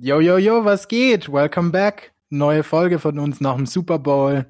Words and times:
Yo, 0.00 0.20
yo, 0.20 0.36
yo, 0.38 0.64
was 0.64 0.86
geht? 0.88 1.30
Welcome 1.32 1.70
back. 1.72 2.12
Neue 2.30 2.62
Folge 2.62 2.98
von 2.98 3.18
uns 3.18 3.40
nach 3.40 3.56
dem 3.56 3.66
Super 3.66 3.98
Bowl. 3.98 4.46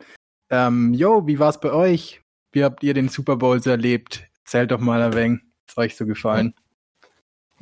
Ähm, 0.50 0.92
yo, 0.92 1.26
wie 1.26 1.38
war's 1.38 1.60
bei 1.60 1.72
euch? 1.72 2.20
Wie 2.52 2.64
habt 2.64 2.82
ihr 2.82 2.92
den 2.94 3.08
Super 3.08 3.36
Bowl 3.36 3.60
so 3.62 3.70
erlebt? 3.70 4.24
Erzählt 4.44 4.70
doch 4.70 4.80
mal 4.80 5.00
ein 5.00 5.14
wenig. 5.14 5.40
Was 5.68 5.78
euch 5.78 5.96
so 5.96 6.06
gefallen? 6.06 6.54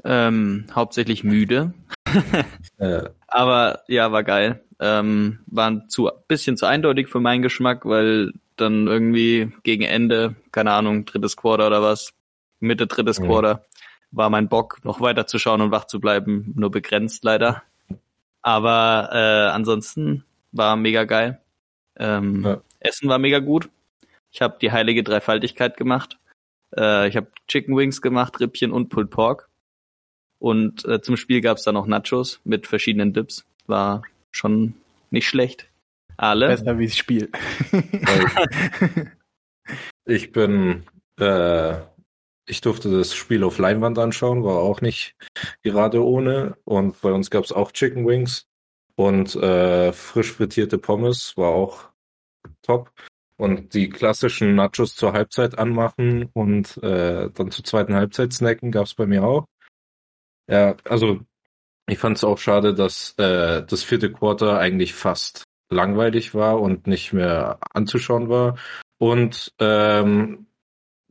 Ähm, 0.04 0.66
hauptsächlich 0.74 1.24
müde. 1.24 1.74
Äh, 2.78 3.08
Aber 3.26 3.83
ja, 3.88 4.10
war 4.12 4.22
geil. 4.24 4.62
Ähm, 4.80 5.40
war 5.46 5.71
ein 5.71 5.88
zu, 5.88 6.10
bisschen 6.28 6.56
zu 6.56 6.66
eindeutig 6.66 7.08
für 7.08 7.21
meinen 7.21 7.42
Geschmack, 7.42 7.84
weil 7.84 8.32
dann 8.56 8.87
irgendwie 8.87 9.53
gegen 9.62 9.82
Ende, 9.84 10.37
keine 10.53 10.72
Ahnung, 10.72 11.04
drittes 11.04 11.37
Quarter 11.37 11.66
oder 11.66 11.82
was, 11.82 12.12
Mitte 12.60 12.87
drittes 12.87 13.18
Mhm. 13.21 13.26
Quarter, 13.26 13.64
war 14.10 14.28
mein 14.30 14.48
Bock, 14.48 14.78
noch 14.84 15.00
weiter 15.00 15.26
zu 15.26 15.38
schauen 15.38 15.60
und 15.62 15.71
wach 15.71 15.87
zu 15.87 16.00
bleiben, 16.00 16.52
nur 16.55 16.70
begrenzt 16.70 17.24
leider. 17.24 17.62
Aber 18.47 19.11
äh, 19.12 19.51
ansonsten 19.51 20.25
war 20.52 20.77
mega 20.77 21.02
geil. 21.02 21.41
Ähm, 21.98 22.45
Ja. 22.45 22.62
Essen 22.79 23.09
war 23.09 23.19
mega 23.19 23.41
gut. 23.41 23.69
Ich 24.30 24.41
habe 24.41 24.59
die 24.62 24.70
heilige 24.70 25.03
Dreifaltigkeit 25.03 25.77
gemacht. 25.77 26.16
Äh, 26.77 27.09
ich 27.09 27.17
habe 27.17 27.27
Chicken 27.48 27.77
Wings 27.77 28.01
gemacht, 28.01 28.39
Rippchen 28.39 28.70
und 28.70 28.89
Pulled 28.89 29.11
Pork. 29.11 29.48
Und 30.39 30.84
äh, 30.84 31.03
zum 31.03 31.17
Spiel 31.17 31.41
gab's 31.41 31.65
dann 31.65 31.75
noch 31.75 31.89
Nachos 31.89 32.41
mit 32.45 32.69
verschiedenen 32.69 33.12
Dips. 33.12 33.45
War 33.67 34.03
schon 34.30 34.75
nicht 35.11 35.27
schlecht. 35.27 35.69
Alle. 36.17 36.47
Besser 36.47 36.78
wie 36.78 36.87
das 36.87 36.97
Spiel. 36.97 37.28
ich 40.05 40.31
bin, 40.31 40.84
äh, 41.19 41.78
ich 42.46 42.60
durfte 42.60 42.91
das 42.91 43.14
Spiel 43.14 43.45
auf 43.45 43.59
Leinwand 43.59 43.98
anschauen, 43.98 44.45
war 44.45 44.59
auch 44.59 44.80
nicht 44.80 45.14
gerade 45.62 46.05
ohne. 46.05 46.56
Und 46.64 47.00
bei 47.00 47.12
uns 47.12 47.30
gab 47.30 47.45
es 47.45 47.52
auch 47.52 47.72
Chicken 47.72 48.06
Wings 48.06 48.46
und 48.95 49.34
äh, 49.36 49.92
frisch 49.92 50.32
frittierte 50.32 50.78
Pommes, 50.78 51.36
war 51.36 51.50
auch 51.50 51.91
top. 52.62 52.92
Und 53.36 53.75
die 53.75 53.91
klassischen 53.91 54.55
Nachos 54.55 54.94
zur 54.97 55.12
Halbzeit 55.12 55.58
anmachen 55.58 56.30
und 56.33 56.83
äh, 56.83 57.28
dann 57.30 57.50
zur 57.50 57.64
zweiten 57.64 57.94
Halbzeit 57.94 58.33
snacken 58.33 58.70
gab 58.70 58.86
es 58.86 58.94
bei 58.94 59.06
mir 59.06 59.25
auch. 59.25 59.47
Ja, 60.48 60.77
also 60.84 61.20
ich 61.88 61.98
fand 61.98 62.16
es 62.16 62.25
auch 62.25 62.38
schade, 62.38 62.75
dass 62.75 63.14
äh, 63.19 63.62
das 63.64 63.83
vierte 63.83 64.10
Quarter 64.10 64.58
eigentlich 64.58 64.94
fast 64.94 65.44
langweilig 65.69 66.34
war 66.34 66.60
und 66.60 66.86
nicht 66.86 67.12
mehr 67.12 67.58
anzuschauen 67.75 68.28
war. 68.28 68.56
Und 68.98 69.53
ähm, 69.58 70.45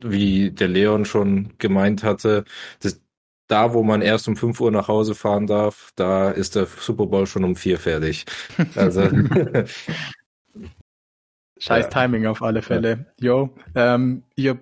wie 0.00 0.50
der 0.50 0.68
Leon 0.68 1.04
schon 1.04 1.54
gemeint 1.58 2.04
hatte, 2.04 2.44
das, 2.80 3.00
da 3.48 3.72
wo 3.74 3.82
man 3.82 4.02
erst 4.02 4.28
um 4.28 4.36
5 4.36 4.60
Uhr 4.60 4.70
nach 4.70 4.88
Hause 4.88 5.14
fahren 5.14 5.46
darf, 5.46 5.92
da 5.96 6.30
ist 6.30 6.56
der 6.56 6.66
Super 6.66 7.06
Bowl 7.06 7.26
schon 7.26 7.44
um 7.44 7.56
4 7.56 7.78
fertig. 7.78 8.26
Also 8.74 9.02
Scheiß 11.58 11.86
Ja. 11.86 11.90
Timing 11.90 12.26
auf 12.26 12.42
alle 12.42 12.62
Fälle. 12.62 13.06
Yo, 13.18 13.54
ähm, 13.74 14.22
ich 14.34 14.48
hab 14.48 14.58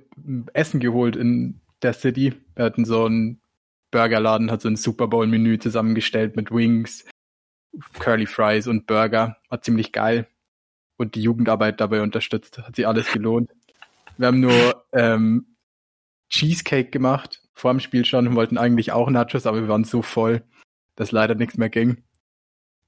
Essen 0.52 0.80
geholt 0.80 1.16
in 1.16 1.60
der 1.82 1.92
City. 1.92 2.34
Wir 2.54 2.64
hatten 2.66 2.84
so 2.84 3.04
einen 3.06 3.40
Burgerladen, 3.90 4.50
hat 4.50 4.62
so 4.62 4.68
ein 4.68 4.76
Super 4.76 5.08
Bowl 5.08 5.26
Menü 5.26 5.58
zusammengestellt 5.58 6.36
mit 6.36 6.50
Wings, 6.52 7.04
Curly 7.98 8.26
Fries 8.26 8.66
und 8.68 8.86
Burger. 8.86 9.36
War 9.48 9.60
ziemlich 9.60 9.92
geil. 9.92 10.28
Und 10.96 11.16
die 11.16 11.22
Jugendarbeit 11.22 11.80
dabei 11.80 12.02
unterstützt. 12.02 12.58
Hat 12.58 12.76
sich 12.76 12.86
alles 12.86 13.10
gelohnt. 13.12 13.50
Wir 14.16 14.26
haben 14.28 14.40
nur 14.40 14.86
ähm, 14.92 15.56
Cheesecake 16.28 16.90
gemacht 16.90 17.42
vor 17.52 17.72
dem 17.72 17.80
Spiel 17.80 18.04
schon 18.04 18.26
und 18.26 18.36
wollten 18.36 18.58
eigentlich 18.58 18.92
auch 18.92 19.08
Nachos, 19.10 19.46
aber 19.46 19.60
wir 19.60 19.68
waren 19.68 19.84
so 19.84 20.02
voll, 20.02 20.42
dass 20.96 21.12
leider 21.12 21.34
nichts 21.34 21.56
mehr 21.56 21.70
ging. 21.70 22.02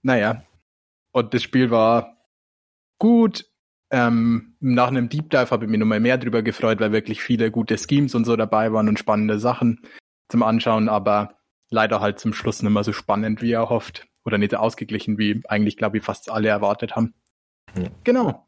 Naja. 0.02 0.42
Und 1.12 1.34
das 1.34 1.42
Spiel 1.42 1.70
war 1.70 2.16
gut. 2.98 3.46
Ähm, 3.90 4.56
nach 4.58 4.88
einem 4.88 5.08
Deep 5.08 5.30
Dive 5.30 5.50
habe 5.50 5.64
ich 5.64 5.70
mich 5.70 5.78
nochmal 5.78 6.00
mehr 6.00 6.18
drüber 6.18 6.42
gefreut, 6.42 6.80
weil 6.80 6.92
wirklich 6.92 7.22
viele 7.22 7.52
gute 7.52 7.78
Schemes 7.78 8.14
und 8.14 8.24
so 8.24 8.34
dabei 8.34 8.72
waren 8.72 8.88
und 8.88 8.98
spannende 8.98 9.38
Sachen 9.38 9.80
zum 10.28 10.42
Anschauen, 10.42 10.88
aber 10.88 11.38
leider 11.70 12.00
halt 12.00 12.18
zum 12.18 12.32
Schluss 12.32 12.62
nicht 12.62 12.72
mehr 12.72 12.84
so 12.84 12.92
spannend, 12.92 13.42
wie 13.42 13.52
erhofft. 13.52 14.06
Oder 14.24 14.38
nicht 14.38 14.50
so 14.50 14.56
ausgeglichen, 14.56 15.18
wie 15.18 15.42
eigentlich, 15.48 15.76
glaube 15.76 15.98
ich, 15.98 16.04
fast 16.04 16.30
alle 16.30 16.48
erwartet 16.48 16.96
haben. 16.96 17.14
Ja. 17.76 17.88
Genau. 18.02 18.45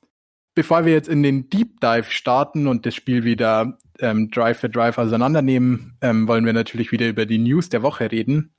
Bevor 0.59 0.85
wir 0.85 0.93
jetzt 0.93 1.09
in 1.09 1.23
den 1.23 1.49
Deep 1.51 1.81
Dive 1.81 2.11
starten 2.11 2.67
und 2.67 2.85
das 2.85 2.97
Spiel 2.97 3.23
wieder 3.23 3.79
ähm, 4.01 4.29
Drive 4.33 4.59
für 4.59 4.69
Drive 4.69 4.99
auseinandernehmen, 4.99 5.97
ähm, 6.01 6.27
wollen 6.27 6.45
wir 6.45 6.53
natürlich 6.53 6.91
wieder 6.91 7.07
über 7.07 7.27
die 7.27 7.39
News 7.39 7.69
der 7.69 7.85
Woche 7.85 8.11
reden. 8.11 8.57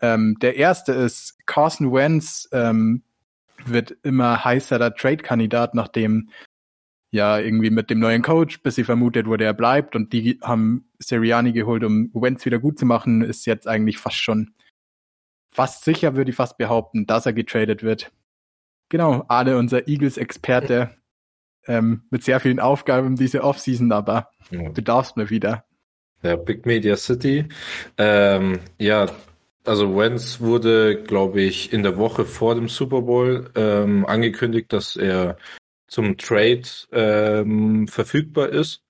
Ähm, 0.00 0.36
der 0.40 0.54
erste 0.54 0.92
ist 0.92 1.44
Carson 1.44 1.92
Wentz 1.92 2.48
ähm, 2.52 3.02
wird 3.64 3.96
immer 4.04 4.44
heißerer 4.44 4.94
Trade-Kandidat, 4.94 5.74
nachdem 5.74 6.28
ja 7.10 7.40
irgendwie 7.40 7.70
mit 7.70 7.90
dem 7.90 7.98
neuen 7.98 8.22
Coach, 8.22 8.62
bis 8.62 8.76
sie 8.76 8.84
vermutet 8.84 9.26
wurde, 9.26 9.42
er 9.42 9.54
bleibt 9.54 9.96
und 9.96 10.12
die 10.12 10.38
haben 10.40 10.88
Sirianni 11.00 11.50
geholt, 11.52 11.82
um 11.82 12.10
Wentz 12.14 12.46
wieder 12.46 12.60
gut 12.60 12.78
zu 12.78 12.86
machen, 12.86 13.22
ist 13.22 13.44
jetzt 13.44 13.66
eigentlich 13.66 13.98
fast 13.98 14.18
schon 14.18 14.54
fast 15.50 15.82
sicher, 15.82 16.14
würde 16.14 16.30
ich 16.30 16.36
fast 16.36 16.58
behaupten, 16.58 17.08
dass 17.08 17.26
er 17.26 17.32
getradet 17.32 17.82
wird. 17.82 18.12
Genau, 18.88 19.24
Ale, 19.26 19.58
unser 19.58 19.88
Eagles-Experte, 19.88 20.96
ähm, 21.66 22.02
mit 22.10 22.24
sehr 22.24 22.40
vielen 22.40 22.60
Aufgaben 22.60 23.16
diese 23.16 23.42
Offseason, 23.42 23.92
aber 23.92 24.30
ja. 24.50 24.70
du 24.70 24.82
darfst 24.82 25.16
mir 25.16 25.30
wieder. 25.30 25.64
Ja, 26.22 26.36
Big 26.36 26.64
Media 26.64 26.96
City. 26.96 27.46
Ähm, 27.98 28.60
ja, 28.78 29.06
also 29.64 29.96
Wentz 29.96 30.40
wurde, 30.40 31.02
glaube 31.02 31.42
ich, 31.42 31.72
in 31.72 31.82
der 31.82 31.96
Woche 31.96 32.24
vor 32.24 32.54
dem 32.54 32.68
Super 32.68 33.02
Bowl 33.02 33.50
ähm, 33.54 34.04
angekündigt, 34.06 34.72
dass 34.72 34.96
er 34.96 35.36
zum 35.86 36.16
Trade 36.18 36.62
ähm, 36.92 37.88
verfügbar 37.88 38.48
ist. 38.48 38.82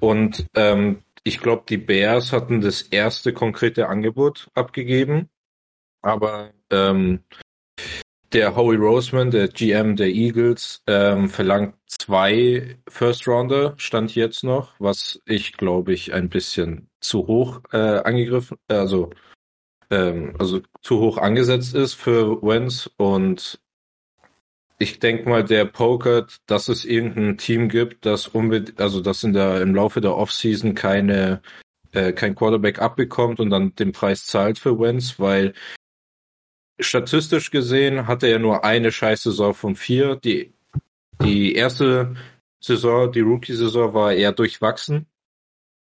Und 0.00 0.46
ähm, 0.54 1.02
ich 1.24 1.40
glaube, 1.40 1.64
die 1.68 1.78
Bears 1.78 2.32
hatten 2.32 2.60
das 2.60 2.82
erste 2.82 3.32
konkrete 3.32 3.88
Angebot 3.88 4.48
abgegeben. 4.54 5.28
Aber 6.00 6.50
ähm, 6.70 7.20
der 8.32 8.56
Howie 8.56 8.76
Roseman, 8.76 9.30
der 9.30 9.48
GM 9.48 9.96
der 9.96 10.08
Eagles, 10.08 10.82
ähm, 10.86 11.28
verlangt 11.28 11.74
zwei 11.86 12.78
First 12.88 13.28
Rounder, 13.28 13.74
stand 13.76 14.14
jetzt 14.14 14.42
noch, 14.44 14.74
was 14.78 15.20
ich 15.26 15.52
glaube 15.52 15.92
ich 15.92 16.14
ein 16.14 16.28
bisschen 16.28 16.88
zu 17.00 17.26
hoch 17.26 17.60
äh, 17.72 17.76
angegriffen, 17.76 18.56
also 18.68 19.10
ähm, 19.90 20.34
also 20.38 20.60
zu 20.80 21.00
hoch 21.00 21.18
angesetzt 21.18 21.74
ist 21.74 21.94
für 21.94 22.42
Wentz 22.42 22.90
und 22.96 23.60
ich 24.78 24.98
denke 24.98 25.28
mal, 25.28 25.44
der 25.44 25.64
pokert, 25.64 26.38
dass 26.46 26.68
es 26.68 26.84
irgendein 26.84 27.38
Team 27.38 27.68
gibt, 27.68 28.04
das 28.04 28.26
unbedingt, 28.26 28.80
also 28.80 29.00
das 29.00 29.22
in 29.22 29.32
der 29.32 29.60
im 29.60 29.74
Laufe 29.74 30.00
der 30.00 30.16
Offseason 30.16 30.74
keine 30.74 31.42
äh, 31.92 32.12
kein 32.12 32.34
Quarterback 32.34 32.80
abbekommt 32.80 33.38
und 33.38 33.50
dann 33.50 33.74
den 33.76 33.92
Preis 33.92 34.26
zahlt 34.26 34.58
für 34.58 34.78
Wentz, 34.80 35.20
weil 35.20 35.52
statistisch 36.82 37.50
gesehen 37.50 38.06
hatte 38.06 38.26
er 38.26 38.38
nur 38.38 38.64
eine 38.64 38.92
Scheißsaison 38.92 39.54
von 39.54 39.76
vier. 39.76 40.16
Die, 40.16 40.52
die 41.22 41.54
erste 41.54 42.14
Saison, 42.60 43.10
die 43.10 43.20
Rookie-Saison 43.20 43.94
war 43.94 44.12
eher 44.12 44.32
durchwachsen, 44.32 45.06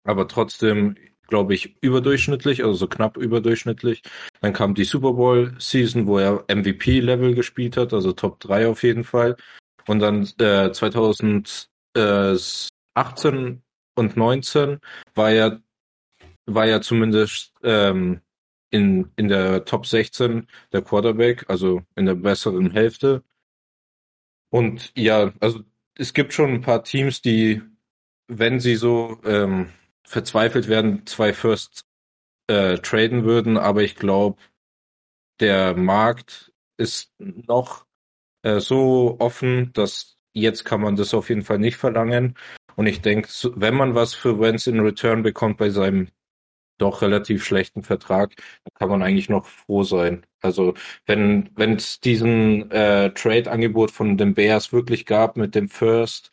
aber 0.03 0.27
trotzdem, 0.27 0.95
glaube 1.27 1.53
ich, 1.53 1.75
überdurchschnittlich, 1.81 2.63
also 2.63 2.75
so 2.75 2.88
knapp 2.88 3.17
überdurchschnittlich. 3.17 4.01
Dann 4.41 4.53
kam 4.53 4.75
die 4.75 4.85
Super 4.85 5.13
Bowl-Season, 5.13 6.07
wo 6.07 6.19
er 6.19 6.45
MVP-Level 6.47 7.35
gespielt 7.35 7.77
hat, 7.77 7.93
also 7.93 8.13
Top 8.13 8.39
3 8.39 8.67
auf 8.67 8.83
jeden 8.83 9.03
Fall. 9.03 9.35
Und 9.88 9.99
dann 9.99 10.29
äh, 10.39 10.71
2018 10.71 13.61
und 13.95 14.17
19 14.17 14.79
war 15.15 15.31
er, 15.31 15.61
war 16.45 16.65
er 16.65 16.81
zumindest 16.81 17.53
ähm, 17.63 18.21
in, 18.72 19.12
in 19.16 19.28
der 19.28 19.66
Top 19.66 19.85
16 19.85 20.47
der 20.72 20.81
Quarterback, 20.81 21.45
also 21.50 21.81
in 21.95 22.06
der 22.06 22.16
besseren 22.16 22.71
Hälfte. 22.71 23.24
Und 24.50 24.92
ja, 24.95 25.33
also 25.39 25.62
es 25.95 26.13
gibt 26.13 26.33
schon 26.33 26.51
ein 26.51 26.62
paar 26.62 26.83
Teams, 26.83 27.21
die, 27.21 27.62
wenn 28.27 28.60
sie 28.60 28.75
so 28.75 29.19
ähm, 29.25 29.69
verzweifelt 30.04 30.68
werden, 30.68 31.06
zwei 31.06 31.33
First 31.33 31.86
äh, 32.48 32.77
traden 32.77 33.25
würden, 33.25 33.57
aber 33.57 33.83
ich 33.83 33.95
glaube, 33.95 34.42
der 35.39 35.75
Markt 35.75 36.51
ist 36.77 37.13
noch 37.18 37.86
äh, 38.44 38.60
so 38.60 39.18
offen, 39.19 39.72
dass 39.74 40.18
jetzt 40.33 40.65
kann 40.65 40.81
man 40.81 40.95
das 40.95 41.13
auf 41.13 41.30
jeden 41.30 41.44
Fall 41.44 41.60
nicht 41.60 41.77
verlangen. 41.77 42.36
Und 42.75 42.88
ich 42.88 43.01
denke, 43.01 43.30
wenn 43.56 43.75
man 43.75 43.95
was 43.95 44.13
für 44.13 44.39
Wentz 44.39 44.68
in 44.68 44.80
Return 44.80 45.22
bekommt 45.22 45.57
bei 45.57 45.69
seinem 45.69 46.07
doch 46.81 47.01
relativ 47.01 47.43
schlechten 47.43 47.83
Vertrag, 47.83 48.35
dann 48.63 48.73
kann 48.75 48.89
man 48.89 49.03
eigentlich 49.03 49.29
noch 49.29 49.45
froh 49.45 49.83
sein. 49.83 50.25
Also 50.41 50.73
wenn 51.05 51.49
wenn 51.55 51.73
es 51.75 51.99
diesen 51.99 52.71
äh, 52.71 53.11
Trade-Angebot 53.13 53.91
von 53.91 54.17
den 54.17 54.33
Bears 54.33 54.73
wirklich 54.73 55.05
gab 55.05 55.37
mit 55.37 55.55
dem 55.55 55.69
First 55.69 56.31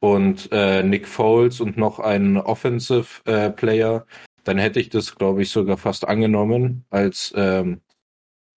und 0.00 0.48
äh, 0.52 0.82
Nick 0.82 1.08
Foles 1.08 1.60
und 1.60 1.76
noch 1.76 1.98
einen 2.00 2.36
Offensive 2.38 3.22
äh, 3.26 3.50
Player, 3.50 4.06
dann 4.44 4.58
hätte 4.58 4.80
ich 4.80 4.88
das, 4.90 5.14
glaube 5.16 5.42
ich, 5.42 5.50
sogar 5.50 5.76
fast 5.76 6.06
angenommen 6.08 6.84
als 6.90 7.32
ähm, 7.36 7.80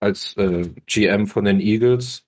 als 0.00 0.36
äh, 0.36 0.68
GM 0.86 1.26
von 1.26 1.44
den 1.44 1.60
Eagles. 1.60 2.24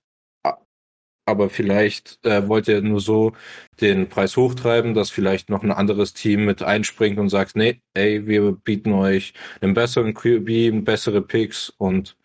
Aber 1.25 1.49
vielleicht 1.49 2.19
äh, 2.25 2.47
wollte 2.49 2.73
er 2.73 2.81
nur 2.81 2.99
so 2.99 3.33
den 3.79 4.09
Preis 4.09 4.35
hochtreiben, 4.35 4.93
dass 4.93 5.09
vielleicht 5.09 5.49
noch 5.49 5.63
ein 5.63 5.71
anderes 5.71 6.13
Team 6.13 6.45
mit 6.45 6.61
einspringt 6.61 7.17
und 7.17 7.29
sagt, 7.29 7.55
nee, 7.55 7.81
ey, 7.93 8.27
wir 8.27 8.51
bieten 8.51 8.91
euch 8.91 9.33
einen 9.61 9.73
besseren 9.73 10.13
QB, 10.13 10.83
bessere 10.83 11.21
Picks 11.21 11.69
und 11.69 12.17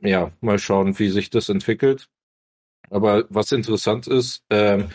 ja, 0.00 0.30
mal 0.40 0.58
schauen, 0.58 0.98
wie 0.98 1.08
sich 1.08 1.30
das 1.30 1.48
entwickelt. 1.48 2.08
Aber 2.90 3.24
was 3.30 3.52
interessant 3.52 4.06
ist, 4.06 4.44
ähm, 4.50 4.90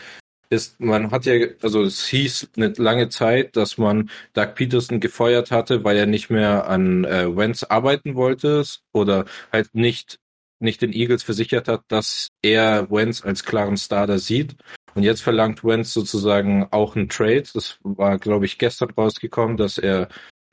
ist, 0.52 0.80
man 0.80 1.10
hat 1.10 1.24
ja, 1.24 1.34
also 1.62 1.82
es 1.82 2.06
hieß 2.06 2.50
eine 2.56 2.68
lange 2.76 3.08
Zeit, 3.08 3.56
dass 3.56 3.78
man 3.78 4.10
Doug 4.34 4.54
Peterson 4.54 5.00
gefeuert 5.00 5.50
hatte, 5.50 5.82
weil 5.82 5.96
er 5.96 6.06
nicht 6.06 6.30
mehr 6.30 6.68
an 6.68 7.04
äh, 7.04 7.34
Wentz 7.34 7.64
arbeiten 7.64 8.14
wollte 8.14 8.62
oder 8.92 9.24
halt 9.50 9.74
nicht 9.74 10.18
nicht 10.62 10.82
den 10.82 10.92
Eagles 10.92 11.22
versichert 11.22 11.68
hat, 11.68 11.82
dass 11.88 12.28
er 12.42 12.90
Wentz 12.90 13.24
als 13.24 13.44
klaren 13.44 13.76
Starter 13.76 14.18
sieht. 14.18 14.56
Und 14.94 15.02
jetzt 15.02 15.22
verlangt 15.22 15.64
Wentz 15.64 15.92
sozusagen 15.92 16.68
auch 16.70 16.96
einen 16.96 17.08
Trade. 17.08 17.44
Das 17.54 17.78
war, 17.82 18.18
glaube 18.18 18.44
ich, 18.44 18.58
gestern 18.58 18.90
rausgekommen, 18.90 19.56
dass 19.56 19.78
er 19.78 20.08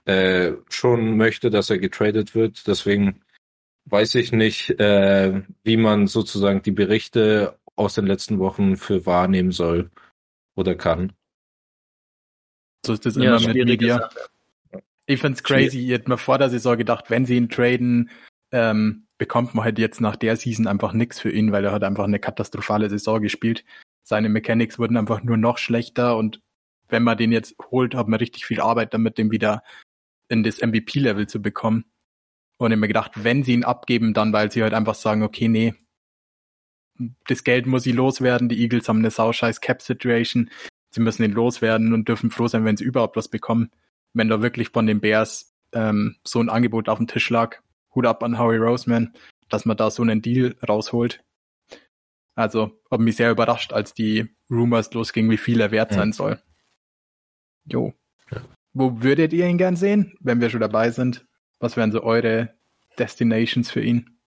äh, 0.05 0.53
schon 0.69 1.17
möchte, 1.17 1.49
dass 1.49 1.69
er 1.69 1.77
getradet 1.77 2.35
wird. 2.35 2.65
Deswegen 2.67 3.21
weiß 3.85 4.15
ich 4.15 4.31
nicht, 4.31 4.71
äh, 4.79 5.41
wie 5.63 5.77
man 5.77 6.07
sozusagen 6.07 6.61
die 6.61 6.71
Berichte 6.71 7.59
aus 7.75 7.95
den 7.95 8.05
letzten 8.05 8.39
Wochen 8.39 8.77
für 8.77 9.05
wahrnehmen 9.05 9.51
soll 9.51 9.89
oder 10.55 10.75
kann. 10.75 11.13
So 12.85 12.93
ist 12.93 13.05
das 13.05 13.15
ja, 13.15 13.37
immer 13.37 13.47
mit 13.47 13.65
Media. 13.65 13.99
Sache. 13.99 14.83
Ich 15.05 15.19
find's 15.19 15.43
crazy. 15.43 15.79
Ich 15.85 15.91
hätte 15.91 16.09
mir 16.09 16.17
vor 16.17 16.37
der 16.37 16.49
Saison 16.49 16.77
gedacht, 16.77 17.09
wenn 17.09 17.25
sie 17.25 17.35
ihn 17.35 17.49
traden, 17.49 18.09
ähm, 18.51 19.07
bekommt 19.19 19.53
man 19.53 19.65
halt 19.65 19.77
jetzt 19.77 20.01
nach 20.01 20.15
der 20.15 20.35
Season 20.35 20.65
einfach 20.65 20.93
nichts 20.93 21.19
für 21.19 21.29
ihn, 21.29 21.51
weil 21.51 21.63
er 21.63 21.71
hat 21.71 21.83
einfach 21.83 22.05
eine 22.05 22.19
katastrophale 22.19 22.89
Saison 22.89 23.21
gespielt. 23.21 23.63
Seine 24.03 24.29
Mechanics 24.29 24.79
wurden 24.79 24.97
einfach 24.97 25.21
nur 25.21 25.37
noch 25.37 25.59
schlechter 25.59 26.17
und 26.17 26.41
wenn 26.87 27.03
man 27.03 27.17
den 27.17 27.31
jetzt 27.31 27.55
holt, 27.69 27.93
hat 27.93 28.07
man 28.07 28.19
richtig 28.19 28.45
viel 28.45 28.61
Arbeit 28.61 28.95
damit, 28.95 29.19
den 29.19 29.29
wieder 29.29 29.61
in 30.29 30.43
das 30.43 30.61
MVP-Level 30.61 31.27
zu 31.27 31.41
bekommen. 31.41 31.85
Und 32.57 32.71
ich 32.71 32.77
mir 32.77 32.87
gedacht, 32.87 33.11
wenn 33.23 33.43
sie 33.43 33.53
ihn 33.53 33.63
abgeben, 33.63 34.13
dann 34.13 34.33
weil 34.33 34.51
sie 34.51 34.63
halt 34.63 34.73
einfach 34.73 34.95
sagen, 34.95 35.21
okay, 35.21 35.47
nee, 35.47 35.75
das 37.27 37.43
Geld 37.43 37.67
muss 37.67 37.83
sie 37.83 37.91
loswerden. 37.91 38.49
Die 38.49 38.59
Eagles 38.59 38.89
haben 38.89 38.99
eine 38.99 39.11
sauscheiß 39.11 39.61
Cap-Situation. 39.61 40.49
Sie 40.91 41.01
müssen 41.01 41.23
ihn 41.23 41.31
loswerden 41.31 41.93
und 41.93 42.07
dürfen 42.07 42.31
froh 42.31 42.47
sein, 42.47 42.65
wenn 42.65 42.77
sie 42.77 42.83
überhaupt 42.83 43.15
was 43.15 43.27
bekommen. 43.27 43.71
Wenn 44.13 44.27
da 44.27 44.41
wirklich 44.41 44.69
von 44.69 44.87
den 44.87 44.99
Bears 44.99 45.53
ähm, 45.71 46.17
so 46.23 46.39
ein 46.41 46.49
Angebot 46.49 46.89
auf 46.89 46.97
dem 46.97 47.07
Tisch 47.07 47.29
lag, 47.29 47.61
Hut 47.95 48.05
ab 48.05 48.23
an 48.23 48.37
Howie 48.37 48.57
Roseman, 48.57 49.13
dass 49.49 49.65
man 49.65 49.77
da 49.77 49.89
so 49.89 50.03
einen 50.03 50.21
Deal 50.21 50.55
rausholt. 50.67 51.23
Also, 52.35 52.79
hat 52.89 52.99
mich 52.99 53.17
sehr 53.17 53.31
überrascht, 53.31 53.73
als 53.73 53.93
die 53.93 54.29
Rumors 54.49 54.93
losgingen, 54.93 55.29
wie 55.31 55.37
viel 55.37 55.59
er 55.59 55.71
wert 55.71 55.93
sein 55.93 56.13
soll. 56.13 56.41
Jo. 57.65 57.93
Ja. 58.31 58.41
Wo 58.73 59.01
würdet 59.01 59.33
ihr 59.33 59.47
ihn 59.47 59.57
gern 59.57 59.75
sehen, 59.75 60.15
wenn 60.21 60.39
wir 60.39 60.49
schon 60.49 60.61
dabei 60.61 60.91
sind? 60.91 61.25
Was 61.59 61.75
wären 61.75 61.91
so 61.91 62.01
eure 62.03 62.53
Destinations 62.97 63.69
für 63.69 63.81
ihn? 63.81 64.19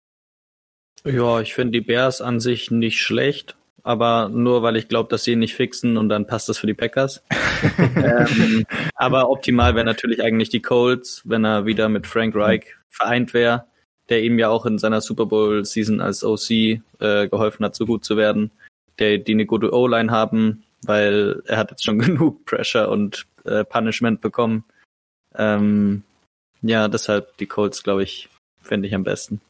Ja, 1.04 1.40
ich 1.40 1.54
finde 1.54 1.72
die 1.72 1.80
Bears 1.80 2.20
an 2.20 2.38
sich 2.38 2.70
nicht 2.70 3.00
schlecht, 3.00 3.56
aber 3.82 4.28
nur 4.28 4.62
weil 4.62 4.76
ich 4.76 4.88
glaube, 4.88 5.08
dass 5.08 5.24
sie 5.24 5.32
ihn 5.32 5.40
nicht 5.40 5.54
fixen 5.54 5.96
und 5.96 6.08
dann 6.08 6.26
passt 6.26 6.48
das 6.48 6.58
für 6.58 6.66
die 6.66 6.74
Packers. 6.74 7.24
ähm, 7.78 8.64
aber 8.94 9.30
optimal 9.30 9.74
wäre 9.74 9.86
natürlich 9.86 10.22
eigentlich 10.22 10.50
die 10.50 10.62
Colts, 10.62 11.22
wenn 11.24 11.44
er 11.44 11.66
wieder 11.66 11.88
mit 11.88 12.06
Frank 12.06 12.36
Reich 12.36 12.76
vereint 12.92 13.34
wäre, 13.34 13.66
der 14.08 14.22
ihm 14.22 14.38
ja 14.38 14.48
auch 14.48 14.66
in 14.66 14.78
seiner 14.78 15.00
Super 15.00 15.26
Bowl 15.26 15.64
Season 15.64 16.00
als 16.00 16.22
OC 16.22 16.50
äh, 16.50 16.78
geholfen 17.28 17.64
hat, 17.64 17.74
so 17.74 17.86
gut 17.86 18.04
zu 18.04 18.16
werden, 18.16 18.50
der 18.98 19.18
die 19.18 19.32
eine 19.32 19.46
gute 19.46 19.72
O-Line 19.72 20.12
haben, 20.12 20.64
weil 20.84 21.42
er 21.46 21.58
hat 21.58 21.70
jetzt 21.70 21.84
schon 21.84 21.98
genug 21.98 22.44
Pressure 22.44 22.88
und 22.88 23.26
äh, 23.44 23.64
Punishment 23.64 24.20
bekommen. 24.20 24.64
Ähm, 25.34 26.02
ja, 26.60 26.88
deshalb 26.88 27.36
die 27.38 27.46
Colts, 27.46 27.82
glaube 27.82 28.02
ich, 28.02 28.28
fände 28.60 28.86
ich 28.86 28.94
am 28.94 29.04
besten. 29.04 29.40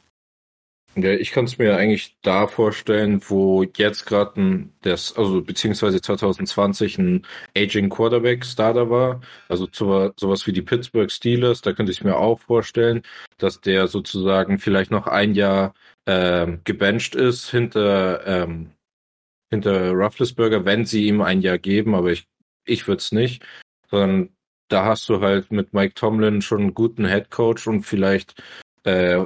Ja, 0.95 1.11
ich 1.13 1.31
kann 1.33 1.47
es 1.47 1.57
mir 1.57 1.75
eigentlich 1.77 2.19
da 2.21 2.47
vorstellen, 2.47 3.23
wo 3.27 3.63
jetzt 3.63 4.05
gerade 4.05 4.39
ein, 4.39 4.73
das, 4.83 5.17
also 5.17 5.41
beziehungsweise 5.41 6.03
2020 6.03 6.99
ein 6.99 7.27
Aging 7.57 7.89
Quarterback 7.89 8.45
Starter 8.45 8.91
war, 8.91 9.23
also 9.49 9.67
zu, 9.67 10.13
sowas 10.17 10.47
wie 10.47 10.53
die 10.53 10.61
Pittsburgh 10.61 11.11
Steelers, 11.11 11.63
da 11.63 11.73
könnte 11.73 11.93
ich 11.93 12.05
mir 12.05 12.17
auch 12.17 12.41
vorstellen, 12.41 13.03
dass 13.39 13.63
der 13.63 13.89
sozusagen 13.89 14.59
vielleicht 14.59 14.91
noch 14.91 15.07
ein 15.07 15.35
Jahr 15.35 15.73
ähm, 16.07 16.61
gebencht 16.65 17.15
ist 17.15 17.51
hinter 17.51 18.27
ähm, 18.27 18.73
hinter 19.51 19.93
Rufflesburger, 19.93 20.65
wenn 20.67 20.85
sie 20.85 21.07
ihm 21.07 21.23
ein 21.23 21.41
Jahr 21.41 21.59
geben, 21.59 21.95
aber 21.95 22.13
ich 22.13 22.27
ich 22.65 22.87
würde 22.87 22.99
es 22.99 23.13
nicht, 23.13 23.45
sondern 23.91 24.31
da 24.69 24.85
hast 24.85 25.09
du 25.09 25.21
halt 25.21 25.53
mit 25.53 25.73
Mike 25.75 25.95
Tomlin 25.95 26.43
schon 26.43 26.61
einen 26.61 26.75
guten 26.75 27.07
Head 27.07 27.31
Coach 27.31 27.67
und 27.67 27.83
vielleicht 27.83 28.43
äh, 28.85 29.25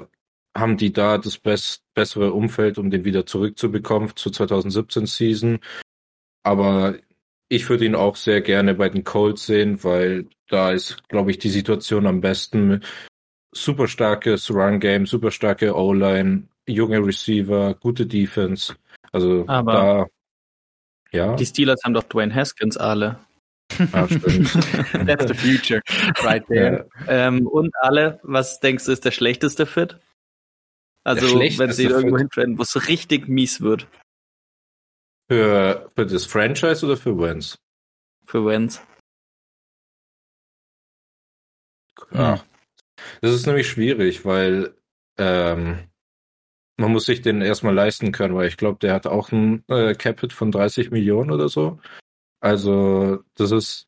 haben 0.57 0.77
die 0.77 0.93
da 0.93 1.19
das 1.19 1.39
best, 1.39 1.83
bessere 1.95 2.33
Umfeld, 2.33 2.79
um 2.79 2.91
den 2.91 3.05
wieder 3.05 3.27
zurückzubekommen 3.27 4.13
zur 4.17 4.33
2017 4.33 5.07
Season. 5.07 5.59
Aber 6.43 6.97
ich 7.49 7.69
würde 7.69 7.85
ihn 7.85 7.95
auch 7.95 8.17
sehr 8.17 8.41
gerne 8.41 8.75
bei 8.75 8.89
den 8.89 9.05
Colts 9.05 9.47
sehen, 9.47 9.83
weil 9.85 10.27
da 10.49 10.73
ist, 10.73 11.09
glaube 11.09 11.31
ich, 11.31 11.39
die 11.39 11.51
Situation 11.51 12.07
am 12.07 12.21
besten. 12.21 12.83
Super 13.53 13.89
starkes 13.89 14.51
Run-Game, 14.51 15.07
super 15.07 15.31
starke 15.31 15.75
O-Line, 15.75 16.49
junge 16.67 16.99
Receiver, 16.99 17.75
gute 17.75 18.07
Defense. 18.07 18.75
Also 19.13 19.45
Aber 19.47 19.73
da, 19.73 20.07
ja. 21.13 21.37
Die 21.37 21.47
Steelers 21.47 21.81
haben 21.85 21.95
doch 21.95 22.05
Dwayne 22.05 22.35
Haskins 22.35 22.77
alle. 22.77 23.19
Ah, 23.93 24.07
stimmt. 24.07 24.53
That's 25.07 25.27
the 25.27 25.35
future, 25.35 25.81
right 26.23 26.47
there. 26.47 26.87
Ja. 27.07 27.29
Ähm, 27.29 27.47
und 27.47 27.75
alle, 27.81 28.21
was 28.23 28.61
denkst 28.61 28.85
du, 28.85 28.93
ist 28.93 29.05
der 29.05 29.11
schlechteste 29.11 29.67
Fit? 29.67 29.99
Also 31.07 31.39
wenn 31.39 31.73
sie 31.73 31.85
irgendwo 31.85 32.19
hintraden, 32.19 32.59
wo 32.59 32.63
es 32.63 32.89
richtig 32.89 33.29
mies 33.29 33.61
wird. 33.61 33.87
Für, 35.31 35.89
für 35.95 36.05
das 36.05 36.27
Franchise 36.27 36.85
oder 36.85 36.97
für 36.97 37.17
Wentz? 37.17 37.59
Für 38.25 38.45
Wentz. 38.45 38.85
Ja. 42.11 42.45
Das 43.21 43.33
ist 43.33 43.47
nämlich 43.47 43.69
schwierig, 43.69 44.25
weil 44.25 44.77
ähm, 45.17 45.89
man 46.77 46.91
muss 46.91 47.05
sich 47.05 47.23
den 47.23 47.41
erstmal 47.41 47.75
leisten 47.75 48.11
können, 48.11 48.35
weil 48.35 48.49
ich 48.49 48.57
glaube, 48.57 48.81
der 48.81 48.93
hat 48.93 49.07
auch 49.07 49.31
ein 49.31 49.63
äh, 49.69 49.95
Capit 49.95 50.33
von 50.33 50.51
30 50.51 50.91
Millionen 50.91 51.31
oder 51.31 51.49
so. 51.49 51.79
Also 52.41 53.23
das 53.37 53.53
ist 53.53 53.87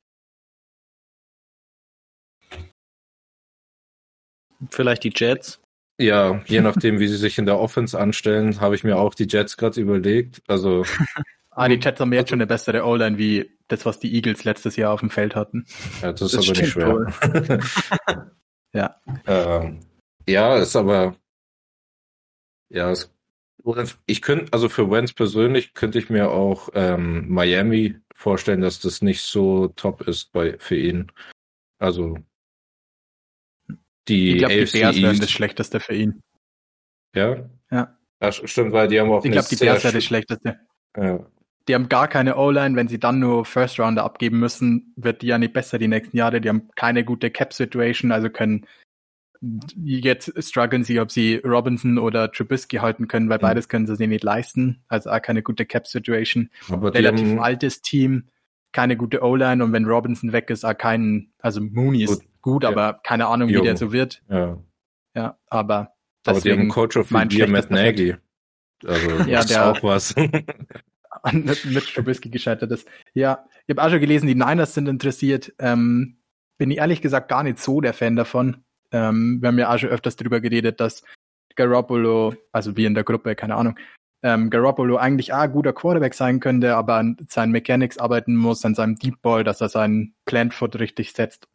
vielleicht 4.70 5.02
die 5.02 5.12
Jets. 5.12 5.60
Ja, 6.00 6.40
je 6.46 6.60
nachdem, 6.60 7.00
wie 7.00 7.08
sie 7.08 7.16
sich 7.16 7.38
in 7.38 7.46
der 7.46 7.58
Offense 7.58 7.98
anstellen, 7.98 8.60
habe 8.60 8.76
ich 8.76 8.84
mir 8.84 8.98
auch 8.98 9.14
die 9.14 9.26
Jets 9.28 9.56
gerade 9.56 9.80
überlegt. 9.80 10.42
Also. 10.46 10.84
ah, 11.50 11.68
die 11.68 11.74
Jets 11.74 12.00
haben 12.00 12.12
jetzt 12.12 12.30
schon 12.30 12.38
eine 12.38 12.46
bessere 12.46 12.84
O-Line 12.84 13.18
wie 13.18 13.50
das, 13.66 13.84
was 13.84 13.98
die 13.98 14.14
Eagles 14.14 14.44
letztes 14.44 14.76
Jahr 14.76 14.92
auf 14.92 15.00
dem 15.00 15.10
Feld 15.10 15.34
hatten. 15.34 15.66
Ja, 16.00 16.12
das 16.12 16.32
ist 16.32 16.34
das 16.34 16.48
aber 16.48 16.60
nicht 16.60 16.72
schwer. 16.72 18.32
ja. 18.72 19.00
Ähm, 19.26 19.80
ja, 20.28 20.56
ist 20.56 20.76
aber. 20.76 21.16
Ja, 22.70 22.92
es, 22.92 23.10
ich 24.06 24.22
könnte, 24.22 24.52
also 24.52 24.68
für 24.68 24.90
Wentz 24.90 25.12
persönlich 25.12 25.74
könnte 25.74 25.98
ich 25.98 26.10
mir 26.10 26.30
auch 26.30 26.68
ähm, 26.74 27.28
Miami 27.28 27.96
vorstellen, 28.14 28.60
dass 28.60 28.78
das 28.78 29.02
nicht 29.02 29.22
so 29.22 29.68
top 29.68 30.02
ist 30.02 30.32
bei 30.32 30.58
für 30.58 30.76
ihn. 30.76 31.10
Also 31.78 32.18
die 34.08 34.32
ich 34.32 34.38
glaube, 34.38 34.64
die 34.64 34.78
Bears 34.78 35.02
wären 35.02 35.20
das 35.20 35.30
Schlechteste 35.30 35.80
für 35.80 35.94
ihn. 35.94 36.20
Ja? 37.14 37.48
Ja. 37.70 37.96
ja 38.22 38.32
stimmt, 38.32 38.72
weil 38.72 38.88
die 38.88 39.00
haben 39.00 39.10
auch 39.10 39.24
Ich 39.24 39.32
glaube, 39.32 39.48
die 39.50 39.56
Bears 39.56 39.84
wären 39.84 39.94
das 39.94 40.04
Schlechteste. 40.04 40.60
Ja. 40.96 41.26
Die 41.68 41.74
haben 41.74 41.88
gar 41.88 42.08
keine 42.08 42.36
O-Line. 42.36 42.76
Wenn 42.76 42.88
sie 42.88 42.98
dann 42.98 43.18
nur 43.18 43.44
First 43.44 43.78
Rounder 43.78 44.02
abgeben 44.02 44.40
müssen, 44.40 44.94
wird 44.96 45.20
die 45.22 45.26
ja 45.26 45.38
nicht 45.38 45.52
besser 45.52 45.78
die 45.78 45.88
nächsten 45.88 46.16
Jahre. 46.16 46.40
Die 46.40 46.48
haben 46.48 46.68
keine 46.74 47.04
gute 47.04 47.30
Cap-Situation, 47.30 48.10
also 48.10 48.30
können 48.30 48.66
jetzt 49.84 50.32
strugglen 50.42 50.82
sie, 50.82 50.98
ob 50.98 51.12
sie 51.12 51.36
Robinson 51.44 51.98
oder 51.98 52.32
Trubisky 52.32 52.78
halten 52.78 53.06
können, 53.08 53.28
weil 53.28 53.38
mhm. 53.38 53.42
beides 53.42 53.68
können 53.68 53.86
sie 53.86 53.96
sich 53.96 54.08
nicht 54.08 54.24
leisten. 54.24 54.82
Also 54.88 55.10
auch 55.10 55.22
keine 55.22 55.42
gute 55.42 55.66
Cap-Situation. 55.66 56.50
Relativ 56.70 57.28
haben... 57.28 57.38
altes 57.38 57.80
Team, 57.82 58.28
keine 58.72 58.96
gute 58.96 59.22
O-Line 59.22 59.62
und 59.62 59.72
wenn 59.72 59.84
Robinson 59.84 60.32
weg 60.32 60.50
ist, 60.50 60.64
auch 60.64 60.76
kein, 60.76 61.32
also 61.38 61.60
Mooney 61.60 62.04
ist 62.04 62.22
gut, 62.48 62.62
ja. 62.64 62.70
aber 62.70 63.00
keine 63.02 63.26
Ahnung, 63.26 63.48
jo. 63.48 63.60
wie 63.60 63.64
der 63.64 63.76
so 63.76 63.92
wird. 63.92 64.22
Ja. 64.28 64.58
Ja, 65.14 65.38
aber. 65.48 65.92
Aber 66.26 66.40
die 66.40 66.52
haben 66.52 66.68
Coach 66.68 66.96
of 66.96 67.08
the 67.08 67.36
Year 67.36 67.48
mit 67.48 67.70
Nagy. 67.70 68.16
Also, 68.86 69.10
ja, 69.26 69.40
ist 69.40 69.56
auch 69.56 69.82
was. 69.82 70.14
mit, 71.32 71.94
Trubisky 71.94 72.30
gescheitert 72.30 72.70
ist. 72.70 72.88
Ja, 73.14 73.46
ich 73.66 73.76
habe 73.76 73.86
auch 73.86 73.90
schon 73.90 74.00
gelesen, 74.00 74.26
die 74.26 74.34
Niners 74.34 74.74
sind 74.74 74.88
interessiert. 74.88 75.52
Ähm, 75.58 76.18
bin 76.58 76.70
ich 76.70 76.78
ehrlich 76.78 77.02
gesagt 77.02 77.28
gar 77.28 77.42
nicht 77.42 77.58
so 77.58 77.80
der 77.80 77.94
Fan 77.94 78.16
davon. 78.16 78.64
Ähm, 78.90 79.38
wir 79.40 79.48
haben 79.48 79.58
ja 79.58 79.72
auch 79.72 79.78
schon 79.78 79.90
öfters 79.90 80.16
darüber 80.16 80.40
geredet, 80.40 80.80
dass 80.80 81.02
Garoppolo, 81.56 82.34
also 82.52 82.76
wie 82.76 82.84
in 82.84 82.94
der 82.94 83.04
Gruppe, 83.04 83.34
keine 83.34 83.56
Ahnung, 83.56 83.78
ähm, 84.22 84.50
Garoppolo 84.50 84.96
eigentlich 84.96 85.32
ah, 85.32 85.46
guter 85.46 85.72
Quarterback 85.72 86.14
sein 86.14 86.40
könnte, 86.40 86.76
aber 86.76 86.96
an 86.96 87.16
seinen 87.28 87.52
Mechanics 87.52 87.98
arbeiten 87.98 88.34
muss, 88.34 88.64
an 88.64 88.74
seinem 88.74 88.96
Deep 88.96 89.22
Ball, 89.22 89.44
dass 89.44 89.60
er 89.60 89.68
seinen 89.68 90.14
Plant 90.24 90.54
Foot 90.54 90.78
richtig 90.78 91.12
setzt. 91.12 91.48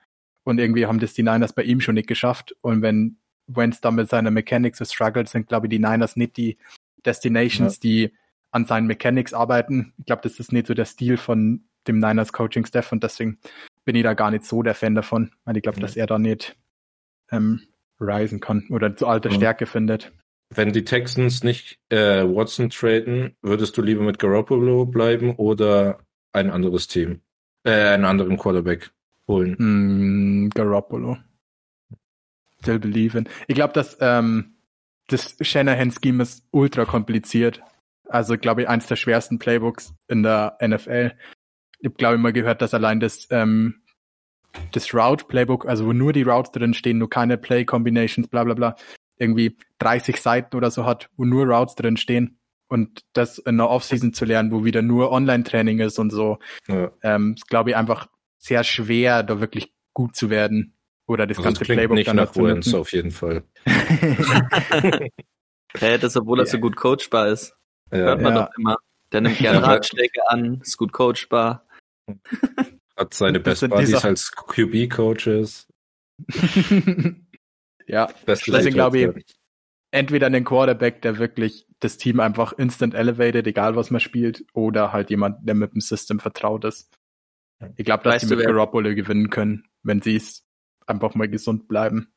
Und 0.43 0.59
irgendwie 0.59 0.85
haben 0.85 0.99
das 0.99 1.13
die 1.13 1.23
Niners 1.23 1.53
bei 1.53 1.63
ihm 1.63 1.79
schon 1.79 1.95
nicht 1.95 2.07
geschafft. 2.07 2.55
Und 2.61 2.81
wenn 2.81 3.17
Wentz 3.47 3.81
da 3.81 3.91
mit 3.91 4.09
seiner 4.09 4.31
Mechanics 4.31 4.79
so 4.79 4.85
struggles, 4.85 5.31
sind, 5.31 5.47
glaube 5.47 5.67
ich, 5.67 5.69
die 5.69 5.79
Niners 5.79 6.15
nicht 6.15 6.37
die 6.37 6.57
Destinations, 7.05 7.75
ja. 7.75 7.79
die 7.81 8.13
an 8.51 8.65
seinen 8.65 8.87
Mechanics 8.87 9.33
arbeiten. 9.33 9.93
Ich 9.97 10.05
glaube, 10.05 10.21
das 10.21 10.39
ist 10.39 10.51
nicht 10.51 10.67
so 10.67 10.73
der 10.73 10.85
Stil 10.85 11.17
von 11.17 11.63
dem 11.87 11.99
Niners 11.99 12.31
Coaching 12.31 12.65
Staff 12.65 12.91
und 12.91 13.03
deswegen 13.03 13.39
bin 13.83 13.95
ich 13.95 14.03
da 14.03 14.13
gar 14.13 14.31
nicht 14.31 14.45
so 14.45 14.63
der 14.63 14.75
Fan 14.75 14.95
davon, 14.95 15.31
weil 15.43 15.57
ich 15.57 15.63
glaube, 15.63 15.79
ja. 15.79 15.81
dass 15.81 15.97
er 15.97 16.07
da 16.07 16.17
nicht 16.17 16.55
ähm, 17.31 17.61
reisen 17.99 18.39
kann 18.39 18.67
oder 18.69 18.95
zu 18.95 19.07
alter 19.07 19.29
ja. 19.29 19.35
Stärke 19.35 19.65
findet. 19.65 20.13
Wenn 20.55 20.71
die 20.71 20.85
Texans 20.85 21.43
nicht 21.43 21.79
äh, 21.89 22.23
Watson 22.23 22.69
traden, 22.69 23.35
würdest 23.41 23.75
du 23.75 23.81
lieber 23.81 24.03
mit 24.03 24.19
Garoppolo 24.19 24.85
bleiben 24.85 25.35
oder 25.35 25.99
ein 26.31 26.51
anderes 26.51 26.87
Team, 26.87 27.21
äh, 27.63 27.71
einen 27.71 28.05
anderen 28.05 28.37
Quarterback 28.37 28.91
holen? 29.27 29.55
Mm, 29.57 30.49
Garoppolo. 30.49 31.17
Still 32.61 32.79
believe 32.79 33.17
in. 33.17 33.27
Ich 33.47 33.55
glaube, 33.55 33.73
dass 33.73 33.97
ähm, 33.99 34.55
das 35.07 35.35
Shanahan-Scheme 35.41 36.23
ist 36.23 36.47
ultra 36.51 36.85
kompliziert. 36.85 37.61
Also, 38.07 38.37
glaube 38.37 38.63
ich, 38.63 38.69
eins 38.69 38.87
der 38.87 38.95
schwersten 38.95 39.39
Playbooks 39.39 39.93
in 40.07 40.23
der 40.23 40.57
NFL. 40.61 41.13
Ich 41.79 41.85
habe, 41.85 41.95
glaube 41.95 42.15
ich, 42.15 42.21
mal 42.21 42.33
gehört, 42.33 42.61
dass 42.61 42.73
allein 42.73 42.99
das, 42.99 43.27
ähm, 43.31 43.81
das 44.71 44.93
Route-Playbook, 44.93 45.67
also 45.67 45.85
wo 45.85 45.93
nur 45.93 46.13
die 46.13 46.23
Routes 46.23 46.51
drin 46.51 46.73
stehen, 46.73 46.99
nur 46.99 47.09
keine 47.09 47.37
Play-Combinations, 47.37 48.27
bla 48.27 48.43
bla 48.43 48.53
bla, 48.53 48.75
irgendwie 49.17 49.57
30 49.79 50.21
Seiten 50.21 50.55
oder 50.55 50.71
so 50.71 50.85
hat, 50.85 51.09
wo 51.17 51.25
nur 51.25 51.45
Routes 51.45 51.75
drin 51.75 51.97
stehen. 51.97 52.39
Und 52.67 53.01
das 53.13 53.37
in 53.37 53.57
der 53.57 53.69
Offseason 53.69 54.13
zu 54.13 54.25
lernen, 54.25 54.51
wo 54.51 54.63
wieder 54.63 54.81
nur 54.81 55.11
Online-Training 55.11 55.79
ist 55.79 55.99
und 55.99 56.11
so, 56.11 56.39
ja. 56.67 56.91
ähm, 57.03 57.33
ist, 57.33 57.47
glaube 57.47 57.71
ich, 57.71 57.75
einfach 57.75 58.07
sehr 58.43 58.63
schwer, 58.63 59.23
da 59.23 59.39
wirklich 59.39 59.73
gut 59.93 60.15
zu 60.15 60.29
werden. 60.29 60.75
Oder 61.07 61.27
das 61.27 61.37
also 61.37 61.47
ganze 61.47 61.59
das 61.59 61.67
Playbook 61.67 61.95
nicht 61.95 62.07
dann 62.07 62.15
nach 62.17 62.35
Wentz 62.35 62.73
auf 62.73 62.91
jeden 62.91 63.11
Fall. 63.11 63.43
Hä, 63.65 65.09
hey, 65.79 65.99
das 65.99 66.15
obwohl 66.15 66.39
er 66.39 66.45
so 66.45 66.59
gut 66.59 66.75
coachbar 66.75 67.27
ist. 67.29 67.55
Ja. 67.91 67.97
Hört 67.97 68.21
man 68.21 68.35
ja. 68.35 68.45
doch 68.45 68.57
immer. 68.57 68.77
Der 69.11 69.21
nimmt 69.21 69.37
gerne 69.37 69.61
Ratschläge 69.63 70.29
an, 70.29 70.61
ist 70.61 70.77
gut 70.77 70.91
coachbar. 70.91 71.67
Hat 72.97 73.13
seine 73.13 73.39
Best 73.39 73.67
Buddies 73.67 73.95
als 74.03 74.31
QB-Coaches. 74.31 75.67
ja, 77.87 78.07
Best 78.25 78.47
deswegen 78.47 78.73
glaube 78.73 78.99
ich, 78.99 79.35
entweder 79.91 80.27
einen 80.27 80.45
Quarterback, 80.45 81.01
der 81.01 81.17
wirklich 81.17 81.65
das 81.79 81.97
Team 81.97 82.19
einfach 82.19 82.53
instant 82.53 82.93
elevated, 82.93 83.47
egal 83.47 83.75
was 83.75 83.89
man 83.89 83.99
spielt, 83.99 84.45
oder 84.53 84.93
halt 84.93 85.09
jemand, 85.09 85.47
der 85.47 85.55
mit 85.55 85.73
dem 85.73 85.81
System 85.81 86.19
vertraut 86.19 86.65
ist. 86.65 86.91
Ich 87.75 87.85
glaube, 87.85 88.03
dass 88.03 88.15
weißt 88.15 88.29
sie 88.29 88.35
mit 88.35 88.45
Garoppolo 88.45 88.95
gewinnen 88.95 89.29
können, 89.29 89.65
wenn 89.83 90.01
sie 90.01 90.15
es 90.15 90.43
einfach 90.85 91.15
mal 91.15 91.29
gesund 91.29 91.67
bleiben. 91.67 92.13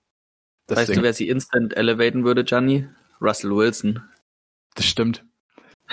Deswegen. 0.68 0.88
Weißt 0.88 0.96
du, 0.98 1.02
wer 1.02 1.12
sie 1.12 1.28
instant 1.28 1.76
elevaten 1.76 2.24
würde, 2.24 2.44
Gianni? 2.44 2.88
Russell 3.20 3.54
Wilson. 3.54 4.02
Das 4.74 4.86
stimmt. 4.86 5.24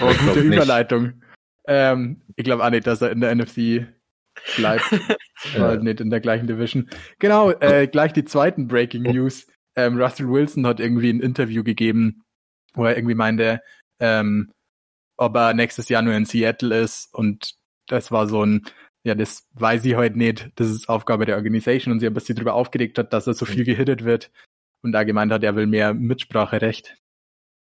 Oh, 0.02 0.12
gute 0.12 0.40
Überleitung. 0.40 1.22
Ähm, 1.68 2.24
ich 2.36 2.44
glaube 2.46 2.66
auch 2.66 2.70
nicht, 2.72 2.88
dass 2.88 3.04
er 3.04 3.12
in 3.12 3.22
der 3.22 3.36
NFC 3.36 3.86
bleibt. 4.56 4.84
Weil 5.56 5.82
nicht 5.82 6.02
in 6.02 6.10
der 6.10 6.20
gleichen 6.20 6.48
Division. 6.48 6.90
Genau, 7.20 7.52
äh, 7.52 7.86
gleich 7.86 8.12
die 8.12 8.26
zweiten 8.26 8.68
Breaking 8.68 9.04
News. 9.04 9.46
Ähm, 9.76 10.02
Russell 10.02 10.30
Wilson 10.30 10.66
hat 10.66 10.80
irgendwie 10.80 11.12
ein 11.12 11.20
Interview 11.20 11.64
gegeben, 11.64 12.24
wo 12.74 12.86
er 12.86 12.96
irgendwie 12.96 13.14
meinte, 13.14 13.62
ähm, 14.00 14.52
ob 15.18 15.36
er 15.36 15.54
nächstes 15.54 15.90
Jahr 15.90 16.02
nur 16.02 16.16
in 16.16 16.26
Seattle 16.26 16.76
ist 16.80 17.14
und 17.14 17.54
das 17.88 18.12
war 18.12 18.28
so 18.28 18.44
ein, 18.46 18.66
ja, 19.04 19.16
das 19.16 19.48
weiß 19.54 19.84
ich 19.86 19.96
heute 19.96 20.18
nicht, 20.18 20.50
das 20.56 20.70
ist 20.70 20.88
Aufgabe 20.90 21.26
der 21.26 21.36
Organisation 21.36 21.94
und 21.94 22.00
sie 22.00 22.08
ein 22.08 22.14
bisschen 22.14 22.36
darüber 22.36 22.54
aufgeregt 22.54 22.98
hat, 22.98 23.12
dass 23.14 23.28
er 23.28 23.34
so 23.34 23.46
viel 23.46 23.66
gehittet 23.66 24.04
wird 24.04 24.32
und 24.82 24.92
da 24.92 25.04
gemeint 25.04 25.32
hat, 25.32 25.44
er 25.44 25.56
will 25.56 25.68
mehr 25.68 25.94
Mitspracherecht. 25.94 26.98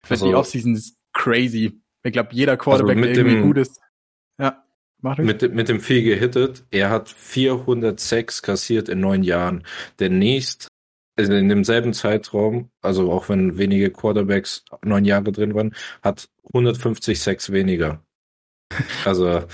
Für 0.05 0.15
also, 0.15 0.27
die 0.27 0.35
Offseason 0.35 0.75
ist 0.75 0.97
crazy. 1.13 1.81
Ich 2.03 2.13
glaube, 2.13 2.31
jeder 2.33 2.57
Quarterback, 2.57 2.97
also 2.97 3.07
der 3.07 3.17
irgendwie 3.17 3.37
dem, 3.37 3.47
gut 3.47 3.59
ist. 3.59 3.81
Ja, 4.39 4.65
mach. 5.01 5.19
Mit, 5.19 5.55
mit 5.55 5.69
dem 5.69 5.81
viel 5.81 6.03
gehittet. 6.03 6.65
Er 6.71 6.91
hat 6.91 7.09
406 7.09 8.43
kassiert 8.43 8.89
in 8.89 9.01
neun 9.01 9.23
Jahren. 9.23 9.65
Der 10.01 10.11
nächst, 10.11 10.69
also 11.17 11.33
in 11.33 11.49
demselben 11.49 11.93
Zeitraum, 11.93 12.71
also 12.81 13.13
auch 13.13 13.29
wenn 13.29 13.57
wenige 13.57 13.91
Quarterbacks 13.91 14.65
neun 14.85 15.05
Jahre 15.05 15.31
drin 15.31 15.55
waren, 15.55 15.75
hat 16.03 16.29
150 16.53 17.21
Sex 17.21 17.53
weniger. 17.53 18.05
Also, 19.05 19.27
ja, 19.29 19.45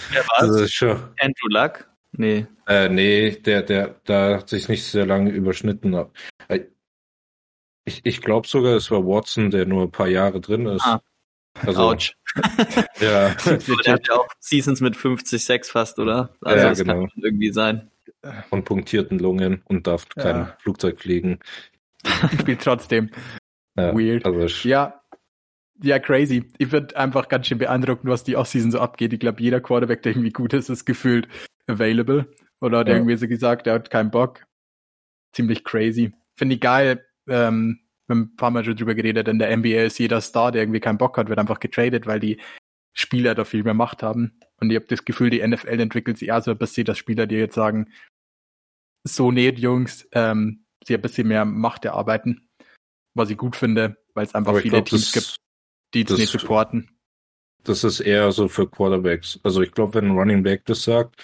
das 0.41 0.61
ist 0.61 0.75
schon. 0.75 0.97
Andrew 1.21 1.49
Luck? 1.49 1.89
Nee. 2.13 2.47
Äh, 2.67 2.89
nee, 2.89 3.31
der, 3.31 3.63
der, 3.63 4.01
da 4.05 4.39
hat 4.39 4.49
sich 4.49 4.69
nicht 4.69 4.85
sehr 4.85 5.07
lange 5.07 5.31
überschnitten. 5.31 5.95
Äh, 6.49 6.61
ich, 7.85 8.01
ich 8.05 8.21
glaube 8.21 8.47
sogar, 8.47 8.77
es 8.77 8.91
war 8.91 9.07
Watson, 9.07 9.51
der 9.51 9.67
nur 9.67 9.85
ein 9.85 9.91
paar 9.91 10.09
Jahre 10.09 10.41
drin 10.41 10.67
ist. 10.67 10.85
Ah. 10.85 11.01
Also, 11.67 11.81
Autsch. 11.81 12.15
ja. 13.01 13.35
der 13.85 13.93
hat 13.95 14.09
ja 14.09 14.15
auch 14.15 14.29
Seasons 14.39 14.81
mit 14.81 14.97
50 14.97 15.43
Sex 15.43 15.71
fast, 15.71 15.99
oder? 15.99 16.31
Also 16.41 16.63
ja, 16.63 16.69
das 16.71 16.79
genau. 16.79 16.95
kann 16.95 17.11
irgendwie 17.23 17.53
sein. 17.53 17.91
Und 18.51 18.65
punktierten 18.65 19.19
Lungen 19.19 19.63
und 19.67 19.87
darf 19.87 20.07
ja. 20.17 20.23
kein 20.23 20.53
Flugzeug 20.61 21.01
fliegen. 21.01 21.41
Spielt 22.41 22.63
trotzdem. 22.63 23.11
Ja, 23.77 23.95
Weird. 23.95 24.25
Also 24.25 24.69
ja, 24.69 25.01
ja, 25.83 25.99
crazy. 25.99 26.45
Ich 26.59 26.73
wird 26.73 26.95
einfach 26.97 27.29
ganz 27.29 27.47
schön 27.47 27.59
beeindrucken, 27.59 28.09
was 28.09 28.25
die 28.25 28.37
Offseason 28.37 28.71
so 28.71 28.81
abgeht. 28.81 29.13
Ich 29.13 29.21
glaube, 29.21 29.43
jeder 29.43 29.61
Quarterback, 29.61 30.03
der 30.03 30.13
irgendwie 30.13 30.31
gut 30.31 30.53
ist, 30.53 30.69
ist 30.69 30.85
gefühlt 30.85 31.29
available. 31.67 32.27
Oder 32.61 32.79
hat 32.79 32.89
ja. 32.89 32.95
irgendwie 32.95 33.17
so 33.17 33.29
gesagt, 33.29 33.67
er 33.67 33.75
hat 33.75 33.91
keinen 33.91 34.11
Bock. 34.11 34.45
Ziemlich 35.33 35.65
crazy. 35.65 36.13
Finde 36.37 36.57
ich 36.57 36.61
geil. 36.61 37.05
Ähm, 37.29 37.81
wir 38.07 38.15
haben 38.15 38.23
ein 38.23 38.37
paar 38.37 38.51
Mal 38.51 38.65
schon 38.65 38.77
drüber 38.77 38.95
geredet, 38.95 39.29
in 39.29 39.39
der 39.39 39.55
NBA 39.55 39.83
ist 39.83 39.99
jeder 39.99 40.21
Star, 40.21 40.51
der 40.51 40.63
irgendwie 40.63 40.81
keinen 40.81 40.99
Bock 40.99 41.19
hat, 41.19 41.29
wird 41.29 41.39
einfach 41.39 41.61
getradet, 41.61 42.07
weil 42.07 42.21
die 42.21 42.41
Spieler 42.95 43.35
da 43.35 43.45
viel 43.45 43.63
mehr 43.63 43.75
Macht 43.75 44.03
haben. 44.03 44.41
Und 44.61 44.71
ich 44.71 44.77
habe 44.77 44.87
das 44.87 45.05
Gefühl, 45.05 45.31
die 45.31 45.47
NFL 45.47 45.79
entwickelt 45.79 46.19
sich 46.19 46.29
eher 46.29 46.41
so 46.41 46.51
ein 46.51 46.59
bisschen, 46.59 46.87
dass 46.87 46.99
Spieler, 46.99 47.27
die 47.27 47.37
jetzt 47.37 47.55
sagen, 47.55 47.93
so 49.05 49.31
nicht, 49.31 49.59
Jungs, 49.59 50.09
ähm, 50.13 50.65
sie 50.85 50.95
ein 50.95 51.03
bisschen 51.03 51.29
mehr 51.29 51.45
Macht 51.45 51.85
erarbeiten. 51.85 52.49
Was 53.15 53.31
ich 53.31 53.37
gut 53.37 53.57
finde, 53.57 53.99
weil 54.15 54.25
es 54.25 54.35
einfach 54.35 54.57
viele 54.57 54.83
glaub, 54.83 54.87
Teams 54.87 55.13
gibt, 55.13 55.37
die 55.95 56.03
es 56.03 56.17
nicht 56.17 56.33
supporten. 56.33 56.91
Das 57.65 57.85
ist 57.85 58.01
eher 58.01 58.31
so 58.33 58.49
für 58.49 58.69
Quarterbacks. 58.69 59.41
Also 59.43 59.63
ich 59.63 59.73
glaube, 59.73 59.95
wenn 59.95 60.07
ein 60.07 60.17
Running 60.17 60.43
Back 60.43 60.65
das 60.67 60.85
sagt, 60.85 61.23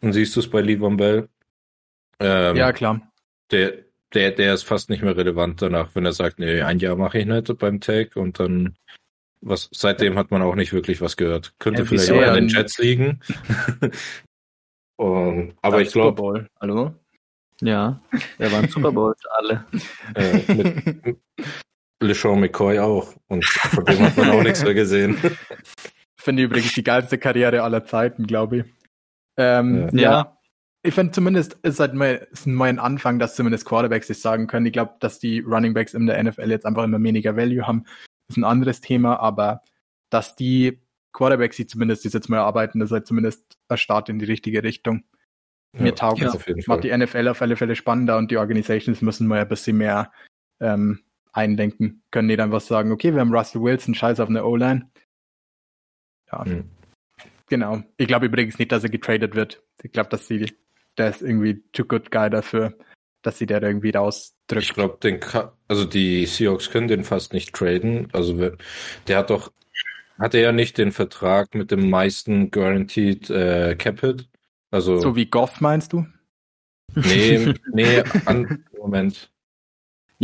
dann 0.00 0.12
siehst 0.12 0.34
du 0.36 0.40
es 0.40 0.48
bei 0.48 0.60
Levon 0.60 0.96
Bell. 0.96 1.28
Ähm, 2.20 2.56
ja, 2.56 2.72
klar. 2.72 3.00
Der, 3.50 3.84
der, 4.12 4.30
der 4.32 4.54
ist 4.54 4.64
fast 4.64 4.90
nicht 4.90 5.02
mehr 5.02 5.16
relevant 5.16 5.62
danach, 5.62 5.94
wenn 5.94 6.06
er 6.06 6.12
sagt, 6.12 6.38
nee, 6.38 6.62
ein 6.62 6.78
Jahr 6.78 6.96
mache 6.96 7.18
ich 7.18 7.26
nicht 7.26 7.58
beim 7.58 7.80
Tag 7.80 8.16
und 8.16 8.38
dann 8.40 8.76
was 9.44 9.68
seitdem 9.72 10.16
hat 10.16 10.30
man 10.30 10.42
auch 10.42 10.54
nicht 10.54 10.72
wirklich 10.72 11.00
was 11.00 11.16
gehört. 11.16 11.54
Könnte 11.58 11.82
ja, 11.82 11.86
vielleicht 11.86 12.10
auch 12.10 12.22
an 12.22 12.34
den 12.34 12.48
Jets 12.48 12.78
liegen. 12.78 13.20
und, 14.96 15.54
aber 15.62 15.82
ich 15.82 15.92
glaube. 15.92 16.48
Hallo? 16.60 16.94
Ja, 17.60 18.00
er 18.38 18.52
war 18.52 18.60
ein 18.60 18.68
Super 18.68 18.92
Bowl 18.92 19.14
für 19.20 19.32
alle. 19.32 19.64
Äh, 20.14 20.54
mit 20.54 21.16
LeSean 22.02 22.40
McCoy 22.40 22.78
auch. 22.78 23.14
Und 23.28 23.44
von 23.44 23.84
dem 23.84 24.00
hat 24.00 24.16
man 24.16 24.30
auch 24.30 24.42
nichts 24.42 24.62
mehr 24.62 24.74
gesehen. 24.74 25.16
Finde 26.16 26.42
ich 26.42 26.46
übrigens 26.46 26.72
die 26.72 26.84
geilste 26.84 27.18
Karriere 27.18 27.62
aller 27.62 27.84
Zeiten, 27.84 28.26
glaube 28.26 28.58
ich. 28.58 28.64
Ähm, 29.36 29.88
ja. 29.92 30.02
ja 30.02 30.38
ich 30.84 30.92
finde 30.92 31.12
zumindest 31.12 31.54
ist 31.62 31.80
halt 31.80 31.94
ist 32.30 32.46
mein 32.46 32.78
Anfang, 32.78 33.18
dass 33.18 33.34
zumindest 33.34 33.64
Quarterbacks 33.64 34.06
sich 34.06 34.20
sagen 34.20 34.46
können. 34.46 34.66
Ich 34.66 34.74
glaube, 34.74 34.94
dass 35.00 35.18
die 35.18 35.40
Running 35.40 35.72
Backs 35.72 35.94
in 35.94 36.06
der 36.06 36.22
NFL 36.22 36.50
jetzt 36.50 36.66
einfach 36.66 36.84
immer 36.84 37.02
weniger 37.02 37.36
Value 37.36 37.66
haben, 37.66 37.84
ist 38.28 38.36
ein 38.36 38.44
anderes 38.44 38.82
Thema, 38.82 39.18
aber 39.18 39.62
dass 40.10 40.36
die 40.36 40.82
Quarterbacks, 41.14 41.56
die 41.56 41.66
zumindest 41.66 42.04
jetzt 42.04 42.28
mal 42.28 42.40
arbeiten, 42.40 42.82
ist 42.82 42.90
halt 42.90 43.06
zumindest 43.06 43.56
ein 43.68 43.78
Start 43.78 44.10
in 44.10 44.18
die 44.18 44.26
richtige 44.26 44.62
Richtung. 44.62 45.04
Mir 45.72 45.88
ja, 45.88 45.92
taugt 45.92 46.20
ja, 46.20 46.32
macht 46.66 46.84
die 46.84 46.96
NFL 46.96 47.28
auf 47.28 47.40
alle 47.40 47.56
Fälle 47.56 47.76
spannender 47.76 48.18
und 48.18 48.30
die 48.30 48.36
Organizations 48.36 49.00
müssen 49.00 49.26
mal 49.26 49.40
ein 49.40 49.48
bisschen 49.48 49.78
mehr 49.78 50.12
ähm, 50.60 51.00
einlenken. 51.34 52.02
Können 52.10 52.28
die 52.28 52.36
dann 52.36 52.52
was 52.52 52.66
sagen, 52.66 52.92
okay, 52.92 53.12
wir 53.12 53.20
haben 53.20 53.34
Russell 53.34 53.62
Wilson, 53.62 53.94
scheiß 53.94 54.20
auf 54.20 54.28
eine 54.28 54.44
O-Line. 54.44 54.90
Ja. 56.32 56.44
Hm. 56.44 56.70
Genau. 57.48 57.82
Ich 57.98 58.08
glaube 58.08 58.26
übrigens 58.26 58.58
nicht, 58.58 58.72
dass 58.72 58.84
er 58.84 58.90
getradet 58.90 59.34
wird. 59.34 59.62
Ich 59.82 59.92
glaube, 59.92 60.08
dass 60.08 60.26
sie 60.26 60.46
der 60.96 61.10
ist 61.10 61.22
irgendwie 61.22 61.62
too 61.72 61.84
good 61.84 62.10
guy 62.10 62.30
dafür, 62.30 62.74
dass 63.22 63.38
sie 63.38 63.46
der 63.46 63.62
irgendwie 63.62 63.90
rausdrückt. 63.90 64.62
Ich 64.62 64.74
glaube, 64.74 64.98
den 65.02 65.20
also 65.68 65.84
die 65.84 66.26
Seahawks 66.26 66.70
können 66.70 66.88
den 66.88 67.04
fast 67.04 67.32
nicht 67.32 67.52
traden. 67.54 68.08
Also 68.12 68.50
der 69.08 69.18
hat 69.18 69.30
doch, 69.30 69.52
hat 70.18 70.34
er 70.34 70.40
ja 70.40 70.52
nicht 70.52 70.78
den 70.78 70.92
Vertrag 70.92 71.54
mit 71.54 71.70
dem 71.70 71.90
meisten 71.90 72.50
Guaranteed 72.50 73.28
äh, 73.30 73.74
Cap 73.76 74.00
Hit. 74.00 74.28
Also 74.70 74.98
so 74.98 75.16
wie 75.16 75.26
Goff 75.26 75.60
meinst 75.60 75.92
du? 75.92 76.06
Nee, 76.94 77.54
nee, 77.72 78.02
an, 78.26 78.64
Moment. 78.78 79.30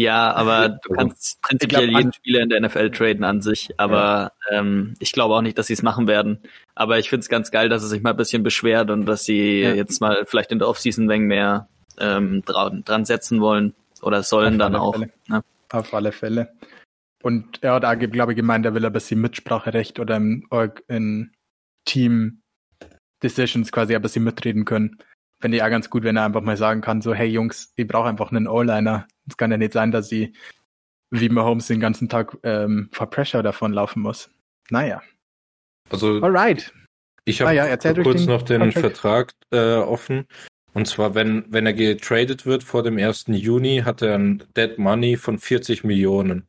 Ja, 0.00 0.32
aber 0.32 0.70
du 0.70 0.94
kannst 0.94 1.42
prinzipiell 1.42 1.88
glaub, 1.88 1.98
jeden 1.98 2.12
Spieler 2.14 2.40
in 2.40 2.48
der 2.48 2.58
NFL 2.62 2.90
traden 2.90 3.22
an 3.22 3.42
sich, 3.42 3.68
aber 3.76 4.32
ja. 4.50 4.58
ähm, 4.58 4.94
ich 4.98 5.12
glaube 5.12 5.34
auch 5.34 5.42
nicht, 5.42 5.58
dass 5.58 5.66
sie 5.66 5.74
es 5.74 5.82
machen 5.82 6.08
werden. 6.08 6.38
Aber 6.74 6.98
ich 6.98 7.10
finde 7.10 7.20
es 7.20 7.28
ganz 7.28 7.50
geil, 7.50 7.68
dass 7.68 7.82
es 7.82 7.90
sich 7.90 8.00
mal 8.00 8.12
ein 8.12 8.16
bisschen 8.16 8.42
beschwert 8.42 8.88
und 8.90 9.04
dass 9.04 9.24
sie 9.24 9.60
ja. 9.60 9.74
jetzt 9.74 10.00
mal 10.00 10.24
vielleicht 10.24 10.52
in 10.52 10.58
der 10.58 10.68
Offseason 10.68 11.06
wegen 11.10 11.26
mehr 11.26 11.68
ähm, 11.98 12.40
dran, 12.46 12.82
dran 12.82 13.04
setzen 13.04 13.42
wollen 13.42 13.74
oder 14.00 14.22
sollen 14.22 14.58
dann 14.58 14.74
auch. 14.74 14.96
Ne? 14.96 15.44
Auf 15.70 15.92
alle 15.92 16.12
Fälle. 16.12 16.54
Und 17.22 17.62
er 17.62 17.74
hat 17.74 17.84
auch, 17.84 17.98
glaube 17.98 18.32
ich, 18.32 18.36
gemeint, 18.36 18.64
er 18.64 18.74
will 18.74 18.86
ein 18.86 18.92
bisschen 18.94 19.20
Mitspracherecht 19.20 20.00
oder 20.00 20.16
im, 20.16 20.48
in 20.88 21.30
Team 21.84 22.40
Decisions 23.22 23.70
quasi 23.70 23.94
ein 23.94 24.00
bisschen 24.00 24.24
mitreden 24.24 24.64
können. 24.64 24.96
Finde 25.42 25.58
ich 25.58 25.62
auch 25.62 25.68
ganz 25.68 25.90
gut, 25.90 26.04
wenn 26.04 26.16
er 26.16 26.24
einfach 26.24 26.40
mal 26.40 26.56
sagen 26.56 26.80
kann, 26.80 27.02
so, 27.02 27.12
hey 27.12 27.28
Jungs, 27.28 27.74
ich 27.76 27.86
brauche 27.86 28.08
einfach 28.08 28.30
einen 28.30 28.48
O-Liner. 28.48 29.06
Es 29.30 29.36
kann 29.36 29.50
ja 29.50 29.56
nicht 29.56 29.72
sein, 29.72 29.90
dass 29.90 30.08
sie 30.08 30.32
wie 31.10 31.28
Mahomes 31.28 31.66
den 31.66 31.80
ganzen 31.80 32.08
Tag 32.08 32.36
ähm, 32.42 32.88
vor 32.92 33.10
Pressure 33.10 33.42
davon 33.42 33.72
laufen 33.72 34.02
muss. 34.02 34.30
Naja. 34.70 35.02
Also, 35.90 36.20
Alright. 36.22 36.72
Ich 37.24 37.40
habe 37.40 37.50
ah, 37.50 37.52
ja, 37.52 37.76
kurz 38.02 38.26
noch 38.26 38.42
den 38.42 38.72
Vertrag 38.72 39.34
äh, 39.50 39.76
offen. 39.76 40.26
Und 40.72 40.86
zwar, 40.86 41.14
wenn, 41.14 41.44
wenn 41.48 41.66
er 41.66 41.72
getradet 41.72 42.46
wird 42.46 42.62
vor 42.62 42.82
dem 42.82 42.96
1. 42.96 43.26
Juni, 43.28 43.82
hat 43.84 44.02
er 44.02 44.16
ein 44.16 44.44
Dead 44.56 44.78
Money 44.78 45.16
von 45.16 45.38
40 45.38 45.84
Millionen. 45.84 46.46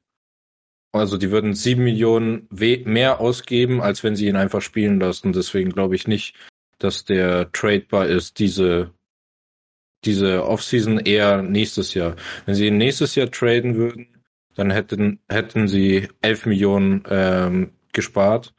Also 0.91 1.17
die 1.17 1.31
würden 1.31 1.53
7 1.53 1.83
Millionen 1.83 2.47
mehr 2.51 3.19
ausgeben, 3.19 3.81
als 3.81 4.03
wenn 4.03 4.15
sie 4.15 4.27
ihn 4.27 4.35
einfach 4.35 4.61
spielen 4.61 4.99
lassen. 4.99 5.33
Deswegen 5.33 5.71
glaube 5.71 5.95
ich 5.95 6.07
nicht, 6.07 6.35
dass 6.77 7.05
der 7.05 7.51
tradebar 7.51 8.07
ist, 8.07 8.39
diese, 8.39 8.91
diese 10.05 10.45
Offseason 10.45 10.99
eher 10.99 11.41
nächstes 11.41 11.93
Jahr. 11.93 12.15
Wenn 12.45 12.55
sie 12.55 12.71
nächstes 12.71 13.15
Jahr 13.15 13.29
traden 13.29 13.75
würden, 13.75 14.07
dann 14.55 14.71
hätten, 14.71 15.19
hätten 15.29 15.67
sie 15.67 16.07
11 16.21 16.45
Millionen 16.45 17.03
ähm, 17.09 17.71
gespart, 17.93 18.53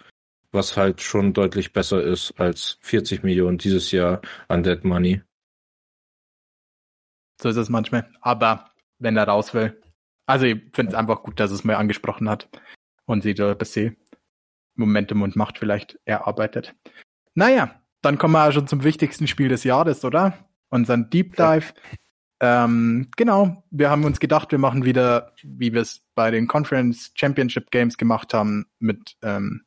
was 0.52 0.76
halt 0.76 1.00
schon 1.00 1.32
deutlich 1.32 1.72
besser 1.72 2.02
ist 2.02 2.32
als 2.38 2.78
40 2.82 3.22
Millionen 3.22 3.58
dieses 3.58 3.90
Jahr 3.90 4.20
an 4.48 4.62
Dead 4.62 4.84
Money. 4.84 5.22
So 7.40 7.48
ist 7.48 7.56
es 7.56 7.68
manchmal. 7.68 8.08
Aber 8.20 8.70
wenn 8.98 9.16
er 9.16 9.28
raus 9.28 9.52
will. 9.52 9.80
Also 10.26 10.46
ich 10.46 10.62
finde 10.72 10.92
es 10.92 10.94
einfach 10.94 11.22
gut, 11.22 11.40
dass 11.40 11.50
es 11.50 11.64
mal 11.64 11.74
angesprochen 11.74 12.28
hat 12.28 12.48
und 13.06 13.22
sie 13.22 13.34
da 13.34 13.54
bisschen 13.54 13.96
Momentum 14.74 15.22
und 15.22 15.36
Macht 15.36 15.58
vielleicht 15.58 15.98
erarbeitet. 16.04 16.74
Naja, 17.34 17.82
dann 18.00 18.18
kommen 18.18 18.34
wir 18.34 18.48
auch 18.48 18.52
schon 18.52 18.68
zum 18.68 18.84
wichtigsten 18.84 19.26
Spiel 19.26 19.48
des 19.48 19.64
Jahres, 19.64 20.04
oder? 20.04 20.48
Unseren 20.72 21.10
Deep 21.10 21.36
Dive. 21.36 21.74
Ja. 22.40 22.64
Ähm, 22.64 23.08
genau, 23.16 23.62
wir 23.70 23.90
haben 23.90 24.04
uns 24.04 24.18
gedacht, 24.18 24.50
wir 24.50 24.58
machen 24.58 24.84
wieder, 24.84 25.32
wie 25.42 25.72
wir 25.72 25.82
es 25.82 26.02
bei 26.14 26.30
den 26.30 26.48
Conference 26.48 27.12
Championship 27.14 27.70
Games 27.70 27.96
gemacht 27.98 28.34
haben, 28.34 28.66
mit 28.80 29.16
ähm, 29.22 29.64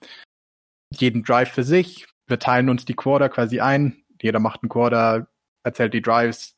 jedem 0.92 1.24
Drive 1.24 1.52
für 1.52 1.64
sich. 1.64 2.08
Wir 2.28 2.40
teilen 2.40 2.70
uns 2.70 2.84
die 2.84 2.96
Quarter 2.96 3.30
quasi 3.30 3.60
ein. 3.60 4.04
Jeder 4.22 4.40
macht 4.40 4.64
einen 4.64 4.70
Quarter, 4.70 5.28
erzählt 5.64 5.94
die 5.94 6.02
Drives, 6.02 6.56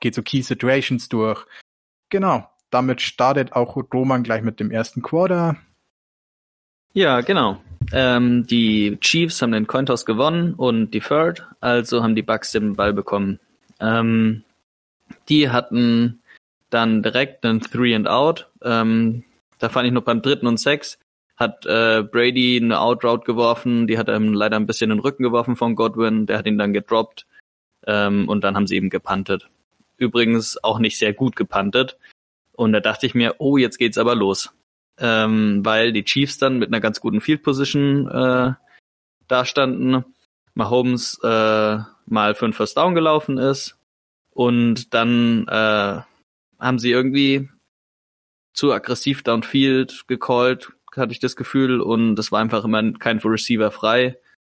geht 0.00 0.14
so 0.14 0.22
Key 0.22 0.42
Situations 0.42 1.08
durch. 1.08 1.46
Genau, 2.10 2.48
damit 2.70 3.00
startet 3.00 3.54
auch 3.54 3.76
Roman 3.92 4.22
gleich 4.22 4.42
mit 4.42 4.60
dem 4.60 4.70
ersten 4.70 5.00
Quarter. 5.00 5.56
Ja, 6.92 7.22
genau. 7.22 7.60
Ähm, 7.92 8.46
die 8.46 8.98
Chiefs 9.00 9.40
haben 9.40 9.52
den 9.52 9.66
Cointoss 9.66 10.04
gewonnen 10.04 10.54
und 10.54 10.92
deferred, 10.92 11.46
also 11.60 12.02
haben 12.02 12.14
die 12.14 12.22
Bucks 12.22 12.52
den 12.52 12.76
Ball 12.76 12.92
bekommen. 12.92 13.40
Ähm, 13.80 14.44
die 15.28 15.50
hatten 15.50 16.22
dann 16.70 17.02
direkt 17.02 17.44
einen 17.44 17.60
Three 17.60 17.94
and 17.94 18.08
Out. 18.08 18.48
Ähm, 18.62 19.24
da 19.58 19.68
fand 19.68 19.86
ich 19.86 19.92
noch 19.92 20.02
beim 20.02 20.22
dritten 20.22 20.46
und 20.46 20.58
sechs 20.58 20.98
hat 21.36 21.66
äh, 21.66 22.02
Brady 22.02 22.58
eine 22.62 22.80
Outroute 22.80 23.24
geworfen, 23.24 23.86
die 23.86 23.98
hat 23.98 24.08
ihm 24.08 24.32
leider 24.32 24.56
ein 24.56 24.66
bisschen 24.66 24.90
in 24.90 24.96
den 24.96 25.02
Rücken 25.02 25.22
geworfen 25.22 25.54
von 25.54 25.76
Godwin, 25.76 26.24
der 26.24 26.38
hat 26.38 26.46
ihn 26.46 26.56
dann 26.56 26.72
gedroppt 26.72 27.26
ähm, 27.86 28.26
und 28.26 28.42
dann 28.42 28.56
haben 28.56 28.66
sie 28.66 28.76
eben 28.76 28.88
gepantet. 28.88 29.50
Übrigens 29.98 30.62
auch 30.64 30.78
nicht 30.78 30.96
sehr 30.96 31.12
gut 31.12 31.36
gepantet. 31.36 31.98
Und 32.52 32.72
da 32.72 32.80
dachte 32.80 33.04
ich 33.04 33.14
mir, 33.14 33.34
oh, 33.36 33.58
jetzt 33.58 33.76
geht's 33.76 33.98
aber 33.98 34.14
los 34.14 34.50
ähm, 34.98 35.64
weil 35.64 35.92
die 35.92 36.04
Chiefs 36.04 36.38
dann 36.38 36.58
mit 36.58 36.68
einer 36.68 36.80
ganz 36.80 37.00
guten 37.00 37.20
Field 37.20 37.42
Position 37.42 38.08
äh, 38.08 38.52
dastanden. 39.28 40.04
Mahomes 40.56 41.20
äh, 41.22 41.78
mal 42.06 42.34
für 42.34 42.46
einen 42.46 42.54
First 42.54 42.76
Down 42.76 42.94
gelaufen 42.94 43.38
ist 43.38 43.76
und 44.30 44.94
dann 44.94 45.46
äh, 45.48 46.00
haben 46.58 46.78
sie 46.78 46.90
irgendwie 46.90 47.48
zu 48.54 48.72
aggressiv 48.72 49.22
downfield 49.22 50.04
gecallt, 50.08 50.72
hatte 50.96 51.12
ich 51.12 51.20
das 51.20 51.36
Gefühl 51.36 51.80
und 51.80 52.18
es 52.18 52.32
war 52.32 52.40
einfach 52.40 52.64
immer 52.64 52.92
kein 52.94 53.18
Receiver 53.18 53.70
frei 53.70 54.18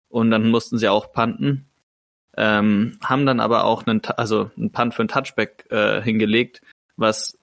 und 0.09 0.31
dann 0.31 0.51
mussten 0.51 0.77
sie 0.77 0.89
auch 0.89 1.13
punten. 1.13 1.67
Ähm, 2.37 2.99
haben 3.03 3.25
dann 3.25 3.41
aber 3.41 3.65
auch 3.65 3.87
einen, 3.87 4.03
also 4.19 4.51
einen 4.59 4.71
Punt 4.71 4.93
für 4.93 5.01
einen 5.01 5.09
Touchback 5.09 5.67
äh, 5.71 6.03
hingelegt, 6.03 6.61
was 6.97 7.39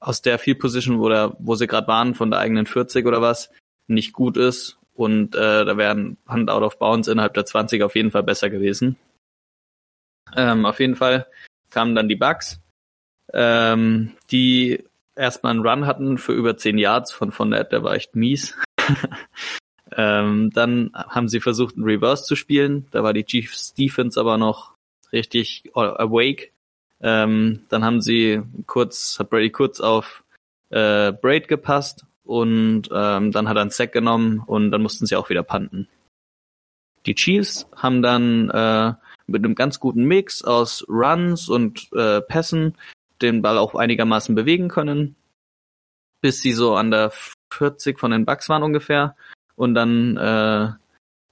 aus 0.00 0.20
der 0.20 0.38
Field 0.38 0.58
Position, 0.58 0.98
wo, 0.98 1.08
der, 1.08 1.34
wo 1.38 1.54
sie 1.54 1.66
gerade 1.66 1.88
waren, 1.88 2.14
von 2.14 2.30
der 2.30 2.40
eigenen 2.40 2.66
40 2.66 3.06
oder 3.06 3.22
was, 3.22 3.50
nicht 3.86 4.12
gut 4.12 4.36
ist. 4.36 4.78
Und 4.96 5.34
äh, 5.34 5.64
da 5.64 5.76
wären 5.76 6.16
Hand 6.26 6.50
out 6.50 6.62
of 6.62 6.78
bounds 6.78 7.08
innerhalb 7.08 7.34
der 7.34 7.44
20 7.44 7.82
auf 7.82 7.94
jeden 7.94 8.10
Fall 8.10 8.22
besser 8.22 8.50
gewesen. 8.50 8.96
Ähm, 10.34 10.66
auf 10.66 10.80
jeden 10.80 10.96
Fall 10.96 11.26
kamen 11.70 11.94
dann 11.94 12.08
die 12.08 12.16
Bugs, 12.16 12.60
ähm, 13.32 14.12
die 14.30 14.84
erstmal 15.14 15.52
einen 15.52 15.66
Run 15.66 15.86
hatten 15.86 16.18
für 16.18 16.32
über 16.32 16.56
10 16.56 16.78
Yards 16.78 17.12
von 17.12 17.32
von 17.32 17.50
der, 17.50 17.64
der 17.64 17.82
war 17.82 17.94
echt 17.94 18.16
mies. 18.16 18.56
ähm, 19.92 20.50
dann 20.52 20.90
haben 20.94 21.28
sie 21.28 21.40
versucht, 21.40 21.76
einen 21.76 21.84
Reverse 21.84 22.24
zu 22.24 22.36
spielen. 22.36 22.86
Da 22.90 23.02
war 23.02 23.12
die 23.12 23.24
Chiefs 23.24 23.74
Defense 23.74 24.18
aber 24.18 24.38
noch 24.38 24.74
richtig 25.12 25.70
awake 25.74 26.50
ähm, 27.00 27.64
dann 27.68 27.84
haben 27.84 28.00
sie 28.00 28.42
kurz, 28.66 29.18
hat 29.18 29.30
Brady 29.30 29.50
kurz 29.50 29.80
auf 29.80 30.24
äh, 30.70 31.12
Braid 31.12 31.48
gepasst 31.48 32.06
und 32.26 32.88
ähm, 32.92 33.32
dann 33.32 33.48
hat 33.48 33.56
er 33.56 33.62
einen 33.62 33.70
Sack 33.70 33.92
genommen 33.92 34.42
und 34.46 34.70
dann 34.70 34.82
mussten 34.82 35.06
sie 35.06 35.16
auch 35.16 35.30
wieder 35.30 35.42
panten. 35.42 35.88
Die 37.06 37.14
Chiefs 37.14 37.68
haben 37.74 38.02
dann 38.02 38.50
äh, 38.50 38.94
mit 39.26 39.44
einem 39.44 39.54
ganz 39.54 39.80
guten 39.80 40.04
Mix 40.04 40.42
aus 40.42 40.84
Runs 40.88 41.48
und 41.48 41.88
äh, 41.92 42.20
Pässen 42.20 42.76
den 43.22 43.42
Ball 43.42 43.58
auch 43.58 43.74
einigermaßen 43.74 44.34
bewegen 44.34 44.68
können, 44.68 45.16
bis 46.20 46.42
sie 46.42 46.52
so 46.52 46.74
an 46.74 46.90
der 46.90 47.12
40 47.52 47.98
von 47.98 48.10
den 48.10 48.26
Bucks 48.26 48.48
waren 48.48 48.62
ungefähr 48.62 49.16
und 49.54 49.74
dann 49.74 50.16
äh, 50.16 50.72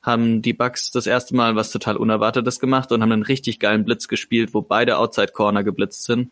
haben 0.02 0.42
die 0.42 0.52
Bucks 0.52 0.90
das 0.90 1.06
erste 1.06 1.34
Mal 1.34 1.56
was 1.56 1.72
total 1.72 1.96
Unerwartetes 1.96 2.60
gemacht 2.60 2.92
und 2.92 3.02
haben 3.02 3.12
einen 3.12 3.22
richtig 3.22 3.58
geilen 3.58 3.84
Blitz 3.84 4.06
gespielt, 4.06 4.52
wo 4.52 4.60
beide 4.60 4.98
Outside 4.98 5.32
Corner 5.32 5.64
geblitzt 5.64 6.04
sind. 6.04 6.30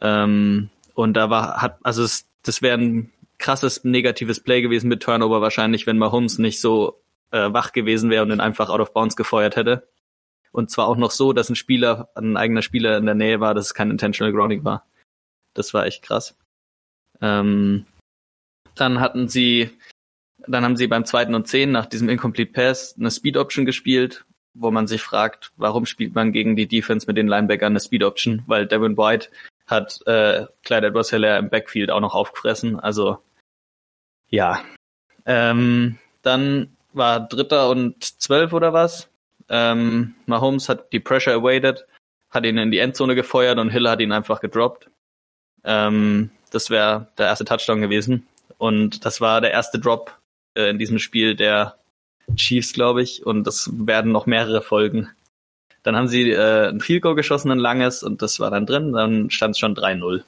Ähm, 0.00 0.70
und 0.94 1.14
da 1.14 1.28
war, 1.28 1.60
hat, 1.60 1.78
also 1.82 2.04
es, 2.04 2.28
das 2.42 2.62
wäre 2.62 2.78
ein 2.78 3.12
krasses 3.38 3.84
negatives 3.84 4.40
Play 4.40 4.62
gewesen 4.62 4.88
mit 4.88 5.02
Turnover 5.02 5.40
wahrscheinlich, 5.40 5.86
wenn 5.86 5.98
Mahomes 5.98 6.38
nicht 6.38 6.60
so 6.60 7.02
äh, 7.30 7.52
wach 7.52 7.72
gewesen 7.72 8.10
wäre 8.10 8.22
und 8.22 8.30
ihn 8.30 8.40
einfach 8.40 8.68
out 8.68 8.80
of 8.80 8.92
bounds 8.92 9.16
gefeuert 9.16 9.56
hätte. 9.56 9.88
Und 10.52 10.70
zwar 10.70 10.88
auch 10.88 10.96
noch 10.96 11.10
so, 11.10 11.32
dass 11.32 11.50
ein 11.50 11.56
Spieler, 11.56 12.08
ein 12.14 12.36
eigener 12.36 12.62
Spieler 12.62 12.96
in 12.96 13.06
der 13.06 13.14
Nähe 13.14 13.40
war, 13.40 13.54
dass 13.54 13.66
es 13.66 13.74
kein 13.74 13.90
intentional 13.90 14.32
grounding 14.32 14.64
war. 14.64 14.86
Das 15.54 15.74
war 15.74 15.86
echt 15.86 16.02
krass. 16.02 16.36
Ähm, 17.20 17.86
dann 18.74 19.00
hatten 19.00 19.28
sie 19.28 19.70
dann 20.46 20.64
haben 20.64 20.76
sie 20.76 20.86
beim 20.86 21.04
zweiten 21.04 21.34
und 21.34 21.48
zehn 21.48 21.72
nach 21.72 21.86
diesem 21.86 22.08
Incomplete 22.08 22.52
Pass 22.52 22.94
eine 22.98 23.10
Speed 23.10 23.36
Option 23.36 23.64
gespielt, 23.64 24.24
wo 24.54 24.70
man 24.70 24.86
sich 24.86 25.02
fragt, 25.02 25.52
warum 25.56 25.86
spielt 25.86 26.14
man 26.14 26.32
gegen 26.32 26.56
die 26.56 26.68
Defense 26.68 27.06
mit 27.06 27.16
den 27.16 27.28
Linebackern 27.28 27.72
eine 27.72 27.80
Speed 27.80 28.04
Option? 28.04 28.42
Weil 28.46 28.66
Devin 28.66 28.96
White 28.96 29.28
hat 29.66 30.00
äh, 30.06 30.46
Clyde 30.62 30.88
Edwards 30.88 31.10
Hilaire 31.10 31.38
im 31.38 31.50
Backfield 31.50 31.90
auch 31.90 32.00
noch 32.00 32.14
aufgefressen. 32.14 32.78
Also 32.78 33.18
ja. 34.28 34.62
Ähm, 35.24 35.98
dann 36.22 36.76
war 36.92 37.20
Dritter 37.20 37.68
und 37.68 38.02
Zwölf 38.20 38.52
oder 38.52 38.72
was. 38.72 39.08
Ähm, 39.48 40.14
Mahomes 40.26 40.68
hat 40.68 40.92
die 40.92 41.00
Pressure 41.00 41.34
awaited, 41.34 41.86
hat 42.30 42.44
ihn 42.44 42.58
in 42.58 42.70
die 42.70 42.78
Endzone 42.78 43.14
gefeuert 43.14 43.58
und 43.58 43.70
Hill 43.70 43.88
hat 43.88 44.00
ihn 44.00 44.12
einfach 44.12 44.40
gedroppt. 44.40 44.90
Ähm, 45.64 46.30
das 46.50 46.70
wäre 46.70 47.08
der 47.18 47.26
erste 47.26 47.44
Touchdown 47.44 47.80
gewesen. 47.80 48.26
Und 48.58 49.04
das 49.04 49.20
war 49.20 49.40
der 49.40 49.50
erste 49.50 49.78
Drop 49.78 50.16
äh, 50.54 50.70
in 50.70 50.78
diesem 50.78 50.98
Spiel 50.98 51.36
der 51.36 51.76
Chiefs, 52.34 52.72
glaube 52.72 53.02
ich, 53.02 53.24
und 53.24 53.44
das 53.46 53.70
werden 53.72 54.10
noch 54.10 54.26
mehrere 54.26 54.62
Folgen. 54.62 55.10
Dann 55.86 55.94
haben 55.94 56.08
sie 56.08 56.32
äh, 56.32 56.70
ein 56.70 56.80
Field 56.80 57.02
Goal 57.02 57.14
geschossen, 57.14 57.52
ein 57.52 57.60
langes, 57.60 58.02
und 58.02 58.20
das 58.20 58.40
war 58.40 58.50
dann 58.50 58.66
drin, 58.66 58.92
dann 58.92 59.30
stand 59.30 59.52
es 59.52 59.60
schon 59.60 59.76
3-0. 59.76 60.24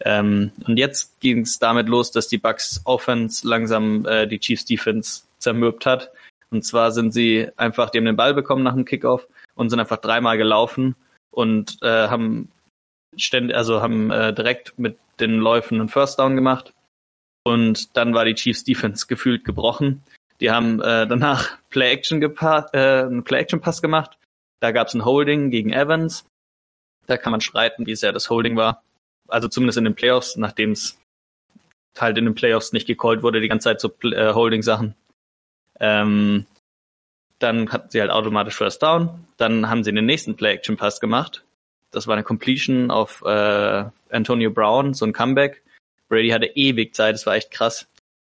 Ähm, 0.00 0.52
und 0.66 0.78
jetzt 0.78 1.20
ging 1.20 1.40
es 1.40 1.58
damit 1.58 1.86
los, 1.86 2.12
dass 2.12 2.28
die 2.28 2.38
Bucks 2.38 2.80
Offense 2.84 3.46
langsam 3.46 4.06
äh, 4.06 4.26
die 4.26 4.38
Chiefs 4.38 4.64
Defense 4.64 5.24
zermürbt 5.36 5.84
hat. 5.84 6.12
Und 6.50 6.64
zwar 6.64 6.92
sind 6.92 7.12
sie 7.12 7.50
einfach, 7.58 7.90
die 7.90 7.98
haben 7.98 8.06
den 8.06 8.16
Ball 8.16 8.32
bekommen 8.32 8.62
nach 8.62 8.72
dem 8.72 8.86
Kickoff 8.86 9.28
und 9.54 9.68
sind 9.68 9.80
einfach 9.80 9.98
dreimal 9.98 10.38
gelaufen 10.38 10.96
und 11.30 11.76
äh, 11.82 12.08
haben 12.08 12.50
ständig, 13.18 13.54
also 13.54 13.82
haben 13.82 14.10
äh, 14.10 14.32
direkt 14.32 14.78
mit 14.78 14.96
den 15.20 15.40
Läufen 15.40 15.78
einen 15.78 15.90
First 15.90 16.18
Down 16.18 16.36
gemacht. 16.36 16.72
Und 17.44 17.94
dann 17.98 18.14
war 18.14 18.24
die 18.24 18.34
Chiefs 18.34 18.64
Defense 18.64 19.06
gefühlt 19.08 19.44
gebrochen. 19.44 20.02
Die 20.40 20.50
haben 20.50 20.80
äh, 20.80 21.06
danach 21.06 21.58
Play 21.68 21.92
Action 21.92 22.22
äh, 22.22 22.78
einen 22.78 23.24
Play 23.24 23.40
Action 23.40 23.60
Pass 23.60 23.82
gemacht. 23.82 24.18
Da 24.60 24.72
gab 24.72 24.88
es 24.88 24.94
ein 24.94 25.04
Holding 25.04 25.50
gegen 25.50 25.72
Evans. 25.72 26.24
Da 27.06 27.16
kann 27.16 27.30
man 27.30 27.40
streiten, 27.40 27.86
wie 27.86 27.96
sehr 27.96 28.12
das 28.12 28.30
Holding 28.30 28.56
war. 28.56 28.82
Also 29.28 29.48
zumindest 29.48 29.78
in 29.78 29.84
den 29.84 29.94
Playoffs, 29.94 30.36
nachdem 30.36 30.72
es 30.72 30.98
halt 31.98 32.18
in 32.18 32.24
den 32.24 32.34
Playoffs 32.34 32.72
nicht 32.72 32.86
gecallt 32.86 33.22
wurde, 33.22 33.40
die 33.40 33.48
ganze 33.48 33.64
Zeit 33.64 33.80
so 33.80 33.92
äh, 34.02 34.32
Holding-Sachen. 34.32 34.94
Ähm, 35.80 36.46
dann 37.38 37.70
hatten 37.70 37.90
sie 37.90 38.00
halt 38.00 38.10
automatisch 38.10 38.56
First 38.56 38.82
Down. 38.82 39.26
Dann 39.36 39.68
haben 39.68 39.84
sie 39.84 39.92
den 39.92 40.06
nächsten 40.06 40.36
Play-Action-Pass 40.36 41.00
gemacht. 41.00 41.44
Das 41.90 42.06
war 42.06 42.14
eine 42.14 42.24
Completion 42.24 42.90
auf 42.90 43.22
äh, 43.24 43.84
Antonio 44.10 44.50
Brown, 44.50 44.94
so 44.94 45.06
ein 45.06 45.12
Comeback. 45.12 45.62
Brady 46.08 46.30
hatte 46.30 46.46
ewig 46.46 46.94
Zeit, 46.94 47.14
das 47.14 47.26
war 47.26 47.36
echt 47.36 47.50
krass. 47.50 47.86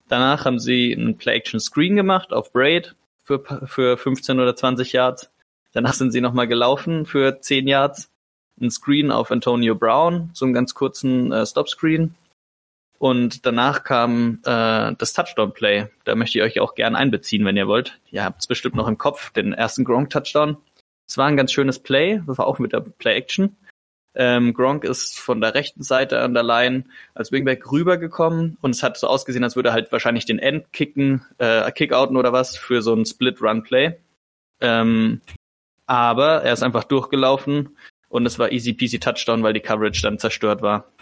Danach 0.09 0.45
haben 0.45 0.59
sie 0.59 0.95
einen 0.95 1.17
Play-Action-Screen 1.17 1.97
gemacht 1.97 2.33
auf 2.33 2.53
Braid 2.53 2.95
für, 3.25 3.43
für 3.67 3.97
15 3.97 4.41
oder 4.41 4.55
20 4.55 4.93
Yards. 4.93 5.31
Danach 5.73 5.95
sind 5.95 6.13
sie 6.13 6.21
nochmal 6.21 6.49
gelaufen 6.49 7.07
für 7.07 7.41
10 7.41 7.69
Yards. 7.69 8.11
Ein 8.61 8.71
Screen 8.71 9.11
auf 9.11 9.31
Antonio 9.31 9.75
Brown, 9.75 10.31
so 10.35 10.45
einen 10.45 10.55
ganz 10.55 10.75
kurzen 10.75 11.33
äh, 11.33 11.47
Stop-Screen. 11.47 12.15
Und 12.99 13.47
danach 13.47 13.83
kam 13.83 14.41
äh, 14.45 14.95
das 14.99 15.15
Touchdown-Play. 15.15 15.87
Da 16.05 16.15
möchte 16.15 16.39
ich 16.39 16.45
euch 16.45 16.61
auch 16.61 16.75
gern 16.75 16.97
einbeziehen, 16.97 17.47
wenn 17.47 17.57
ihr 17.57 17.67
wollt. 17.67 17.99
Ihr 18.11 18.25
habt 18.25 18.41
es 18.41 18.47
bestimmt 18.47 18.75
noch 18.75 18.89
im 18.89 18.99
Kopf, 18.99 19.31
den 19.31 19.55
ersten 19.55 19.85
Gronk-Touchdown. 19.85 20.59
Es 21.09 21.17
war 21.17 21.27
ein 21.27 21.37
ganz 21.37 21.53
schönes 21.53 21.79
Play, 21.79 22.21
das 22.27 22.37
war 22.37 22.47
auch 22.47 22.59
mit 22.59 22.75
der 22.75 22.81
Play-Action. 22.81 23.57
Ähm, 24.15 24.55
Gronk 24.55 24.85
ist 24.85 25.19
von 25.19 25.41
der 25.41 25.55
rechten 25.55 25.83
Seite 25.83 26.21
an 26.21 26.35
der 26.35 26.43
Line 26.43 26.85
als 27.15 27.33
Wingback 27.33 27.71
rübergekommen 27.71 28.59
und 28.61 28.73
es 28.73 28.83
hat 28.83 28.99
so 28.99 29.07
ausgesehen, 29.07 29.45
als 29.45 29.57
würde 29.57 29.71
er 29.71 29.73
halt 29.73 29.93
wahrscheinlich 29.93 30.27
den 30.27 30.41
End 30.41 30.73
kicken, 30.73 31.25
äh, 31.39 31.71
Kickouten 31.73 32.17
oder 32.17 32.33
was 32.33 32.57
für 32.57 32.83
so 32.83 32.93
ein 32.95 33.07
Split-Run-Play. 33.07 33.99
Ähm, 34.61 35.21
aber 35.91 36.45
er 36.45 36.53
ist 36.53 36.63
einfach 36.63 36.85
durchgelaufen 36.85 37.77
und 38.09 38.25
es 38.25 38.39
war 38.39 38.53
easy 38.53 38.75
peasy 38.75 39.01
Touchdown, 39.01 39.43
weil 39.43 39.55
die 39.55 39.61
Coverage 39.61 40.03
dann 40.03 40.21
zerstört 40.21 40.63
war. 40.63 40.93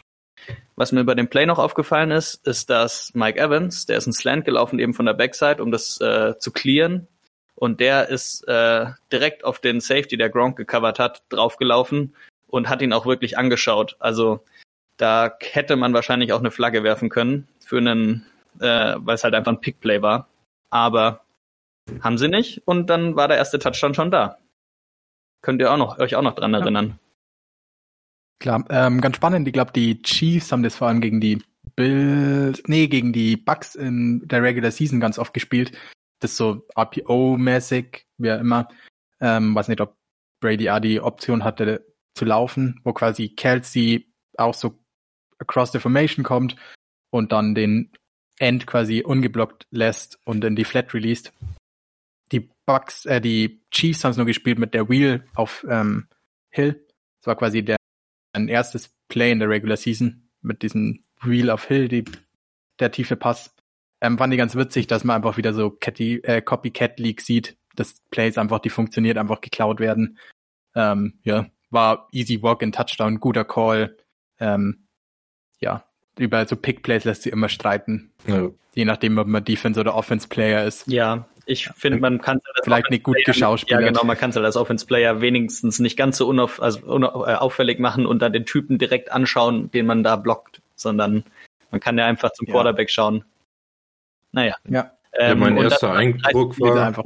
Was 0.77 0.93
mir 0.93 1.05
bei 1.05 1.15
dem 1.15 1.29
Play 1.29 1.45
noch 1.45 1.59
aufgefallen 1.59 2.11
ist, 2.11 2.47
ist, 2.47 2.71
dass 2.71 3.13
Mike 3.13 3.39
Evans, 3.39 3.85
der 3.85 3.99
ist 3.99 4.07
ein 4.07 4.15
Slant 4.15 4.47
gelaufen 4.47 4.79
eben 4.79 4.95
von 4.95 5.05
der 5.05 5.13
Backside, 5.13 5.63
um 5.63 5.71
das 5.71 6.01
äh, 6.01 6.39
zu 6.39 6.53
clearen. 6.53 7.07
Und 7.55 7.81
der 7.81 8.09
ist 8.09 8.49
äh, 8.49 8.87
direkt 9.13 9.45
auf 9.45 9.59
den 9.59 9.81
Safety, 9.81 10.17
der 10.17 10.31
Gronk 10.31 10.57
gecovert 10.57 10.99
hat, 10.99 11.23
draufgelaufen 11.29 12.15
und 12.47 12.71
hat 12.71 12.81
ihn 12.81 12.95
auch 12.95 13.05
wirklich 13.05 13.37
angeschaut. 13.37 13.97
Also 13.99 14.43
da 14.97 15.37
hätte 15.41 15.77
man 15.77 15.93
wahrscheinlich 15.93 16.33
auch 16.33 16.41
eine 16.41 16.51
Flagge 16.51 16.83
werfen 16.83 17.11
können 17.11 17.47
für 17.63 17.77
einen, 17.77 18.25
äh, 18.59 18.95
weil 18.97 19.17
es 19.17 19.25
halt 19.25 19.35
einfach 19.35 19.53
ein 19.53 19.61
Pickplay 19.61 20.01
war. 20.01 20.29
Aber 20.71 21.27
haben 22.01 22.17
sie 22.17 22.29
nicht 22.29 22.63
und 22.65 22.89
dann 22.89 23.17
war 23.17 23.29
der 23.29 23.37
erste 23.37 23.59
Touchdown 23.59 23.93
schon 23.93 24.11
da. 24.11 24.39
Könnt 25.43 25.61
ihr 25.61 25.73
auch 25.73 25.77
noch, 25.77 25.99
euch 25.99 26.17
auch 26.17 26.23
noch 26.23 26.35
dran 26.35 26.55
erinnern. 26.55 26.99
Klar, 28.41 28.65
ähm, 28.71 29.01
ganz 29.01 29.17
spannend. 29.17 29.47
Ich 29.49 29.53
glaube, 29.53 29.73
die 29.73 30.01
Chiefs 30.03 30.53
haben 30.53 30.63
das 30.63 30.77
vor 30.77 30.89
allem 30.89 31.01
gegen 31.01 31.21
die 31.21 31.43
Bills, 31.75 32.63
nee, 32.67 32.87
gegen 32.87 33.13
die 33.13 33.37
Bucks 33.37 33.75
in 33.75 34.27
der 34.27 34.43
Regular 34.43 34.71
Season 34.71 35.01
ganz 35.01 35.19
oft 35.19 35.35
gespielt. 35.35 35.73
Das 36.21 36.37
so 36.37 36.67
RPO-mäßig, 36.77 38.07
wie 38.17 38.29
immer. 38.29 38.69
Ähm, 39.21 39.55
weiß 39.55 39.69
nicht, 39.69 39.81
ob 39.81 39.97
Brady 40.41 40.71
auch 40.71 40.81
die 40.81 41.01
Option 41.01 41.45
hatte 41.45 41.87
zu 42.15 42.25
laufen, 42.25 42.81
wo 42.85 42.93
quasi 42.93 43.29
Kelsey 43.29 44.13
auch 44.37 44.55
so 44.55 44.79
across 45.39 45.73
the 45.73 45.79
formation 45.79 46.25
kommt 46.25 46.57
und 47.11 47.33
dann 47.33 47.55
den 47.55 47.93
End 48.39 48.67
quasi 48.67 49.03
ungeblockt 49.03 49.67
lässt 49.71 50.19
und 50.25 50.45
in 50.45 50.57
die 50.57 50.65
Flat 50.65 50.95
released. 50.95 51.33
Die 52.69 52.73
Bucks, 52.73 53.07
äh, 53.07 53.21
die 53.23 53.63
Chiefs 53.71 54.05
haben 54.05 54.11
es 54.11 54.19
nur 54.19 54.27
gespielt 54.27 54.59
mit 54.59 54.75
der 54.75 54.91
Wheel 54.91 55.25
auf 55.35 55.67
ähm, 55.71 56.07
Hill. 56.51 56.87
Das 57.21 57.29
war 57.29 57.37
quasi 57.37 57.65
der 57.65 57.77
ein 58.35 58.49
erstes 58.49 58.95
Play 59.09 59.33
in 59.33 59.39
der 59.39 59.49
Regular 59.49 59.79
Season 59.79 60.29
mit 60.43 60.63
diesem 60.63 61.03
Wheel 61.23 61.49
of 61.49 61.65
Hill, 61.65 61.89
die, 61.89 62.05
der 62.79 62.93
tiefe 62.93 63.17
Pass. 63.17 63.55
Ähm, 64.03 64.19
fand 64.19 64.35
ich 64.35 64.39
ganz 64.39 64.55
witzig, 64.55 64.87
dass 64.87 65.03
man 65.03 65.17
einfach 65.17 65.39
wieder 65.39 65.55
so 65.55 65.71
Catty, 65.71 66.17
äh, 66.17 66.43
Copycat 66.43 67.01
League 67.01 67.23
sieht, 67.23 67.57
dass 67.75 68.03
Plays 68.11 68.37
einfach, 68.37 68.59
die 68.59 68.69
funktioniert, 68.69 69.17
einfach 69.17 69.41
geklaut 69.41 69.81
werden. 69.81 70.19
Ähm, 70.75 71.21
ja, 71.23 71.47
war 71.71 72.09
easy 72.13 72.43
walk 72.43 72.61
in 72.61 72.73
Touchdown, 72.73 73.19
guter 73.19 73.47
Call. 73.47 73.97
Ähm, 74.41 74.87
ja, 75.59 75.85
über 76.19 76.47
so 76.47 76.55
Pick 76.55 76.83
Plays 76.83 77.05
lässt 77.05 77.23
sich 77.23 77.33
immer 77.33 77.49
streiten. 77.49 78.13
Ja. 78.27 78.51
Je 78.75 78.85
nachdem, 78.85 79.17
ob 79.17 79.27
man 79.27 79.43
Defense 79.43 79.81
oder 79.81 79.95
Offense 79.95 80.29
Player 80.29 80.65
ist. 80.65 80.87
Ja, 80.87 81.27
ich 81.49 81.71
finde, 81.77 81.99
man 81.99 82.21
kann 82.21 82.41
halt 82.45 82.65
vielleicht 82.65 82.91
nicht 82.91 83.03
gut 83.03 83.17
geschauspielert. 83.25 83.83
Ja, 83.83 83.89
genau, 83.89 84.05
man 84.05 84.17
kann 84.17 84.31
es 84.31 84.37
halt 84.37 84.45
als 84.45 84.57
Offense 84.57 84.85
Player 84.85 85.21
wenigstens 85.23 85.79
nicht 85.79 85.97
ganz 85.97 86.19
so 86.19 86.29
unauf, 86.29 86.61
also 86.61 86.81
unauf, 86.81 87.27
äh, 87.27 87.35
auffällig 87.35 87.79
machen 87.79 88.05
und 88.05 88.21
dann 88.21 88.35
den 88.35 88.45
Typen 88.45 88.79
direkt 88.79 89.11
anschauen, 89.11 89.71
den 89.71 89.87
man 89.87 90.03
da 90.03 90.17
blockt, 90.17 90.61
sondern 90.77 91.25
man 91.71 91.81
kann 91.81 91.97
ja 91.97 92.05
einfach 92.05 92.33
zum 92.33 92.47
Quarterback 92.47 92.89
ja. 92.89 92.93
schauen. 92.93 93.25
Naja. 94.33 94.57
Ja. 94.69 94.93
Ähm, 95.15 95.29
ja 95.29 95.35
mein 95.35 95.57
erster 95.57 95.95
Eindruck 95.95 96.61
war, 96.61 97.05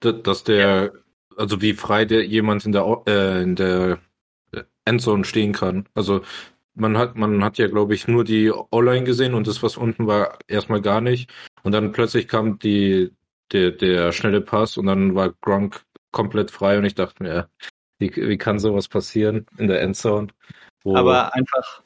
dass 0.00 0.44
der, 0.44 0.92
also 1.36 1.60
wie 1.60 1.72
frei 1.72 2.04
der 2.04 2.24
jemand 2.24 2.64
in 2.64 2.72
der, 2.72 3.02
äh, 3.06 3.42
in 3.42 3.56
der 3.56 3.98
Endzone 4.84 5.24
stehen 5.24 5.52
kann. 5.52 5.88
Also 5.94 6.22
man 6.74 6.96
hat, 6.96 7.16
man 7.16 7.42
hat 7.42 7.58
ja, 7.58 7.66
glaube 7.66 7.94
ich, 7.94 8.06
nur 8.06 8.22
die 8.22 8.50
O-Line 8.50 9.04
gesehen 9.04 9.34
und 9.34 9.48
das, 9.48 9.62
was 9.62 9.76
unten 9.76 10.06
war, 10.06 10.38
erstmal 10.46 10.80
gar 10.80 11.00
nicht. 11.00 11.30
Und 11.64 11.72
dann 11.72 11.90
plötzlich 11.92 12.28
kam 12.28 12.60
die, 12.60 13.10
der, 13.52 13.70
der 13.72 14.12
schnelle 14.12 14.40
Pass 14.40 14.76
und 14.76 14.86
dann 14.86 15.14
war 15.14 15.32
Gronk 15.40 15.84
komplett 16.10 16.50
frei 16.50 16.78
und 16.78 16.84
ich 16.84 16.94
dachte 16.94 17.22
mir, 17.22 17.48
wie, 17.98 18.14
wie 18.14 18.38
kann 18.38 18.58
sowas 18.58 18.88
passieren 18.88 19.46
in 19.58 19.68
der 19.68 19.80
Endzone? 19.80 20.28
Aber 20.84 21.34
einfach, 21.34 21.82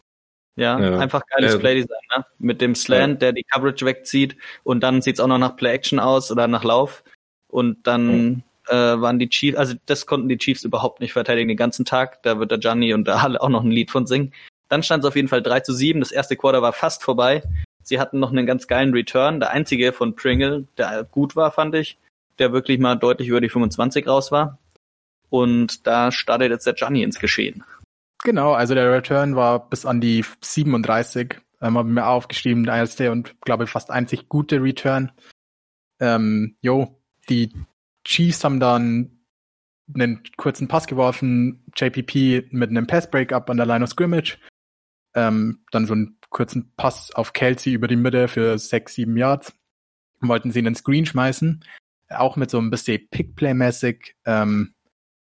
ja, 0.56 0.80
ja, 0.80 0.98
einfach 0.98 1.22
geiles 1.26 1.54
äh, 1.54 1.58
Playdesign, 1.58 1.98
ne? 2.16 2.24
Mit 2.38 2.60
dem 2.60 2.74
Slant, 2.74 3.14
ja. 3.14 3.18
der 3.18 3.32
die 3.32 3.44
Coverage 3.44 3.84
wegzieht 3.84 4.36
und 4.64 4.80
dann 4.80 5.02
sieht's 5.02 5.20
auch 5.20 5.26
noch 5.26 5.38
nach 5.38 5.56
Play-Action 5.56 5.98
aus 5.98 6.32
oder 6.32 6.48
nach 6.48 6.64
Lauf. 6.64 7.04
Und 7.48 7.86
dann 7.86 8.42
äh, 8.68 8.74
waren 8.74 9.18
die 9.18 9.28
Chiefs, 9.28 9.56
also 9.56 9.74
das 9.86 10.06
konnten 10.06 10.28
die 10.28 10.38
Chiefs 10.38 10.64
überhaupt 10.64 11.00
nicht 11.00 11.12
verteidigen 11.12 11.48
den 11.48 11.56
ganzen 11.56 11.84
Tag. 11.84 12.22
Da 12.22 12.38
wird 12.38 12.50
der 12.50 12.58
Gianni 12.58 12.94
und 12.94 13.06
der 13.06 13.22
Halle 13.22 13.40
auch 13.40 13.48
noch 13.48 13.62
ein 13.62 13.70
Lied 13.70 13.90
von 13.90 14.06
singen. 14.06 14.32
Dann 14.68 14.82
stand 14.82 15.04
es 15.04 15.08
auf 15.08 15.16
jeden 15.16 15.28
Fall 15.28 15.42
3 15.42 15.60
zu 15.60 15.72
7. 15.72 16.00
Das 16.00 16.10
erste 16.10 16.36
Quarter 16.36 16.62
war 16.62 16.72
fast 16.72 17.04
vorbei. 17.04 17.42
Sie 17.86 18.00
hatten 18.00 18.18
noch 18.18 18.32
einen 18.32 18.46
ganz 18.46 18.66
geilen 18.66 18.92
Return. 18.92 19.38
Der 19.38 19.50
einzige 19.50 19.92
von 19.92 20.16
Pringle, 20.16 20.66
der 20.76 21.04
gut 21.04 21.36
war, 21.36 21.52
fand 21.52 21.76
ich. 21.76 21.98
Der 22.40 22.52
wirklich 22.52 22.80
mal 22.80 22.96
deutlich 22.96 23.28
über 23.28 23.40
die 23.40 23.48
25 23.48 24.08
raus 24.08 24.32
war. 24.32 24.58
Und 25.30 25.86
da 25.86 26.10
startet 26.10 26.50
jetzt 26.50 26.66
der 26.66 26.74
Gianni 26.74 27.04
ins 27.04 27.20
Geschehen. 27.20 27.62
Genau, 28.24 28.54
also 28.54 28.74
der 28.74 28.92
Return 28.92 29.36
war 29.36 29.70
bis 29.70 29.86
an 29.86 30.00
die 30.00 30.24
37. 30.40 31.36
Ähm, 31.62 31.78
habe 31.78 31.88
mir 31.88 32.08
aufgeschrieben, 32.08 32.64
der 32.64 32.74
erste 32.74 33.12
und 33.12 33.40
glaube 33.42 33.68
fast 33.68 33.92
einzig 33.92 34.28
gute 34.28 34.60
Return. 34.60 35.12
Ähm, 36.00 36.56
jo, 36.60 37.00
die 37.28 37.52
Chiefs 38.04 38.42
haben 38.42 38.58
dann 38.58 39.20
einen 39.94 40.24
kurzen 40.36 40.66
Pass 40.66 40.88
geworfen, 40.88 41.64
JPP 41.76 42.48
mit 42.50 42.70
einem 42.70 42.88
Pass-Breakup 42.88 43.48
an 43.48 43.58
der 43.58 43.66
Line 43.66 43.84
of 43.84 43.90
Scrimmage 43.90 44.38
ähm, 45.16 45.64
dann 45.72 45.86
so 45.86 45.94
einen 45.94 46.18
kurzen 46.30 46.72
Pass 46.76 47.10
auf 47.12 47.32
Kelsey 47.32 47.72
über 47.72 47.88
die 47.88 47.96
Mitte 47.96 48.28
für 48.28 48.58
sechs, 48.58 48.94
sieben 48.94 49.16
Yards. 49.16 49.52
Wollten 50.20 50.50
sie 50.52 50.60
in 50.60 50.66
den 50.66 50.74
Screen 50.74 51.06
schmeißen. 51.06 51.64
Auch 52.10 52.36
mit 52.36 52.50
so 52.50 52.58
ein 52.58 52.70
bisschen 52.70 53.08
Pickplay-mäßig, 53.10 54.14
ähm, 54.26 54.74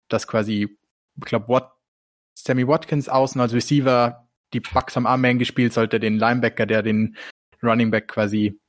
dass 0.07 0.27
quasi, 0.27 0.77
ich 1.17 1.25
glaube, 1.25 1.47
Wat 1.47 1.71
Sammy 2.35 2.67
Watkins 2.67 3.09
außen 3.09 3.41
als 3.41 3.53
Receiver, 3.53 4.29
die 4.53 4.59
Bucks 4.59 4.95
am 4.95 5.05
Arm 5.05 5.23
gespielt, 5.39 5.73
sollte 5.73 5.99
den 5.99 6.17
Linebacker, 6.17 6.65
der 6.65 6.83
den 6.83 7.17
Running 7.63 7.91
Back 7.91 8.07
quasi 8.07 8.59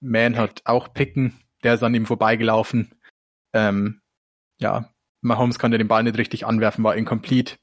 man 0.00 0.36
hat, 0.36 0.62
auch 0.64 0.92
picken. 0.94 1.40
Der 1.62 1.74
ist 1.74 1.82
an 1.82 1.94
ihm 1.94 2.06
vorbeigelaufen. 2.06 2.94
Ähm, 3.52 4.00
ja, 4.58 4.88
Mahomes 5.20 5.58
konnte 5.58 5.78
den 5.78 5.88
Ball 5.88 6.02
nicht 6.02 6.18
richtig 6.18 6.46
anwerfen, 6.46 6.84
war 6.84 6.96
incomplete. 6.96 7.56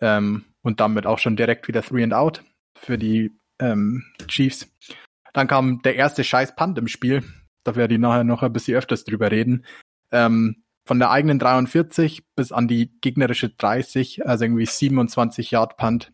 Ähm, 0.00 0.44
und 0.62 0.80
damit 0.80 1.06
auch 1.06 1.18
schon 1.18 1.36
direkt 1.36 1.68
wieder 1.68 1.82
Three 1.82 2.02
and 2.02 2.14
Out 2.14 2.44
für 2.76 2.98
die 2.98 3.32
ähm, 3.60 4.04
Chiefs. 4.26 4.70
Dann 5.32 5.46
kam 5.46 5.82
der 5.82 5.96
erste 5.96 6.24
scheiß 6.24 6.56
Punt 6.56 6.78
im 6.78 6.88
Spiel. 6.88 7.22
Da 7.64 7.76
werde 7.76 7.94
ich 7.94 8.00
nachher 8.00 8.24
noch 8.24 8.42
ein 8.42 8.52
bisschen 8.52 8.76
öfters 8.76 9.04
drüber 9.04 9.30
reden. 9.30 9.64
Ähm, 10.10 10.62
von 10.86 10.98
der 10.98 11.10
eigenen 11.10 11.38
43 11.38 12.24
bis 12.34 12.50
an 12.50 12.66
die 12.66 12.98
gegnerische 13.00 13.50
30, 13.50 14.26
also 14.26 14.44
irgendwie 14.44 14.64
27 14.64 15.50
Yard 15.50 15.76
Punt. 15.76 16.12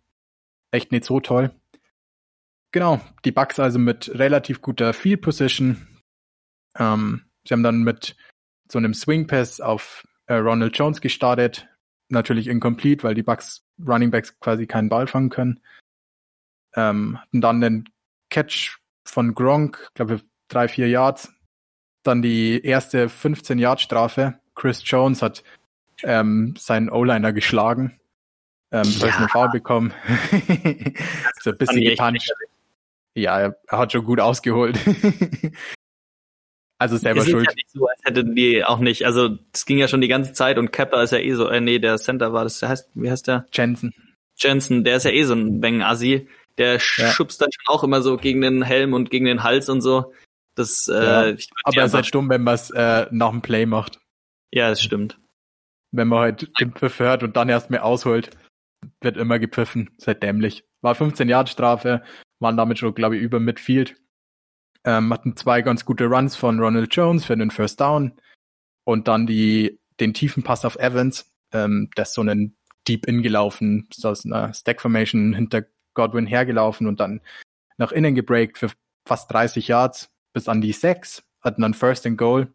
Echt 0.72 0.90
nicht 0.90 1.04
so 1.04 1.20
toll. 1.20 1.54
Genau, 2.72 3.00
die 3.24 3.30
Bucks 3.30 3.60
also 3.60 3.78
mit 3.78 4.10
relativ 4.18 4.60
guter 4.60 4.92
Field 4.92 5.22
Position. 5.22 5.86
Ähm, 6.76 7.26
sie 7.46 7.54
haben 7.54 7.62
dann 7.62 7.84
mit 7.84 8.16
so 8.68 8.78
einem 8.78 8.94
Swing 8.94 9.28
Pass 9.28 9.60
auf 9.60 10.04
äh, 10.26 10.34
Ronald 10.34 10.76
Jones 10.76 11.00
gestartet, 11.00 11.68
natürlich 12.14 12.48
incomplete, 12.48 13.04
weil 13.04 13.14
die 13.14 13.22
Bucks 13.22 13.64
Running 13.86 14.10
Backs 14.10 14.38
quasi 14.40 14.66
keinen 14.66 14.88
Ball 14.88 15.06
fangen 15.06 15.30
können. 15.30 15.60
Ähm, 16.74 17.18
hatten 17.20 17.40
dann 17.40 17.60
den 17.60 17.88
Catch 18.30 18.78
von 19.04 19.34
Gronk, 19.34 19.90
glaube 19.94 20.20
drei, 20.48 20.68
vier 20.68 20.88
Yards. 20.88 21.32
Dann 22.02 22.22
die 22.22 22.64
erste 22.64 23.06
15-Yard-Strafe. 23.06 24.38
Chris 24.54 24.82
Jones 24.84 25.22
hat 25.22 25.42
ähm, 26.02 26.54
seinen 26.58 26.90
O-Liner 26.90 27.32
geschlagen. 27.32 27.98
Ähm, 28.72 28.84
ja. 28.84 29.06
Personal 29.06 29.28
Foul 29.28 29.50
bekommen. 29.50 29.94
so 31.40 31.50
ein 31.50 31.58
bisschen 31.58 31.82
gepanscht. 31.82 32.30
Ja, 33.14 33.38
er 33.38 33.56
hat 33.70 33.92
schon 33.92 34.04
gut 34.04 34.20
ausgeholt. 34.20 34.78
also 36.84 36.96
selber 36.98 37.20
es 37.20 37.28
schuld. 37.28 37.48
Ist 37.48 37.52
ja 37.52 37.54
nicht 37.54 37.70
so, 37.70 37.86
als 37.86 38.04
hätten 38.04 38.34
die 38.34 38.64
auch 38.64 38.78
nicht. 38.78 39.06
Also 39.06 39.38
es 39.52 39.64
ging 39.64 39.78
ja 39.78 39.88
schon 39.88 40.00
die 40.00 40.08
ganze 40.08 40.32
Zeit 40.32 40.58
und 40.58 40.70
Kepper 40.70 41.02
ist 41.02 41.12
ja 41.12 41.18
eh 41.18 41.32
so, 41.32 41.48
äh, 41.48 41.60
nee, 41.60 41.78
der 41.78 41.96
Center 41.96 42.32
war 42.32 42.44
das, 42.44 42.60
der 42.60 42.68
heißt, 42.68 42.90
wie 42.94 43.10
heißt 43.10 43.26
der? 43.26 43.46
Jensen. 43.52 43.94
Jensen, 44.36 44.84
der 44.84 44.96
ist 44.96 45.04
ja 45.04 45.10
eh 45.10 45.24
so 45.24 45.34
ein 45.34 45.60
Bang-Assi. 45.60 46.28
Der 46.58 46.74
ja. 46.74 47.10
schubst 47.10 47.40
dann 47.40 47.48
schon 47.50 47.74
auch 47.74 47.82
immer 47.82 48.02
so 48.02 48.16
gegen 48.16 48.42
den 48.42 48.62
Helm 48.62 48.92
und 48.92 49.10
gegen 49.10 49.24
den 49.24 49.42
Hals 49.42 49.68
und 49.68 49.80
so. 49.80 50.12
Das, 50.54 50.86
ja. 50.86 51.26
äh, 51.26 51.36
Aber 51.64 51.76
er 51.76 51.86
ist 51.86 51.94
halt 51.94 52.14
dumm, 52.14 52.28
wenn 52.28 52.42
man 52.42 52.54
es 52.54 52.70
äh, 52.70 53.06
nach 53.10 53.30
dem 53.30 53.42
Play 53.42 53.66
macht. 53.66 53.98
Ja, 54.52 54.68
das 54.68 54.82
stimmt. 54.82 55.18
Wenn 55.90 56.08
man 56.08 56.20
halt 56.20 56.50
den 56.60 56.72
Pfiff 56.72 57.00
hört 57.00 57.22
und 57.22 57.36
dann 57.36 57.48
erst 57.48 57.70
mehr 57.70 57.84
ausholt, 57.84 58.30
wird 59.00 59.16
immer 59.16 59.38
gepfiffen. 59.38 59.90
Seid 59.98 60.22
dämlich. 60.22 60.64
War 60.80 60.94
15 60.94 61.28
Jahre 61.28 61.46
Strafe, 61.46 62.02
waren 62.40 62.56
damit 62.56 62.78
schon, 62.78 62.94
glaube 62.94 63.16
ich, 63.16 63.22
über 63.22 63.40
Midfield. 63.40 63.96
Ähm, 64.86 65.12
hatten 65.12 65.36
zwei 65.36 65.62
ganz 65.62 65.84
gute 65.84 66.06
Runs 66.06 66.36
von 66.36 66.60
Ronald 66.60 66.94
Jones 66.94 67.24
für 67.24 67.36
den 67.36 67.50
First 67.50 67.80
Down 67.80 68.12
und 68.84 69.08
dann 69.08 69.26
die, 69.26 69.80
den 70.00 70.12
tiefen 70.12 70.42
Pass 70.42 70.64
auf 70.64 70.76
Evans, 70.76 71.32
ähm, 71.52 71.88
der 71.96 72.02
ist 72.02 72.14
so 72.14 72.20
einen 72.20 72.56
Deep 72.86 73.06
In 73.06 73.22
gelaufen, 73.22 73.88
ist 73.90 74.04
aus 74.04 74.26
einer 74.26 74.52
Stack 74.52 74.82
Formation 74.82 75.34
hinter 75.34 75.64
Godwin 75.94 76.26
hergelaufen 76.26 76.86
und 76.86 77.00
dann 77.00 77.20
nach 77.78 77.92
innen 77.92 78.14
gebreakt 78.14 78.58
für 78.58 78.70
fast 79.06 79.32
30 79.32 79.68
Yards 79.68 80.10
bis 80.32 80.48
an 80.48 80.60
die 80.60 80.72
6, 80.72 81.22
hatten 81.40 81.62
dann 81.62 81.74
First 81.74 82.06
and 82.06 82.18
Goal. 82.18 82.52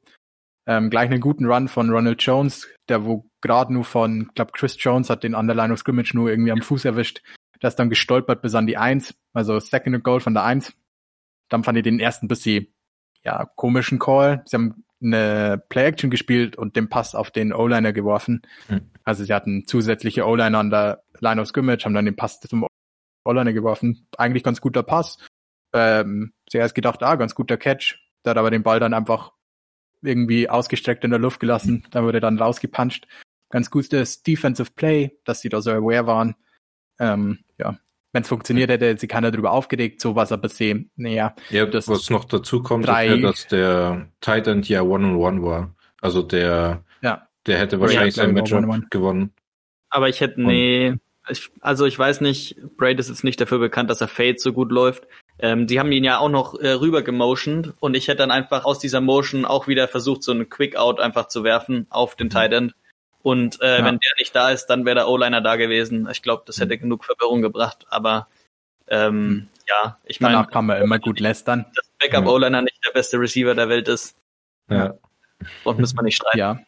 Ähm, 0.67 0.89
gleich 0.89 1.09
einen 1.09 1.21
guten 1.21 1.45
Run 1.45 1.67
von 1.67 1.89
Ronald 1.89 2.21
Jones, 2.21 2.67
der 2.89 3.05
wo 3.05 3.29
gerade 3.41 3.73
nur 3.73 3.85
von, 3.85 4.27
ich 4.27 4.35
glaube 4.35 4.51
Chris 4.53 4.75
Jones 4.77 5.09
hat 5.09 5.23
den 5.23 5.33
Underline 5.33 5.73
of 5.73 5.79
Scrimmage 5.79 6.13
nur 6.13 6.29
irgendwie 6.29 6.51
am 6.51 6.61
Fuß 6.61 6.85
erwischt. 6.85 7.23
Der 7.61 7.69
ist 7.69 7.77
dann 7.77 7.89
gestolpert 7.89 8.41
bis 8.41 8.55
an 8.55 8.67
die 8.67 8.77
1, 8.77 9.15
also 9.33 9.59
Second 9.59 9.95
and 9.95 10.03
Goal 10.03 10.19
von 10.19 10.33
der 10.33 10.43
1. 10.43 10.73
Dann 11.49 11.63
fand 11.63 11.77
ich 11.77 11.83
den 11.83 11.99
ersten 11.99 12.27
bisschen, 12.27 12.67
ja, 13.23 13.45
komischen 13.55 13.99
Call. 13.99 14.43
Sie 14.45 14.55
haben 14.55 14.85
eine 15.01 15.61
Play-Action 15.69 16.09
gespielt 16.09 16.55
und 16.55 16.75
den 16.75 16.89
Pass 16.89 17.15
auf 17.15 17.31
den 17.31 17.53
O-Liner 17.53 17.93
geworfen. 17.93 18.41
Mhm. 18.67 18.91
Also 19.03 19.23
sie 19.23 19.33
hatten 19.33 19.65
zusätzliche 19.65 20.25
O-Liner 20.25 20.59
an 20.59 20.69
der 20.69 21.03
Line 21.19 21.41
of 21.41 21.47
Scrimmage, 21.47 21.85
haben 21.85 21.93
dann 21.93 22.05
den 22.05 22.15
Pass 22.15 22.39
zum 22.39 22.67
O-Liner 23.25 23.53
geworfen. 23.53 24.07
Eigentlich 24.17 24.43
ganz 24.43 24.61
guter 24.61 24.83
Pass. 24.83 25.17
Ähm, 25.73 26.33
zuerst 26.49 26.75
gedacht, 26.75 27.03
ah, 27.03 27.15
ganz 27.15 27.35
guter 27.35 27.57
Catch. 27.57 27.99
Der 28.25 28.31
hat 28.31 28.37
aber 28.37 28.51
den 28.51 28.63
Ball 28.63 28.79
dann 28.79 28.93
einfach 28.93 29.31
irgendwie 30.01 30.49
ausgestreckt 30.49 31.03
in 31.03 31.11
der 31.11 31.19
Luft 31.19 31.39
gelassen. 31.39 31.85
Dann 31.91 32.03
wurde 32.03 32.19
dann 32.19 32.39
rausgepuncht. 32.39 33.07
Ganz 33.49 33.71
gutes 33.71 34.23
Defensive 34.23 34.71
Play, 34.75 35.17
dass 35.25 35.41
sie 35.41 35.49
da 35.49 35.61
so 35.61 35.71
aware 35.71 36.07
waren. 36.07 36.35
Ähm, 36.99 37.39
ja, 37.57 37.77
wenn 38.11 38.23
es 38.23 38.27
funktioniert 38.27 38.69
hätte, 38.69 38.87
hätte 38.87 38.99
sich 38.99 39.09
keiner 39.09 39.31
darüber 39.31 39.51
aufgeregt, 39.51 40.01
so 40.01 40.15
was 40.15 40.31
aber 40.31 40.49
sehen. 40.49 40.91
Naja, 40.95 41.35
ja, 41.49 41.65
das 41.65 41.87
was 41.87 42.09
noch 42.09 42.25
dazu 42.25 42.61
kommt, 42.61 42.87
drei, 42.87 43.07
ist 43.07 43.15
ja, 43.15 43.21
dass 43.21 43.47
der 43.47 44.07
Titan 44.21 44.61
ja 44.63 44.81
One-on-One 44.81 45.43
war. 45.43 45.75
Also 46.01 46.21
der, 46.21 46.83
ja. 47.01 47.27
der 47.45 47.59
hätte 47.59 47.79
wahrscheinlich 47.79 48.15
ja, 48.15 48.23
sein 48.23 48.33
Matchup 48.33 48.89
gewonnen. 48.89 49.33
Aber 49.89 50.09
ich 50.09 50.21
hätte, 50.21 50.41
nee, 50.41 50.95
ich, 51.29 51.49
also 51.61 51.85
ich 51.85 51.97
weiß 51.97 52.21
nicht, 52.21 52.55
Braid 52.77 52.99
ist 52.99 53.09
jetzt 53.09 53.23
nicht 53.23 53.39
dafür 53.39 53.59
bekannt, 53.59 53.89
dass 53.89 54.01
er 54.01 54.07
Fade 54.07 54.37
so 54.37 54.53
gut 54.53 54.71
läuft. 54.71 55.07
Ähm, 55.39 55.67
die 55.67 55.79
haben 55.79 55.91
ihn 55.91 56.03
ja 56.03 56.19
auch 56.19 56.29
noch 56.29 56.59
äh, 56.59 56.71
rüber 56.71 57.01
gemotioned 57.01 57.73
und 57.79 57.95
ich 57.95 58.07
hätte 58.07 58.17
dann 58.17 58.31
einfach 58.31 58.65
aus 58.65 58.79
dieser 58.79 59.01
Motion 59.01 59.45
auch 59.45 59.67
wieder 59.67 59.87
versucht, 59.87 60.23
so 60.23 60.31
einen 60.31 60.49
Quick-Out 60.49 60.99
einfach 60.99 61.27
zu 61.27 61.43
werfen 61.43 61.87
auf 61.89 62.15
den 62.15 62.27
mhm. 62.27 62.31
Tight 62.31 62.53
End. 62.53 62.73
Und 63.21 63.61
äh, 63.61 63.79
ja. 63.79 63.85
wenn 63.85 63.99
der 63.99 64.11
nicht 64.17 64.35
da 64.35 64.49
ist, 64.49 64.67
dann 64.67 64.85
wäre 64.85 64.95
der 64.95 65.07
O-Liner 65.09 65.41
da 65.41 65.55
gewesen. 65.57 66.07
Ich 66.09 66.21
glaube, 66.21 66.43
das 66.45 66.59
hätte 66.59 66.75
mhm. 66.77 66.81
genug 66.81 67.05
Verwirrung 67.05 67.41
gebracht. 67.41 67.85
Aber 67.89 68.27
ähm, 68.87 69.27
mhm. 69.27 69.47
ja, 69.67 69.97
ich 70.05 70.21
meine. 70.21 70.35
Danach 70.35 70.51
kann 70.51 70.65
man 70.65 70.81
immer 70.81 70.99
gut 70.99 71.19
lästern. 71.19 71.65
Dass 71.75 71.89
Backup. 71.99 72.27
O-Liner 72.27 72.61
nicht 72.61 72.79
der 72.85 72.91
beste 72.91 73.19
Receiver 73.19 73.55
der 73.55 73.69
Welt 73.69 73.87
ist. 73.87 74.17
Ja. 74.69 74.93
Und 75.63 75.79
muss 75.79 75.93
man 75.93 76.05
nicht 76.05 76.17
streiten. 76.17 76.37
Ja. 76.37 76.59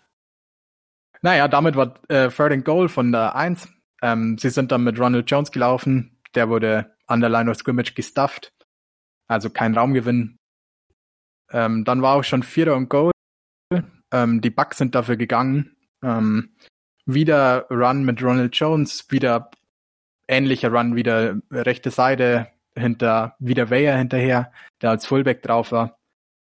Naja, 1.22 1.48
damit 1.48 1.76
war 1.76 1.94
äh, 2.10 2.30
Third 2.30 2.52
and 2.52 2.66
Goal 2.66 2.90
von 2.90 3.12
der 3.12 3.36
1. 3.36 3.70
Ähm, 4.02 4.38
sie 4.38 4.50
sind 4.50 4.72
dann 4.72 4.84
mit 4.84 5.00
Ronald 5.00 5.30
Jones 5.30 5.52
gelaufen. 5.52 6.18
Der 6.34 6.50
wurde 6.50 6.96
an 7.06 7.22
der 7.22 7.30
Line 7.30 7.50
of 7.50 7.58
Scrimmage 7.58 7.94
gestufft. 7.94 8.52
Also 9.28 9.50
kein 9.50 9.78
Raumgewinn. 9.78 10.38
Ähm, 11.52 11.86
dann 11.86 12.02
war 12.02 12.16
auch 12.16 12.24
schon 12.24 12.44
Vierter 12.44 12.76
und 12.76 12.90
Goal. 12.90 13.12
Ähm, 14.14 14.42
die 14.42 14.50
Bucks 14.50 14.78
sind 14.78 14.96
dafür 14.96 15.16
gegangen. 15.16 15.76
Ähm, 16.04 16.56
wieder 17.06 17.68
Run 17.70 18.04
mit 18.04 18.22
Ronald 18.24 18.56
Jones, 18.56 19.06
wieder 19.10 19.52
ähnlicher 20.28 20.72
Run, 20.72 20.96
wieder 20.96 21.38
rechte 21.52 21.92
Seite 21.92 22.48
hinter, 22.76 23.36
wieder 23.40 23.70
Weyer 23.70 23.98
hinterher, 23.98 24.52
der 24.82 24.92
als 24.92 25.06
Fullback 25.06 25.42
drauf 25.44 25.72
war. 25.72 26.00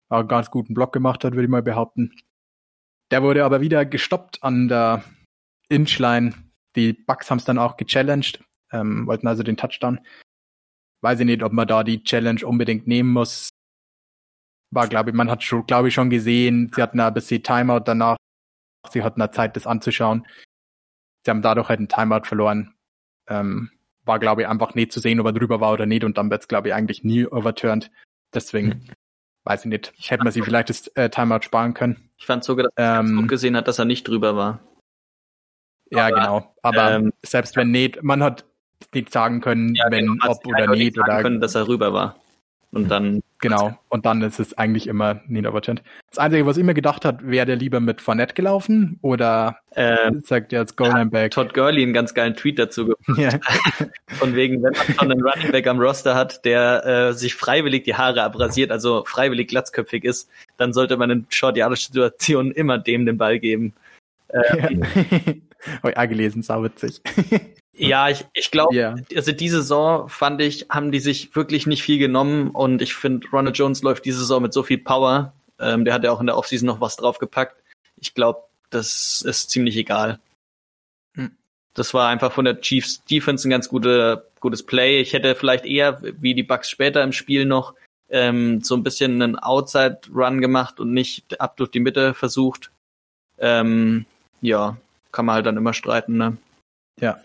Auch 0.08 0.20
einen 0.20 0.28
ganz 0.28 0.50
guten 0.50 0.74
Block 0.74 0.92
gemacht 0.92 1.24
hat, 1.24 1.32
würde 1.32 1.44
ich 1.44 1.50
mal 1.50 1.62
behaupten. 1.62 2.12
Der 3.10 3.22
wurde 3.22 3.44
aber 3.44 3.60
wieder 3.60 3.84
gestoppt 3.84 4.42
an 4.42 4.68
der 4.68 5.04
Inchline 5.68 6.34
die 6.76 6.92
Bucks 6.92 7.30
haben 7.30 7.38
es 7.38 7.44
dann 7.44 7.58
auch 7.58 7.76
gechallenged, 7.76 8.44
ähm, 8.70 9.06
wollten 9.06 9.26
also 9.26 9.42
den 9.42 9.56
Touchdown. 9.56 9.98
Weiß 11.02 11.18
ich 11.20 11.26
nicht, 11.26 11.42
ob 11.42 11.52
man 11.52 11.66
da 11.66 11.82
die 11.82 12.02
Challenge 12.04 12.46
unbedingt 12.46 12.86
nehmen 12.86 13.12
muss. 13.12 13.48
War, 14.70 14.86
glaube 14.88 15.10
ich, 15.10 15.16
man 15.16 15.30
hat 15.30 15.42
schon, 15.42 15.66
glaube 15.66 15.88
ich, 15.88 15.94
schon 15.94 16.10
gesehen, 16.10 16.70
sie 16.74 16.82
hatten 16.82 17.00
ein 17.00 17.14
bisschen 17.14 17.42
Timeout 17.42 17.80
danach. 17.80 18.16
Sie 18.88 19.02
hatten 19.02 19.20
da 19.20 19.30
Zeit, 19.32 19.56
das 19.56 19.66
anzuschauen. 19.66 20.26
Sie 21.24 21.30
haben 21.30 21.42
dadurch 21.42 21.68
halt 21.68 21.78
einen 21.78 21.88
Timeout 21.88 22.24
verloren. 22.24 22.74
Ähm, 23.28 23.70
war, 24.04 24.18
glaube 24.18 24.42
ich, 24.42 24.48
einfach 24.48 24.74
nicht 24.74 24.92
zu 24.92 25.00
sehen, 25.00 25.18
ob 25.20 25.26
er 25.26 25.32
drüber 25.32 25.60
war 25.60 25.72
oder 25.72 25.86
nicht. 25.86 26.04
Und 26.04 26.16
dann 26.16 26.30
wird 26.30 26.42
es, 26.42 26.48
glaube 26.48 26.68
ich, 26.68 26.74
eigentlich 26.74 27.02
nie 27.02 27.26
overturned. 27.26 27.90
Deswegen 28.32 28.68
mhm. 28.68 28.90
weiß 29.44 29.64
ich 29.64 29.68
nicht. 29.68 29.92
Hätte 29.98 30.24
man 30.24 30.32
sie 30.32 30.42
vielleicht 30.42 30.70
das 30.70 30.86
äh, 30.88 31.10
Timeout 31.10 31.42
sparen 31.42 31.74
können. 31.74 32.10
Ich 32.16 32.26
fand 32.26 32.44
sogar, 32.44 32.68
dass 32.68 32.72
ähm, 32.76 33.18
er 33.18 33.26
gesehen 33.26 33.56
hat, 33.56 33.68
dass 33.68 33.78
er 33.78 33.84
nicht 33.84 34.06
drüber 34.06 34.36
war. 34.36 34.60
Ja, 35.90 36.06
aber, 36.06 36.16
genau. 36.16 36.54
Aber 36.62 36.92
ähm, 36.92 37.12
selbst 37.22 37.56
wenn 37.56 37.70
nicht, 37.70 38.02
man 38.02 38.22
hat 38.22 38.44
nicht 38.94 39.12
sagen 39.12 39.40
können, 39.40 39.74
ja, 39.74 39.90
wenn 39.90 40.06
genau, 40.06 40.30
ob 40.30 40.46
oder 40.46 40.68
nicht 40.68 40.98
oder 40.98 41.22
können, 41.22 41.40
dass 41.40 41.54
er 41.54 41.68
rüber 41.68 41.92
war. 41.92 42.20
Und 42.72 42.88
dann 42.88 43.22
genau. 43.48 43.78
Und 43.88 44.06
dann 44.06 44.22
ist 44.22 44.38
es 44.38 44.56
eigentlich 44.56 44.86
immer 44.86 45.20
nicht 45.26 45.46
overturned. 45.46 45.82
Das 46.10 46.18
Einzige, 46.18 46.46
was 46.46 46.56
ich 46.56 46.64
mir 46.64 46.74
gedacht 46.74 47.04
hat, 47.04 47.26
wäre 47.26 47.46
der 47.46 47.56
lieber 47.56 47.80
mit 47.80 48.00
Fournette 48.00 48.34
gelaufen 48.34 48.98
oder 49.02 49.58
ähm, 49.74 50.22
sagt 50.24 50.52
er 50.52 50.60
jetzt 50.60 50.76
Goal 50.76 51.06
Back. 51.06 51.32
Todd 51.32 51.54
Gurley 51.54 51.82
einen 51.82 51.92
ganz 51.92 52.14
geilen 52.14 52.34
Tweet 52.34 52.58
dazu 52.58 52.84
gemacht. 52.84 52.96
Ja. 53.16 53.30
Von 54.18 54.34
wegen, 54.34 54.62
wenn 54.62 54.72
man 54.72 54.94
schon 54.94 55.10
einen 55.10 55.22
Running 55.22 55.52
Back 55.52 55.66
am 55.66 55.78
Roster 55.78 56.14
hat, 56.14 56.44
der 56.44 56.84
äh, 56.84 57.12
sich 57.12 57.34
freiwillig 57.34 57.84
die 57.84 57.94
Haare 57.94 58.22
abrasiert, 58.22 58.70
also 58.70 59.04
freiwillig 59.06 59.48
glatzköpfig 59.48 60.04
ist, 60.04 60.28
dann 60.56 60.72
sollte 60.72 60.96
man 60.96 61.10
in 61.10 61.26
short 61.28 61.56
Situationen 61.56 62.52
immer 62.52 62.78
dem 62.78 63.06
den 63.06 63.18
Ball 63.18 63.38
geben. 63.38 63.74
Ähm, 64.30 64.82
Habe 65.82 65.90
ich 65.90 65.96
auch 65.96 66.08
gelesen, 66.08 66.42
sauwitzig. 66.42 67.00
Ja, 67.76 68.08
ich, 68.08 68.24
ich 68.32 68.50
glaube, 68.50 68.74
yeah. 68.74 68.96
also 69.14 69.32
diese 69.32 69.58
Saison 69.58 70.08
fand 70.08 70.40
ich, 70.40 70.66
haben 70.70 70.92
die 70.92 71.00
sich 71.00 71.34
wirklich 71.36 71.66
nicht 71.66 71.82
viel 71.82 71.98
genommen 71.98 72.50
und 72.50 72.80
ich 72.82 72.94
finde, 72.94 73.28
Ronald 73.32 73.58
Jones 73.58 73.82
läuft 73.82 74.04
diese 74.04 74.20
Saison 74.20 74.42
mit 74.42 74.52
so 74.52 74.62
viel 74.62 74.78
Power. 74.78 75.32
Ähm, 75.58 75.84
der 75.84 75.94
hat 75.94 76.04
ja 76.04 76.12
auch 76.12 76.20
in 76.20 76.26
der 76.26 76.36
Offseason 76.36 76.66
noch 76.66 76.80
was 76.80 76.96
draufgepackt. 76.96 77.62
Ich 77.98 78.14
glaube, 78.14 78.42
das 78.70 79.22
ist 79.22 79.50
ziemlich 79.50 79.76
egal. 79.76 80.18
Hm. 81.14 81.32
Das 81.74 81.92
war 81.94 82.08
einfach 82.08 82.32
von 82.32 82.44
der 82.44 82.60
Chiefs 82.60 83.04
Defense 83.04 83.46
ein 83.46 83.50
ganz 83.50 83.68
gute, 83.68 84.26
gutes 84.40 84.64
Play. 84.64 85.00
Ich 85.00 85.12
hätte 85.12 85.34
vielleicht 85.34 85.66
eher, 85.66 86.00
wie 86.02 86.34
die 86.34 86.42
Bucks 86.42 86.70
später 86.70 87.02
im 87.02 87.12
Spiel 87.12 87.44
noch, 87.44 87.74
ähm, 88.08 88.62
so 88.62 88.74
ein 88.76 88.82
bisschen 88.82 89.20
einen 89.20 89.38
Outside-Run 89.38 90.40
gemacht 90.40 90.80
und 90.80 90.92
nicht 90.92 91.40
ab 91.40 91.56
durch 91.56 91.70
die 91.70 91.80
Mitte 91.80 92.14
versucht. 92.14 92.70
Ähm, 93.38 94.06
ja, 94.40 94.76
kann 95.12 95.26
man 95.26 95.34
halt 95.34 95.46
dann 95.46 95.56
immer 95.56 95.72
streiten, 95.72 96.16
ne? 96.16 96.36
Ja. 97.00 97.20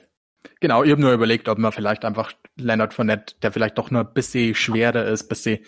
Genau, 0.59 0.83
ich 0.83 0.91
habe 0.91 1.01
nur 1.01 1.13
überlegt, 1.13 1.49
ob 1.49 1.57
man 1.57 1.71
vielleicht 1.71 2.05
einfach 2.05 2.33
Leonard 2.55 2.93
Fournette, 2.93 3.35
der 3.41 3.51
vielleicht 3.51 3.77
doch 3.77 3.91
nur 3.91 4.01
ein 4.01 4.13
bisschen 4.13 4.55
schwerer 4.55 5.05
ist, 5.05 5.27
bisschen 5.27 5.59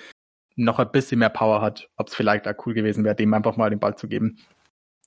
noch 0.56 0.80
ein 0.80 0.92
bisschen 0.92 1.20
mehr 1.20 1.30
Power 1.30 1.62
hat, 1.62 1.90
ob 1.98 2.08
es 2.08 2.16
vielleicht 2.16 2.48
auch 2.48 2.54
cool 2.66 2.74
gewesen 2.74 3.04
wäre, 3.04 3.16
dem 3.16 3.34
einfach 3.34 3.58
mal 3.58 3.70
den 3.70 3.80
Ball 3.80 3.96
zu 3.96 4.08
geben. 4.08 4.38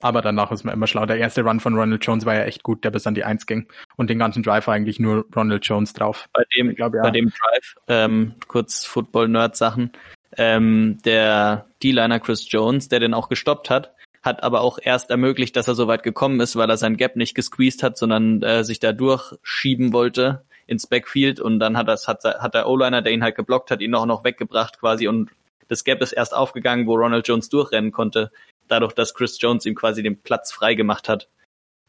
Aber 0.00 0.20
danach 0.20 0.50
ist 0.52 0.64
man 0.64 0.74
immer 0.74 0.86
schlau. 0.86 1.06
Der 1.06 1.16
erste 1.16 1.42
Run 1.42 1.60
von 1.60 1.74
Ronald 1.74 2.04
Jones 2.04 2.26
war 2.26 2.34
ja 2.34 2.44
echt 2.44 2.62
gut, 2.62 2.84
der 2.84 2.90
bis 2.90 3.06
an 3.06 3.14
die 3.14 3.24
Eins 3.24 3.46
ging. 3.46 3.66
Und 3.96 4.10
den 4.10 4.18
ganzen 4.18 4.42
Drive 4.42 4.66
war 4.66 4.74
eigentlich 4.74 5.00
nur 5.00 5.24
Ronald 5.34 5.64
Jones 5.64 5.94
drauf. 5.94 6.28
Bei 6.34 6.42
dem, 6.54 6.74
glaub, 6.74 6.94
ja. 6.94 7.02
bei 7.02 7.10
dem 7.10 7.30
Drive, 7.30 7.76
ähm, 7.88 8.34
kurz 8.46 8.84
Football-Nerd-Sachen, 8.84 9.92
ähm, 10.36 10.98
der 11.04 11.66
D-Liner 11.82 12.20
Chris 12.20 12.50
Jones, 12.50 12.88
der 12.88 13.00
den 13.00 13.14
auch 13.14 13.30
gestoppt 13.30 13.70
hat, 13.70 13.94
hat 14.26 14.42
aber 14.42 14.60
auch 14.60 14.78
erst 14.82 15.10
ermöglicht, 15.10 15.56
dass 15.56 15.68
er 15.68 15.74
so 15.74 15.86
weit 15.86 16.02
gekommen 16.02 16.40
ist, 16.40 16.56
weil 16.56 16.68
er 16.68 16.76
sein 16.76 16.96
Gap 16.96 17.16
nicht 17.16 17.34
gesqueezed 17.34 17.82
hat, 17.82 17.96
sondern 17.96 18.42
äh, 18.42 18.64
sich 18.64 18.80
da 18.80 18.92
durchschieben 18.92 19.92
wollte 19.92 20.44
ins 20.66 20.86
Backfield 20.86 21.40
und 21.40 21.60
dann 21.60 21.76
hat 21.76 21.88
das 21.88 22.08
hat, 22.08 22.24
hat 22.24 22.54
der 22.54 22.68
O-Liner, 22.68 23.02
der 23.02 23.12
ihn 23.12 23.22
halt 23.22 23.36
geblockt 23.36 23.70
hat, 23.70 23.80
ihn 23.80 23.94
auch 23.94 24.06
noch 24.06 24.24
weggebracht 24.24 24.80
quasi 24.80 25.08
und 25.08 25.30
das 25.68 25.84
Gap 25.84 26.02
ist 26.02 26.12
erst 26.12 26.34
aufgegangen, 26.34 26.86
wo 26.86 26.94
Ronald 26.94 27.26
Jones 27.26 27.48
durchrennen 27.48 27.92
konnte, 27.92 28.30
dadurch, 28.68 28.92
dass 28.92 29.14
Chris 29.14 29.40
Jones 29.40 29.64
ihm 29.66 29.74
quasi 29.74 30.02
den 30.02 30.20
Platz 30.20 30.52
frei 30.52 30.74
gemacht 30.74 31.08
hat. 31.08 31.28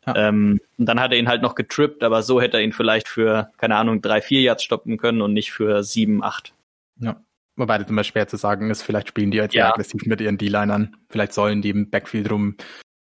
Ja. 0.06 0.30
Ähm, 0.30 0.62
und 0.78 0.86
dann 0.86 1.00
hat 1.00 1.12
er 1.12 1.19
ihn 1.19 1.28
halt 1.28 1.41
noch 1.41 1.56
getrippt, 1.56 2.04
aber 2.04 2.23
so 2.23 2.41
hätte 2.41 2.58
er 2.58 2.63
ihn 2.63 2.71
vielleicht 2.71 3.08
für, 3.08 3.52
keine 3.58 3.76
Ahnung, 3.76 4.02
drei, 4.02 4.21
vier 4.21 4.41
Yards 4.41 4.63
stoppen 4.63 4.97
können 4.97 5.21
und 5.21 5.34
nicht 5.34 5.52
für 5.52 5.84
sieben, 5.84 6.23
acht. 6.23 6.54
Ja. 7.00 7.21
Wobei 7.58 7.80
das 7.80 7.89
immer 7.89 8.04
schwer 8.04 8.28
zu 8.28 8.38
sagen 8.38 8.70
ist, 8.70 8.84
vielleicht 8.84 9.10
spielen 9.10 9.32
die 9.32 9.38
jetzt 9.38 9.56
ja. 9.56 9.72
aggressiv 9.72 10.06
mit 10.06 10.22
ihren 10.22 10.38
D-Linern. 10.38 10.96
Vielleicht 11.10 11.34
sollen 11.34 11.62
die 11.62 11.72
im 11.72 11.89
Backfield 11.89 12.32
rum 12.32 12.56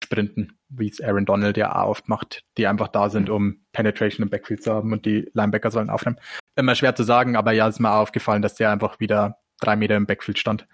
sprinten, 0.03 0.57
wie 0.69 0.89
es 0.89 0.99
Aaron 0.99 1.25
Donald 1.25 1.55
ja 1.55 1.85
oft 1.85 2.09
macht, 2.09 2.43
die 2.57 2.65
einfach 2.65 2.88
da 2.88 3.09
sind, 3.09 3.29
um 3.29 3.62
Penetration 3.73 4.23
im 4.23 4.29
Backfield 4.29 4.63
zu 4.63 4.73
haben 4.73 4.91
und 4.91 5.05
die 5.05 5.29
Linebacker 5.33 5.69
sollen 5.69 5.91
aufnehmen. 5.91 6.19
Immer 6.55 6.73
schwer 6.73 6.95
zu 6.95 7.03
sagen, 7.03 7.35
aber 7.35 7.51
ja, 7.51 7.67
ist 7.67 7.79
mir 7.79 7.93
aufgefallen, 7.93 8.41
dass 8.41 8.55
der 8.55 8.71
einfach 8.71 8.99
wieder 8.99 9.38
drei 9.59 9.75
Meter 9.75 9.95
im 9.95 10.07
Backfield 10.07 10.39
stand. 10.39 10.67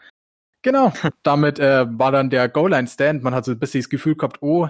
Genau, 0.61 0.93
damit 1.23 1.59
äh, 1.59 1.85
war 1.99 2.11
dann 2.11 2.29
der 2.29 2.47
Goal-Line-Stand. 2.47 3.23
Man 3.23 3.35
hat 3.35 3.45
so 3.45 3.51
ein 3.51 3.59
bisschen 3.59 3.81
das 3.81 3.89
Gefühl 3.89 4.15
gehabt, 4.15 4.41
oh, 4.41 4.69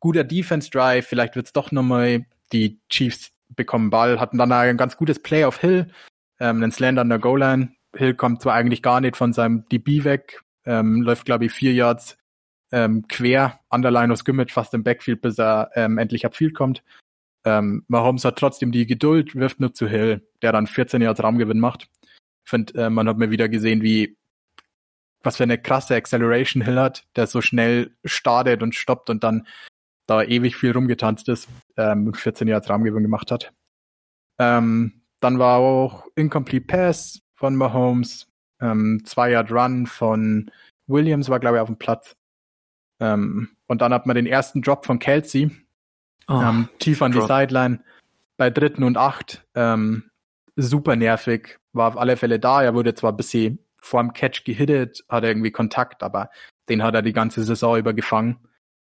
guter 0.00 0.22
Defense-Drive, 0.24 1.06
vielleicht 1.06 1.34
wird's 1.34 1.52
doch 1.52 1.72
nochmal. 1.72 2.24
Die 2.52 2.80
Chiefs 2.88 3.32
bekommen 3.48 3.90
Ball, 3.90 4.20
hatten 4.20 4.38
dann 4.38 4.52
ein 4.52 4.76
ganz 4.76 4.96
gutes 4.96 5.20
Play 5.20 5.44
auf 5.44 5.58
Hill, 5.58 5.90
ähm, 6.40 6.62
einen 6.62 6.72
Slant 6.72 6.98
an 6.98 7.08
der 7.08 7.18
Goal-Line. 7.18 7.74
Hill 7.96 8.14
kommt 8.14 8.42
zwar 8.42 8.54
eigentlich 8.54 8.82
gar 8.82 9.00
nicht 9.00 9.16
von 9.16 9.32
seinem 9.32 9.68
DB 9.68 10.04
weg, 10.04 10.42
ähm, 10.64 11.02
läuft, 11.02 11.24
glaube 11.24 11.46
ich, 11.46 11.52
vier 11.52 11.72
Yards 11.72 12.18
ähm, 12.72 13.06
quer 13.08 13.60
an 13.70 13.82
der 13.82 13.90
Line 13.90 14.12
of 14.12 14.18
Scrimmage, 14.18 14.52
fast 14.52 14.74
im 14.74 14.84
Backfield, 14.84 15.22
bis 15.22 15.38
er 15.38 15.70
ähm, 15.74 15.98
endlich 15.98 16.26
Field 16.32 16.54
kommt. 16.54 16.82
Ähm, 17.44 17.84
Mahomes 17.88 18.24
hat 18.24 18.36
trotzdem 18.36 18.72
die 18.72 18.86
Geduld, 18.86 19.34
wirft 19.34 19.60
nur 19.60 19.72
zu 19.72 19.88
Hill, 19.88 20.28
der 20.42 20.52
dann 20.52 20.66
14 20.66 21.00
Yards 21.00 21.22
Raumgewinn 21.22 21.60
macht. 21.60 21.88
Ich 22.02 22.50
finde, 22.50 22.74
äh, 22.82 22.90
man 22.90 23.08
hat 23.08 23.16
mir 23.16 23.30
wieder 23.30 23.48
gesehen, 23.48 23.82
wie 23.82 24.18
was 25.22 25.36
für 25.36 25.42
eine 25.44 25.58
krasse 25.58 25.94
Acceleration 25.94 26.62
Hill 26.62 26.78
hat, 26.78 27.06
der 27.16 27.26
so 27.26 27.40
schnell 27.40 27.96
startet 28.04 28.62
und 28.62 28.74
stoppt 28.74 29.10
und 29.10 29.24
dann 29.24 29.46
da 30.06 30.22
ewig 30.22 30.56
viel 30.56 30.72
rumgetanzt 30.72 31.28
ist, 31.28 31.48
ähm, 31.76 32.14
14 32.14 32.48
Yards 32.48 32.70
Raumgewinn 32.70 33.02
gemacht 33.02 33.30
hat. 33.30 33.52
Ähm, 34.38 35.02
dann 35.20 35.38
war 35.38 35.58
auch 35.58 36.06
Incomplete 36.14 36.66
Pass 36.66 37.20
von 37.38 37.54
Mahomes, 37.54 38.26
ähm, 38.60 39.02
zwei 39.04 39.30
Yard 39.30 39.52
Run 39.52 39.86
von 39.86 40.50
Williams 40.88 41.28
war, 41.28 41.38
glaube 41.38 41.56
ich, 41.56 41.60
auf 41.60 41.68
dem 41.68 41.78
Platz. 41.78 42.16
Ähm, 43.00 43.50
und 43.68 43.80
dann 43.80 43.94
hat 43.94 44.06
man 44.06 44.16
den 44.16 44.26
ersten 44.26 44.60
Drop 44.60 44.84
von 44.84 44.98
Kelsey, 44.98 45.50
oh, 46.26 46.40
ähm, 46.42 46.68
tief 46.80 47.00
an 47.00 47.12
Drop. 47.12 47.22
die 47.22 47.32
Sideline, 47.32 47.80
bei 48.36 48.50
dritten 48.50 48.82
und 48.82 48.96
acht. 48.96 49.46
Ähm, 49.54 50.10
super 50.56 50.96
nervig, 50.96 51.60
war 51.72 51.88
auf 51.88 51.96
alle 51.96 52.16
Fälle 52.16 52.40
da. 52.40 52.62
Er 52.62 52.74
wurde 52.74 52.94
zwar 52.94 53.12
ein 53.12 53.16
bisschen 53.16 53.60
vorm 53.76 54.12
Catch 54.12 54.44
gehittet, 54.44 55.04
hat 55.08 55.22
irgendwie 55.22 55.52
Kontakt, 55.52 56.02
aber 56.02 56.30
den 56.68 56.82
hat 56.82 56.94
er 56.94 57.02
die 57.02 57.12
ganze 57.12 57.44
Saison 57.44 57.78
über 57.78 57.94
gefangen. 57.94 58.38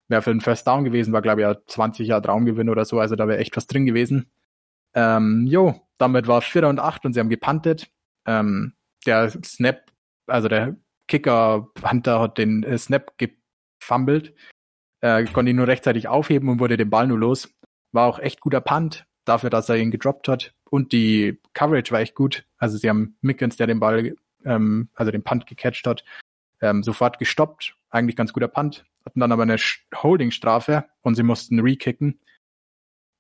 Wäre 0.08 0.22
für 0.22 0.32
den 0.32 0.40
First 0.40 0.66
Down 0.66 0.86
gewesen, 0.86 1.12
war 1.12 1.22
glaube 1.22 1.42
ich 1.42 1.48
ja 1.48 1.58
20 1.66 2.08
Jahre 2.08 2.22
Traumgewinn 2.22 2.70
oder 2.70 2.86
so, 2.86 2.98
also 2.98 3.18
da 3.18 3.28
wäre 3.28 3.40
echt 3.40 3.58
was 3.58 3.68
drin 3.68 3.86
gewesen. 3.86 4.32
Ähm, 4.94 5.46
jo, 5.48 5.82
damit 5.98 6.28
war 6.28 6.42
Vierter 6.42 6.70
und 6.70 6.80
Acht 6.80 7.06
und 7.06 7.12
sie 7.12 7.20
haben 7.20 7.30
gepantet. 7.30 7.90
Ähm, 8.28 8.74
der 9.06 9.30
Snap, 9.44 9.92
also 10.28 10.48
der 10.48 10.76
Kicker 11.08 11.70
Hunter 11.82 12.20
hat 12.20 12.38
den 12.38 12.64
äh, 12.64 12.78
Snap 12.78 13.14
gefummelt, 13.18 14.36
äh, 15.02 15.24
konnte 15.26 15.52
ihn 15.52 15.56
nur 15.56 15.68
rechtzeitig 15.68 16.08
aufheben 16.08 16.50
und 16.50 16.60
wurde 16.60 16.78
den 16.78 16.90
Ball 16.90 17.08
nur 17.08 17.18
los. 17.18 17.50
War 17.94 18.08
auch 18.08 18.20
echt 18.20 18.42
guter 18.42 18.62
Punt, 18.62 19.06
dafür, 19.28 19.50
dass 19.50 19.70
er 19.70 19.78
ihn 19.78 19.92
gedroppt 19.92 20.28
hat. 20.28 20.54
Und 20.70 20.92
die 20.92 21.42
Coverage 21.54 21.92
war 21.92 22.02
echt 22.02 22.16
gut. 22.16 22.46
Also 22.58 22.78
sie 22.78 22.90
haben 22.90 23.18
Mickens, 23.22 23.58
der 23.58 23.68
den 23.68 23.80
Ball, 23.80 24.16
ähm, 24.44 24.90
also 24.94 25.12
den 25.12 25.24
Punt 25.24 25.46
gecatcht 25.48 25.88
hat, 25.88 26.04
ähm, 26.62 26.84
sofort 26.84 27.20
gestoppt. 27.20 27.76
Eigentlich 27.90 28.16
ganz 28.16 28.34
guter 28.34 28.48
Punt. 28.48 28.86
Hatten 29.06 29.20
dann 29.22 29.32
aber 29.32 29.44
eine 29.44 29.58
Holding-Strafe 29.96 30.86
und 31.02 31.16
sie 31.16 31.24
mussten 31.24 31.60
rekicken. 31.60 32.20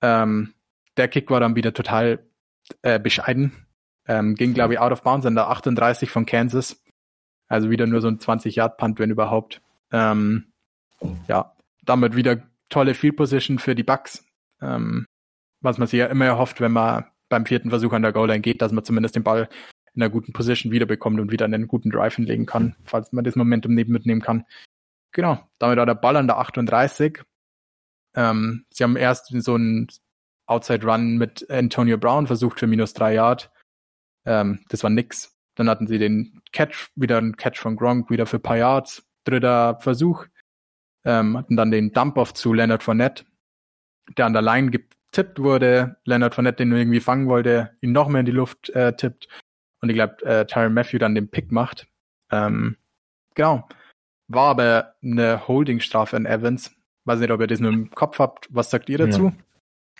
Ähm, 0.01 0.53
der 0.97 1.07
Kick 1.07 1.29
war 1.29 1.39
dann 1.39 1.55
wieder 1.55 1.73
total 1.73 2.27
äh, 2.81 2.99
bescheiden. 2.99 3.66
Ähm, 4.07 4.35
ging, 4.35 4.53
glaube 4.53 4.73
ich, 4.73 4.79
out 4.79 4.91
of 4.91 5.03
bounds 5.03 5.25
an 5.25 5.35
der 5.35 5.49
38 5.49 6.09
von 6.09 6.25
Kansas. 6.25 6.81
Also 7.47 7.69
wieder 7.69 7.87
nur 7.87 8.01
so 8.01 8.07
ein 8.07 8.19
20-Yard-Punt, 8.19 8.99
wenn 8.99 9.09
überhaupt. 9.09 9.61
Ähm, 9.91 10.51
ja, 11.27 11.55
damit 11.83 12.15
wieder 12.15 12.41
tolle 12.69 12.93
Field 12.93 13.15
Position 13.17 13.59
für 13.59 13.75
die 13.75 13.83
Bucks. 13.83 14.25
Ähm, 14.61 15.05
was 15.61 15.77
man 15.77 15.87
sich 15.87 15.99
ja 15.99 16.07
immer 16.07 16.25
erhofft, 16.25 16.61
wenn 16.61 16.71
man 16.71 17.05
beim 17.29 17.45
vierten 17.45 17.69
Versuch 17.69 17.93
an 17.93 18.01
der 18.01 18.13
Goal-Line 18.13 18.41
geht, 18.41 18.61
dass 18.61 18.71
man 18.71 18.83
zumindest 18.83 19.15
den 19.15 19.23
Ball 19.23 19.49
in 19.93 20.01
einer 20.01 20.09
guten 20.09 20.33
Position 20.33 20.71
wiederbekommt 20.71 21.19
und 21.19 21.31
wieder 21.31 21.45
einen 21.45 21.67
guten 21.67 21.89
Drive 21.89 22.15
hinlegen 22.15 22.45
kann, 22.45 22.75
falls 22.83 23.11
man 23.11 23.23
das 23.23 23.35
Momentum 23.35 23.73
neben 23.73 23.91
mitnehmen 23.91 24.21
kann. 24.21 24.45
Genau, 25.11 25.39
damit 25.57 25.77
war 25.77 25.85
der 25.85 25.95
Ball 25.95 26.15
an 26.15 26.27
der 26.27 26.37
38. 26.37 27.23
Ähm, 28.15 28.65
sie 28.69 28.83
haben 28.83 28.95
erst 28.95 29.33
so 29.41 29.55
einen 29.55 29.87
Outside 30.45 30.85
Run 30.85 31.17
mit 31.17 31.49
Antonio 31.49 31.97
Brown 31.97 32.27
versucht 32.27 32.59
für 32.59 32.67
minus 32.67 32.93
drei 32.93 33.15
Yard. 33.15 33.51
Ähm, 34.27 34.59
das 34.69 34.83
war 34.83 34.89
nix. 34.89 35.35
Dann 35.55 35.69
hatten 35.69 35.87
sie 35.87 35.97
den 35.97 36.41
Catch, 36.51 36.89
wieder 36.95 37.17
einen 37.17 37.37
Catch 37.37 37.57
von 37.57 37.75
Gronk, 37.75 38.09
wieder 38.11 38.25
für 38.25 38.39
paar 38.39 38.57
Yards. 38.57 39.03
Dritter 39.23 39.79
Versuch. 39.81 40.25
Ähm, 41.05 41.37
hatten 41.37 41.57
dann 41.57 41.71
den 41.71 41.91
Dump-Off 41.93 42.33
zu 42.33 42.53
Leonard 42.53 42.83
Fournette, 42.83 43.25
der 44.17 44.25
an 44.25 44.33
der 44.33 44.41
Line 44.41 44.71
getippt 44.71 45.39
wurde. 45.39 45.97
Leonard 46.05 46.35
Fournette, 46.35 46.57
den 46.57 46.71
irgendwie 46.71 46.99
fangen 46.99 47.27
wollte, 47.27 47.71
ihn 47.81 47.93
noch 47.93 48.07
mehr 48.09 48.19
in 48.19 48.25
die 48.25 48.31
Luft 48.31 48.69
äh, 48.71 48.95
tippt. 48.95 49.27
Und 49.81 49.89
ich 49.89 49.95
glaube, 49.95 50.23
äh, 50.25 50.45
Tyron 50.45 50.73
Matthew 50.73 50.97
dann 50.97 51.15
den 51.15 51.29
Pick 51.29 51.51
macht. 51.51 51.87
Ähm, 52.31 52.77
genau. 53.35 53.67
War 54.27 54.49
aber 54.49 54.95
eine 55.01 55.47
Holding-Strafe 55.47 56.15
an 56.15 56.25
Evans. 56.25 56.75
Weiß 57.05 57.19
nicht, 57.19 57.31
ob 57.31 57.39
ihr 57.39 57.47
das 57.47 57.61
nur 57.61 57.71
im 57.71 57.89
Kopf 57.91 58.19
habt. 58.19 58.47
Was 58.49 58.69
sagt 58.69 58.89
ihr 58.89 58.97
dazu? 58.97 59.25
Ja. 59.25 59.33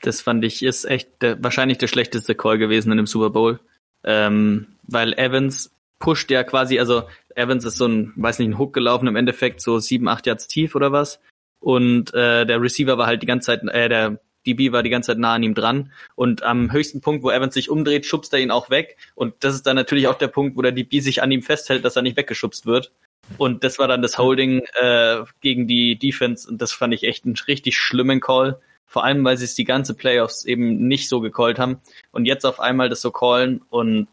Das 0.01 0.21
fand 0.21 0.43
ich 0.43 0.61
ist 0.61 0.85
echt 0.85 1.21
der, 1.21 1.41
wahrscheinlich 1.41 1.77
der 1.77 1.87
schlechteste 1.87 2.35
Call 2.35 2.57
gewesen 2.57 2.91
in 2.91 2.97
dem 2.97 3.07
Super 3.07 3.29
Bowl. 3.29 3.59
Ähm, 4.03 4.67
weil 4.83 5.13
Evans 5.13 5.71
pusht 5.99 6.31
ja 6.31 6.43
quasi, 6.43 6.79
also 6.79 7.03
Evans 7.35 7.65
ist 7.65 7.77
so 7.77 7.87
ein, 7.87 8.13
weiß 8.15 8.39
nicht, 8.39 8.49
ein 8.49 8.57
Hook 8.57 8.73
gelaufen, 8.73 9.07
im 9.07 9.15
Endeffekt 9.15 9.61
so 9.61 9.79
sieben, 9.79 10.07
acht 10.07 10.25
Yards 10.25 10.47
tief 10.47 10.75
oder 10.75 10.91
was. 10.91 11.19
Und 11.59 12.13
äh, 12.13 12.45
der 12.45 12.61
Receiver 12.61 12.97
war 12.97 13.07
halt 13.07 13.21
die 13.21 13.27
ganze 13.27 13.47
Zeit, 13.47 13.63
äh, 13.63 13.89
der 13.89 14.19
DB 14.45 14.71
war 14.71 14.81
die 14.81 14.89
ganze 14.89 15.07
Zeit 15.07 15.17
nah 15.17 15.33
an 15.33 15.43
ihm 15.43 15.53
dran. 15.53 15.91
Und 16.15 16.43
am 16.43 16.71
höchsten 16.71 17.01
Punkt, 17.01 17.23
wo 17.23 17.29
Evans 17.29 17.53
sich 17.53 17.69
umdreht, 17.69 18.05
schubst 18.05 18.33
er 18.33 18.39
ihn 18.39 18.51
auch 18.51 18.69
weg. 18.69 18.97
Und 19.13 19.35
das 19.41 19.53
ist 19.53 19.67
dann 19.67 19.75
natürlich 19.75 20.07
auch 20.07 20.17
der 20.17 20.29
Punkt, 20.29 20.57
wo 20.57 20.61
der 20.61 20.71
DB 20.71 20.99
sich 20.99 21.21
an 21.21 21.31
ihm 21.31 21.43
festhält, 21.43 21.83
dass 21.83 21.95
er 21.95 22.01
nicht 22.01 22.17
weggeschubst 22.17 22.65
wird. 22.65 22.91
Und 23.37 23.63
das 23.63 23.77
war 23.77 23.87
dann 23.87 24.01
das 24.01 24.17
Holding 24.17 24.63
äh, 24.79 25.23
gegen 25.41 25.67
die 25.67 25.99
Defense. 25.99 26.49
Und 26.49 26.61
das 26.61 26.71
fand 26.71 26.93
ich 26.93 27.03
echt 27.03 27.25
einen 27.25 27.35
richtig 27.47 27.77
schlimmen 27.77 28.21
Call. 28.21 28.59
Vor 28.87 29.03
allem, 29.03 29.23
weil 29.25 29.37
sie 29.37 29.45
es 29.45 29.53
die 29.53 29.65
ganze 29.65 29.93
Playoffs 29.93 30.45
eben 30.45 30.87
nicht 30.87 31.09
so 31.09 31.19
gecallt 31.19 31.59
haben. 31.59 31.81
Und 32.11 32.25
jetzt 32.25 32.45
auf 32.45 32.59
einmal 32.59 32.89
das 32.89 33.01
so 33.01 33.11
callen 33.11 33.61
und 33.69 34.07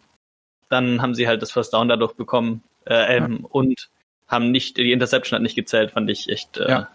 dann 0.69 1.01
haben 1.01 1.15
sie 1.15 1.29
halt 1.29 1.41
das 1.43 1.53
First 1.53 1.73
Down 1.73 1.89
dadurch 1.89 2.15
bekommen 2.15 2.63
äh, 2.85 3.17
ähm, 3.17 3.39
ja. 3.43 3.49
und 3.51 3.89
haben 4.27 4.51
nicht, 4.51 4.77
die 4.77 4.93
Interception 4.93 5.37
hat 5.37 5.43
nicht 5.43 5.55
gezählt, 5.55 5.93
fand 5.93 6.11
ich 6.11 6.29
echt. 6.29 6.59
Äh, 6.59 6.69
ja. 6.69 6.89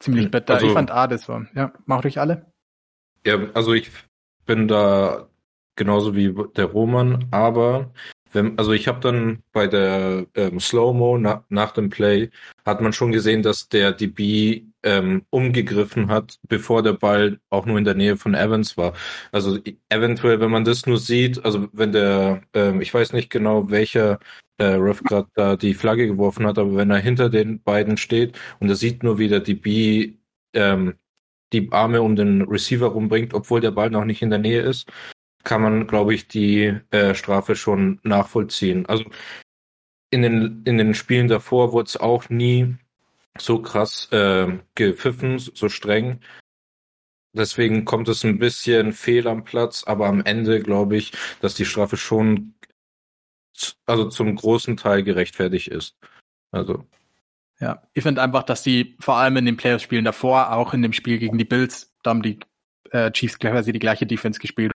Ziemlich 0.00 0.30
bitter. 0.30 0.54
Also, 0.54 0.66
ich 0.66 0.72
fand 0.72 0.90
A, 0.90 1.06
das 1.06 1.28
war. 1.28 1.46
Ja, 1.54 1.72
macht 1.86 2.04
euch 2.04 2.18
alle. 2.18 2.46
Ja, 3.24 3.38
also 3.54 3.72
ich 3.72 3.90
bin 4.44 4.68
da 4.68 5.28
genauso 5.76 6.14
wie 6.14 6.34
der 6.56 6.66
Roman, 6.66 7.26
aber 7.30 7.90
wenn, 8.32 8.58
also 8.58 8.72
ich 8.72 8.88
habe 8.88 9.00
dann 9.00 9.42
bei 9.52 9.66
der 9.66 10.26
ähm, 10.34 10.60
Slow-Mo 10.60 11.18
na, 11.18 11.44
nach 11.48 11.72
dem 11.72 11.88
Play 11.88 12.30
hat 12.66 12.80
man 12.80 12.92
schon 12.92 13.12
gesehen, 13.12 13.42
dass 13.42 13.68
der 13.68 13.92
DB 13.92 14.64
ähm, 14.84 15.24
umgegriffen 15.30 16.08
hat, 16.08 16.38
bevor 16.48 16.82
der 16.82 16.92
Ball 16.92 17.40
auch 17.50 17.66
nur 17.66 17.78
in 17.78 17.84
der 17.84 17.94
Nähe 17.94 18.16
von 18.16 18.34
Evans 18.34 18.76
war. 18.76 18.94
Also 19.32 19.58
eventuell, 19.88 20.40
wenn 20.40 20.50
man 20.50 20.64
das 20.64 20.86
nur 20.86 20.98
sieht, 20.98 21.44
also 21.44 21.68
wenn 21.72 21.92
der, 21.92 22.42
ähm, 22.54 22.80
ich 22.80 22.92
weiß 22.94 23.12
nicht 23.14 23.30
genau, 23.30 23.70
welcher 23.70 24.20
äh, 24.58 24.64
Ref 24.64 25.02
gerade 25.02 25.28
da 25.34 25.56
die 25.56 25.74
Flagge 25.74 26.06
geworfen 26.06 26.46
hat, 26.46 26.58
aber 26.58 26.76
wenn 26.76 26.90
er 26.90 26.98
hinter 26.98 27.30
den 27.30 27.62
beiden 27.62 27.96
steht 27.96 28.38
und 28.60 28.68
er 28.68 28.76
sieht 28.76 29.02
nur, 29.02 29.18
wie 29.18 29.28
der 29.28 29.40
DB 29.40 30.14
ähm, 30.54 30.94
die 31.52 31.70
Arme 31.72 32.02
um 32.02 32.16
den 32.16 32.42
Receiver 32.42 32.86
rumbringt, 32.86 33.34
obwohl 33.34 33.60
der 33.60 33.70
Ball 33.70 33.90
noch 33.90 34.04
nicht 34.04 34.22
in 34.22 34.30
der 34.30 34.38
Nähe 34.38 34.62
ist, 34.62 34.90
kann 35.44 35.62
man, 35.62 35.86
glaube 35.86 36.14
ich, 36.14 36.28
die 36.28 36.78
äh, 36.90 37.14
Strafe 37.14 37.56
schon 37.56 38.00
nachvollziehen. 38.02 38.86
Also 38.86 39.04
in 40.10 40.22
den, 40.22 40.62
in 40.64 40.78
den 40.78 40.94
Spielen 40.94 41.28
davor 41.28 41.72
wurde 41.72 41.88
es 41.88 41.96
auch 41.96 42.28
nie 42.30 42.76
so 43.38 43.60
krass 43.60 44.08
äh, 44.12 44.58
gepfiffen, 44.74 45.38
so 45.38 45.68
streng. 45.68 46.20
Deswegen 47.32 47.84
kommt 47.84 48.08
es 48.08 48.24
ein 48.24 48.38
bisschen 48.38 48.92
fehl 48.92 49.26
am 49.26 49.42
Platz, 49.42 49.84
aber 49.84 50.06
am 50.06 50.22
Ende 50.24 50.60
glaube 50.60 50.96
ich, 50.96 51.12
dass 51.40 51.54
die 51.54 51.64
Strafe 51.64 51.96
schon 51.96 52.54
also 53.86 54.08
zum 54.08 54.34
großen 54.36 54.76
Teil 54.76 55.02
gerechtfertigt 55.02 55.68
ist. 55.68 55.96
Also 56.52 56.86
Ja, 57.58 57.82
ich 57.92 58.02
finde 58.02 58.22
einfach, 58.22 58.44
dass 58.44 58.62
die 58.62 58.96
vor 59.00 59.16
allem 59.16 59.36
in 59.36 59.46
den 59.46 59.56
Playoffs-Spielen 59.56 60.04
davor, 60.04 60.52
auch 60.52 60.74
in 60.74 60.82
dem 60.82 60.92
Spiel 60.92 61.18
gegen 61.18 61.38
die 61.38 61.44
Bills, 61.44 61.92
da 62.02 62.10
haben 62.10 62.22
die 62.22 62.38
äh, 62.90 63.10
Chiefs 63.10 63.38
quasi 63.38 63.72
die 63.72 63.78
gleiche 63.80 64.06
Defense 64.06 64.38
gespielt 64.38 64.72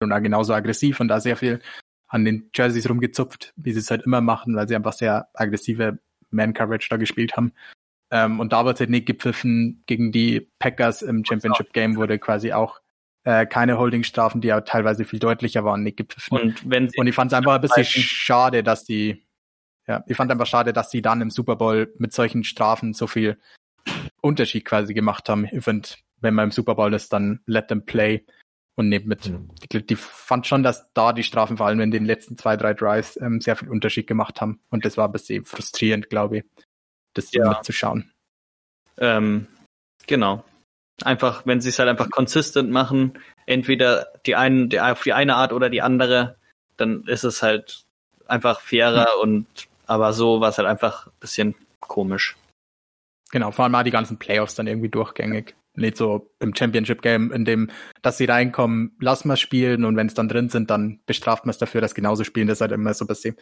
und 0.00 0.10
da 0.10 0.18
genauso 0.18 0.54
aggressiv 0.54 1.00
und 1.00 1.08
da 1.08 1.20
sehr 1.20 1.36
viel 1.36 1.60
an 2.08 2.24
den 2.24 2.50
Jerseys 2.54 2.88
rumgezupft, 2.88 3.52
wie 3.56 3.72
sie 3.72 3.80
es 3.80 3.90
halt 3.90 4.02
immer 4.02 4.20
machen, 4.20 4.54
weil 4.56 4.68
sie 4.68 4.76
einfach 4.76 4.92
sehr 4.92 5.28
aggressive 5.34 5.98
Man-Coverage 6.30 6.88
da 6.88 6.96
gespielt 6.96 7.36
haben. 7.36 7.52
Ähm, 8.14 8.38
und 8.38 8.52
da 8.52 8.64
wird 8.64 8.78
halt 8.78 8.90
nicht 8.90 9.06
gepfiffen 9.06 9.82
gegen 9.86 10.12
die 10.12 10.48
Packers 10.60 11.02
im 11.02 11.24
Championship 11.24 11.72
Game 11.72 11.96
wurde 11.96 12.20
quasi 12.20 12.52
auch 12.52 12.78
äh, 13.24 13.44
keine 13.44 13.76
Holding-Strafen, 13.76 14.40
die 14.40 14.48
ja 14.48 14.60
teilweise 14.60 15.04
viel 15.04 15.18
deutlicher 15.18 15.64
waren, 15.64 15.82
nicht 15.82 15.96
gepfiffen. 15.96 16.38
Und 16.38 16.70
wenn 16.70 16.88
Und 16.96 17.08
ich 17.08 17.14
fand 17.14 17.32
es 17.32 17.36
einfach 17.36 17.54
ein 17.54 17.60
bisschen 17.60 17.84
schade, 17.84 18.62
dass 18.62 18.84
die, 18.84 19.26
ja, 19.88 20.04
ich 20.06 20.16
fand 20.16 20.30
einfach 20.30 20.46
schade, 20.46 20.72
dass 20.72 20.90
die 20.90 21.02
dann 21.02 21.22
im 21.22 21.30
Super 21.30 21.56
Bowl 21.56 21.92
mit 21.98 22.12
solchen 22.12 22.44
Strafen 22.44 22.92
so 22.92 23.08
viel 23.08 23.36
Unterschied 24.20 24.64
quasi 24.64 24.94
gemacht 24.94 25.28
haben. 25.28 25.48
Ich 25.50 25.64
finde, 25.64 25.88
wenn 26.20 26.34
man 26.34 26.44
im 26.44 26.50
Super 26.52 26.76
Bowl 26.76 26.94
ist, 26.94 27.12
dann 27.12 27.40
let 27.46 27.66
them 27.66 27.84
play 27.84 28.24
und 28.76 28.90
nicht 28.90 29.06
mit. 29.06 29.28
Mhm. 29.28 29.50
Die, 29.72 29.84
die 29.84 29.96
fand 29.96 30.46
schon, 30.46 30.62
dass 30.62 30.92
da 30.92 31.12
die 31.12 31.24
Strafen 31.24 31.56
vor 31.56 31.66
allem 31.66 31.80
in 31.80 31.90
den 31.90 32.04
letzten 32.04 32.36
zwei, 32.36 32.56
drei 32.56 32.74
Drives 32.74 33.18
ähm, 33.20 33.40
sehr 33.40 33.56
viel 33.56 33.70
Unterschied 33.70 34.06
gemacht 34.06 34.40
haben. 34.40 34.60
Und 34.70 34.84
das 34.84 34.96
war 34.96 35.08
ein 35.08 35.12
bisschen 35.12 35.44
frustrierend, 35.44 36.10
glaube 36.10 36.38
ich, 36.38 36.44
das 37.14 37.32
Ja. 37.32 37.48
mitzuschauen. 37.48 38.10
Ähm, 38.98 39.46
genau. 40.06 40.44
Einfach, 41.02 41.44
wenn 41.46 41.60
sie 41.60 41.70
es 41.70 41.78
halt 41.78 41.88
einfach 41.88 42.10
consistent 42.10 42.70
machen, 42.70 43.18
entweder 43.46 44.12
die 44.26 44.36
einen, 44.36 44.68
die, 44.68 44.80
auf 44.80 45.02
die 45.02 45.12
eine 45.12 45.34
Art 45.36 45.52
oder 45.52 45.70
die 45.70 45.82
andere, 45.82 46.36
dann 46.76 47.04
ist 47.04 47.24
es 47.24 47.42
halt 47.42 47.84
einfach 48.26 48.60
fairer 48.60 49.20
und 49.20 49.46
aber 49.86 50.12
so 50.12 50.40
war 50.40 50.48
es 50.48 50.58
halt 50.58 50.68
einfach 50.68 51.08
ein 51.08 51.12
bisschen 51.20 51.54
komisch. 51.80 52.36
Genau, 53.30 53.50
vor 53.50 53.64
allem 53.64 53.72
mal 53.72 53.84
die 53.84 53.90
ganzen 53.90 54.18
Playoffs 54.18 54.54
dann 54.54 54.66
irgendwie 54.66 54.88
durchgängig. 54.88 55.54
Nicht 55.76 55.96
so 55.96 56.30
im 56.38 56.54
Championship 56.54 57.02
Game, 57.02 57.32
in 57.32 57.44
dem, 57.44 57.70
dass 58.00 58.16
sie 58.16 58.26
reinkommen, 58.26 58.96
lassen 59.00 59.28
wir 59.28 59.36
spielen 59.36 59.84
und 59.84 59.96
wenn 59.96 60.06
es 60.06 60.14
dann 60.14 60.28
drin 60.28 60.48
sind, 60.48 60.70
dann 60.70 61.00
bestraft 61.04 61.44
man 61.44 61.50
es 61.50 61.58
dafür, 61.58 61.80
dass 61.80 61.94
genauso 61.96 62.22
spielen. 62.22 62.46
Das 62.46 62.58
ist 62.58 62.60
halt 62.60 62.70
immer 62.70 62.94
so 62.94 63.04
ein 63.04 63.08
bisschen 63.08 63.36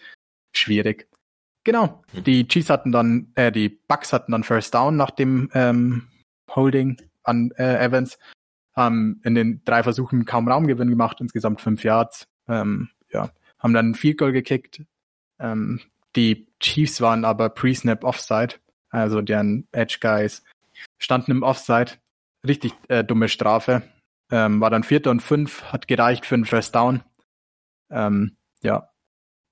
schwierig. 0.57 1.09
Genau. 1.65 2.03
Mhm. 2.13 2.25
Die 2.25 2.49
Chiefs 2.49 2.71
hatten 2.71 2.93
dann, 2.93 3.33
äh, 3.35 3.53
die 3.53 3.69
Bucks 3.69 4.13
hatten 4.13 4.33
dann 4.33 4.45
First 4.45 4.75
Down 4.75 4.97
nach 4.97 5.11
dem 5.11 5.51
ähm, 5.55 6.09
Holding 6.55 6.97
an 7.23 7.51
äh, 7.57 7.85
Evans. 7.85 8.19
Haben 8.75 9.21
in 9.23 9.35
den 9.35 9.63
drei 9.65 9.83
Versuchen 9.83 10.25
kaum 10.25 10.49
Raumgewinn 10.49 10.89
gemacht, 10.89 11.21
insgesamt 11.21 11.61
fünf 11.61 11.85
Yards. 11.85 12.27
Ähm, 12.49 12.89
ja, 13.11 13.31
haben 13.59 13.75
dann 13.75 13.91
ein 13.91 13.95
Field 13.95 14.19
Goal 14.19 14.33
gekickt. 14.33 14.83
Ähm, 15.39 15.81
die 16.17 16.47
Chiefs 16.61 17.01
waren 17.01 17.25
aber 17.25 17.51
Pre-Snap 17.51 18.05
Offside, 18.05 18.57
also 18.91 19.21
deren 19.21 19.69
Edge 19.73 19.99
Guys 20.01 20.43
standen 20.99 21.31
im 21.31 21.43
Offside. 21.43 21.93
Richtig 22.47 22.73
äh, 22.89 23.05
dumme 23.05 23.29
Strafe. 23.29 23.83
Ähm, 24.31 24.61
war 24.61 24.71
dann 24.71 24.83
Vierter 24.83 25.11
und 25.11 25.21
Fünf, 25.21 25.63
hat 25.65 25.87
gereicht 25.87 26.27
für 26.27 26.35
einen 26.35 26.47
First 26.47 26.75
Down. 26.75 27.03
Ähm, 27.91 28.37
ja, 28.63 28.89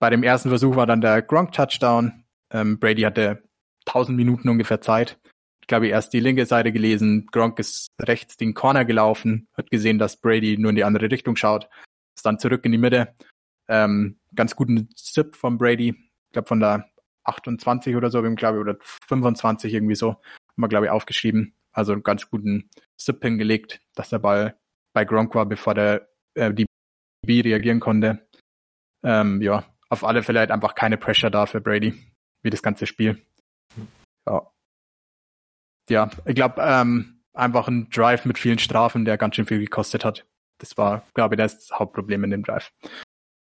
bei 0.00 0.10
dem 0.10 0.22
ersten 0.22 0.48
Versuch 0.48 0.74
war 0.74 0.86
dann 0.86 1.00
der 1.00 1.22
Gronk 1.22 1.52
Touchdown. 1.52 2.24
Ähm, 2.52 2.80
Brady 2.80 3.02
hatte 3.02 3.44
1000 3.86 4.16
Minuten 4.16 4.48
ungefähr 4.48 4.80
Zeit. 4.80 5.20
Ich 5.60 5.68
glaube, 5.68 5.88
erst 5.88 6.12
die 6.12 6.20
linke 6.20 6.46
Seite 6.46 6.72
gelesen. 6.72 7.28
Gronk 7.30 7.58
ist 7.60 7.88
rechts 8.00 8.36
den 8.36 8.54
Corner 8.54 8.84
gelaufen, 8.84 9.46
hat 9.56 9.70
gesehen, 9.70 9.98
dass 9.98 10.16
Brady 10.16 10.58
nur 10.58 10.70
in 10.70 10.76
die 10.76 10.84
andere 10.84 11.10
Richtung 11.10 11.36
schaut, 11.36 11.68
ist 12.16 12.26
dann 12.26 12.38
zurück 12.38 12.64
in 12.64 12.72
die 12.72 12.78
Mitte. 12.78 13.14
Ähm, 13.68 14.18
ganz 14.34 14.56
guten 14.56 14.88
Zip 14.96 15.36
von 15.36 15.58
Brady. 15.58 15.90
Ich 15.90 16.32
glaube, 16.32 16.48
von 16.48 16.60
der 16.60 16.90
28 17.24 17.94
oder 17.94 18.10
so, 18.10 18.22
glaube 18.22 18.58
ich, 18.58 18.60
oder 18.60 18.76
25 18.80 19.72
irgendwie 19.72 19.94
so, 19.94 20.12
haben 20.12 20.56
wir, 20.56 20.68
glaube 20.68 20.86
ich, 20.86 20.90
aufgeschrieben. 20.90 21.54
Also 21.72 21.92
einen 21.92 22.02
ganz 22.02 22.28
guten 22.28 22.68
Zip 22.96 23.22
hingelegt, 23.22 23.80
dass 23.94 24.08
der 24.08 24.18
Ball 24.18 24.58
bei 24.92 25.04
Gronk 25.04 25.34
war, 25.34 25.46
bevor 25.46 25.74
der 25.74 26.08
äh, 26.34 26.52
die 26.52 26.66
B 27.24 27.42
reagieren 27.42 27.80
konnte. 27.80 28.26
Ähm, 29.04 29.40
ja, 29.40 29.64
auf 29.90 30.04
alle 30.04 30.22
Fälle 30.22 30.40
halt 30.40 30.50
einfach 30.50 30.74
keine 30.74 30.96
Pressure 30.96 31.30
da 31.30 31.46
für 31.46 31.60
Brady, 31.60 31.94
wie 32.42 32.50
das 32.50 32.62
ganze 32.62 32.86
Spiel. 32.86 33.20
Ja. 34.26 34.50
Ja, 35.90 36.10
ich 36.24 36.36
glaube, 36.36 36.62
ähm, 36.64 37.20
einfach 37.34 37.68
ein 37.68 37.90
Drive 37.90 38.24
mit 38.24 38.38
vielen 38.38 38.60
Strafen, 38.60 39.04
der 39.04 39.18
ganz 39.18 39.34
schön 39.34 39.46
viel 39.46 39.58
gekostet 39.58 40.04
hat. 40.04 40.26
Das 40.58 40.78
war, 40.78 41.02
glaube 41.14 41.34
ich, 41.34 41.38
das 41.38 41.70
Hauptproblem 41.72 42.24
in 42.24 42.30
dem 42.30 42.44
Drive. 42.44 42.72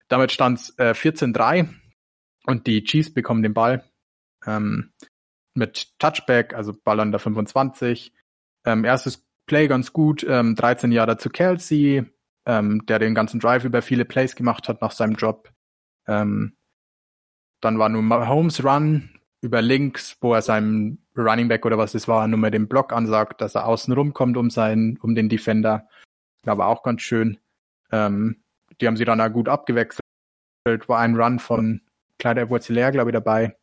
Damit 0.08 0.32
stand 0.32 0.58
es 0.58 0.78
äh, 0.78 0.92
14-3 0.92 1.68
und 2.46 2.66
die 2.66 2.82
Chiefs 2.84 3.12
bekommen 3.12 3.42
den 3.42 3.52
Ball 3.52 3.84
ähm, 4.46 4.92
mit 5.54 5.98
Touchback, 5.98 6.54
also 6.54 6.72
Ball 6.72 7.00
an 7.00 7.10
der 7.10 7.20
25. 7.20 8.14
Ähm, 8.64 8.84
erstes 8.84 9.26
Play 9.46 9.68
ganz 9.68 9.92
gut, 9.92 10.24
ähm, 10.26 10.54
13 10.54 10.92
Jahre 10.92 11.18
zu 11.18 11.28
Kelsey, 11.28 12.04
ähm, 12.46 12.86
der 12.86 12.98
den 12.98 13.14
ganzen 13.14 13.40
Drive 13.40 13.64
über 13.64 13.82
viele 13.82 14.06
Plays 14.06 14.36
gemacht 14.36 14.68
hat 14.68 14.80
nach 14.80 14.92
seinem 14.92 15.16
Job. 15.16 15.52
Ähm, 16.08 16.56
dann 17.60 17.78
war 17.78 17.88
nur 17.88 18.02
Mahomes 18.02 18.64
Run 18.64 19.10
über 19.40 19.62
links, 19.62 20.16
wo 20.20 20.34
er 20.34 20.42
seinem 20.42 20.98
Running 21.16 21.48
Back 21.48 21.64
oder 21.66 21.78
was 21.78 21.94
es 21.94 22.08
war, 22.08 22.26
nur 22.26 22.38
mal 22.38 22.50
den 22.50 22.68
Block 22.68 22.92
ansagt, 22.92 23.40
dass 23.40 23.54
er 23.54 23.66
außen 23.66 23.92
rumkommt 23.92 24.36
um 24.36 24.50
seinen, 24.50 24.96
um 24.98 25.14
den 25.14 25.28
Defender. 25.28 25.88
War 26.44 26.66
auch 26.66 26.82
ganz 26.82 27.02
schön. 27.02 27.38
Ähm, 27.92 28.42
die 28.80 28.86
haben 28.86 28.96
sie 28.96 29.04
dann 29.04 29.20
auch 29.20 29.30
gut 29.30 29.48
abgewechselt. 29.48 30.00
War 30.86 31.00
ein 31.00 31.16
Run 31.16 31.38
von 31.38 31.82
Clyde 32.18 32.42
edwards 32.42 32.66
hilaire 32.66 32.92
glaube 32.92 33.10
ich, 33.10 33.14
dabei. 33.14 33.56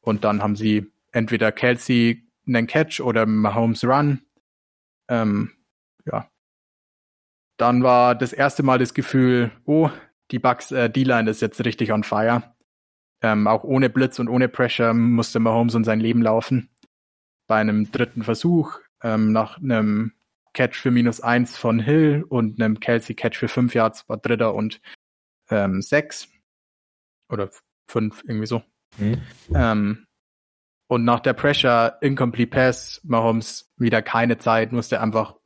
Und 0.00 0.24
dann 0.24 0.42
haben 0.42 0.56
sie 0.56 0.90
entweder 1.12 1.52
Kelsey 1.52 2.26
einen 2.46 2.66
Catch 2.66 3.00
oder 3.00 3.26
Mahomes 3.26 3.84
Run. 3.84 4.22
Ähm, 5.08 5.52
ja. 6.06 6.30
Dann 7.56 7.82
war 7.82 8.14
das 8.14 8.32
erste 8.32 8.62
Mal 8.62 8.78
das 8.78 8.94
Gefühl, 8.94 9.50
oh, 9.64 9.90
die 10.30 10.38
Bucks 10.38 10.72
äh, 10.72 10.90
D-Line 10.90 11.30
ist 11.30 11.40
jetzt 11.40 11.64
richtig 11.64 11.92
on 11.92 12.04
fire. 12.04 12.54
Ähm, 13.20 13.46
auch 13.46 13.64
ohne 13.64 13.90
Blitz 13.90 14.18
und 14.18 14.28
ohne 14.28 14.48
Pressure 14.48 14.94
musste 14.94 15.40
Mahomes 15.40 15.74
um 15.74 15.84
sein 15.84 16.00
Leben 16.00 16.22
laufen. 16.22 16.70
Bei 17.48 17.56
einem 17.56 17.90
dritten 17.90 18.22
Versuch, 18.22 18.78
ähm, 19.02 19.32
nach 19.32 19.58
einem 19.58 20.12
Catch 20.52 20.76
für 20.76 20.90
minus 20.90 21.20
eins 21.20 21.56
von 21.56 21.80
Hill 21.80 22.24
und 22.28 22.60
einem 22.60 22.80
Kelsey 22.80 23.14
Catch 23.14 23.36
für 23.36 23.48
fünf 23.48 23.74
Yards 23.74 24.08
war 24.08 24.18
dritter 24.18 24.54
und 24.54 24.80
ähm, 25.50 25.82
sechs. 25.82 26.28
Oder 27.28 27.50
fünf, 27.90 28.22
irgendwie 28.26 28.46
so. 28.46 28.62
Mhm. 28.98 29.20
Ähm, 29.54 30.06
und 30.88 31.04
nach 31.04 31.20
der 31.20 31.34
Pressure 31.34 31.98
Incomplete 32.00 32.50
Pass, 32.50 33.00
Mahomes 33.04 33.70
wieder 33.76 34.00
keine 34.02 34.38
Zeit, 34.38 34.72
musste 34.72 35.00
einfach 35.00 35.36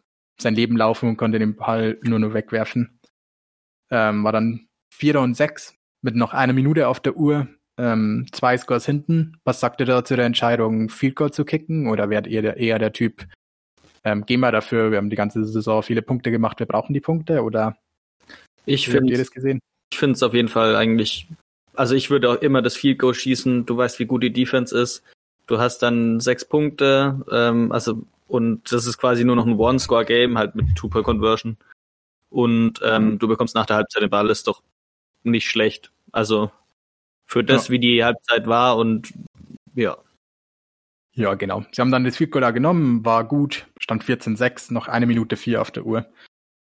sein 0.40 0.54
Leben 0.54 0.76
laufen 0.76 1.08
und 1.08 1.16
konnte 1.16 1.38
den 1.38 1.56
Ball 1.56 1.98
nur 2.02 2.18
noch 2.18 2.34
wegwerfen. 2.34 3.00
Ähm, 3.90 4.24
war 4.24 4.32
dann 4.32 4.68
Vierer 4.92 5.22
und 5.22 5.34
sechs 5.34 5.74
mit 6.02 6.16
noch 6.16 6.34
einer 6.34 6.52
Minute 6.52 6.88
auf 6.88 7.00
der 7.00 7.16
Uhr, 7.16 7.48
ähm, 7.78 8.26
zwei 8.32 8.56
Scores 8.58 8.84
hinten. 8.86 9.38
Was 9.44 9.60
sagt 9.60 9.80
ihr 9.80 9.86
da 9.86 10.04
zu 10.04 10.16
der 10.16 10.26
Entscheidung, 10.26 10.88
Field 10.90 11.16
Goal 11.16 11.32
zu 11.32 11.44
kicken? 11.44 11.88
Oder 11.88 12.10
wärt 12.10 12.26
ihr 12.26 12.56
eher 12.56 12.78
der 12.78 12.92
Typ, 12.92 13.26
ähm, 14.04 14.26
gehen 14.26 14.40
wir 14.40 14.52
dafür, 14.52 14.90
wir 14.90 14.98
haben 14.98 15.10
die 15.10 15.16
ganze 15.16 15.44
Saison 15.44 15.82
viele 15.82 16.02
Punkte 16.02 16.30
gemacht, 16.30 16.58
wir 16.58 16.66
brauchen 16.66 16.92
die 16.92 17.00
Punkte? 17.00 17.42
Oder 17.42 17.76
Ich 18.66 18.88
wie 18.88 18.96
habt 18.96 19.08
ihr 19.08 19.16
finde 19.16 19.18
das 19.18 19.30
gesehen? 19.30 19.60
ich 19.92 19.98
finde 19.98 20.14
es 20.14 20.22
auf 20.22 20.34
jeden 20.34 20.48
Fall 20.48 20.76
eigentlich, 20.76 21.28
also 21.74 21.94
ich 21.94 22.10
würde 22.10 22.30
auch 22.30 22.42
immer 22.42 22.62
das 22.62 22.76
Field 22.76 22.98
Goal 22.98 23.14
schießen. 23.14 23.66
Du 23.66 23.76
weißt, 23.76 23.98
wie 23.98 24.06
gut 24.06 24.22
die 24.22 24.32
Defense 24.32 24.76
ist. 24.78 25.02
Du 25.46 25.58
hast 25.58 25.78
dann 25.78 26.20
sechs 26.20 26.44
Punkte, 26.44 27.24
ähm, 27.30 27.72
also 27.72 28.02
und 28.28 28.72
das 28.72 28.86
ist 28.86 28.98
quasi 28.98 29.24
nur 29.24 29.36
noch 29.36 29.46
ein 29.46 29.58
One-Score-Game, 29.58 30.38
halt 30.38 30.54
mit 30.54 30.74
Two-Point-Conversion. 30.76 31.56
Und 32.30 32.80
ähm, 32.82 33.18
du 33.18 33.28
bekommst 33.28 33.54
nach 33.54 33.66
der 33.66 33.76
Halbzeit 33.76 34.02
den 34.02 34.10
Ball, 34.10 34.30
ist 34.30 34.46
doch 34.46 34.62
nicht 35.24 35.48
schlecht. 35.48 35.92
Also 36.12 36.50
für 37.26 37.42
das, 37.44 37.68
Ja. 37.68 37.72
wie 37.72 37.78
die 37.78 38.04
Halbzeit 38.04 38.46
war 38.46 38.76
und 38.76 39.12
ja. 39.74 39.96
Ja, 41.14 41.34
genau. 41.34 41.64
Sie 41.72 41.80
haben 41.80 41.90
dann 41.90 42.04
das 42.04 42.16
Field 42.16 42.34
da 42.34 42.50
genommen, 42.52 43.04
war 43.04 43.24
gut, 43.24 43.66
stand 43.78 44.02
14-6, 44.04 44.72
noch 44.72 44.88
eine 44.88 45.06
Minute 45.06 45.36
vier 45.36 45.60
auf 45.60 45.70
der 45.70 45.84
Uhr. 45.84 46.10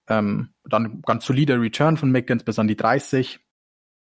Ähm, 0.09 0.53
dann 0.65 1.03
ganz 1.03 1.25
solider 1.25 1.61
Return 1.61 1.97
von 1.97 2.11
Mickens 2.11 2.43
bis 2.45 2.59
an 2.59 2.69
die 2.69 2.77
30. 2.77 3.41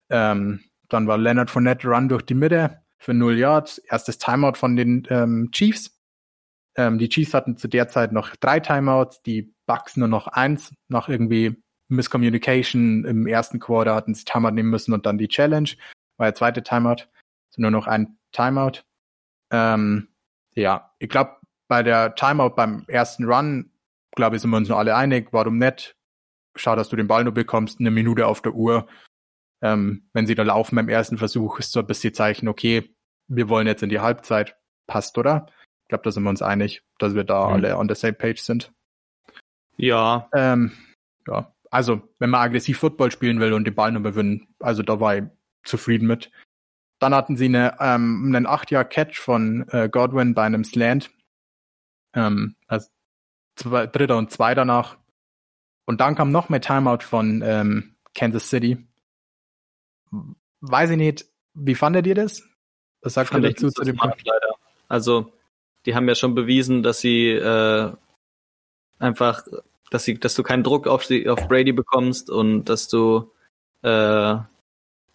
Ähm, 0.08 0.64
dann 0.88 1.06
war 1.06 1.18
Leonard 1.18 1.50
Fournette 1.50 1.88
Run 1.88 2.08
durch 2.08 2.22
die 2.22 2.34
Mitte 2.34 2.80
für 2.98 3.12
0 3.12 3.38
Yards. 3.38 3.78
Erstes 3.78 4.18
Timeout 4.18 4.54
von 4.56 4.76
den 4.76 5.06
ähm, 5.10 5.50
Chiefs. 5.52 5.98
Ähm, 6.76 6.98
die 6.98 7.08
Chiefs 7.08 7.34
hatten 7.34 7.56
zu 7.56 7.68
der 7.68 7.88
Zeit 7.88 8.12
noch 8.12 8.34
drei 8.36 8.60
Timeouts, 8.60 9.22
die 9.22 9.52
Bucks 9.66 9.96
nur 9.96 10.08
noch 10.08 10.26
eins. 10.28 10.72
Nach 10.88 11.08
irgendwie 11.08 11.60
Miscommunication 11.90 13.04
im 13.04 13.26
ersten 13.26 13.58
Quarter 13.58 13.94
hatten 13.94 14.14
sie 14.14 14.24
Timeout 14.24 14.52
nehmen 14.52 14.70
müssen 14.70 14.92
und 14.92 15.06
dann 15.06 15.18
die 15.18 15.28
Challenge. 15.28 15.70
War 16.16 16.26
der 16.26 16.34
zweite 16.34 16.62
Timeout. 16.62 17.06
Also 17.50 17.62
nur 17.62 17.70
noch 17.70 17.86
ein 17.86 18.18
Timeout. 18.32 18.82
Ähm, 19.50 20.08
ja, 20.54 20.92
ich 20.98 21.08
glaube, 21.08 21.36
bei 21.68 21.82
der 21.82 22.14
Timeout 22.14 22.50
beim 22.56 22.84
ersten 22.88 23.24
Run, 23.24 23.70
glaube 24.16 24.36
ich, 24.36 24.42
sind 24.42 24.50
wir 24.50 24.56
uns 24.56 24.68
nur 24.68 24.78
alle 24.78 24.94
einig. 24.96 25.28
Warum 25.32 25.58
nicht? 25.58 25.96
Schau, 26.56 26.74
dass 26.76 26.88
du 26.88 26.96
den 26.96 27.06
Ball 27.08 27.24
nur 27.24 27.32
bekommst, 27.34 27.80
eine 27.80 27.90
Minute 27.90 28.26
auf 28.26 28.42
der 28.42 28.54
Uhr. 28.54 28.88
Ähm, 29.62 30.08
wenn 30.12 30.26
sie 30.26 30.34
da 30.34 30.42
laufen 30.42 30.76
beim 30.76 30.88
ersten 30.88 31.18
Versuch, 31.18 31.58
ist 31.58 31.72
so 31.72 31.80
ein 31.80 31.86
bisschen 31.86 32.14
Zeichen, 32.14 32.48
okay, 32.48 32.94
wir 33.28 33.48
wollen 33.48 33.66
jetzt 33.66 33.82
in 33.82 33.88
die 33.90 34.00
Halbzeit. 34.00 34.56
passt, 34.86 35.16
oder? 35.18 35.46
Ich 35.84 35.88
glaube, 35.88 36.02
da 36.02 36.10
sind 36.10 36.24
wir 36.24 36.30
uns 36.30 36.42
einig, 36.42 36.82
dass 36.98 37.14
wir 37.14 37.22
da 37.22 37.46
Mhm. 37.46 37.52
alle 37.52 37.76
on 37.78 37.88
the 37.88 37.94
same 37.94 38.12
page 38.14 38.40
sind. 38.42 38.72
Ja, 39.76 40.28
Ähm, 40.34 40.72
ja, 41.28 41.52
also 41.70 42.02
wenn 42.18 42.30
man 42.30 42.42
aggressiv 42.42 42.78
Football 42.78 43.10
spielen 43.10 43.40
will 43.40 43.52
und 43.52 43.64
den 43.64 43.74
Ball 43.74 43.92
nur 43.92 44.02
gewinnen, 44.02 44.54
also 44.58 44.82
da 44.82 45.00
war 45.00 45.16
ich 45.16 45.24
zufrieden 45.64 46.06
mit. 46.06 46.30
Dann 46.98 47.14
hatten 47.14 47.36
sie 47.36 47.46
eine, 47.46 47.76
ähm, 47.80 48.34
einen 48.34 48.46
8-Jahr-Catch 48.46 49.18
von 49.18 49.66
äh, 49.68 49.88
Godwin 49.88 50.34
bei 50.34 50.44
einem 50.44 50.64
Slant. 50.64 51.10
Ähm, 52.14 52.56
also 52.66 52.88
zwei, 53.56 53.86
dritter 53.86 54.18
und 54.18 54.30
zwei 54.30 54.54
danach. 54.54 54.98
Und 55.86 56.00
dann 56.00 56.14
kam 56.14 56.30
noch 56.30 56.48
mehr 56.48 56.60
Timeout 56.60 57.02
von 57.02 57.42
ähm, 57.44 57.96
Kansas 58.14 58.50
City. 58.50 58.86
Weiß 60.60 60.90
ich 60.90 60.96
nicht, 60.96 61.24
wie 61.54 61.74
fandet 61.74 62.06
ihr 62.06 62.14
das? 62.14 62.46
Was 63.02 63.14
sagt 63.14 63.34
ich 63.34 63.40
dazu 63.40 63.70
zu 63.70 63.82
dem 63.82 63.96
leider. 63.96 64.54
Also, 64.88 65.32
die 65.86 65.94
haben 65.94 66.08
ja 66.08 66.14
schon 66.14 66.34
bewiesen, 66.34 66.82
dass 66.82 67.00
sie 67.00 67.30
äh, 67.30 67.92
einfach, 68.98 69.42
dass 69.90 70.04
sie, 70.04 70.18
dass 70.18 70.34
du 70.34 70.42
keinen 70.42 70.62
Druck 70.62 70.86
auf, 70.86 71.04
sie, 71.04 71.28
auf 71.28 71.48
Brady 71.48 71.72
bekommst 71.72 72.30
und 72.30 72.64
dass 72.64 72.88
du 72.88 73.30
äh, 73.82 74.36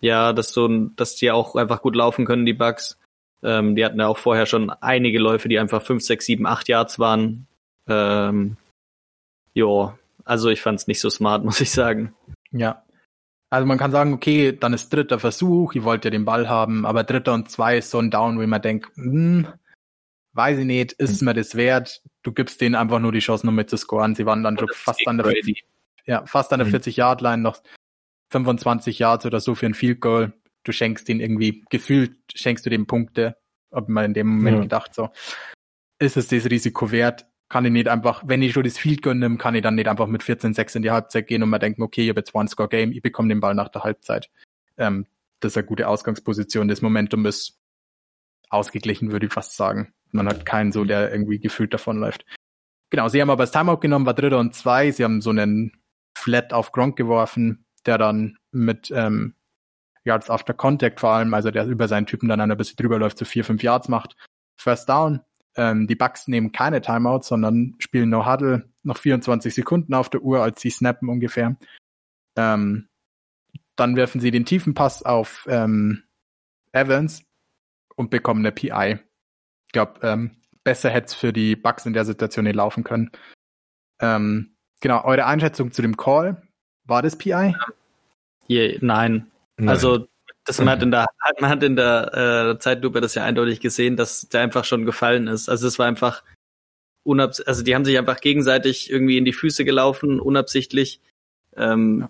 ja, 0.05 0.33
dass 0.33 0.53
du, 0.53 0.89
dass 0.95 1.15
die 1.15 1.31
auch 1.31 1.55
einfach 1.55 1.81
gut 1.81 1.95
laufen 1.95 2.25
können, 2.25 2.45
die 2.45 2.53
Bugs. 2.53 2.99
Ähm, 3.43 3.75
die 3.75 3.83
hatten 3.85 3.99
ja 3.99 4.07
auch 4.07 4.17
vorher 4.17 4.45
schon 4.45 4.69
einige 4.69 5.19
Läufe, 5.19 5.49
die 5.49 5.59
einfach 5.59 5.81
5, 5.81 6.03
6, 6.03 6.25
7, 6.25 6.45
8 6.45 6.67
Yards 6.67 6.99
waren. 6.99 7.47
Ähm, 7.87 8.57
jo, 9.53 9.93
also 10.23 10.49
ich 10.49 10.61
fand's 10.61 10.87
nicht 10.87 10.99
so 10.99 11.09
smart, 11.09 11.43
muss 11.45 11.61
ich 11.61 11.71
sagen. 11.71 12.13
Ja. 12.51 12.83
Also 13.49 13.65
man 13.67 13.77
kann 13.77 13.91
sagen, 13.91 14.13
okay, 14.13 14.51
dann 14.57 14.73
ist 14.73 14.91
dritter 14.91 15.19
Versuch, 15.19 15.73
ihr 15.73 15.83
wollt 15.83 16.03
ja 16.03 16.11
den 16.11 16.25
Ball 16.25 16.49
haben, 16.49 16.85
aber 16.85 17.03
dritter 17.03 17.33
und 17.33 17.49
zwei 17.49 17.77
ist 17.77 17.91
so 17.91 17.99
ein 17.99 18.11
Down, 18.11 18.39
wo 18.39 18.45
man 18.45 18.61
denkt, 18.61 18.89
hm, 18.95 19.47
weiß 20.35 20.59
ich 20.59 20.65
nicht, 20.65 20.91
ist 20.93 21.21
mir 21.21 21.33
das 21.33 21.55
wert? 21.55 22.01
Du 22.23 22.31
gibst 22.31 22.59
denen 22.61 22.75
einfach 22.75 22.99
nur 22.99 23.11
die 23.11 23.19
Chance, 23.19 23.45
noch 23.45 23.53
mit 23.53 23.69
zu 23.69 23.77
scoren. 23.77 24.15
Sie 24.15 24.25
waren 24.25 24.43
dann 24.43 24.57
schon 24.57 24.67
fast 24.73 25.07
an 25.07 25.17
der, 25.17 25.23
Brady. 25.23 25.63
ja, 26.05 26.25
fast 26.25 26.51
an 26.53 26.59
der 26.59 26.67
Mhm. 26.67 26.75
40-Yard-Line, 26.75 27.41
noch 27.41 27.61
25 28.31 28.99
Yards 28.99 29.25
oder 29.25 29.39
so 29.39 29.55
für 29.55 29.65
ein 29.65 29.73
Field 29.73 30.01
Goal. 30.01 30.33
Du 30.63 30.71
schenkst 30.71 31.07
denen 31.07 31.19
irgendwie, 31.21 31.63
gefühlt 31.69 32.17
schenkst 32.33 32.65
du 32.65 32.69
dem 32.69 32.87
Punkte, 32.87 33.37
ob 33.71 33.87
man 33.89 34.05
in 34.05 34.13
dem 34.13 34.27
Moment 34.27 34.57
Ja. 34.57 34.61
gedacht 34.63 34.93
so, 34.93 35.09
ist 35.99 36.17
es 36.17 36.27
das 36.27 36.45
Risiko 36.49 36.91
wert? 36.91 37.25
Kann 37.47 37.63
ich 37.65 37.71
nicht 37.71 37.87
einfach, 37.87 38.23
wenn 38.25 38.41
ich 38.41 38.53
schon 38.53 38.63
das 38.63 38.77
Field 38.77 39.03
Goal 39.03 39.15
nehme, 39.15 39.37
kann 39.37 39.53
ich 39.55 39.61
dann 39.61 39.75
nicht 39.75 39.87
einfach 39.87 40.07
mit 40.07 40.23
14-6 40.23 40.75
in 40.75 40.81
die 40.81 40.91
Halbzeit 40.91 41.27
gehen 41.27 41.43
und 41.43 41.49
mal 41.49 41.59
denken, 41.59 41.83
okay, 41.83 42.01
ich 42.03 42.09
habe 42.09 42.19
jetzt 42.19 42.33
One-Score-Game, 42.33 42.91
ich 42.91 43.01
bekomme 43.03 43.29
den 43.29 43.39
Ball 43.39 43.53
nach 43.53 43.69
der 43.69 43.83
Halbzeit. 43.83 44.29
Ähm, 44.77 45.05
das 45.39 45.53
ist 45.53 45.57
eine 45.57 45.67
gute 45.67 45.87
Ausgangsposition. 45.87 46.67
Das 46.67 46.81
Momentum 46.81 47.25
ist 47.27 47.59
ausgeglichen, 48.49 49.11
würde 49.11 49.27
ich 49.27 49.33
fast 49.33 49.55
sagen. 49.55 49.93
Man 50.15 50.27
hat 50.27 50.45
keinen 50.45 50.71
so, 50.71 50.83
der 50.83 51.11
irgendwie 51.11 51.39
gefühlt 51.39 51.73
davonläuft. 51.73 52.25
Genau, 52.89 53.07
sie 53.07 53.21
haben 53.21 53.29
aber 53.29 53.43
das 53.43 53.51
Timeout 53.51 53.77
genommen, 53.77 54.05
war 54.05 54.13
dritter 54.13 54.39
und 54.39 54.55
zwei. 54.55 54.91
Sie 54.91 55.03
haben 55.03 55.21
so 55.21 55.31
einen 55.31 55.71
Flat 56.17 56.53
auf 56.53 56.71
Gronk 56.71 56.95
geworfen, 56.95 57.65
der 57.85 57.97
dann 57.97 58.37
mit 58.51 58.91
ähm, 58.91 59.35
Yards 60.05 60.29
after 60.29 60.53
Contact 60.53 60.99
vor 60.99 61.11
allem, 61.11 61.33
also 61.33 61.51
der 61.51 61.65
über 61.65 61.87
seinen 61.87 62.05
Typen 62.05 62.29
dann 62.29 62.39
ein 62.39 62.57
bisschen 62.57 62.77
drüber 62.77 62.99
läuft, 62.99 63.17
so 63.17 63.25
vier, 63.25 63.43
fünf 63.43 63.63
Yards 63.63 63.89
macht. 63.89 64.15
First 64.57 64.87
down. 64.87 65.21
Ähm, 65.57 65.87
die 65.87 65.95
Bucks 65.95 66.27
nehmen 66.27 66.51
keine 66.51 66.81
Timeouts, 66.81 67.27
sondern 67.27 67.75
spielen 67.79 68.09
No 68.09 68.25
Huddle, 68.25 68.69
noch 68.83 68.97
24 68.97 69.53
Sekunden 69.53 69.93
auf 69.93 70.09
der 70.09 70.21
Uhr, 70.21 70.43
als 70.43 70.61
sie 70.61 70.69
snappen 70.69 71.09
ungefähr. 71.09 71.57
Ähm, 72.37 72.87
dann 73.75 73.95
werfen 73.95 74.21
sie 74.21 74.31
den 74.31 74.45
tiefen 74.45 74.73
Pass 74.73 75.03
auf 75.03 75.45
ähm, 75.49 76.03
Evans 76.71 77.23
und 77.95 78.09
bekommen 78.09 78.45
eine 78.45 78.51
PI. 78.51 78.99
Ich 79.67 79.71
glaube, 79.73 79.99
ähm, 80.03 80.31
besser 80.63 80.89
hätte 80.89 81.07
es 81.07 81.13
für 81.13 81.33
die 81.33 81.55
Bucks 81.55 81.85
in 81.85 81.93
der 81.93 82.05
Situation 82.05 82.45
nicht 82.45 82.55
laufen 82.55 82.83
können. 82.83 83.11
Ähm, 83.99 84.55
genau, 84.81 85.03
eure 85.03 85.25
Einschätzung 85.25 85.71
zu 85.71 85.81
dem 85.81 85.97
Call. 85.97 86.41
War 86.85 87.01
das 87.01 87.17
PI? 87.17 87.55
Je, 88.47 88.77
nein. 88.81 89.31
Nein. 89.57 89.69
Also 89.69 90.07
das 90.45 90.59
man 90.59 90.69
hat 90.69 90.83
in 90.83 90.91
der 90.91 91.05
man 91.39 91.49
hat 91.49 91.63
in 91.63 91.75
der 91.75 92.53
äh, 92.55 92.59
Zeitlupe 92.59 93.01
das 93.01 93.15
ja 93.15 93.23
eindeutig 93.23 93.59
gesehen, 93.59 93.95
dass 93.97 94.27
der 94.29 94.41
einfach 94.41 94.65
schon 94.65 94.85
gefallen 94.85 95.27
ist. 95.27 95.49
Also 95.49 95.67
es 95.67 95.79
war 95.79 95.87
einfach 95.87 96.23
unabs 97.03 97.41
also 97.41 97.63
die 97.63 97.73
haben 97.75 97.85
sich 97.85 97.97
einfach 97.97 98.19
gegenseitig 98.21 98.89
irgendwie 98.91 99.17
in 99.17 99.25
die 99.25 99.33
Füße 99.33 99.65
gelaufen, 99.65 100.19
unabsichtlich. 100.19 101.01
Ähm, 101.55 102.01
Ja. 102.01 102.09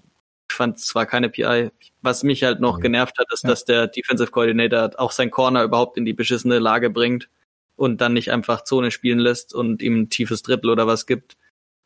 Ich 0.49 0.55
fand 0.55 0.77
es 0.77 0.93
war 0.93 1.05
keine 1.07 1.29
PI. 1.29 1.71
Was 2.01 2.23
mich 2.23 2.43
halt 2.43 2.59
noch 2.59 2.77
Mhm. 2.77 2.81
genervt 2.83 3.17
hat, 3.17 3.27
ist, 3.33 3.43
Ja. 3.43 3.49
dass 3.49 3.65
der 3.65 3.87
Defensive 3.87 4.29
Coordinator 4.31 4.91
auch 4.97 5.11
sein 5.11 5.31
Corner 5.31 5.63
überhaupt 5.63 5.97
in 5.97 6.05
die 6.05 6.13
beschissene 6.13 6.59
Lage 6.59 6.89
bringt 6.89 7.29
und 7.75 8.01
dann 8.01 8.13
nicht 8.13 8.31
einfach 8.31 8.63
Zone 8.63 8.91
spielen 8.91 9.19
lässt 9.19 9.53
und 9.53 9.81
ihm 9.81 10.01
ein 10.01 10.09
tiefes 10.09 10.43
Drittel 10.43 10.69
oder 10.69 10.87
was 10.87 11.05
gibt, 11.05 11.37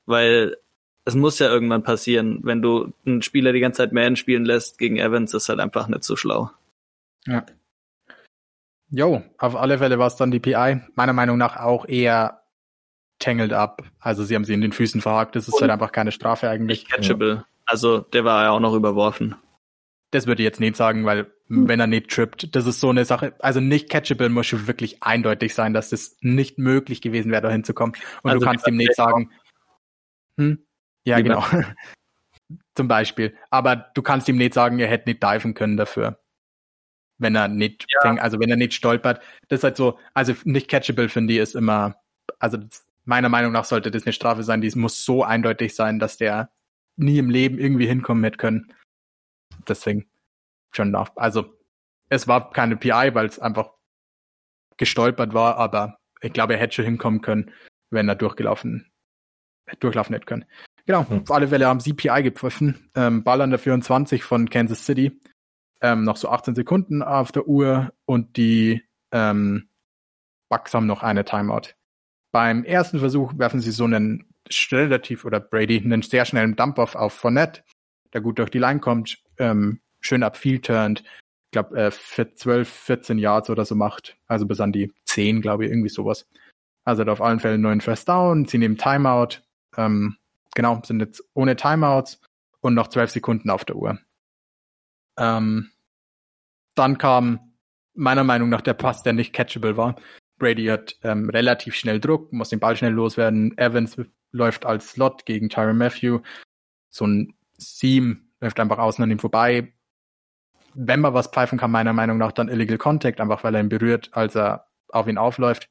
weil 0.05 0.57
es 1.05 1.15
muss 1.15 1.39
ja 1.39 1.47
irgendwann 1.47 1.83
passieren, 1.83 2.39
wenn 2.43 2.61
du 2.61 2.93
einen 3.05 3.21
Spieler 3.21 3.51
die 3.53 3.59
ganze 3.61 3.77
Zeit 3.77 3.93
Man 3.93 4.15
spielen 4.15 4.45
lässt 4.45 4.77
gegen 4.77 4.97
Evans, 4.97 5.33
ist 5.33 5.49
halt 5.49 5.59
einfach 5.59 5.87
nicht 5.87 6.03
so 6.03 6.15
schlau. 6.15 6.51
Ja. 7.25 7.45
Jo, 8.91 9.23
auf 9.37 9.55
alle 9.55 9.77
Fälle 9.77 9.99
war 9.99 10.07
es 10.07 10.15
dann 10.15 10.31
die 10.31 10.39
PI. 10.39 10.81
Meiner 10.95 11.13
Meinung 11.13 11.37
nach 11.37 11.57
auch 11.57 11.87
eher 11.87 12.41
tangled 13.19 13.53
up. 13.53 13.83
Also 13.99 14.23
sie 14.23 14.35
haben 14.35 14.45
sie 14.45 14.53
in 14.53 14.61
den 14.61 14.71
Füßen 14.71 15.01
verhakt. 15.01 15.35
Das 15.35 15.47
ist 15.47 15.55
Und- 15.55 15.61
halt 15.61 15.71
einfach 15.71 15.91
keine 15.91 16.11
Strafe 16.11 16.49
eigentlich. 16.49 16.79
Nicht 16.83 16.91
catchable. 16.91 17.45
Also 17.65 17.99
der 17.99 18.25
war 18.25 18.43
ja 18.43 18.49
auch 18.51 18.59
noch 18.59 18.73
überworfen. 18.73 19.35
Das 20.11 20.25
würde 20.25 20.41
ich 20.41 20.45
jetzt 20.45 20.59
nicht 20.59 20.75
sagen, 20.75 21.05
weil 21.05 21.31
wenn 21.49 21.79
er 21.79 21.87
nicht 21.87 22.09
trippt, 22.11 22.55
das 22.55 22.67
ist 22.67 22.79
so 22.79 22.89
eine 22.89 23.05
Sache. 23.05 23.33
Also 23.39 23.59
nicht 23.59 23.89
catchable 23.89 24.29
muss 24.29 24.45
schon 24.45 24.67
wirklich 24.67 25.01
eindeutig 25.01 25.55
sein, 25.55 25.73
dass 25.73 25.91
es 25.91 26.15
nicht 26.21 26.59
möglich 26.59 27.01
gewesen 27.01 27.31
wäre, 27.31 27.41
da 27.41 27.49
hinzukommen. 27.49 27.95
Und 28.21 28.29
Also 28.29 28.39
du 28.39 28.45
kannst 28.45 28.67
ihm 28.67 28.77
nicht 28.77 28.95
sagen, 28.95 29.31
hm? 30.37 30.63
Ja, 31.05 31.17
Wie 31.17 31.23
genau. 31.23 31.43
Zum 32.75 32.87
Beispiel. 32.87 33.35
Aber 33.49 33.75
du 33.75 34.01
kannst 34.01 34.29
ihm 34.29 34.37
nicht 34.37 34.53
sagen, 34.53 34.79
er 34.79 34.87
hätte 34.87 35.09
nicht 35.09 35.23
diven 35.23 35.53
können 35.55 35.75
dafür. 35.75 36.19
Wenn 37.17 37.35
er 37.35 37.47
nicht 37.47 37.85
Ja. 37.89 38.01
fängt, 38.01 38.21
also 38.21 38.39
wenn 38.39 38.49
er 38.49 38.55
nicht 38.55 38.73
stolpert. 38.73 39.21
Das 39.47 39.59
ist 39.59 39.63
halt 39.63 39.75
so, 39.75 39.97
also 40.13 40.33
nicht 40.43 40.69
catchable 40.69 41.09
finde 41.09 41.33
ich 41.33 41.39
ist 41.39 41.55
immer, 41.55 41.95
also 42.37 42.57
das, 42.57 42.85
meiner 43.05 43.29
Meinung 43.29 43.51
nach 43.51 43.65
sollte 43.65 43.89
das 43.91 44.05
eine 44.05 44.13
Strafe 44.13 44.43
sein, 44.43 44.61
die 44.61 44.69
muss 44.75 45.03
so 45.03 45.23
eindeutig 45.23 45.73
sein, 45.75 45.97
dass 45.99 46.17
der 46.17 46.51
nie 46.95 47.17
im 47.17 47.29
Leben 47.29 47.57
irgendwie 47.57 47.87
hinkommen 47.87 48.23
hätte 48.23 48.37
können. 48.37 48.71
Deswegen 49.67 50.07
schon 50.71 50.91
nach. 50.91 51.11
Also 51.15 51.53
es 52.09 52.27
war 52.27 52.51
keine 52.51 52.77
PI, 52.77 53.11
weil 53.13 53.25
es 53.27 53.39
einfach 53.39 53.71
gestolpert 54.77 55.33
war, 55.33 55.57
aber 55.57 55.99
ich 56.21 56.33
glaube, 56.33 56.53
er 56.53 56.59
hätte 56.59 56.75
schon 56.75 56.85
hinkommen 56.85 57.21
können, 57.21 57.51
wenn 57.91 58.07
er 58.09 58.15
durchgelaufen, 58.15 58.91
durchlaufen 59.79 60.13
hätte 60.13 60.25
können. 60.25 60.45
Genau, 60.85 61.07
Hm. 61.07 61.21
auf 61.21 61.31
alle 61.31 61.47
Fälle 61.49 61.67
haben 61.67 61.79
sie 61.79 61.93
PI 61.93 62.23
gepfiffen. 62.23 62.89
Ähm, 62.95 63.23
Ball 63.23 63.41
an 63.41 63.51
der 63.51 63.59
24 63.59 64.23
von 64.23 64.49
Kansas 64.49 64.85
City. 64.85 65.19
Ähm, 65.81 66.03
noch 66.03 66.17
so 66.17 66.29
18 66.29 66.55
Sekunden 66.55 67.01
auf 67.03 67.31
der 67.31 67.47
Uhr 67.47 67.93
und 68.05 68.35
die 68.37 68.83
ähm, 69.11 69.69
Bucks 70.49 70.73
haben 70.73 70.87
noch 70.87 71.03
eine 71.03 71.23
Timeout. 71.25 71.73
Beim 72.33 72.63
ersten 72.63 72.99
Versuch 72.99 73.33
werfen 73.37 73.59
sie 73.61 73.71
so 73.71 73.85
einen 73.85 74.33
relativ, 74.71 75.25
oder 75.25 75.39
Brady, 75.39 75.77
einen 75.79 76.01
sehr 76.01 76.25
schnellen 76.25 76.55
Dump-Off 76.55 76.95
auf 76.95 77.13
Fournette, 77.13 77.63
der 78.13 78.21
gut 78.21 78.39
durch 78.39 78.49
die 78.49 78.59
Line 78.59 78.79
kommt, 78.79 79.23
ähm, 79.37 79.79
schön 79.99 80.23
upfield 80.23 80.65
turnt, 80.65 81.03
ich 81.49 81.51
glaube, 81.51 81.77
äh, 81.77 81.91
für 81.91 82.31
12, 82.31 82.69
14 82.69 83.17
Yards 83.17 83.49
oder 83.49 83.65
so 83.65 83.73
macht. 83.75 84.17
Also 84.27 84.45
bis 84.45 84.59
an 84.59 84.71
die 84.71 84.93
10, 85.05 85.41
glaube 85.41 85.65
ich, 85.65 85.71
irgendwie 85.71 85.89
sowas. 85.89 86.27
Also 86.83 87.01
hat 87.01 87.09
auf 87.09 87.21
allen 87.21 87.39
Fällen 87.39 87.61
neuen 87.61 87.81
First 87.81 88.07
Down, 88.07 88.45
sie 88.45 88.59
nehmen 88.59 88.77
Timeout, 88.77 89.41
ähm, 89.75 90.17
genau, 90.53 90.79
sind 90.83 90.99
jetzt 90.99 91.23
ohne 91.33 91.55
Timeouts 91.55 92.21
und 92.61 92.75
noch 92.75 92.87
12 92.87 93.11
Sekunden 93.11 93.49
auf 93.49 93.65
der 93.65 93.77
Uhr. 93.77 93.99
Ähm, 95.17 95.71
dann 96.75 96.97
kam 96.97 97.53
meiner 97.93 98.23
Meinung 98.23 98.49
nach 98.49 98.61
der 98.61 98.73
Pass, 98.73 99.03
der 99.03 99.13
nicht 99.13 99.33
catchable 99.33 99.75
war. 99.75 99.95
Brady 100.37 100.65
hat 100.67 100.97
ähm, 101.03 101.29
relativ 101.29 101.75
schnell 101.75 101.99
Druck, 101.99 102.31
muss 102.31 102.49
den 102.49 102.59
Ball 102.59 102.75
schnell 102.75 102.93
loswerden. 102.93 103.57
Evans 103.57 103.97
läuft 104.31 104.65
als 104.65 104.91
Slot 104.91 105.25
gegen 105.25 105.49
Tyron 105.49 105.77
Matthew. 105.77 106.19
So 106.89 107.05
ein 107.05 107.33
Seam 107.57 108.29
läuft 108.39 108.59
einfach 108.59 108.77
außen 108.77 109.03
an 109.03 109.11
ihm 109.11 109.19
vorbei. 109.19 109.73
Wenn 110.73 110.99
man 111.01 111.13
was 111.13 111.27
pfeifen 111.27 111.57
kann, 111.57 111.71
meiner 111.71 111.93
Meinung 111.93 112.17
nach, 112.17 112.31
dann 112.31 112.49
Illegal 112.49 112.77
Contact, 112.77 113.19
einfach 113.19 113.43
weil 113.43 113.55
er 113.55 113.61
ihn 113.61 113.69
berührt, 113.69 114.09
als 114.13 114.35
er 114.35 114.67
auf 114.89 115.07
ihn 115.07 115.17
aufläuft. 115.17 115.69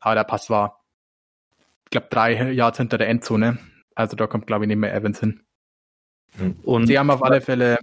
Aber 0.00 0.14
der 0.14 0.24
Pass 0.24 0.50
war, 0.50 0.84
ich 1.84 1.90
glaube, 1.90 2.08
drei 2.10 2.52
Yards 2.52 2.78
hinter 2.78 2.98
der 2.98 3.08
Endzone. 3.08 3.58
Also 3.94 4.16
da 4.16 4.26
kommt, 4.26 4.46
glaube 4.46 4.64
ich, 4.64 4.68
nicht 4.68 4.76
mehr 4.78 4.94
Evans 4.94 5.20
hin. 5.20 5.40
Und 6.64 6.86
Sie 6.88 6.98
haben 6.98 7.10
auf 7.10 7.22
alle 7.22 7.40
Fälle, 7.40 7.78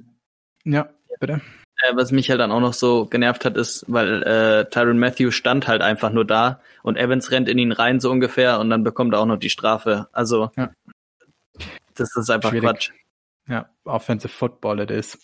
ja, 0.65 0.89
bitte. 1.19 1.41
äh, 1.83 1.95
was 1.95 2.11
mich 2.11 2.29
halt 2.29 2.41
dann 2.41 2.51
auch 2.51 2.59
noch 2.59 2.73
so 2.73 3.05
genervt 3.05 3.45
hat, 3.45 3.55
ist, 3.55 3.85
weil 3.87 4.23
äh, 4.23 4.69
Tyron 4.69 4.99
Matthew 4.99 5.31
stand 5.31 5.67
halt 5.67 5.81
einfach 5.81 6.11
nur 6.11 6.25
da 6.25 6.59
und 6.83 6.97
Evans 6.97 7.31
rennt 7.31 7.47
in 7.47 7.57
ihn 7.57 7.71
rein 7.71 7.99
so 8.01 8.11
ungefähr 8.11 8.59
und 8.59 8.69
dann 8.69 8.83
bekommt 8.83 9.13
er 9.13 9.21
auch 9.21 9.25
noch 9.25 9.37
die 9.37 9.49
Strafe. 9.49 10.09
Also 10.11 10.51
Ja. 10.57 10.71
das 11.95 12.13
ist 12.17 12.29
einfach 12.29 12.49
Schwierig. 12.49 12.69
Quatsch. 12.69 12.91
Ja, 13.47 13.69
Offensive 13.85 14.33
Football 14.33 14.81
it 14.81 14.91
is. 14.91 15.17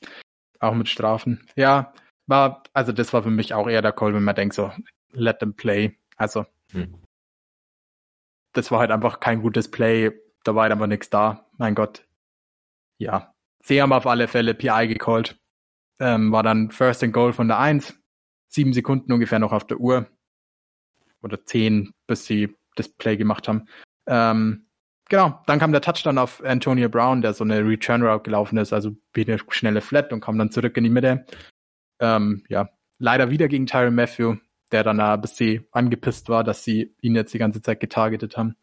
Auch 0.59 0.73
mit 0.73 0.89
Strafen. 0.89 1.47
Ja, 1.55 1.93
war, 2.27 2.63
also 2.73 2.91
das 2.91 3.13
war 3.13 3.23
für 3.23 3.29
mich 3.29 3.53
auch 3.53 3.67
eher 3.67 3.81
der 3.81 3.93
Call, 3.93 4.13
wenn 4.13 4.23
man 4.23 4.35
denkt 4.35 4.55
so, 4.55 4.71
let 5.11 5.39
them 5.39 5.55
play. 5.55 5.97
Also, 6.17 6.45
hm. 6.71 6.95
das 8.53 8.71
war 8.71 8.79
halt 8.79 8.91
einfach 8.91 9.19
kein 9.19 9.41
gutes 9.41 9.69
Play. 9.69 10.11
Da 10.43 10.55
war 10.55 10.63
halt 10.63 10.71
einfach 10.71 10.87
nichts 10.87 11.09
da. 11.09 11.45
Mein 11.57 11.75
Gott. 11.75 12.07
Ja. 12.97 13.33
Sie 13.63 13.81
haben 13.81 13.93
auf 13.93 14.07
alle 14.07 14.27
Fälle 14.27 14.53
PI 14.53 14.87
gecallt. 14.87 15.39
Ähm, 15.99 16.31
war 16.31 16.43
dann 16.43 16.71
First 16.71 17.03
and 17.03 17.13
Goal 17.13 17.33
von 17.33 17.47
der 17.47 17.59
1. 17.59 17.99
Sieben 18.49 18.73
Sekunden 18.73 19.11
ungefähr 19.11 19.39
noch 19.39 19.51
auf 19.51 19.67
der 19.67 19.79
Uhr. 19.79 20.07
Oder 21.21 21.43
zehn, 21.45 21.91
bis 22.07 22.25
sie 22.25 22.55
das 22.75 22.87
Play 22.87 23.17
gemacht 23.17 23.47
haben. 23.47 23.67
Ähm, 24.05 24.66
genau, 25.09 25.41
dann 25.45 25.59
kam 25.59 25.71
der 25.71 25.81
Touchdown 25.81 26.17
auf 26.17 26.43
Antonio 26.43 26.89
Brown, 26.89 27.21
der 27.21 27.33
so 27.33 27.43
eine 27.43 27.65
Return 27.65 28.03
Route 28.03 28.23
gelaufen 28.23 28.57
ist, 28.57 28.73
also 28.73 28.91
wie 29.13 29.25
eine 29.25 29.39
schnelle 29.49 29.81
Flat 29.81 30.13
und 30.13 30.21
kam 30.21 30.37
dann 30.37 30.51
zurück 30.51 30.77
in 30.77 30.83
die 30.83 30.89
Mitte. 30.89 31.25
Ähm, 31.99 32.43
ja, 32.49 32.69
leider 32.99 33.29
wieder 33.29 33.47
gegen 33.47 33.65
Tyron 33.65 33.95
Matthew, 33.95 34.35
der 34.71 34.83
dann 34.83 34.99
ein 34.99 35.21
bisschen 35.21 35.65
angepisst 35.71 36.29
war, 36.29 36.43
dass 36.43 36.63
sie 36.63 36.95
ihn 37.01 37.15
jetzt 37.15 37.33
die 37.33 37.39
ganze 37.39 37.61
Zeit 37.61 37.79
getargetet 37.79 38.37
haben. 38.37 38.55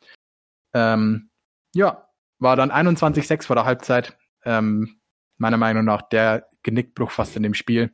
Ähm, 0.74 1.30
ja, 1.74 2.08
war 2.38 2.56
dann 2.56 2.70
21-6 2.70 3.46
vor 3.46 3.56
der 3.56 3.64
Halbzeit. 3.64 4.16
Ähm, 4.44 5.00
meiner 5.36 5.56
Meinung 5.56 5.84
nach 5.84 6.02
der 6.02 6.48
Genickbruch 6.62 7.10
fast 7.10 7.36
in 7.36 7.42
dem 7.42 7.54
Spiel, 7.54 7.92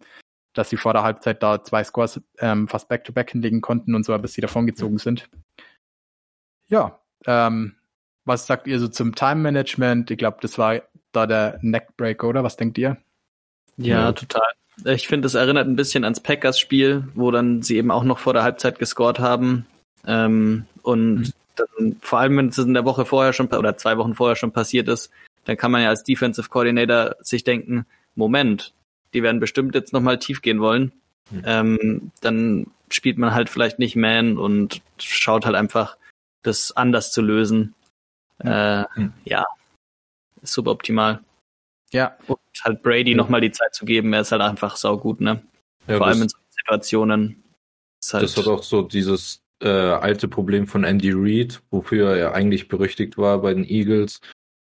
dass 0.53 0.71
sie 0.71 0.77
vor 0.77 0.93
der 0.93 1.03
Halbzeit 1.03 1.43
da 1.43 1.63
zwei 1.63 1.85
Scores 1.85 2.21
ähm, 2.39 2.69
fast 2.69 2.89
back-to-back 2.89 3.29
-back 3.29 3.33
hinlegen 3.33 3.61
konnten 3.61 3.95
und 3.95 4.05
so, 4.05 4.17
bis 4.19 4.35
sie 4.35 4.41
davongezogen 4.41 4.99
sind. 4.99 5.31
Ja, 6.69 7.01
ähm, 7.27 7.77
was 8.25 8.47
sagt 8.47 8.67
ihr 8.67 8.79
so 8.79 8.89
zum 8.89 9.15
Time 9.15 9.37
Management? 9.37 10.11
Ich 10.11 10.19
glaube, 10.19 10.39
das 10.41 10.59
war 10.59 10.83
da 11.13 11.27
der 11.27 11.59
Neckbreaker, 11.63 12.29
oder? 12.29 12.45
Was 12.45 12.57
denkt 12.57 12.79
ihr? 12.79 12.97
Ja, 13.77 14.01
ja. 14.01 14.13
total. 14.13 14.43
Ich 14.85 15.09
finde, 15.09 15.27
es 15.27 15.35
erinnert 15.35 15.67
ein 15.67 15.77
bisschen 15.77 16.05
ans 16.05 16.21
Packers-Spiel, 16.21 17.09
wo 17.15 17.31
dann 17.31 17.63
sie 17.63 17.77
eben 17.77 17.91
auch 17.91 18.05
noch 18.05 18.19
vor 18.19 18.33
der 18.33 18.43
Halbzeit 18.43 18.79
gescored 18.79 19.19
haben. 19.19 19.67
Ähm, 20.07 20.67
und 20.83 21.15
mhm. 21.17 21.33
dann, 21.57 21.97
vor 22.01 22.21
allem, 22.21 22.37
wenn 22.37 22.49
es 22.49 22.59
in 22.59 22.75
der 22.75 22.85
Woche 22.85 23.05
vorher 23.05 23.33
schon 23.33 23.49
oder 23.49 23.77
zwei 23.77 23.99
Wochen 23.99 24.15
vorher 24.15 24.37
schon 24.37 24.53
passiert 24.53 24.89
ist, 24.89 25.11
dann 25.45 25.57
kann 25.57 25.71
man 25.71 25.83
ja 25.83 25.89
als 25.89 26.05
Defensive 26.05 26.49
Coordinator 26.49 27.17
sich 27.21 27.45
denken, 27.45 27.87
Moment, 28.15 28.73
die 29.13 29.23
werden 29.23 29.41
bestimmt 29.41 29.75
jetzt 29.75 29.93
nochmal 29.93 30.19
tief 30.19 30.43
gehen 30.43 30.61
wollen. 30.61 30.93
Mhm. 31.31 31.43
Ähm, 31.45 32.13
dann 32.21 32.67
spielt 32.91 33.19
man 33.19 33.35
halt 33.35 33.49
vielleicht 33.49 33.79
nicht 33.79 33.97
Man 33.97 34.39
und 34.39 34.83
schaut 34.99 35.47
halt 35.47 35.57
einfach, 35.57 35.97
das 36.43 36.73
anders 36.73 37.13
zu 37.13 37.23
lösen. 37.23 37.75
Äh. 38.41 38.85
Ja, 39.25 39.47
suboptimal. 40.43 41.21
Ja. 41.93 42.17
Und 42.27 42.39
halt 42.63 42.83
Brady 42.83 43.13
mhm. 43.13 43.17
nochmal 43.17 43.41
die 43.41 43.53
Zeit 43.53 43.75
zu 43.75 43.85
geben, 43.85 44.13
er 44.13 44.21
ist 44.21 44.33
halt 44.33 44.43
einfach 44.43 44.77
saugut, 44.77 45.21
ne? 45.21 45.43
Ja, 45.87 45.99
Vor 45.99 46.07
allem 46.07 46.23
in 46.23 46.29
solchen 46.29 46.51
Situationen. 46.51 47.43
Halt 48.13 48.23
das 48.23 48.37
hat 48.37 48.47
auch 48.47 48.63
so 48.63 48.83
dieses 48.83 49.43
äh, 49.61 49.69
alte 49.69 50.29
Problem 50.29 50.67
von 50.67 50.85
Andy 50.85 51.13
Reid, 51.13 51.63
wofür 51.71 52.17
er 52.17 52.35
eigentlich 52.35 52.69
berüchtigt 52.69 53.19
war 53.19 53.43
bei 53.43 53.53
den 53.53 53.65
Eagles, 53.65 54.21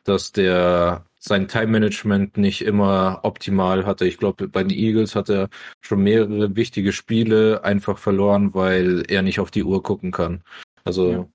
dass 0.04 0.32
der 0.32 1.06
sein 1.20 1.48
Time-Management 1.48 2.38
nicht 2.38 2.62
immer 2.62 3.20
optimal 3.24 3.86
hatte. 3.86 4.06
Ich 4.06 4.18
glaube, 4.18 4.48
bei 4.48 4.64
den 4.64 4.78
Eagles 4.78 5.16
hat 5.16 5.30
er 5.30 5.50
schon 5.82 6.02
mehrere 6.02 6.56
wichtige 6.56 6.94
Spiele 6.94 7.64
einfach 7.64 7.98
verloren, 7.98 8.54
weil 8.54 9.04
er 9.10 9.22
nicht 9.22 9.40
auf 9.40 9.52
die 9.52 9.64
Uhr 9.64 9.84
gucken 9.84 10.12
kann. 10.12 10.42
Also 10.86 11.12
ja. 11.12 11.28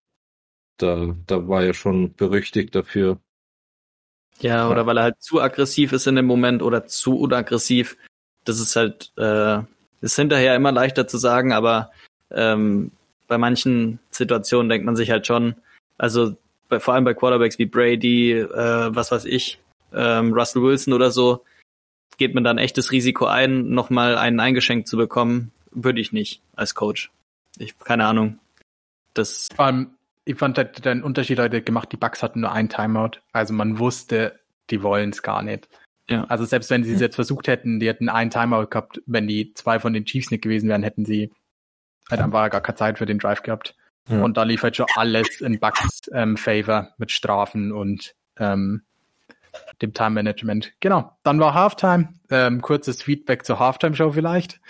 Da, 0.78 1.14
da 1.26 1.48
war 1.48 1.62
er 1.62 1.74
schon 1.74 2.14
berüchtigt 2.14 2.74
dafür. 2.74 3.18
Ja, 4.40 4.68
oder 4.68 4.82
ja. 4.82 4.86
weil 4.86 4.96
er 4.98 5.02
halt 5.04 5.22
zu 5.22 5.40
aggressiv 5.40 5.92
ist 5.92 6.06
in 6.06 6.16
dem 6.16 6.26
Moment 6.26 6.62
oder 6.62 6.86
zu 6.86 7.18
unaggressiv. 7.18 7.96
Das 8.44 8.60
ist 8.60 8.76
halt, 8.76 9.12
äh, 9.16 9.60
ist 10.00 10.16
hinterher 10.16 10.56
immer 10.56 10.72
leichter 10.72 11.06
zu 11.06 11.18
sagen, 11.18 11.52
aber 11.52 11.92
ähm, 12.30 12.90
bei 13.28 13.38
manchen 13.38 14.00
Situationen 14.10 14.68
denkt 14.68 14.84
man 14.84 14.96
sich 14.96 15.10
halt 15.10 15.26
schon, 15.26 15.54
also 15.98 16.36
bei, 16.68 16.80
vor 16.80 16.94
allem 16.94 17.04
bei 17.04 17.14
Quarterbacks 17.14 17.58
wie 17.58 17.66
Brady, 17.66 18.32
äh, 18.32 18.94
was 18.94 19.12
weiß 19.12 19.24
ich, 19.24 19.60
ähm, 19.92 20.32
Russell 20.32 20.62
Wilson 20.62 20.92
oder 20.92 21.10
so, 21.10 21.44
geht 22.18 22.34
man 22.34 22.44
dann 22.44 22.58
echtes 22.58 22.92
Risiko 22.92 23.26
ein, 23.26 23.70
nochmal 23.70 24.16
einen 24.16 24.40
eingeschenkt 24.40 24.88
zu 24.88 24.96
bekommen, 24.96 25.52
würde 25.70 26.00
ich 26.00 26.12
nicht 26.12 26.42
als 26.54 26.74
Coach. 26.74 27.10
Ich, 27.58 27.78
keine 27.78 28.06
Ahnung. 28.06 28.38
Das. 29.14 29.48
Vor 29.54 29.64
allem, 29.66 29.93
ich 30.24 30.36
fand 30.36 30.58
halt 30.58 30.84
den 30.84 31.02
Unterschied 31.02 31.38
heute 31.38 31.62
gemacht, 31.62 31.92
die 31.92 31.96
Bugs 31.96 32.22
hatten 32.22 32.40
nur 32.40 32.52
ein 32.52 32.68
Timeout. 32.68 33.20
Also 33.32 33.52
man 33.52 33.78
wusste, 33.78 34.40
die 34.70 34.82
wollen 34.82 35.10
es 35.10 35.22
gar 35.22 35.42
nicht. 35.42 35.68
Ja. 36.08 36.24
Also 36.24 36.44
selbst 36.44 36.70
wenn 36.70 36.84
sie 36.84 36.92
es 36.92 37.00
jetzt 37.00 37.14
versucht 37.14 37.48
hätten, 37.48 37.80
die 37.80 37.88
hätten 37.88 38.08
einen 38.08 38.30
Timeout 38.30 38.66
gehabt, 38.66 39.02
wenn 39.06 39.26
die 39.26 39.54
zwei 39.54 39.80
von 39.80 39.92
den 39.92 40.04
Chiefs 40.04 40.30
nicht 40.30 40.42
gewesen 40.42 40.68
wären, 40.68 40.82
hätten 40.82 41.04
sie 41.04 41.32
halt 42.10 42.20
einfach 42.20 42.50
gar 42.50 42.60
keine 42.60 42.76
Zeit 42.76 42.98
für 42.98 43.06
den 43.06 43.18
Drive 43.18 43.42
gehabt. 43.42 43.74
Ja. 44.08 44.22
Und 44.22 44.36
da 44.36 44.42
lief 44.42 44.62
halt 44.62 44.76
schon 44.76 44.86
alles 44.96 45.40
in 45.40 45.58
Bugs 45.58 46.02
ähm, 46.12 46.36
Favor 46.36 46.90
mit 46.98 47.10
Strafen 47.10 47.72
und 47.72 48.14
ähm, 48.38 48.82
dem 49.80 49.94
Time 49.94 50.10
Management. 50.10 50.74
Genau. 50.80 51.16
Dann 51.22 51.40
war 51.40 51.54
Halftime. 51.54 52.14
Ähm, 52.30 52.60
kurzes 52.60 53.02
Feedback 53.02 53.46
zur 53.46 53.58
Halftime 53.58 53.94
Show 53.94 54.12
vielleicht. 54.12 54.60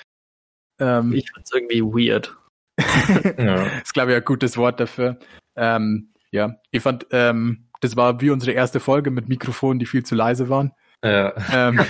Ähm, 0.79 1.13
ich 1.13 1.31
fand's 1.33 1.53
irgendwie 1.53 1.83
weird. 1.83 2.37
ja. 3.39 3.65
Ist 3.81 3.95
glaube 3.95 4.13
ich 4.13 4.17
ein 4.17 4.25
gutes 4.25 4.57
Wort 4.57 4.79
dafür. 4.79 5.19
Ähm, 5.57 6.13
ja, 6.31 6.57
ich 6.71 6.83
fand, 6.83 7.07
ähm, 7.11 7.67
das 7.81 7.97
war 7.97 8.21
wie 8.21 8.31
unsere 8.31 8.53
erste 8.53 8.81
Folge 8.81 9.11
mit 9.11 9.29
Mikrofonen, 9.29 9.79
die 9.79 9.87
viel 9.87 10.05
zu 10.05 10.15
leise 10.15 10.49
waren. 10.49 10.73
Ja. 11.05 11.35
Ähm, 11.53 11.81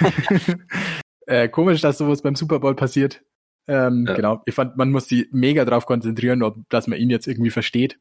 äh, 1.26 1.48
komisch, 1.48 1.80
dass 1.80 1.98
sowas 1.98 2.22
beim 2.22 2.34
Super 2.34 2.58
Bowl 2.58 2.74
passiert. 2.74 3.22
Ähm, 3.66 4.04
ja. 4.06 4.14
Genau. 4.14 4.42
Ich 4.44 4.54
fand, 4.54 4.76
man 4.76 4.90
muss 4.90 5.08
sich 5.08 5.28
mega 5.30 5.64
drauf 5.64 5.86
konzentrieren, 5.86 6.42
ob, 6.42 6.56
dass 6.68 6.86
man 6.86 6.98
ihn 6.98 7.10
jetzt 7.10 7.26
irgendwie 7.26 7.50
versteht 7.50 7.98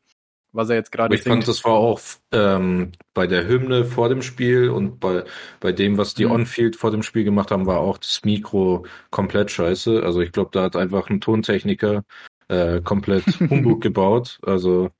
was 0.53 0.69
er 0.69 0.75
jetzt 0.75 0.91
gerade 0.91 1.15
Ich 1.15 1.23
fand, 1.23 1.47
das 1.47 1.65
war 1.65 1.73
auch 1.73 1.99
ähm, 2.31 2.91
bei 3.13 3.27
der 3.27 3.47
Hymne 3.47 3.85
vor 3.85 4.07
dem 4.07 4.21
Spiel 4.21 4.69
und 4.69 4.99
bei, 4.99 5.23
bei 5.59 5.71
dem, 5.71 5.97
was 5.97 6.13
die 6.13 6.25
mhm. 6.25 6.31
On-Field 6.31 6.75
vor 6.75 6.91
dem 6.91 7.03
Spiel 7.03 7.23
gemacht 7.23 7.51
haben, 7.51 7.65
war 7.65 7.79
auch 7.79 7.97
das 7.97 8.21
Mikro 8.23 8.85
komplett 9.09 9.51
scheiße. 9.51 10.03
Also 10.03 10.21
ich 10.21 10.31
glaube, 10.31 10.51
da 10.53 10.63
hat 10.63 10.75
einfach 10.75 11.09
ein 11.09 11.21
Tontechniker 11.21 12.03
äh, 12.47 12.81
komplett 12.81 13.25
Humbug 13.49 13.81
gebaut. 13.81 14.39
Also, 14.43 14.91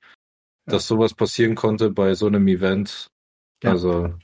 dass 0.66 0.86
sowas 0.86 1.14
passieren 1.14 1.54
konnte 1.54 1.90
bei 1.90 2.14
so 2.14 2.26
einem 2.26 2.46
Event. 2.48 3.10
Ja. 3.62 3.70
Also. 3.70 4.14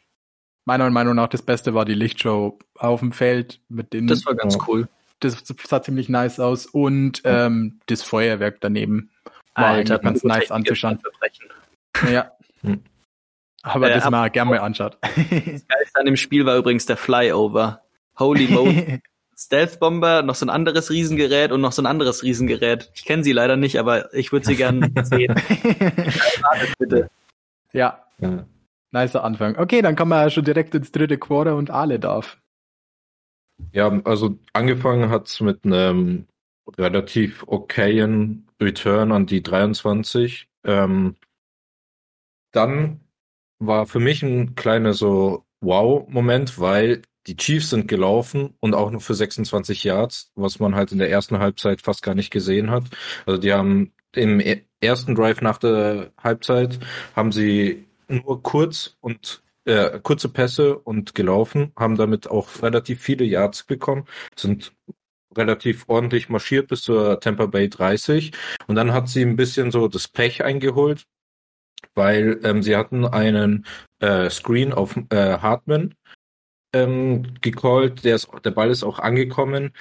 Meiner 0.64 0.88
Meinung 0.90 1.16
nach 1.16 1.28
das 1.28 1.42
Beste 1.42 1.74
war 1.74 1.84
die 1.84 1.94
Lichtshow 1.94 2.58
auf 2.76 3.00
dem 3.00 3.12
Feld 3.12 3.60
mit 3.68 3.92
den. 3.92 4.06
Das 4.06 4.26
war 4.26 4.34
ganz 4.34 4.54
ja. 4.54 4.60
cool. 4.68 4.88
Das 5.20 5.42
sah 5.66 5.82
ziemlich 5.82 6.08
nice 6.08 6.40
aus 6.40 6.66
und 6.66 7.22
ähm, 7.24 7.80
das 7.86 8.02
Feuerwerk 8.02 8.58
daneben. 8.60 9.10
War 9.54 9.66
Alter, 9.66 9.98
ganz 9.98 10.22
nice 10.22 10.50
anzuschauen. 10.50 10.98
Ja. 12.10 12.32
Hm. 12.62 12.82
Aber 13.62 13.90
äh, 13.90 13.94
das 13.94 14.08
mal 14.08 14.30
gerne 14.30 14.50
mal 14.50 14.60
anschaut. 14.60 14.96
Das 15.02 15.66
Geilste 15.66 16.00
an 16.00 16.06
dem 16.06 16.16
Spiel 16.16 16.46
war 16.46 16.56
übrigens 16.56 16.86
der 16.86 16.96
Flyover. 16.96 17.82
Holy 18.18 18.48
moly. 18.50 19.02
Stealth 19.40 19.80
Bomber, 19.80 20.20
noch 20.22 20.34
so 20.34 20.44
ein 20.44 20.50
anderes 20.50 20.90
Riesengerät 20.90 21.50
und 21.50 21.62
noch 21.62 21.72
so 21.72 21.80
ein 21.80 21.86
anderes 21.86 22.22
Riesengerät. 22.22 22.90
Ich 22.94 23.06
kenne 23.06 23.24
sie 23.24 23.32
leider 23.32 23.56
nicht, 23.56 23.78
aber 23.78 24.12
ich 24.12 24.32
würde 24.32 24.44
sie 24.44 24.54
gerne 24.54 24.92
sehen. 25.02 25.34
bitte. 26.78 27.10
Ja. 27.72 28.04
ja. 28.18 28.44
Nicer 28.90 29.24
Anfang. 29.24 29.56
Okay, 29.56 29.80
dann 29.80 29.96
kommen 29.96 30.10
wir 30.10 30.22
ja 30.22 30.30
schon 30.30 30.44
direkt 30.44 30.74
ins 30.74 30.92
dritte 30.92 31.16
Quarter 31.16 31.56
und 31.56 31.70
alle 31.70 31.98
darf. 31.98 32.38
Ja, 33.72 33.88
also 34.04 34.38
angefangen 34.52 35.08
hat's 35.08 35.40
mit 35.40 35.64
einem 35.64 36.26
relativ 36.76 37.44
okayen 37.46 38.46
Return 38.60 39.10
an 39.10 39.24
die 39.24 39.42
23. 39.42 40.48
Ähm, 40.64 41.16
dann 42.52 43.00
war 43.58 43.86
für 43.86 44.00
mich 44.00 44.22
ein 44.22 44.54
kleiner 44.54 44.92
so 44.92 45.44
Wow-Moment, 45.62 46.58
weil 46.58 47.02
die 47.26 47.36
Chiefs 47.36 47.70
sind 47.70 47.88
gelaufen 47.88 48.54
und 48.60 48.74
auch 48.74 48.90
nur 48.90 49.00
für 49.00 49.14
26 49.14 49.84
Yards, 49.84 50.32
was 50.34 50.58
man 50.58 50.74
halt 50.74 50.92
in 50.92 50.98
der 50.98 51.10
ersten 51.10 51.38
Halbzeit 51.38 51.82
fast 51.82 52.02
gar 52.02 52.14
nicht 52.14 52.30
gesehen 52.30 52.70
hat. 52.70 52.84
Also 53.26 53.40
die 53.40 53.52
haben 53.52 53.92
im 54.14 54.40
e-, 54.40 54.62
ersten 54.80 55.14
Drive 55.14 55.40
nach 55.40 55.58
der 55.58 56.12
Halbzeit 56.22 56.78
haben 57.14 57.32
sie 57.32 57.86
nur 58.08 58.42
kurz 58.42 58.96
und 59.00 59.42
äh, 59.64 60.00
kurze 60.00 60.28
Pässe 60.28 60.78
und 60.78 61.14
gelaufen, 61.14 61.72
haben 61.76 61.96
damit 61.96 62.28
auch 62.28 62.62
relativ 62.62 63.00
viele 63.00 63.24
Yards 63.24 63.64
bekommen, 63.64 64.06
sind 64.34 64.72
relativ 65.36 65.84
ordentlich 65.88 66.28
marschiert 66.28 66.68
bis 66.68 66.82
zur 66.82 67.20
Tampa 67.20 67.46
Bay 67.46 67.68
30 67.68 68.32
und 68.66 68.74
dann 68.74 68.92
hat 68.92 69.08
sie 69.08 69.22
ein 69.22 69.36
bisschen 69.36 69.70
so 69.70 69.86
das 69.86 70.08
Pech 70.08 70.42
eingeholt, 70.42 71.04
weil 71.94 72.40
ähm, 72.42 72.62
sie 72.62 72.76
hatten 72.76 73.04
einen 73.04 73.66
äh, 74.00 74.28
Screen 74.30 74.72
auf 74.72 74.96
äh, 75.10 75.38
Hartman 75.38 75.94
ähm, 76.72 77.34
gecallt, 77.40 78.04
der, 78.04 78.16
ist, 78.16 78.28
der 78.44 78.50
Ball 78.50 78.70
ist 78.70 78.84
auch 78.84 78.98
angekommen, 78.98 79.72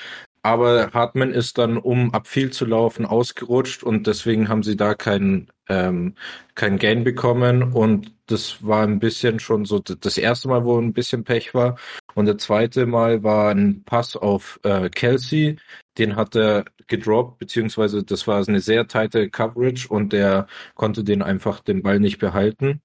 aber 0.41 0.91
Hartman 0.93 1.31
ist 1.31 1.57
dann, 1.57 1.77
um 1.77 2.13
ab 2.13 2.27
viel 2.27 2.51
zu 2.51 2.65
laufen, 2.65 3.05
ausgerutscht. 3.05 3.83
Und 3.83 4.07
deswegen 4.07 4.47
haben 4.47 4.63
sie 4.63 4.77
da 4.77 4.93
keinen 4.93 5.51
ähm, 5.67 6.15
kein 6.55 6.77
Gain 6.77 7.03
bekommen. 7.03 7.73
Und 7.73 8.13
das 8.27 8.65
war 8.65 8.83
ein 8.83 8.99
bisschen 8.99 9.39
schon 9.39 9.65
so 9.65 9.79
das 9.79 10.17
erste 10.17 10.47
Mal, 10.47 10.63
wo 10.63 10.79
ein 10.79 10.93
bisschen 10.93 11.23
Pech 11.25 11.53
war. 11.53 11.77
Und 12.15 12.25
das 12.25 12.37
zweite 12.37 12.85
Mal 12.85 13.23
war 13.23 13.51
ein 13.51 13.83
Pass 13.83 14.15
auf 14.15 14.59
äh, 14.63 14.89
Kelsey, 14.89 15.57
den 15.97 16.15
hat 16.15 16.35
er 16.35 16.65
gedroppt, 16.87 17.39
beziehungsweise 17.39 18.03
das 18.03 18.25
war 18.27 18.43
eine 18.47 18.61
sehr 18.61 18.87
tighte 18.87 19.29
Coverage. 19.29 19.89
Und 19.89 20.13
der 20.13 20.47
konnte 20.75 21.03
den 21.03 21.21
einfach 21.21 21.59
den 21.59 21.83
Ball 21.83 21.99
nicht 21.99 22.19
behalten. 22.19 22.81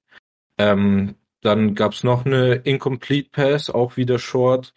Ähm, 0.59 1.17
dann 1.45 1.75
gab's 1.75 2.05
noch 2.05 2.25
eine 2.25 2.55
Incomplete 2.55 3.31
Pass, 3.31 3.71
auch 3.71 3.97
wieder 3.97 4.19
Short. 4.19 4.73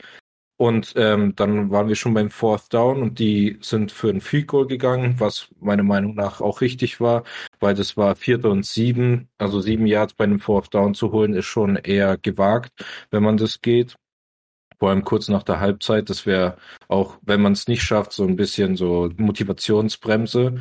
Und 0.58 0.94
ähm, 0.96 1.36
dann 1.36 1.70
waren 1.70 1.88
wir 1.88 1.96
schon 1.96 2.16
beim 2.16 2.32
Fourth 2.32 2.74
Down 2.74 3.04
und 3.04 3.20
die 3.20 3.60
sind 3.62 3.92
für 3.92 4.10
ein 4.10 4.22
Field 4.22 4.48
Goal 4.48 4.66
gegangen, 4.66 5.20
was 5.20 5.50
meiner 5.60 5.84
Meinung 5.84 6.16
nach 6.16 6.42
auch 6.42 6.62
richtig 6.62 7.00
war, 7.00 7.24
weil 7.60 7.76
das 7.76 7.96
war 7.96 8.16
Vierter 8.16 8.50
und 8.50 8.66
Sieben, 8.66 9.30
also 9.38 9.62
sieben 9.62 9.86
Yards 9.86 10.16
bei 10.16 10.24
einem 10.24 10.40
Fourth 10.40 10.74
Down 10.74 10.96
zu 10.96 11.12
holen, 11.12 11.36
ist 11.36 11.46
schon 11.46 11.76
eher 11.76 12.18
gewagt, 12.18 12.72
wenn 13.12 13.22
man 13.22 13.38
das 13.38 13.62
geht. 13.62 13.98
Vor 14.80 14.90
allem 14.90 15.04
kurz 15.04 15.28
nach 15.28 15.44
der 15.44 15.60
Halbzeit, 15.60 16.10
das 16.10 16.26
wäre 16.26 16.58
auch, 16.88 17.20
wenn 17.22 17.42
man 17.42 17.54
es 17.54 17.68
nicht 17.68 17.84
schafft, 17.84 18.12
so 18.14 18.26
ein 18.26 18.36
bisschen 18.36 18.76
so 18.76 19.12
Motivationsbremse. 19.16 20.60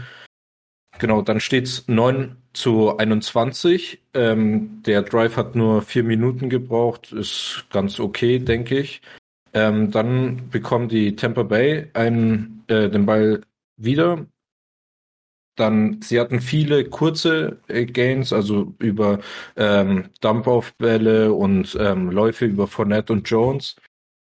Genau, 0.98 1.22
dann 1.22 1.40
steht's 1.40 1.88
9 1.88 2.36
zu 2.56 2.96
21. 2.96 4.00
Ähm, 4.14 4.82
der 4.84 5.02
Drive 5.02 5.36
hat 5.36 5.54
nur 5.54 5.82
vier 5.82 6.04
Minuten 6.04 6.48
gebraucht, 6.48 7.12
ist 7.12 7.66
ganz 7.70 8.00
okay, 8.00 8.38
denke 8.38 8.78
ich. 8.78 9.02
Ähm, 9.52 9.90
dann 9.90 10.50
bekommen 10.50 10.88
die 10.88 11.16
Tampa 11.16 11.42
Bay 11.42 11.88
einen, 11.94 12.64
äh, 12.68 12.90
den 12.90 13.06
Ball 13.06 13.42
wieder. 13.76 14.26
Dann, 15.56 16.02
sie 16.02 16.20
hatten 16.20 16.40
viele 16.40 16.84
kurze 16.84 17.60
äh, 17.68 17.86
Gains, 17.86 18.32
also 18.32 18.74
über 18.78 19.20
ähm, 19.56 20.10
Dump-Off-Bälle 20.20 21.32
und 21.32 21.76
ähm, 21.80 22.10
Läufe 22.10 22.44
über 22.46 22.66
Fournette 22.66 23.12
und 23.12 23.28
Jones. 23.28 23.76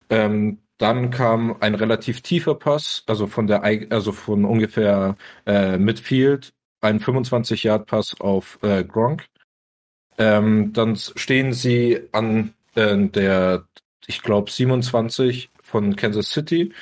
Ähm, 0.10 0.60
dann 0.78 1.10
kam 1.10 1.56
ein 1.62 1.76
relativ 1.76 2.22
tiefer 2.22 2.56
Pass, 2.56 3.04
also 3.08 3.28
von 3.28 3.48
der, 3.48 3.64
also 3.92 4.12
von 4.12 4.46
ungefähr 4.46 5.16
äh, 5.46 5.78
Midfield, 5.78 6.54
ein 6.86 7.00
25-Yard-Pass 7.00 8.20
auf 8.20 8.60
äh, 8.62 8.84
Gronk. 8.84 9.26
Ähm, 10.18 10.72
dann 10.74 10.96
stehen 10.96 11.52
sie 11.52 12.08
an 12.12 12.54
äh, 12.76 13.08
der 13.08 13.66
ich 14.08 14.22
glaube, 14.22 14.52
27 14.52 15.50
von 15.62 15.96
Kansas 15.96 16.30
City. 16.30 16.74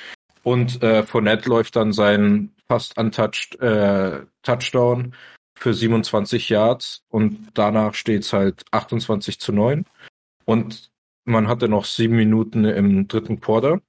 Und 0.42 0.82
äh, 0.82 1.02
Fournette 1.02 1.48
läuft 1.48 1.76
dann 1.76 1.92
seinen 1.92 2.54
fast 2.66 2.98
untouched 2.98 3.60
äh, 3.60 4.20
Touchdown 4.42 5.14
für 5.56 5.72
27 5.72 6.48
Yards 6.48 7.02
und 7.08 7.50
danach 7.54 7.94
steht's 7.94 8.32
halt 8.32 8.64
28 8.72 9.38
zu 9.38 9.52
9. 9.52 9.86
Und 10.44 10.90
man 11.24 11.48
hatte 11.48 11.68
noch 11.68 11.86
sieben 11.86 12.16
Minuten 12.16 12.64
im 12.64 13.08
dritten 13.08 13.40
Quarter. 13.40 13.80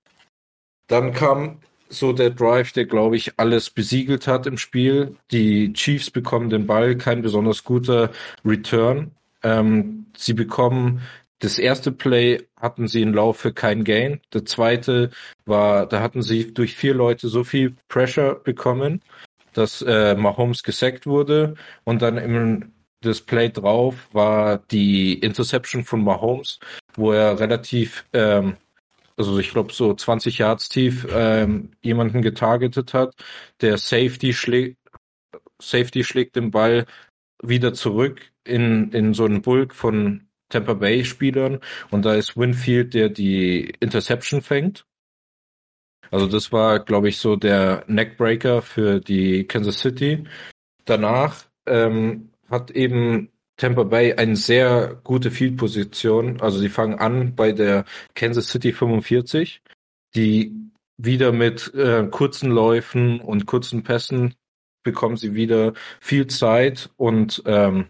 Dann 0.87 1.13
kam 1.13 1.59
so 1.89 2.13
der 2.13 2.31
Drive, 2.31 2.71
der, 2.71 2.85
glaube 2.85 3.15
ich, 3.15 3.39
alles 3.39 3.69
besiegelt 3.69 4.27
hat 4.27 4.47
im 4.47 4.57
Spiel. 4.57 5.15
Die 5.31 5.73
Chiefs 5.73 6.11
bekommen 6.11 6.49
den 6.49 6.67
Ball, 6.67 6.95
kein 6.95 7.21
besonders 7.21 7.63
guter 7.63 8.11
Return. 8.43 9.11
Ähm, 9.43 10.07
sie 10.17 10.33
bekommen 10.33 11.01
das 11.39 11.59
erste 11.59 11.91
Play 11.91 12.47
hatten 12.59 12.87
sie 12.87 13.01
im 13.01 13.13
Laufe 13.13 13.53
kein 13.53 13.83
Gain. 13.83 14.21
Der 14.33 14.45
zweite 14.45 15.11
war, 15.45 15.85
da 15.85 15.99
hatten 16.01 16.21
sie 16.21 16.53
durch 16.53 16.75
vier 16.75 16.93
Leute 16.93 17.27
so 17.27 17.43
viel 17.43 17.75
Pressure 17.87 18.35
bekommen, 18.35 19.01
dass 19.53 19.81
äh, 19.81 20.15
Mahomes 20.15 20.63
gesackt 20.63 21.05
wurde. 21.05 21.55
Und 21.83 22.01
dann 22.01 22.17
im 22.17 22.71
das 23.01 23.21
Play 23.21 23.49
drauf 23.49 24.09
war 24.13 24.57
die 24.57 25.19
Interception 25.19 25.83
von 25.83 26.03
Mahomes, 26.03 26.59
wo 26.95 27.11
er 27.11 27.39
relativ, 27.39 28.05
ähm, 28.13 28.55
also 29.17 29.37
ich 29.39 29.51
glaube 29.51 29.73
so 29.73 29.93
20 29.93 30.37
Yards 30.37 30.69
tief 30.69 31.07
ähm, 31.11 31.71
jemanden 31.81 32.21
getargetet 32.21 32.93
hat. 32.93 33.15
Der 33.61 33.77
Safety 33.77 34.33
schlägt, 34.33 34.77
Safety 35.61 36.03
schlägt 36.03 36.35
den 36.35 36.51
Ball 36.51 36.85
wieder 37.41 37.73
zurück 37.73 38.31
in, 38.43 38.91
in 38.91 39.13
so 39.13 39.25
einen 39.25 39.41
Bulk 39.41 39.73
von 39.73 40.27
Tampa 40.49 40.73
Bay 40.73 41.05
Spielern 41.05 41.59
und 41.91 42.05
da 42.05 42.15
ist 42.15 42.37
Winfield, 42.37 42.93
der 42.93 43.09
die 43.09 43.73
Interception 43.79 44.41
fängt. 44.41 44.85
Also 46.11 46.27
das 46.27 46.51
war, 46.51 46.79
glaube 46.79 47.09
ich, 47.09 47.17
so 47.17 47.35
der 47.35 47.83
Neckbreaker 47.87 48.61
für 48.61 48.99
die 48.99 49.45
Kansas 49.47 49.79
City. 49.79 50.23
Danach 50.85 51.45
ähm, 51.65 52.29
hat 52.49 52.71
eben 52.71 53.31
Tampa 53.57 53.83
Bay 53.83 54.13
eine 54.13 54.35
sehr 54.35 54.99
gute 55.03 55.31
Field-Position. 55.31 56.41
Also 56.41 56.59
sie 56.59 56.69
fangen 56.69 56.99
an 56.99 57.35
bei 57.35 57.51
der 57.51 57.85
Kansas 58.13 58.49
City 58.49 58.73
45, 58.73 59.61
die 60.15 60.53
wieder 60.97 61.31
mit 61.31 61.73
äh, 61.73 62.07
kurzen 62.09 62.51
Läufen 62.51 63.19
und 63.19 63.45
kurzen 63.45 63.83
Pässen 63.83 64.35
bekommen 64.83 65.17
sie 65.17 65.33
wieder 65.33 65.73
viel 65.99 66.27
Zeit 66.27 66.91
und 66.95 67.43
ähm, 67.45 67.87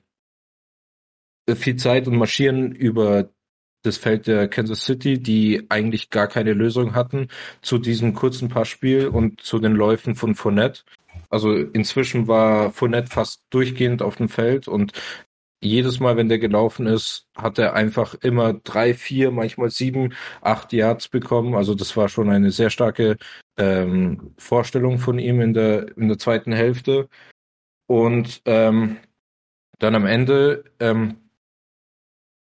viel 1.54 1.76
Zeit 1.76 2.08
und 2.08 2.16
marschieren 2.18 2.72
über 2.72 3.30
das 3.84 3.98
Feld 3.98 4.26
der 4.26 4.48
Kansas 4.48 4.86
City, 4.86 5.20
die 5.22 5.68
eigentlich 5.70 6.10
gar 6.10 6.28
keine 6.28 6.54
Lösung 6.54 6.96
hatten 6.96 7.28
zu 7.62 7.78
diesem 7.78 8.14
kurzen 8.14 8.50
Passspiel 8.50 9.08
und 9.08 9.42
zu 9.42 9.60
den 9.60 9.74
Läufen 9.74 10.16
von 10.16 10.34
Fournette. 10.34 10.82
Also 11.30 11.54
inzwischen 11.54 12.28
war 12.28 12.72
Fournette 12.72 13.12
fast 13.12 13.44
durchgehend 13.52 14.02
auf 14.02 14.16
dem 14.16 14.30
Feld 14.30 14.68
und 14.68 14.94
jedes 15.62 16.00
Mal, 16.00 16.18
wenn 16.18 16.30
der 16.30 16.40
gelaufen 16.40 16.86
ist, 16.88 17.28
hat 17.36 17.58
er 17.60 17.74
einfach 17.74 18.16
immer 18.16 18.54
drei, 18.54 18.94
vier, 18.94 19.32
manchmal 19.32 19.70
sieben, 19.72 20.14
acht 20.42 20.74
Yards 20.74 21.08
bekommen. 21.10 21.56
Also 21.56 21.76
das 21.76 21.96
war 21.98 22.10
schon 22.10 22.30
eine 22.30 22.52
sehr 22.52 22.70
starke 22.70 23.18
ähm, 23.58 24.34
Vorstellung 24.38 25.00
von 25.00 25.20
ihm 25.20 25.42
in 25.42 25.54
der 25.54 25.98
in 25.98 26.08
der 26.08 26.20
zweiten 26.20 26.52
Hälfte. 26.52 27.10
Und 27.88 28.42
ähm, 28.46 28.98
dann 29.80 29.96
am 29.96 30.06
Ende 30.06 30.66
ähm, 30.80 31.18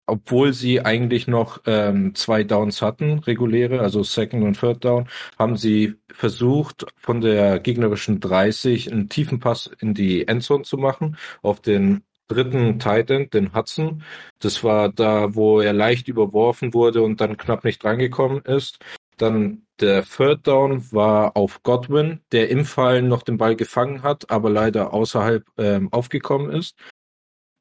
obwohl 0.09 0.55
sie 0.55 0.81
eigentlich 0.85 1.29
noch 1.29 1.61
ähm, 1.67 2.15
zwei 2.15 2.43
Downs 2.43 2.81
hatten, 2.81 3.19
reguläre, 3.21 3.81
also 3.81 4.03
Second 4.03 4.43
und 4.43 4.59
Third 4.59 4.85
Down, 4.85 5.09
haben 5.39 5.57
sie 5.57 5.97
versucht, 6.11 6.87
von 6.97 7.21
der 7.21 7.61
gegnerischen 7.61 8.19
30 8.19 8.91
einen 8.91 9.11
tiefen 9.11 9.39
Pass 9.39 9.71
in 9.81 9.93
die 9.93 10.27
Endzone 10.27 10.65
zu 10.65 10.79
machen, 10.79 11.19
auf 11.43 11.61
den 11.61 12.05
dritten 12.29 12.79
Titan, 12.79 13.31
den 13.31 13.55
Hudson. 13.55 14.03
Das 14.39 14.63
war 14.63 14.91
da, 14.91 15.35
wo 15.35 15.61
er 15.61 15.73
leicht 15.73 16.09
überworfen 16.09 16.75
wurde 16.75 17.03
und 17.03 17.21
dann 17.21 17.37
knapp 17.37 17.65
nicht 17.65 17.83
drangekommen 17.83 18.43
ist. 18.45 18.79
Dann 19.17 19.67
der 19.81 20.05
Third 20.05 20.47
Down 20.47 20.91
war 20.93 21.37
auf 21.37 21.63
Godwin, 21.63 22.21
der 22.33 22.51
im 22.51 22.65
Fallen 22.65 23.09
noch 23.09 23.23
den 23.23 23.39
Ball 23.39 23.57
gefangen 23.57 24.03
hat, 24.03 24.31
aber 24.31 24.51
leider 24.51 24.93
außerhalb 24.93 25.45
ähm, 25.57 25.93
aufgekommen 25.93 26.51
ist. 26.51 26.77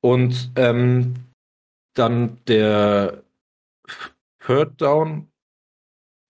Und 0.02 0.52
ähm, 0.56 1.16
dann 1.94 2.38
der 2.46 3.24
Third 4.46 4.80
Down, 4.82 5.30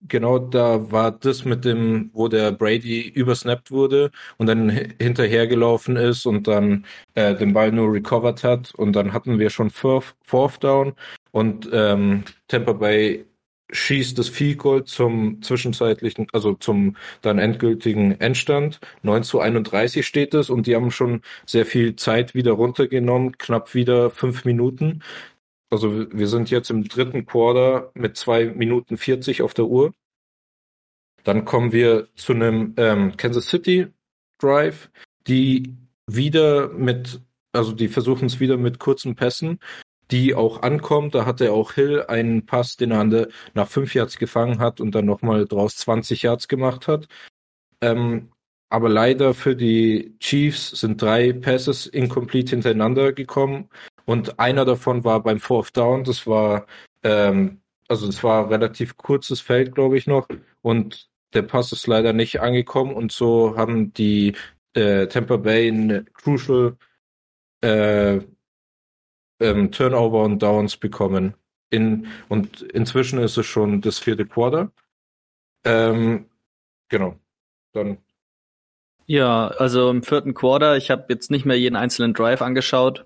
genau 0.06 0.38
da 0.38 0.90
war 0.92 1.10
das 1.10 1.44
mit 1.44 1.64
dem, 1.64 2.10
wo 2.12 2.28
der 2.28 2.52
Brady 2.52 3.08
übersnappt 3.08 3.70
wurde 3.70 4.10
und 4.36 4.46
dann 4.46 4.70
hinterhergelaufen 4.70 5.96
ist 5.96 6.26
und 6.26 6.46
dann 6.46 6.84
äh, 7.14 7.34
den 7.34 7.52
Ball 7.52 7.72
nur 7.72 7.92
recovered 7.92 8.44
hat 8.44 8.74
und 8.74 8.92
dann 8.94 9.12
hatten 9.12 9.38
wir 9.38 9.50
schon 9.50 9.70
Fourth, 9.70 10.14
Down 10.62 10.94
und 11.32 11.68
ähm, 11.72 12.24
Tampa 12.48 12.72
Bay 12.72 13.24
schießt 13.70 14.18
das 14.18 14.28
Field 14.28 14.58
Goal 14.58 14.84
zum 14.84 15.42
zwischenzeitlichen, 15.42 16.26
also 16.32 16.54
zum 16.54 16.96
dann 17.20 17.38
endgültigen 17.38 18.12
Endstand. 18.20 18.80
9 19.02 19.22
zu 19.24 19.40
31 19.40 20.06
steht 20.06 20.34
es 20.34 20.50
und 20.50 20.66
die 20.66 20.74
haben 20.74 20.90
schon 20.90 21.22
sehr 21.46 21.66
viel 21.66 21.96
Zeit 21.96 22.34
wieder 22.34 22.52
runtergenommen, 22.52 23.36
knapp 23.36 23.74
wieder 23.74 24.10
fünf 24.10 24.44
Minuten. 24.44 25.02
Also 25.70 26.10
wir 26.10 26.28
sind 26.28 26.50
jetzt 26.50 26.70
im 26.70 26.84
dritten 26.84 27.26
Quarter 27.26 27.90
mit 27.94 28.16
zwei 28.16 28.46
Minuten 28.46 28.96
40 28.96 29.42
auf 29.42 29.54
der 29.54 29.66
Uhr. 29.66 29.92
Dann 31.24 31.44
kommen 31.44 31.72
wir 31.72 32.08
zu 32.14 32.32
einem 32.32 32.74
ähm, 32.78 33.16
Kansas 33.16 33.48
City 33.48 33.88
Drive, 34.38 34.90
die 35.26 35.76
wieder 36.06 36.68
mit, 36.70 37.20
also 37.52 37.72
die 37.72 37.88
versuchen 37.88 38.26
es 38.26 38.40
wieder 38.40 38.56
mit 38.56 38.78
kurzen 38.78 39.14
Pässen, 39.14 39.58
die 40.10 40.34
auch 40.34 40.62
ankommt. 40.62 41.14
Da 41.14 41.26
hatte 41.26 41.52
auch 41.52 41.72
Hill 41.72 42.04
einen 42.08 42.46
Pass, 42.46 42.76
den 42.76 42.92
er 42.92 43.28
nach 43.52 43.68
fünf 43.68 43.94
Yards 43.94 44.16
gefangen 44.18 44.60
hat 44.60 44.80
und 44.80 44.94
dann 44.94 45.04
nochmal 45.04 45.44
draus 45.44 45.76
20 45.76 46.22
Yards 46.22 46.48
gemacht 46.48 46.88
hat. 46.88 47.08
Ähm, 47.82 48.32
aber 48.70 48.88
leider 48.88 49.34
für 49.34 49.54
die 49.54 50.16
Chiefs 50.18 50.70
sind 50.70 51.00
drei 51.00 51.32
Passes 51.32 51.86
incomplete 51.86 52.50
hintereinander 52.50 53.12
gekommen 53.12 53.68
und 54.08 54.40
einer 54.40 54.64
davon 54.64 55.04
war 55.04 55.22
beim 55.22 55.38
Fourth 55.38 55.76
Down. 55.76 56.02
Das 56.02 56.26
war, 56.26 56.66
ähm, 57.02 57.60
also 57.88 58.08
es 58.08 58.24
war 58.24 58.48
relativ 58.48 58.96
kurzes 58.96 59.42
Feld, 59.42 59.74
glaube 59.74 59.98
ich 59.98 60.06
noch. 60.06 60.26
Und 60.62 61.10
der 61.34 61.42
Pass 61.42 61.72
ist 61.72 61.86
leider 61.86 62.14
nicht 62.14 62.40
angekommen. 62.40 62.94
Und 62.94 63.12
so 63.12 63.54
haben 63.58 63.92
die 63.92 64.34
äh, 64.72 65.08
Tampa 65.08 65.36
Bay 65.36 65.68
eine 65.68 66.04
crucial 66.14 66.78
äh, 67.60 68.20
ähm, 69.40 69.72
Turnover 69.72 70.22
und 70.22 70.42
Downs 70.42 70.78
bekommen. 70.78 71.34
In, 71.68 72.06
und 72.30 72.62
inzwischen 72.62 73.18
ist 73.18 73.36
es 73.36 73.44
schon 73.44 73.82
das 73.82 73.98
vierte 73.98 74.24
Quarter. 74.24 74.72
Ähm, 75.64 76.30
genau. 76.88 77.18
Dann 77.74 77.98
Ja, 79.04 79.48
also 79.48 79.90
im 79.90 80.02
vierten 80.02 80.32
Quarter, 80.32 80.78
ich 80.78 80.90
habe 80.90 81.04
jetzt 81.10 81.30
nicht 81.30 81.44
mehr 81.44 81.58
jeden 81.58 81.76
einzelnen 81.76 82.14
Drive 82.14 82.40
angeschaut. 82.40 83.04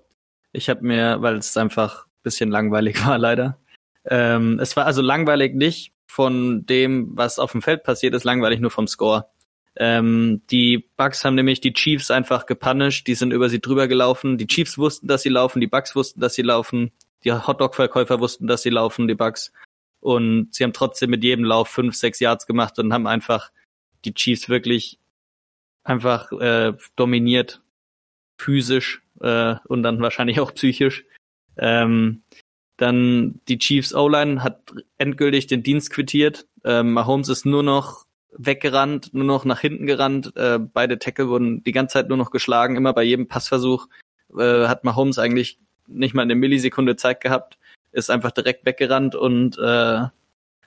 Ich 0.53 0.69
habe 0.69 0.85
mir, 0.85 1.21
weil 1.21 1.35
es 1.35 1.57
einfach 1.57 2.05
ein 2.05 2.23
bisschen 2.23 2.51
langweilig 2.51 3.05
war 3.05 3.17
leider. 3.17 3.59
Ähm, 4.05 4.59
es 4.59 4.75
war 4.75 4.85
also 4.85 5.01
langweilig 5.01 5.55
nicht 5.55 5.93
von 6.05 6.65
dem, 6.65 7.17
was 7.17 7.39
auf 7.39 7.51
dem 7.51 7.61
Feld 7.61 7.83
passiert 7.83 8.13
ist, 8.13 8.23
langweilig 8.23 8.59
nur 8.59 8.71
vom 8.71 8.87
Score. 8.87 9.27
Ähm, 9.75 10.43
die 10.51 10.87
Bucks 10.97 11.25
haben 11.25 11.35
nämlich 11.35 11.59
die 11.59 11.73
Chiefs 11.73 12.11
einfach 12.11 12.45
gepunished, 12.45 13.07
die 13.07 13.15
sind 13.15 13.33
über 13.33 13.49
sie 13.49 13.59
drüber 13.59 13.87
gelaufen. 13.87 14.37
Die 14.37 14.45
Chiefs 14.45 14.77
wussten, 14.77 15.07
dass 15.07 15.23
sie 15.23 15.29
laufen, 15.29 15.59
die 15.59 15.67
Bucks 15.67 15.95
wussten, 15.95 16.19
dass 16.19 16.35
sie 16.35 16.43
laufen, 16.43 16.91
die 17.23 17.31
Hotdog-Verkäufer 17.31 18.19
wussten, 18.19 18.45
dass 18.45 18.61
sie 18.61 18.69
laufen, 18.69 19.07
die 19.07 19.15
Bucks. 19.15 19.51
Und 19.99 20.53
sie 20.53 20.63
haben 20.63 20.73
trotzdem 20.73 21.09
mit 21.09 21.23
jedem 21.23 21.45
Lauf 21.45 21.69
fünf, 21.69 21.95
sechs 21.95 22.19
Yards 22.19 22.45
gemacht 22.45 22.77
und 22.77 22.93
haben 22.93 23.07
einfach 23.07 23.51
die 24.05 24.13
Chiefs 24.13 24.49
wirklich 24.49 24.99
einfach 25.83 26.31
äh, 26.33 26.73
dominiert, 26.95 27.61
physisch 28.37 29.01
äh, 29.21 29.55
und 29.65 29.83
dann 29.83 30.01
wahrscheinlich 30.01 30.39
auch 30.39 30.53
psychisch. 30.53 31.05
Ähm, 31.57 32.23
dann 32.77 33.39
die 33.47 33.59
Chiefs 33.59 33.93
O-Line 33.93 34.43
hat 34.43 34.73
endgültig 34.97 35.47
den 35.47 35.63
Dienst 35.63 35.91
quittiert. 35.91 36.47
Ähm, 36.63 36.93
Mahomes 36.93 37.29
ist 37.29 37.45
nur 37.45 37.63
noch 37.63 38.05
weggerannt, 38.35 39.13
nur 39.13 39.25
noch 39.25 39.45
nach 39.45 39.59
hinten 39.59 39.85
gerannt. 39.85 40.35
Äh, 40.35 40.59
beide 40.59 40.97
Tackle 40.97 41.29
wurden 41.29 41.63
die 41.63 41.71
ganze 41.71 41.93
Zeit 41.93 42.09
nur 42.09 42.17
noch 42.17 42.31
geschlagen. 42.31 42.75
Immer 42.75 42.93
bei 42.93 43.03
jedem 43.03 43.27
Passversuch 43.27 43.87
äh, 44.37 44.67
hat 44.67 44.83
Mahomes 44.83 45.19
eigentlich 45.19 45.59
nicht 45.87 46.13
mal 46.13 46.23
eine 46.23 46.35
Millisekunde 46.35 46.95
Zeit 46.95 47.21
gehabt, 47.21 47.57
ist 47.91 48.09
einfach 48.09 48.31
direkt 48.31 48.65
weggerannt 48.65 49.15
und 49.15 49.57
äh, 49.59 50.01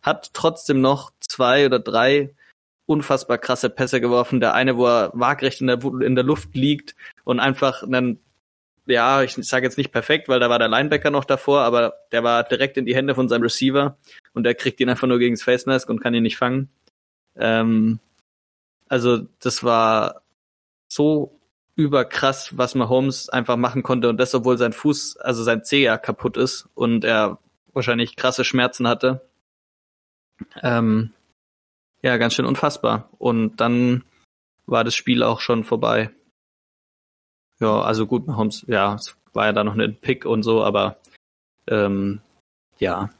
hat 0.03 0.31
trotzdem 0.35 0.81
noch 0.81 1.11
zwei 1.21 1.67
oder 1.67 1.79
drei 1.79 2.35
unfassbar 2.87 3.39
krasse 3.39 3.69
Pässe 3.69 4.01
geworfen. 4.01 4.41
Der 4.41 4.55
eine, 4.55 4.77
wo 4.77 4.87
er 4.87 5.11
waagrecht 5.15 5.61
in 5.61 5.67
der, 5.67 5.83
in 5.83 6.15
der 6.15 6.25
Luft 6.25 6.55
liegt 6.55 6.95
und 7.25 7.41
einfach 7.41 7.83
einen, 7.83 8.21
ja, 8.87 9.22
ich 9.22 9.34
sage 9.34 9.66
jetzt 9.66 9.78
nicht 9.78 9.93
perfekt, 9.93 10.28
weil 10.28 10.41
da 10.41 10.49
war 10.49 10.59
der 10.59 10.68
Linebacker 10.68 11.11
noch 11.11 11.24
davor, 11.24 11.61
aber 11.61 11.95
der 12.12 12.24
war 12.24 12.45
direkt 12.45 12.76
in 12.76 12.87
die 12.87 12.95
Hände 12.95 13.14
von 13.14 13.28
seinem 13.28 13.43
Receiver 13.43 13.97
und 14.32 14.45
der 14.45 14.55
kriegt 14.55 14.80
ihn 14.80 14.89
einfach 14.89 15.09
nur 15.09 15.18
gegen 15.18 15.34
das 15.34 15.43
Face 15.43 15.66
Mask 15.66 15.89
und 15.89 16.01
kann 16.01 16.14
ihn 16.14 16.22
nicht 16.22 16.37
fangen. 16.37 16.70
Ähm, 17.37 17.99
also 18.89 19.26
das 19.41 19.64
war 19.64 20.22
so 20.89 21.41
überkrass, 21.74 22.57
was 22.57 22.74
Mahomes 22.74 23.28
einfach 23.28 23.57
machen 23.57 23.82
konnte 23.82 24.09
und 24.09 24.18
das, 24.18 24.34
obwohl 24.34 24.57
sein 24.57 24.72
Fuß, 24.72 25.18
also 25.18 25.43
sein 25.43 25.64
Zeh 25.64 25.82
ja 25.82 25.99
kaputt 25.99 26.37
ist 26.37 26.68
und 26.74 27.05
er 27.05 27.39
wahrscheinlich 27.72 28.16
krasse 28.16 28.45
Schmerzen 28.45 28.89
hatte. 28.89 29.28
Ähm, 30.62 31.12
ja, 32.03 32.16
ganz 32.16 32.34
schön 32.34 32.47
unfassbar. 32.47 33.11
Und 33.18 33.57
dann 33.57 34.05
war 34.66 34.84
das 34.84 34.95
Spiel 34.95 35.22
auch 35.22 35.41
schon 35.41 35.64
vorbei. 35.64 36.11
Ja, 37.61 37.81
also 37.81 38.07
gut, 38.07 38.27
Mahomes, 38.27 38.65
ja, 38.69 38.95
es 38.95 39.17
war 39.33 39.47
ja 39.47 39.53
da 39.53 39.65
noch 39.65 39.77
ein 39.77 39.97
Pick 39.97 40.25
und 40.27 40.43
so, 40.43 40.63
aber 40.63 40.99
ähm, 41.69 42.21
ja, 42.79 43.11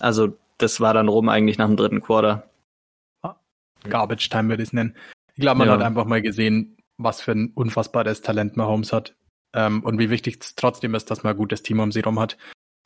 also 0.00 0.36
das 0.58 0.80
war 0.80 0.94
dann 0.94 1.08
rum 1.08 1.28
eigentlich 1.28 1.58
nach 1.58 1.66
dem 1.66 1.76
dritten 1.76 2.02
Quarter. 2.02 2.50
Garbage 3.88 4.28
Time 4.28 4.50
würde 4.50 4.62
ich 4.62 4.68
es 4.68 4.72
nennen. 4.74 4.94
Ich 5.34 5.40
glaube, 5.40 5.58
man 5.58 5.68
ja. 5.68 5.74
hat 5.74 5.82
einfach 5.82 6.04
mal 6.04 6.20
gesehen, 6.20 6.76
was 6.98 7.22
für 7.22 7.32
ein 7.32 7.52
unfassbares 7.54 8.20
Talent 8.20 8.58
Mahomes 8.58 8.92
hat 8.92 9.14
ähm, 9.54 9.82
und 9.82 9.98
wie 9.98 10.10
wichtig 10.10 10.38
es 10.40 10.54
trotzdem 10.54 10.94
ist, 10.94 11.10
dass 11.10 11.22
man 11.22 11.32
ein 11.32 11.38
gutes 11.38 11.62
Team 11.62 11.80
um 11.80 11.92
sie 11.92 12.00
rum 12.00 12.20
hat. 12.20 12.36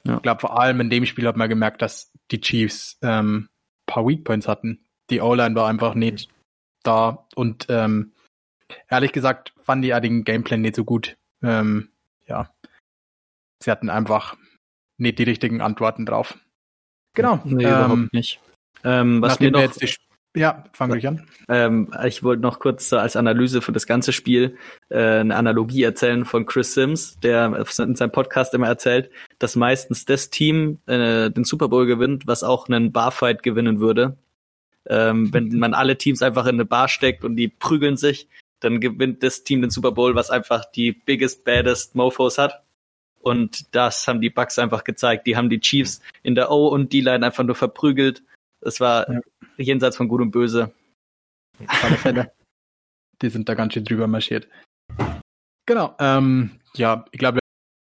Ja. 0.05 0.16
Ich 0.16 0.22
glaube, 0.22 0.40
vor 0.40 0.59
allem 0.59 0.80
in 0.80 0.90
dem 0.90 1.07
Spiel 1.07 1.26
hat 1.26 1.36
man 1.36 1.49
gemerkt, 1.49 1.82
dass 1.82 2.12
die 2.30 2.40
Chiefs 2.40 2.99
ähm, 3.03 3.49
paar 3.86 4.07
Weak 4.07 4.24
Points 4.24 4.47
hatten. 4.47 4.84
Die 5.11 5.20
O-Line 5.20 5.55
war 5.55 5.68
einfach 5.68 5.95
nicht 5.95 6.28
da 6.82 7.26
und 7.34 7.66
ähm, 7.68 8.12
ehrlich 8.88 9.12
gesagt 9.12 9.52
fand 9.62 9.84
die 9.84 9.88
ja 9.88 10.00
den 10.00 10.24
Gameplan 10.24 10.60
nicht 10.60 10.76
so 10.76 10.84
gut. 10.84 11.16
Ähm, 11.42 11.90
ja, 12.26 12.50
sie 13.62 13.70
hatten 13.70 13.90
einfach 13.90 14.36
nicht 14.96 15.18
die 15.18 15.24
richtigen 15.24 15.60
Antworten 15.60 16.06
drauf. 16.06 16.38
Genau. 17.14 17.40
Nee, 17.44 17.64
ähm, 17.64 17.70
überhaupt 17.70 18.12
nicht. 18.12 18.40
Ähm, 18.82 19.22
was 19.22 19.40
mir 19.40 19.50
noch, 19.50 19.60
jetzt 19.60 19.80
die, 19.80 19.94
ja, 20.36 20.64
fangen 20.72 21.00
wir 21.00 21.08
an. 21.08 21.26
Ähm, 21.48 21.94
ich 22.04 22.22
wollte 22.24 22.42
noch 22.42 22.58
kurz 22.58 22.88
so 22.88 22.98
als 22.98 23.14
Analyse 23.14 23.62
für 23.62 23.72
das 23.72 23.86
ganze 23.86 24.12
Spiel 24.12 24.56
äh, 24.88 25.20
eine 25.20 25.36
Analogie 25.36 25.84
erzählen 25.84 26.24
von 26.24 26.44
Chris 26.44 26.74
Sims, 26.74 27.18
der 27.20 27.64
in 27.78 27.94
seinem 27.94 28.12
Podcast 28.12 28.52
immer 28.52 28.66
erzählt, 28.66 29.10
dass 29.38 29.54
meistens 29.54 30.04
das 30.04 30.30
Team 30.30 30.78
äh, 30.86 31.30
den 31.30 31.44
Super 31.44 31.68
Bowl 31.68 31.86
gewinnt, 31.86 32.26
was 32.26 32.42
auch 32.42 32.68
einen 32.68 32.92
Barfight 32.92 33.42
gewinnen 33.44 33.78
würde. 33.78 34.16
Ähm, 34.86 35.32
wenn 35.32 35.56
man 35.58 35.72
alle 35.72 35.96
Teams 35.96 36.20
einfach 36.20 36.46
in 36.46 36.56
eine 36.56 36.66
Bar 36.66 36.88
steckt 36.88 37.24
und 37.24 37.36
die 37.36 37.48
prügeln 37.48 37.96
sich, 37.96 38.28
dann 38.64 38.80
gewinnt 38.80 39.22
das 39.22 39.44
Team 39.44 39.62
den 39.62 39.70
Super 39.70 39.92
Bowl, 39.92 40.14
was 40.14 40.30
einfach 40.30 40.64
die 40.64 40.92
biggest, 40.92 41.44
baddest 41.44 41.94
Mofos 41.94 42.38
hat. 42.38 42.64
Und 43.20 43.74
das 43.74 44.06
haben 44.06 44.20
die 44.20 44.30
Bucks 44.30 44.58
einfach 44.58 44.84
gezeigt. 44.84 45.26
Die 45.26 45.36
haben 45.36 45.48
die 45.48 45.60
Chiefs 45.60 46.00
in 46.22 46.34
der 46.34 46.50
O 46.50 46.68
und 46.68 46.92
D-Line 46.92 47.24
einfach 47.24 47.44
nur 47.44 47.54
verprügelt. 47.54 48.22
Es 48.60 48.80
war 48.80 49.10
ja 49.10 49.20
jenseits 49.56 49.96
von 49.96 50.08
Gut 50.08 50.20
und 50.20 50.30
Böse. 50.30 50.72
Alle. 52.02 52.32
Die 53.22 53.30
sind 53.30 53.48
da 53.48 53.54
ganz 53.54 53.74
schön 53.74 53.84
drüber 53.84 54.06
marschiert. 54.06 54.48
Genau. 55.66 55.94
Ähm, 55.98 56.60
ja, 56.74 57.04
ich 57.12 57.18
glaube, 57.18 57.38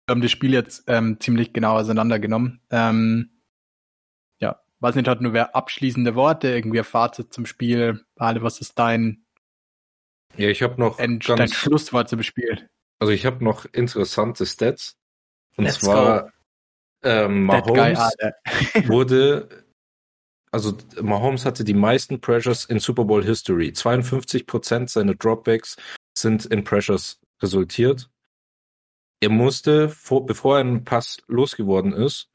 wir 0.06 0.12
haben 0.12 0.22
das 0.22 0.30
Spiel 0.30 0.52
jetzt 0.52 0.84
ähm, 0.86 1.18
ziemlich 1.20 1.52
genau 1.52 1.76
auseinandergenommen. 1.76 2.60
Ähm, 2.70 3.30
ja, 4.40 4.60
weiß 4.80 4.94
nicht, 4.94 5.08
hat 5.08 5.20
nur 5.20 5.32
wer 5.32 5.56
abschließende 5.56 6.14
Worte, 6.14 6.48
irgendwie 6.48 6.78
ein 6.78 6.84
Fazit 6.84 7.32
zum 7.32 7.46
Spiel. 7.46 8.04
Ale, 8.16 8.42
was 8.42 8.60
ist 8.60 8.78
dein, 8.78 9.24
ja, 10.36 10.48
ich 10.48 10.62
habe 10.62 10.80
noch 10.80 10.98
End, 10.98 11.24
ganz, 11.24 11.38
dein 11.38 11.48
Schlusswort 11.48 12.08
zum 12.08 12.22
Spiel? 12.22 12.68
Also 12.98 13.12
ich 13.12 13.26
habe 13.26 13.44
noch 13.44 13.64
interessante 13.66 14.46
Stats. 14.46 14.96
Und 15.56 15.64
Let's 15.64 15.80
zwar 15.80 16.32
ähm, 17.02 17.44
Mahomes 17.44 17.98
wurde 18.86 19.64
also 20.52 20.76
Mahomes 21.00 21.46
hatte 21.46 21.64
die 21.64 21.74
meisten 21.74 22.20
Pressures 22.20 22.66
in 22.66 22.78
Super 22.78 23.04
Bowl 23.04 23.24
History. 23.24 23.72
52 23.72 24.46
Prozent 24.46 24.90
seiner 24.90 25.14
Dropbacks 25.14 25.76
sind 26.16 26.44
in 26.44 26.62
Pressures 26.62 27.18
resultiert. 27.42 28.10
Er 29.20 29.30
musste, 29.30 29.88
vor, 29.88 30.26
bevor 30.26 30.58
er 30.58 30.64
ein 30.64 30.84
Pass 30.84 31.22
losgeworden 31.26 31.92
ist, 31.94 32.28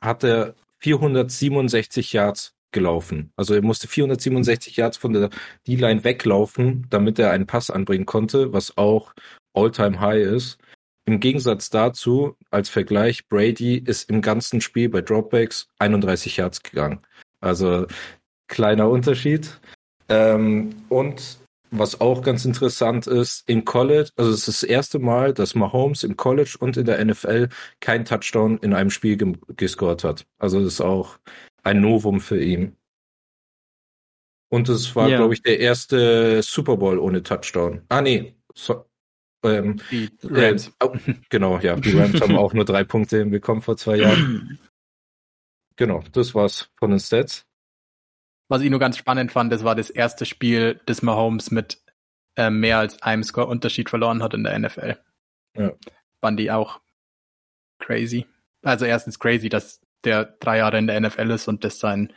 hat 0.00 0.24
er 0.24 0.56
467 0.78 2.12
Yards 2.12 2.54
gelaufen. 2.72 3.32
Also 3.36 3.54
er 3.54 3.62
musste 3.62 3.88
467 3.88 4.76
Yards 4.76 4.96
von 4.96 5.12
der 5.12 5.30
D-Line 5.66 6.04
weglaufen, 6.04 6.86
damit 6.90 7.18
er 7.18 7.30
einen 7.30 7.46
Pass 7.46 7.70
anbringen 7.70 8.06
konnte, 8.06 8.52
was 8.52 8.76
auch 8.76 9.14
All-Time 9.54 10.00
High 10.00 10.22
ist. 10.22 10.58
Im 11.04 11.20
Gegensatz 11.20 11.70
dazu, 11.70 12.36
als 12.50 12.68
Vergleich, 12.68 13.28
Brady 13.28 13.76
ist 13.76 14.08
im 14.08 14.22
ganzen 14.22 14.60
Spiel 14.60 14.88
bei 14.88 15.00
Dropbacks 15.00 15.68
31 15.78 16.36
Yards 16.36 16.62
gegangen. 16.62 17.00
Also 17.40 17.86
kleiner 18.46 18.88
Unterschied. 18.88 19.58
Ähm, 20.08 20.70
und 20.88 21.38
was 21.72 22.00
auch 22.00 22.22
ganz 22.22 22.44
interessant 22.44 23.06
ist, 23.06 23.48
im 23.48 23.64
College, 23.64 24.10
also 24.16 24.30
es 24.30 24.46
ist 24.46 24.62
das 24.62 24.62
erste 24.62 24.98
Mal, 24.98 25.32
dass 25.32 25.54
Mahomes 25.54 26.04
im 26.04 26.16
College 26.16 26.56
und 26.60 26.76
in 26.76 26.84
der 26.84 27.02
NFL 27.02 27.48
kein 27.80 28.04
Touchdown 28.04 28.58
in 28.58 28.74
einem 28.74 28.90
Spiel 28.90 29.16
ge 29.16 29.32
gescored 29.56 30.04
hat. 30.04 30.26
Also 30.38 30.62
das 30.62 30.74
ist 30.74 30.80
auch 30.82 31.18
ein 31.62 31.80
Novum 31.80 32.20
für 32.20 32.42
ihn. 32.42 32.76
Und 34.48 34.68
es 34.68 34.94
war, 34.94 35.08
ja. 35.08 35.16
glaube 35.16 35.34
ich, 35.34 35.42
der 35.42 35.60
erste 35.60 36.42
Super 36.42 36.76
Bowl 36.76 36.98
ohne 36.98 37.22
Touchdown. 37.22 37.82
Ah, 37.88 38.02
nee. 38.02 38.36
So, 38.54 38.84
ähm, 39.44 39.80
die 39.90 40.10
Rams. 40.22 40.68
Äh, 40.68 40.84
oh, 40.84 40.96
genau, 41.30 41.58
ja. 41.58 41.76
Die 41.76 41.98
Rams 41.98 42.20
haben 42.20 42.36
auch 42.36 42.52
nur 42.52 42.64
drei 42.64 42.84
Punkte 42.84 43.24
bekommen 43.26 43.62
vor 43.62 43.76
zwei 43.76 43.96
Jahren. 43.96 44.58
Genau, 45.76 46.04
das 46.12 46.34
war's 46.34 46.70
von 46.78 46.90
den 46.90 47.00
Stats. 47.00 47.46
Was 48.48 48.60
ich 48.60 48.68
nur 48.68 48.78
ganz 48.78 48.98
spannend 48.98 49.32
fand, 49.32 49.50
das 49.50 49.64
war 49.64 49.74
das 49.74 49.88
erste 49.88 50.26
Spiel, 50.26 50.78
das 50.84 51.00
Mahomes 51.00 51.50
mit 51.50 51.82
äh, 52.36 52.50
mehr 52.50 52.78
als 52.78 53.02
einem 53.02 53.22
Score-Unterschied 53.22 53.88
verloren 53.88 54.22
hat 54.22 54.34
in 54.34 54.44
der 54.44 54.58
NFL. 54.58 54.98
Ja. 55.56 55.72
Fand 56.20 56.38
die 56.38 56.50
auch 56.50 56.82
crazy. 57.78 58.26
Also 58.62 58.84
erstens 58.84 59.18
crazy, 59.18 59.48
dass 59.48 59.80
der 60.04 60.24
drei 60.40 60.58
Jahre 60.58 60.78
in 60.78 60.86
der 60.86 61.00
NFL 61.00 61.30
ist 61.30 61.48
und 61.48 61.64
das 61.64 61.78
sein 61.78 62.12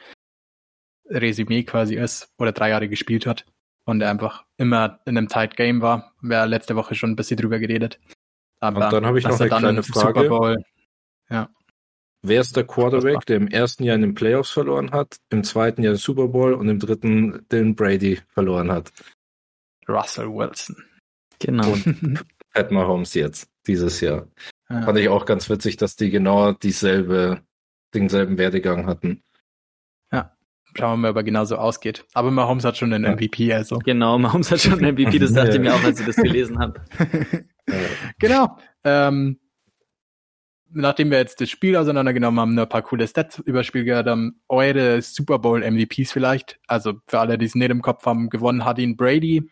Resümee 1.08 1.64
quasi 1.64 1.96
ist 1.96 2.30
oder 2.38 2.52
drei 2.52 2.70
Jahre 2.70 2.90
gespielt 2.90 3.26
hat 3.26 3.46
und 3.86 4.02
er 4.02 4.10
einfach 4.10 4.46
immer 4.58 5.00
in 5.06 5.18
einem 5.18 5.28
Tight 5.28 5.56
Game 5.56 5.82
war. 5.82 6.14
Wir 6.22 6.46
letzte 6.46 6.76
Woche 6.76 6.96
schon 6.96 7.12
ein 7.12 7.16
bisschen 7.16 7.38
drüber 7.38 7.60
geredet. 7.60 8.00
Aber 8.60 8.86
und 8.86 8.94
dann 8.94 9.06
habe 9.06 9.20
ich 9.20 9.26
noch 9.26 9.40
eine 9.40 9.50
kleine 9.50 9.84
Frage. 9.84 10.28
Bowl, 10.28 10.58
ja. 11.30 11.50
Wer 12.24 12.42
ist 12.42 12.56
der 12.56 12.66
Quarterback, 12.66 13.26
der 13.28 13.38
im 13.38 13.48
ersten 13.48 13.84
Jahr 13.84 13.96
in 13.96 14.02
den 14.02 14.16
Playoffs 14.16 14.50
verloren 14.50 14.92
hat, 14.92 15.18
im 15.30 15.44
zweiten 15.44 15.84
Jahr 15.84 15.94
den 15.94 16.00
Super 16.00 16.28
Bowl 16.28 16.54
und 16.54 16.68
im 16.68 16.80
dritten 16.80 17.46
den 17.52 17.76
Brady 17.76 18.20
verloren 18.30 18.72
hat? 18.72 18.92
Russell 19.88 20.30
Wilson. 20.30 20.76
Genau. 21.38 21.74
Und 21.74 22.26
Pat 22.52 22.72
Mahomes 22.72 23.14
jetzt, 23.14 23.48
dieses 23.68 24.02
Jahr. 24.02 24.28
Ja. 24.70 24.82
Fand 24.82 24.98
ich 24.98 25.10
auch 25.10 25.26
ganz 25.26 25.50
witzig, 25.52 25.78
dass 25.78 25.98
die 25.98 26.10
genau 26.10 26.54
dieselbe, 26.54 27.42
denselben 28.00 28.38
Werdegang 28.38 28.86
hatten. 28.86 29.24
Ja, 30.12 30.32
Schauen 30.78 30.92
wir 30.94 30.98
mal, 30.98 31.12
ob 31.12 31.16
er 31.18 31.24
genauso 31.24 31.56
ausgeht. 31.56 32.04
Aber 32.14 32.32
Mahomes 32.32 32.66
hat 32.66 32.76
schon 32.78 32.92
einen 32.94 33.06
Ja. 33.06 33.12
MVP, 33.16 33.54
also. 33.54 33.80
Genau, 33.80 34.18
Mahomes 34.20 34.52
hat 34.52 34.60
schon 34.60 34.74
einen 34.74 34.94
MVP, 34.94 35.20
das 35.20 35.32
dachte 35.34 35.52
ich 35.56 35.60
mir 35.60 35.74
auch, 35.74 35.84
als 35.84 36.00
ich 36.00 36.06
das 36.06 36.16
gelesen 36.18 36.60
habe. 36.60 36.82
Genau. 38.20 38.58
Ähm, 38.84 39.40
nachdem 40.70 41.10
wir 41.12 41.18
jetzt 41.18 41.42
das 41.42 41.50
Spiel 41.50 41.76
auseinandergenommen 41.76 42.40
haben, 42.40 42.54
nur 42.54 42.66
ein 42.66 42.70
paar 42.70 42.84
coole 42.84 43.08
Stats 43.08 43.40
über 43.40 43.60
das 43.60 43.66
Spiel 43.68 43.84
gehört 43.86 44.08
haben, 44.08 44.40
eure 44.48 45.02
Super 45.02 45.40
Bowl 45.40 45.62
MVPs 45.64 46.12
vielleicht, 46.12 46.60
also 46.68 46.94
für 47.08 47.20
alle, 47.20 47.38
die 47.40 47.46
es 47.46 47.56
nicht 47.56 47.72
im 47.72 47.82
Kopf 47.82 48.06
haben, 48.06 48.30
gewonnen 48.30 48.66
hat 48.66 48.78
ihn 48.78 48.96
Brady. 48.98 49.50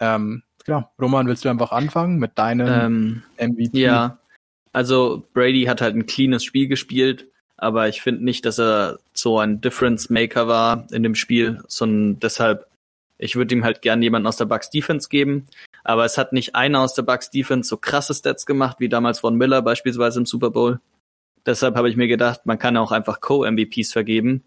Ähm, 0.00 0.42
klar, 0.64 0.94
Roman, 1.00 1.26
willst 1.26 1.44
du 1.44 1.48
einfach 1.50 1.72
anfangen 1.72 2.18
mit 2.18 2.38
deinem 2.38 3.22
Ähm, 3.38 3.48
MVP? 3.54 3.78
ja, 3.78 4.18
also 4.72 5.28
Brady 5.34 5.64
hat 5.64 5.80
halt 5.82 5.96
ein 5.96 6.06
cleanes 6.06 6.44
Spiel 6.44 6.68
gespielt, 6.68 7.30
aber 7.58 7.88
ich 7.88 8.00
finde 8.00 8.24
nicht, 8.24 8.46
dass 8.46 8.58
er 8.58 9.00
so 9.12 9.38
ein 9.38 9.60
Difference 9.60 10.10
Maker 10.10 10.48
war 10.48 10.86
in 10.92 11.02
dem 11.02 11.14
Spiel, 11.14 11.60
sondern 11.66 12.20
deshalb, 12.20 12.66
ich 13.18 13.36
würde 13.36 13.54
ihm 13.54 13.64
halt 13.64 13.82
gern 13.82 14.00
jemanden 14.00 14.28
aus 14.28 14.36
der 14.36 14.46
Bucks 14.46 14.70
Defense 14.70 15.08
geben, 15.08 15.46
aber 15.84 16.04
es 16.04 16.16
hat 16.16 16.32
nicht 16.32 16.54
einer 16.54 16.80
aus 16.80 16.94
der 16.94 17.02
Bucks 17.02 17.30
Defense 17.30 17.68
so 17.68 17.76
krasse 17.76 18.14
Stats 18.14 18.46
gemacht 18.46 18.76
wie 18.78 18.88
damals 18.88 19.18
von 19.18 19.36
Miller 19.36 19.60
beispielsweise 19.60 20.20
im 20.20 20.26
Super 20.26 20.50
Bowl. 20.50 20.80
Deshalb 21.44 21.76
habe 21.76 21.90
ich 21.90 21.96
mir 21.96 22.08
gedacht, 22.08 22.46
man 22.46 22.58
kann 22.58 22.76
auch 22.76 22.92
einfach 22.92 23.20
Co-MVPs 23.20 23.92
vergeben 23.92 24.44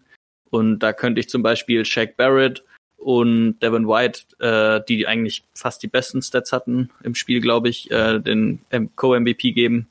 und 0.50 0.78
da 0.78 0.92
könnte 0.92 1.20
ich 1.20 1.28
zum 1.28 1.42
Beispiel 1.42 1.84
Shaq 1.84 2.16
Barrett 2.16 2.64
und 2.96 3.58
Devin 3.60 3.88
White, 3.88 4.22
äh, 4.38 4.80
die 4.88 5.06
eigentlich 5.06 5.44
fast 5.54 5.82
die 5.82 5.88
besten 5.88 6.22
Stats 6.22 6.52
hatten 6.52 6.90
im 7.02 7.14
Spiel, 7.14 7.40
glaube 7.40 7.68
ich, 7.68 7.90
äh, 7.90 8.20
den 8.20 8.60
Co-MVP 8.96 9.52
geben. 9.52 9.88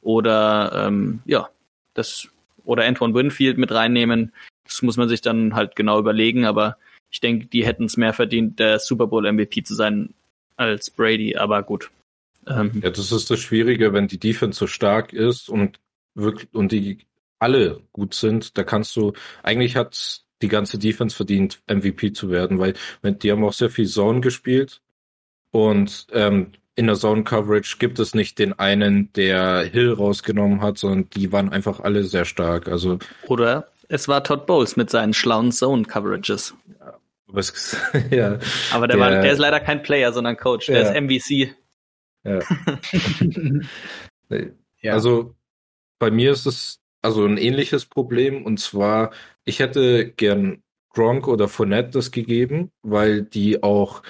Oder 0.00 0.86
ähm, 0.86 1.20
ja, 1.24 1.48
das 1.94 2.28
oder 2.64 2.84
Antoine 2.84 3.14
Winfield 3.14 3.58
mit 3.58 3.72
reinnehmen. 3.72 4.32
Das 4.64 4.82
muss 4.82 4.96
man 4.96 5.08
sich 5.08 5.20
dann 5.20 5.54
halt 5.54 5.76
genau 5.76 5.98
überlegen, 5.98 6.44
aber 6.44 6.76
ich 7.10 7.20
denke, 7.20 7.46
die 7.46 7.64
hätten 7.64 7.84
es 7.84 7.96
mehr 7.96 8.12
verdient, 8.12 8.58
der 8.58 8.78
Super 8.78 9.06
Bowl 9.06 9.30
MVP 9.30 9.62
zu 9.62 9.74
sein 9.74 10.14
als 10.56 10.90
Brady, 10.90 11.36
aber 11.36 11.62
gut. 11.62 11.90
Ähm, 12.46 12.80
Ja, 12.82 12.90
das 12.90 13.12
ist 13.12 13.30
das 13.30 13.40
Schwierige, 13.40 13.92
wenn 13.92 14.08
die 14.08 14.18
Defense 14.18 14.58
so 14.58 14.66
stark 14.66 15.12
ist 15.12 15.48
und 15.48 15.78
wirklich 16.14 16.48
und 16.52 16.72
die 16.72 16.98
alle 17.38 17.80
gut 17.92 18.14
sind, 18.14 18.56
da 18.56 18.64
kannst 18.64 18.96
du 18.96 19.12
eigentlich 19.42 19.76
hat 19.76 20.24
die 20.42 20.48
ganze 20.48 20.78
Defense 20.78 21.14
verdient 21.14 21.62
MVP 21.66 22.12
zu 22.12 22.30
werden, 22.30 22.58
weil 22.58 22.74
die 23.02 23.30
haben 23.30 23.44
auch 23.44 23.52
sehr 23.52 23.70
viel 23.70 23.86
Zone 23.86 24.20
gespielt 24.20 24.80
und 25.50 26.06
ähm, 26.12 26.52
in 26.76 26.86
der 26.86 26.96
Zone 26.96 27.24
Coverage 27.24 27.76
gibt 27.78 27.98
es 27.98 28.14
nicht 28.14 28.38
den 28.38 28.52
einen, 28.58 29.12
der 29.12 29.62
Hill 29.64 29.92
rausgenommen 29.92 30.60
hat, 30.60 30.78
sondern 30.78 31.08
die 31.10 31.30
waren 31.32 31.50
einfach 31.50 31.80
alle 31.80 32.04
sehr 32.04 32.24
stark. 32.24 32.68
Also 32.68 32.98
Oder 33.28 33.70
es 33.88 34.08
war 34.08 34.24
Todd 34.24 34.46
Bowles 34.46 34.76
mit 34.76 34.90
seinen 34.90 35.14
schlauen 35.14 35.52
Zone-Coverages. 35.52 36.54
was, 37.26 37.76
ja, 38.10 38.38
Aber 38.72 38.88
der, 38.88 38.96
Der- 38.96 38.98
war, 39.06 39.10
der 39.22 39.32
ist 39.32 39.38
leider 39.38 39.60
kein 39.60 39.82
Player, 39.82 40.12
sondern 40.12 40.36
Coach. 40.36 40.66
Der 40.66 40.82
Ja. 40.82 40.88
ist 40.90 40.94
MVC. 41.00 41.54
ja. 42.24 42.40
ja. 44.82 44.92
Also 44.92 45.34
bei 45.98 46.10
mir 46.10 46.32
ist 46.32 46.46
es 46.46 46.80
also 47.02 47.24
ein 47.24 47.36
ähnliches 47.36 47.84
Problem 47.86 48.44
und 48.44 48.58
zwar, 48.60 49.10
ich 49.44 49.58
hätte 49.60 50.08
gern 50.10 50.62
Gronk 50.90 51.28
oder 51.28 51.48
Fournette 51.48 51.90
das 51.90 52.10
gegeben, 52.10 52.70
weil 52.82 53.22
die 53.22 53.62
auch 53.62 54.02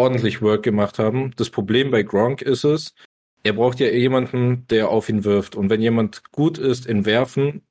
ordentlich 0.00 0.40
Work 0.40 0.62
gemacht 0.62 0.98
haben. 0.98 1.32
Das 1.36 1.50
Problem 1.50 1.90
bei 1.90 2.02
Gronk 2.02 2.40
ist 2.40 2.64
es, 2.64 2.94
er 3.42 3.52
braucht 3.52 3.80
ja 3.80 3.88
jemanden, 3.88 4.66
der 4.68 4.88
auf 4.88 5.08
ihn 5.08 5.24
wirft. 5.24 5.56
Und 5.56 5.68
wenn 5.70 5.82
jemand 5.82 6.30
gut 6.32 6.58
ist 6.58 6.86
in 6.86 7.04
Werfen, 7.04 7.62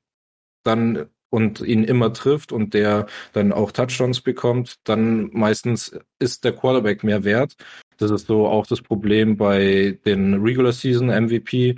dann 0.63 1.09
und 1.31 1.61
ihn 1.61 1.83
immer 1.83 2.13
trifft 2.13 2.51
und 2.51 2.73
der 2.73 3.07
dann 3.33 3.51
auch 3.51 3.71
Touchdowns 3.71 4.21
bekommt, 4.21 4.75
dann 4.83 5.29
meistens 5.31 5.97
ist 6.19 6.43
der 6.43 6.53
Quarterback 6.55 7.03
mehr 7.03 7.23
wert. 7.23 7.55
Das 7.97 8.11
ist 8.11 8.27
so 8.27 8.47
auch 8.47 8.65
das 8.65 8.81
Problem 8.81 9.37
bei 9.37 9.99
den 10.05 10.41
Regular 10.41 10.71
Season 10.71 11.07
MVP. 11.07 11.75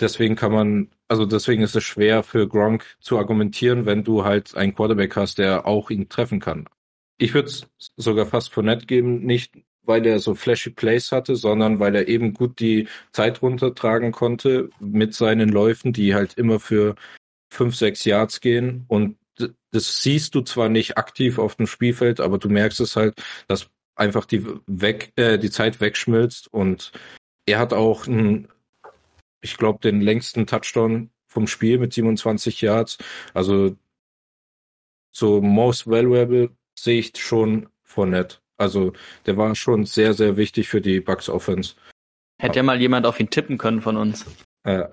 Deswegen 0.00 0.34
kann 0.34 0.52
man, 0.52 0.90
also 1.06 1.24
deswegen 1.24 1.62
ist 1.62 1.76
es 1.76 1.84
schwer 1.84 2.22
für 2.24 2.48
Gronk 2.48 2.96
zu 3.00 3.18
argumentieren, 3.18 3.86
wenn 3.86 4.02
du 4.02 4.24
halt 4.24 4.56
einen 4.56 4.74
Quarterback 4.74 5.14
hast, 5.14 5.38
der 5.38 5.66
auch 5.66 5.90
ihn 5.90 6.08
treffen 6.08 6.40
kann. 6.40 6.66
Ich 7.18 7.34
würde 7.34 7.48
es 7.48 7.66
sogar 7.96 8.26
fast 8.26 8.52
Fournette 8.52 8.86
geben, 8.86 9.24
nicht 9.24 9.54
weil 9.86 10.06
er 10.06 10.18
so 10.18 10.34
flashy 10.34 10.70
Plays 10.70 11.12
hatte, 11.12 11.36
sondern 11.36 11.78
weil 11.78 11.94
er 11.94 12.08
eben 12.08 12.32
gut 12.32 12.58
die 12.58 12.88
Zeit 13.12 13.42
runtertragen 13.42 14.12
konnte 14.12 14.70
mit 14.80 15.14
seinen 15.14 15.50
Läufen, 15.50 15.92
die 15.92 16.14
halt 16.14 16.34
immer 16.34 16.58
für 16.58 16.94
fünf, 17.50 17.76
sechs 17.76 18.04
Yards 18.04 18.40
gehen. 18.40 18.84
Und 18.88 19.16
das 19.70 20.02
siehst 20.02 20.34
du 20.34 20.40
zwar 20.40 20.68
nicht 20.68 20.96
aktiv 20.96 21.38
auf 21.38 21.56
dem 21.56 21.66
Spielfeld, 21.66 22.20
aber 22.20 22.38
du 22.38 22.48
merkst 22.48 22.80
es 22.80 22.96
halt, 22.96 23.14
dass 23.48 23.68
einfach 23.96 24.24
die 24.24 24.44
weg, 24.66 25.12
äh, 25.16 25.38
die 25.38 25.50
Zeit 25.50 25.80
wegschmilzt 25.80 26.52
und 26.52 26.92
er 27.46 27.58
hat 27.58 27.72
auch 27.72 28.06
einen, 28.06 28.48
ich 29.40 29.56
glaube, 29.56 29.80
den 29.80 30.00
längsten 30.00 30.46
Touchdown 30.46 31.10
vom 31.26 31.46
Spiel 31.46 31.78
mit 31.78 31.92
27 31.92 32.60
Yards. 32.60 32.98
Also 33.34 33.76
so 35.12 35.40
most 35.40 35.86
valuable 35.86 36.50
sehe 36.74 36.98
ich 37.00 37.12
schon 37.16 37.68
Fournette. 37.82 38.38
Also 38.56 38.92
der 39.26 39.36
war 39.36 39.54
schon 39.54 39.84
sehr, 39.86 40.14
sehr 40.14 40.36
wichtig 40.36 40.68
für 40.68 40.80
die 40.80 41.00
Bucks 41.00 41.28
Offense. 41.28 41.74
Hätte 42.40 42.56
ja 42.56 42.62
mal 42.62 42.80
jemand 42.80 43.06
auf 43.06 43.18
ihn 43.20 43.30
tippen 43.30 43.58
können 43.58 43.80
von 43.80 43.96
uns. 43.96 44.24
Äh, 44.64 44.84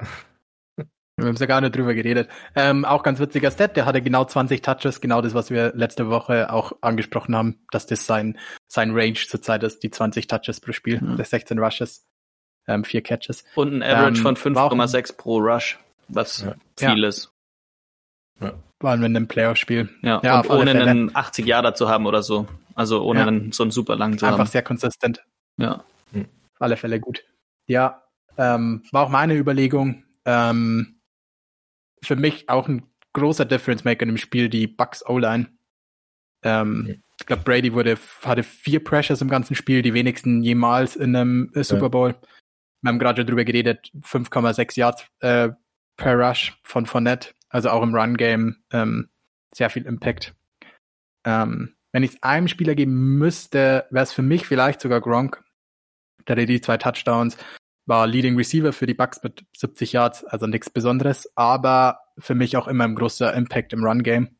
Wir 1.18 1.28
haben 1.28 1.36
ja 1.36 1.46
gar 1.46 1.62
nicht 1.62 1.76
drüber 1.76 1.94
geredet. 1.94 2.30
Ähm, 2.56 2.84
auch 2.86 3.04
ganz 3.04 3.20
witziger 3.20 3.52
Stat, 3.52 3.76
der 3.78 3.86
hatte 3.86 4.02
genau 4.02 4.26
20 4.26 4.62
Touches, 4.64 5.02
genau 5.02 5.22
das, 5.22 5.34
was 5.36 5.52
wir 5.52 5.72
letzte 5.76 6.10
Woche 6.10 6.52
auch 6.52 6.72
angesprochen 6.82 7.36
haben, 7.36 7.60
dass 7.72 7.86
das 7.86 8.06
sein, 8.08 8.40
sein 8.68 8.92
Range 8.92 9.14
zurzeit 9.14 9.62
ist, 9.64 9.84
die 9.84 9.92
20 9.92 10.26
Touches 10.28 10.60
pro 10.60 10.72
Spiel, 10.72 10.96
Ja. 11.04 11.16
der 11.16 11.26
16 11.26 11.60
Rushes, 11.60 12.08
ähm, 12.68 12.84
vier 12.84 13.02
Catches. 13.04 13.44
Und 13.56 13.74
ein 13.74 13.84
Average 13.84 14.28
Ähm, 14.28 14.36
von 14.36 14.56
war 14.56 14.64
auch- 14.66 14.72
5,6 14.72 15.14
pro 15.14 15.38
Rush, 15.38 15.78
was 16.08 16.42
Ja. 16.42 16.56
viel 16.94 17.04
ist. 17.04 17.32
Waren 18.82 19.00
wir 19.00 19.06
in 19.08 19.16
einem 19.16 19.28
Playoff-Spiel. 19.28 19.90
Ja, 20.02 20.20
Ja, 20.24 20.44
ohne 20.50 20.72
Fälle. 20.72 20.90
einen 20.90 21.16
80 21.16 21.46
Jahre 21.46 21.74
zu 21.74 21.88
haben 21.90 22.06
oder 22.06 22.24
so. 22.24 22.48
Also 22.76 23.04
ohne 23.04 23.20
Ja. 23.22 23.28
einen, 23.28 23.52
so 23.52 23.64
einen 23.64 23.72
super 23.72 23.96
langen 23.96 24.18
zu 24.18 24.26
Einfach 24.26 24.40
haben. 24.40 24.48
sehr 24.48 24.64
konsistent. 24.64 25.24
Ja. 25.58 25.84
Auf 26.14 26.26
alle 26.60 26.78
Fälle 26.78 27.00
gut. 27.00 27.24
Ja, 27.68 28.04
ähm, 28.38 28.84
war 28.92 29.04
auch 29.06 29.10
meine 29.10 29.36
Überlegung. 29.36 30.04
Ähm, 30.26 31.00
für 32.04 32.16
mich 32.16 32.50
auch 32.50 32.68
ein 32.68 32.84
großer 33.14 33.46
Difference 33.46 33.84
Maker 33.84 34.06
im 34.08 34.18
Spiel, 34.18 34.50
die 34.50 34.68
Bucks 34.68 35.06
O-Line. 35.06 35.48
Ähm, 36.44 37.04
Ich 37.20 37.28
glaube, 37.28 37.44
Brady 37.44 37.72
wurde, 37.74 37.98
hatte 38.24 38.42
vier 38.42 38.84
Pressures 38.84 39.22
im 39.22 39.30
ganzen 39.30 39.54
Spiel, 39.56 39.84
die 39.84 39.94
wenigsten 39.94 40.42
jemals 40.42 40.96
in 40.96 41.16
einem 41.16 41.52
äh, 41.54 41.64
Super 41.64 41.90
Bowl. 41.92 42.16
Wir 42.82 42.90
haben 42.90 42.98
gerade 42.98 43.22
schon 43.22 43.28
drüber 43.28 43.46
geredet, 43.46 43.92
5,6 44.02 44.76
Yards 44.80 45.06
äh, 45.20 45.50
per 45.98 46.16
Rush 46.18 46.58
von 46.64 46.88
Fournette, 46.88 47.30
also 47.52 47.70
auch 47.70 47.84
im 47.84 47.94
Run-Game 47.94 48.64
ähm, 48.72 49.10
sehr 49.54 49.70
viel 49.70 49.86
Impact. 49.86 50.34
Ähm, 51.26 51.76
wenn 51.92 52.04
ich 52.04 52.12
es 52.12 52.24
einem 52.24 52.48
Spieler 52.48 52.74
geben 52.74 53.18
müsste, 53.18 53.86
wäre 53.92 54.04
es 54.04 54.14
für 54.14 54.22
mich 54.22 54.48
vielleicht 54.48 54.82
sogar 54.82 55.02
Gronk. 55.02 55.44
Der 56.28 56.36
hatte 56.36 56.46
die 56.46 56.62
zwei 56.62 56.78
Touchdowns, 56.78 57.38
war 57.86 58.08
Leading 58.08 58.38
Receiver 58.38 58.72
für 58.72 58.88
die 58.88 58.94
Bucks 58.94 59.22
mit 59.22 59.44
70 59.58 59.92
Yards, 59.92 60.24
also 60.24 60.48
nichts 60.48 60.70
Besonderes, 60.70 61.30
aber 61.36 62.00
für 62.18 62.36
mich 62.36 62.56
auch 62.56 62.68
immer 62.68 62.86
ein 62.86 62.96
großer 62.96 63.34
Impact 63.34 63.74
im 63.74 63.84
Run-Game. 63.84 64.38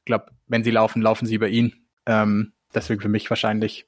Ich 0.00 0.06
glaube, 0.06 0.32
wenn 0.46 0.64
sie 0.64 0.70
laufen, 0.70 1.00
laufen 1.00 1.26
sie 1.26 1.36
über 1.36 1.48
ihn. 1.48 1.86
Ähm, 2.06 2.54
deswegen 2.74 3.00
für 3.00 3.08
mich 3.08 3.30
wahrscheinlich 3.30 3.86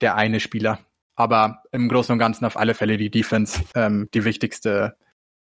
der 0.00 0.16
eine 0.16 0.40
Spieler. 0.40 0.80
Aber 1.14 1.62
im 1.70 1.88
Großen 1.88 2.12
und 2.12 2.18
Ganzen 2.18 2.44
auf 2.44 2.56
alle 2.56 2.74
Fälle 2.74 2.96
die 2.96 3.10
Defense, 3.10 3.62
ähm, 3.76 4.08
die 4.12 4.24
wichtigste, 4.24 4.96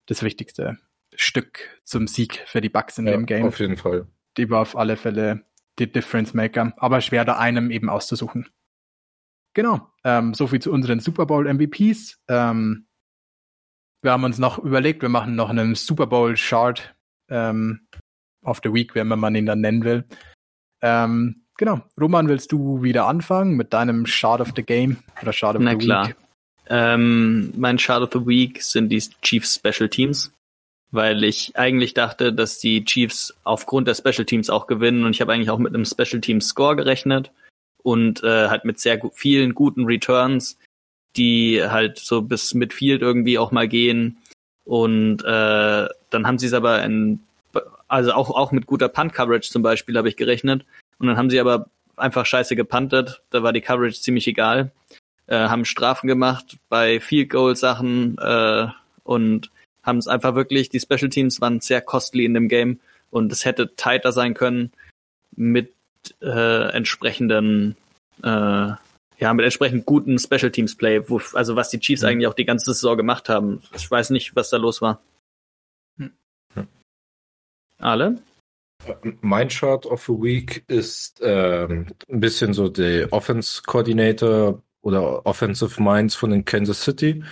das 0.07 0.21
wichtigste 0.21 0.77
Stück 1.17 1.59
zum 1.83 2.07
Sieg 2.07 2.43
für 2.47 2.61
die 2.61 2.69
Bucks 2.69 2.97
in 2.97 3.07
ja, 3.07 3.13
dem 3.13 3.25
Game 3.25 3.45
auf 3.45 3.59
jeden 3.59 3.77
Fall. 3.77 4.07
die 4.37 4.49
war 4.49 4.61
auf 4.61 4.75
alle 4.77 4.97
Fälle 4.97 5.45
die 5.79 5.91
Difference 5.91 6.33
Maker, 6.33 6.73
aber 6.77 7.01
schwer 7.01 7.25
da 7.25 7.37
einem 7.37 7.69
eben 7.71 7.89
auszusuchen. 7.89 8.47
Genau, 9.53 9.87
ähm, 10.03 10.33
so 10.33 10.47
viel 10.47 10.61
zu 10.61 10.71
unseren 10.71 10.99
Super 10.99 11.25
Bowl 11.25 11.51
MVPs. 11.51 12.21
Ähm, 12.27 12.87
wir 14.01 14.11
haben 14.11 14.23
uns 14.23 14.37
noch 14.37 14.59
überlegt, 14.59 15.01
wir 15.01 15.09
machen 15.09 15.35
noch 15.35 15.49
einen 15.49 15.75
Super 15.75 16.07
Bowl 16.07 16.35
Chart 16.35 16.95
ähm, 17.29 17.87
of 18.43 18.59
the 18.63 18.73
Week, 18.73 18.95
wenn 18.95 19.07
man 19.07 19.35
ihn 19.35 19.45
dann 19.45 19.61
nennen 19.61 19.83
will. 19.83 20.05
Ähm, 20.81 21.45
genau, 21.57 21.81
Roman, 21.99 22.27
willst 22.27 22.51
du 22.51 22.83
wieder 22.83 23.07
anfangen 23.07 23.55
mit 23.55 23.73
deinem 23.73 24.05
Chart 24.05 24.41
of 24.41 24.51
the 24.55 24.63
Game 24.63 24.97
oder 25.21 25.31
Chart 25.31 25.55
of 25.55 25.61
Na 25.61 25.71
the 25.71 25.77
klar. 25.77 26.07
Week? 26.09 26.15
Ähm, 26.67 27.53
mein 27.55 27.77
Chart 27.77 28.01
of 28.01 28.09
the 28.11 28.27
Week 28.27 28.61
sind 28.61 28.89
die 28.89 29.03
Chiefs 29.21 29.55
Special 29.55 29.89
Teams, 29.89 30.31
weil 30.95 31.23
ich 31.23 31.55
eigentlich 31.55 31.93
dachte, 31.93 32.33
dass 32.33 32.59
die 32.59 32.85
Chiefs 32.85 33.33
aufgrund 33.43 33.87
der 33.87 33.95
Special 33.95 34.25
Teams 34.25 34.49
auch 34.49 34.67
gewinnen 34.67 35.05
und 35.05 35.11
ich 35.11 35.21
habe 35.21 35.33
eigentlich 35.33 35.49
auch 35.49 35.59
mit 35.59 35.73
einem 35.73 35.85
Special 35.85 36.21
Teams 36.21 36.47
Score 36.47 36.75
gerechnet 36.75 37.31
und 37.83 38.23
äh, 38.23 38.49
halt 38.49 38.65
mit 38.65 38.79
sehr 38.79 38.97
gu 38.97 39.11
vielen 39.13 39.53
guten 39.53 39.85
Returns, 39.85 40.57
die 41.15 41.63
halt 41.63 41.99
so 41.99 42.21
bis 42.21 42.53
Midfield 42.53 43.01
irgendwie 43.01 43.37
auch 43.37 43.51
mal 43.51 43.67
gehen 43.67 44.17
und 44.63 45.21
äh, 45.23 45.87
dann 46.09 46.27
haben 46.27 46.39
sie 46.39 46.47
es 46.47 46.53
aber 46.53 46.83
in 46.83 47.19
also 47.87 48.13
auch, 48.13 48.29
auch 48.29 48.51
mit 48.51 48.65
guter 48.65 48.89
Punt-Coverage 48.89 49.49
zum 49.49 49.61
Beispiel 49.61 49.97
habe 49.97 50.09
ich 50.09 50.17
gerechnet. 50.17 50.65
Und 50.97 51.07
dann 51.07 51.17
haben 51.17 51.29
sie 51.29 51.39
aber 51.39 51.67
einfach 51.97 52.25
scheiße 52.25 52.55
gepuntet. 52.55 53.21
Da 53.29 53.43
war 53.43 53.53
die 53.53 53.61
Coverage 53.61 54.01
ziemlich 54.01 54.27
egal. 54.27 54.71
Äh, 55.27 55.35
haben 55.35 55.65
Strafen 55.65 56.07
gemacht 56.07 56.57
bei 56.69 56.99
Field 56.99 57.29
Goal 57.29 57.55
Sachen 57.55 58.17
äh, 58.17 58.67
und 59.03 59.51
haben 59.85 59.97
es 59.97 60.07
einfach 60.07 60.35
wirklich, 60.35 60.69
die 60.69 60.79
Special 60.79 61.09
Teams 61.09 61.41
waren 61.41 61.61
sehr 61.61 61.81
costly 61.81 62.25
in 62.25 62.33
dem 62.33 62.47
Game 62.47 62.79
und 63.11 63.31
es 63.31 63.45
hätte 63.45 63.75
tighter 63.75 64.11
sein 64.11 64.33
können 64.33 64.71
mit 65.35 65.73
äh, 66.21 66.69
entsprechenden 66.71 67.75
äh, 68.23 68.71
ja, 69.17 69.33
mit 69.33 69.45
entsprechend 69.45 69.85
guten 69.85 70.19
Special 70.19 70.51
Teams 70.51 70.75
Play, 70.75 71.09
wo, 71.09 71.21
also 71.33 71.55
was 71.55 71.69
die 71.69 71.79
Chiefs 71.79 72.01
mhm. 72.01 72.09
eigentlich 72.09 72.27
auch 72.27 72.33
die 72.33 72.45
ganze 72.45 72.73
Saison 72.73 72.97
gemacht 72.97 73.29
haben. 73.29 73.61
Ich 73.73 73.89
weiß 73.89 74.09
nicht, 74.09 74.35
was 74.35 74.49
da 74.49 74.57
los 74.57 74.81
war. 74.81 75.01
Hm. 75.97 76.11
Alle? 77.77 78.19
Mein 79.21 79.49
Chart 79.49 79.85
of 79.85 80.05
the 80.05 80.13
Week 80.13 80.63
ist 80.67 81.19
ähm, 81.23 81.87
ein 82.09 82.19
bisschen 82.19 82.53
so 82.53 82.67
der 82.67 83.11
Offense 83.13 83.61
Coordinator 83.65 84.61
oder 84.81 85.25
Offensive 85.25 85.81
Minds 85.81 86.13
von 86.13 86.31
den 86.31 86.45
Kansas 86.45 86.83
City. 86.83 87.23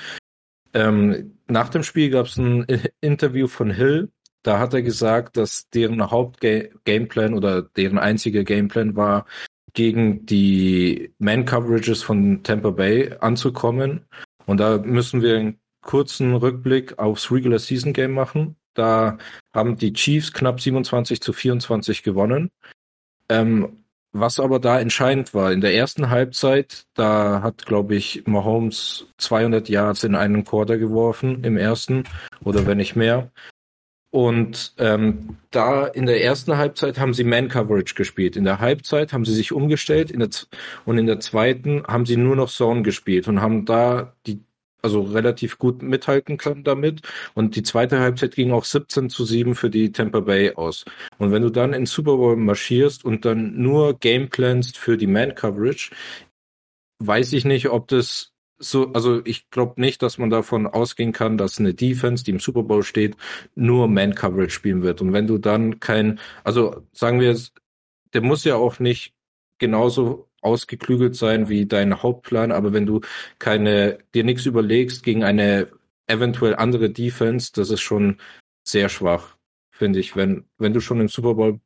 Ähm, 0.73 1.32
nach 1.47 1.69
dem 1.69 1.83
Spiel 1.83 2.09
gab 2.09 2.27
es 2.27 2.37
ein 2.37 2.65
Interview 3.01 3.47
von 3.47 3.69
Hill. 3.69 4.11
Da 4.43 4.59
hat 4.59 4.73
er 4.73 4.81
gesagt, 4.81 5.37
dass 5.37 5.69
deren 5.69 6.11
Hauptgameplan 6.11 7.33
oder 7.33 7.61
deren 7.61 7.97
einziger 7.97 8.43
Gameplan 8.43 8.95
war, 8.95 9.25
gegen 9.73 10.25
die 10.25 11.13
Man-Coverages 11.17 12.03
von 12.03 12.43
Tampa 12.43 12.69
Bay 12.69 13.15
anzukommen. 13.19 14.05
Und 14.45 14.59
da 14.59 14.77
müssen 14.77 15.21
wir 15.21 15.37
einen 15.37 15.59
kurzen 15.81 16.35
Rückblick 16.35 16.99
aufs 16.99 17.31
Regular 17.31 17.59
Season 17.59 17.93
Game 17.93 18.11
machen. 18.11 18.55
Da 18.73 19.17
haben 19.53 19.77
die 19.77 19.93
Chiefs 19.93 20.33
knapp 20.33 20.61
27 20.61 21.21
zu 21.21 21.33
24 21.33 22.03
gewonnen. 22.03 22.51
Ähm, 23.29 23.82
was 24.13 24.39
aber 24.39 24.59
da 24.59 24.79
entscheidend 24.79 25.33
war, 25.33 25.51
in 25.51 25.61
der 25.61 25.73
ersten 25.73 26.09
Halbzeit, 26.09 26.85
da 26.93 27.41
hat, 27.41 27.65
glaube 27.65 27.95
ich, 27.95 28.23
Mahomes 28.25 29.07
200 29.17 29.67
Yards 29.69 30.03
in 30.03 30.15
einen 30.15 30.45
Quarter 30.45 30.77
geworfen, 30.77 31.43
im 31.43 31.57
ersten, 31.57 32.03
oder 32.43 32.65
wenn 32.67 32.77
nicht 32.77 32.95
mehr. 32.95 33.31
Und 34.11 34.75
ähm, 34.77 35.37
da 35.49 35.87
in 35.87 36.05
der 36.05 36.23
ersten 36.23 36.55
Halbzeit 36.55 36.99
haben 36.99 37.15
sie 37.15 37.23
Man-Coverage 37.23 37.95
gespielt. 37.95 38.35
In 38.35 38.43
der 38.43 38.59
Halbzeit 38.59 39.11
haben 39.11 39.25
sie 39.25 39.33
sich 39.33 39.51
umgestellt 39.51 40.11
in 40.11 40.19
der, 40.19 40.29
und 40.85 40.99
in 40.99 41.07
der 41.07 41.19
zweiten 41.19 41.83
haben 41.87 42.05
sie 42.05 42.15
nur 42.15 42.35
noch 42.35 42.51
Zone 42.51 42.83
gespielt 42.83 43.27
und 43.27 43.41
haben 43.41 43.65
da 43.65 44.13
die 44.27 44.43
also 44.83 45.01
relativ 45.01 45.57
gut 45.57 45.81
mithalten 45.81 46.37
können 46.37 46.63
damit. 46.63 47.01
Und 47.33 47.55
die 47.55 47.63
zweite 47.63 47.99
Halbzeit 47.99 48.35
ging 48.35 48.51
auch 48.51 48.65
17 48.65 49.09
zu 49.09 49.25
7 49.25 49.55
für 49.55 49.69
die 49.69 49.91
Tampa 49.91 50.19
Bay 50.19 50.53
aus. 50.53 50.85
Und 51.17 51.31
wenn 51.31 51.41
du 51.41 51.49
dann 51.49 51.73
in 51.73 51.85
Super 51.85 52.17
Bowl 52.17 52.35
marschierst 52.35 53.05
und 53.05 53.25
dann 53.25 53.59
nur 53.59 53.97
Gameplanst 53.97 54.77
für 54.77 54.97
die 54.97 55.07
Man-Coverage, 55.07 55.91
weiß 56.99 57.33
ich 57.33 57.45
nicht, 57.45 57.69
ob 57.69 57.87
das 57.87 58.33
so, 58.59 58.93
also 58.93 59.21
ich 59.25 59.49
glaube 59.49 59.81
nicht, 59.81 60.01
dass 60.01 60.17
man 60.17 60.29
davon 60.29 60.67
ausgehen 60.67 61.11
kann, 61.11 61.37
dass 61.37 61.59
eine 61.59 61.73
Defense, 61.73 62.23
die 62.23 62.31
im 62.31 62.39
Super 62.39 62.63
Bowl 62.63 62.83
steht, 62.83 63.15
nur 63.55 63.87
Man-Coverage 63.87 64.51
spielen 64.51 64.83
wird. 64.83 65.01
Und 65.01 65.13
wenn 65.13 65.27
du 65.27 65.37
dann 65.37 65.79
kein, 65.79 66.19
also 66.43 66.85
sagen 66.91 67.19
wir, 67.19 67.37
der 68.13 68.21
muss 68.21 68.43
ja 68.43 68.55
auch 68.55 68.79
nicht 68.79 69.13
genauso 69.59 70.29
ausgeklügelt 70.43 71.15
sein 71.15 71.49
wie 71.49 71.65
dein 71.65 72.01
Hauptplan, 72.01 72.51
aber 72.51 72.73
wenn 72.73 72.85
du 72.85 73.01
keine, 73.39 73.99
dir 74.13 74.23
nichts 74.23 74.45
überlegst 74.45 75.03
gegen 75.03 75.23
eine 75.23 75.69
eventuell 76.07 76.55
andere 76.55 76.89
Defense, 76.89 77.51
das 77.53 77.69
ist 77.69 77.81
schon 77.81 78.17
sehr 78.63 78.89
schwach, 78.89 79.37
finde 79.71 79.99
ich. 79.99 80.15
Wenn, 80.15 80.45
wenn 80.57 80.73
du 80.73 80.79
schon 80.79 80.99
im 80.99 81.07
Super 81.07 81.35
Bowl 81.35 81.59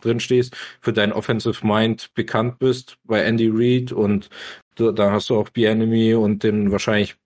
drin 0.00 0.20
stehst, 0.20 0.56
für 0.80 0.92
dein 0.92 1.12
Offensive 1.12 1.66
Mind 1.66 2.12
bekannt 2.14 2.58
bist 2.58 2.98
bei 3.04 3.22
Andy 3.22 3.50
Reid 3.52 3.92
und 3.92 4.30
du, 4.74 4.92
da 4.92 5.10
hast 5.10 5.30
du 5.30 5.36
auch 5.36 5.48
Bienemy 5.50 6.14
und 6.14 6.42
den 6.42 6.70
wahrscheinlich 6.70 7.16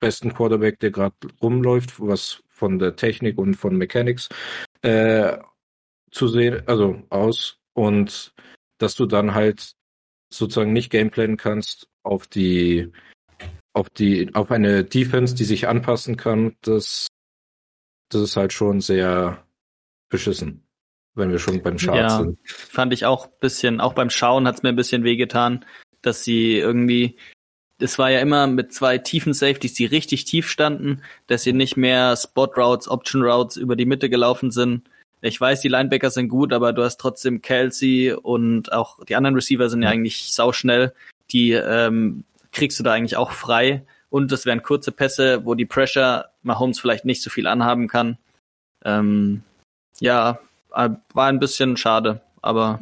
besten 0.00 0.34
Quarterback, 0.34 0.80
der 0.80 0.90
gerade 0.90 1.14
rumläuft, 1.42 2.00
was 2.00 2.42
von 2.48 2.78
der 2.78 2.96
Technik 2.96 3.38
und 3.38 3.54
von 3.54 3.76
Mechanics 3.76 4.28
äh, 4.82 5.38
zu 6.10 6.28
sehen, 6.28 6.62
also 6.66 7.02
aus 7.10 7.58
und 7.74 8.32
dass 8.78 8.94
du 8.94 9.06
dann 9.06 9.34
halt 9.34 9.74
sozusagen 10.36 10.72
nicht 10.72 10.90
gameplanen 10.90 11.36
kannst 11.36 11.88
auf 12.02 12.26
die 12.26 12.92
auf 13.72 13.90
die 13.90 14.34
auf 14.34 14.50
eine 14.50 14.84
Defense, 14.84 15.34
die 15.34 15.44
sich 15.44 15.68
anpassen 15.68 16.16
kann, 16.16 16.56
das 16.62 17.08
das 18.10 18.22
ist 18.22 18.36
halt 18.36 18.52
schon 18.52 18.80
sehr 18.80 19.44
beschissen, 20.08 20.66
wenn 21.14 21.30
wir 21.30 21.38
schon 21.38 21.62
beim 21.62 21.78
Schauen 21.78 21.96
ja, 21.96 22.18
sind. 22.18 22.38
Fand 22.44 22.92
ich 22.92 23.06
auch 23.06 23.26
bisschen, 23.26 23.80
auch 23.80 23.94
beim 23.94 24.10
Schauen 24.10 24.46
hat 24.46 24.56
es 24.56 24.62
mir 24.62 24.68
ein 24.68 24.76
bisschen 24.76 25.02
wehgetan, 25.02 25.64
dass 26.02 26.22
sie 26.22 26.58
irgendwie 26.58 27.18
es 27.78 27.98
war 27.98 28.10
ja 28.10 28.20
immer 28.20 28.46
mit 28.46 28.72
zwei 28.72 28.98
tiefen 28.98 29.34
Safeties, 29.34 29.74
die 29.74 29.86
richtig 29.86 30.24
tief 30.24 30.48
standen, 30.48 31.02
dass 31.26 31.42
sie 31.42 31.52
nicht 31.52 31.76
mehr 31.76 32.16
Spot 32.16 32.44
Routes, 32.56 32.88
Option 32.88 33.22
Routes 33.22 33.56
über 33.56 33.74
die 33.74 33.86
Mitte 33.86 34.08
gelaufen 34.08 34.50
sind, 34.50 34.88
ich 35.24 35.40
weiß, 35.40 35.62
die 35.62 35.68
Linebacker 35.68 36.10
sind 36.10 36.28
gut, 36.28 36.52
aber 36.52 36.72
du 36.72 36.82
hast 36.82 36.98
trotzdem 37.00 37.40
Kelsey 37.40 38.12
und 38.12 38.72
auch 38.72 39.02
die 39.04 39.16
anderen 39.16 39.34
Receiver 39.34 39.70
sind 39.70 39.82
ja 39.82 39.88
eigentlich 39.88 40.32
sauschnell. 40.32 40.92
Die 41.32 41.52
ähm, 41.52 42.24
kriegst 42.52 42.78
du 42.78 42.84
da 42.84 42.92
eigentlich 42.92 43.16
auch 43.16 43.32
frei. 43.32 43.84
Und 44.10 44.30
das 44.32 44.44
wären 44.44 44.62
kurze 44.62 44.92
Pässe, 44.92 45.46
wo 45.46 45.54
die 45.54 45.64
Pressure 45.64 46.26
Mahomes 46.42 46.78
vielleicht 46.78 47.06
nicht 47.06 47.22
so 47.22 47.30
viel 47.30 47.46
anhaben 47.46 47.88
kann. 47.88 48.18
Ähm, 48.84 49.42
ja, 49.98 50.38
äh, 50.74 50.90
war 51.14 51.28
ein 51.28 51.40
bisschen 51.40 51.78
schade, 51.78 52.20
aber. 52.42 52.78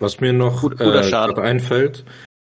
Was 0.00 0.20
mir 0.20 0.32
noch 0.32 0.62
gut, 0.62 0.80
äh, 0.80 1.40
einfällt, 1.40 2.04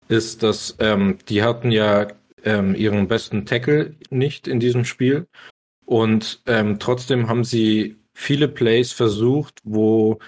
ist, 0.09 0.43
dass 0.43 0.75
ähm, 0.79 1.17
die 1.27 1.41
hatten 1.41 1.71
ja 1.71 2.07
ähm, 2.43 2.75
ihren 2.75 3.07
besten 3.07 3.47
Tackle 3.47 3.95
nicht 4.11 4.47
in 4.47 4.59
diesem 4.59 4.85
Spiel. 4.85 5.27
Und 5.85 6.41
ähm, 6.45 6.77
trotzdem 6.77 7.27
haben 7.27 7.43
sie 7.43 7.98
viele 8.19 8.47
Plays 8.47 8.91
versucht, 8.91 9.59
wo 9.63 10.19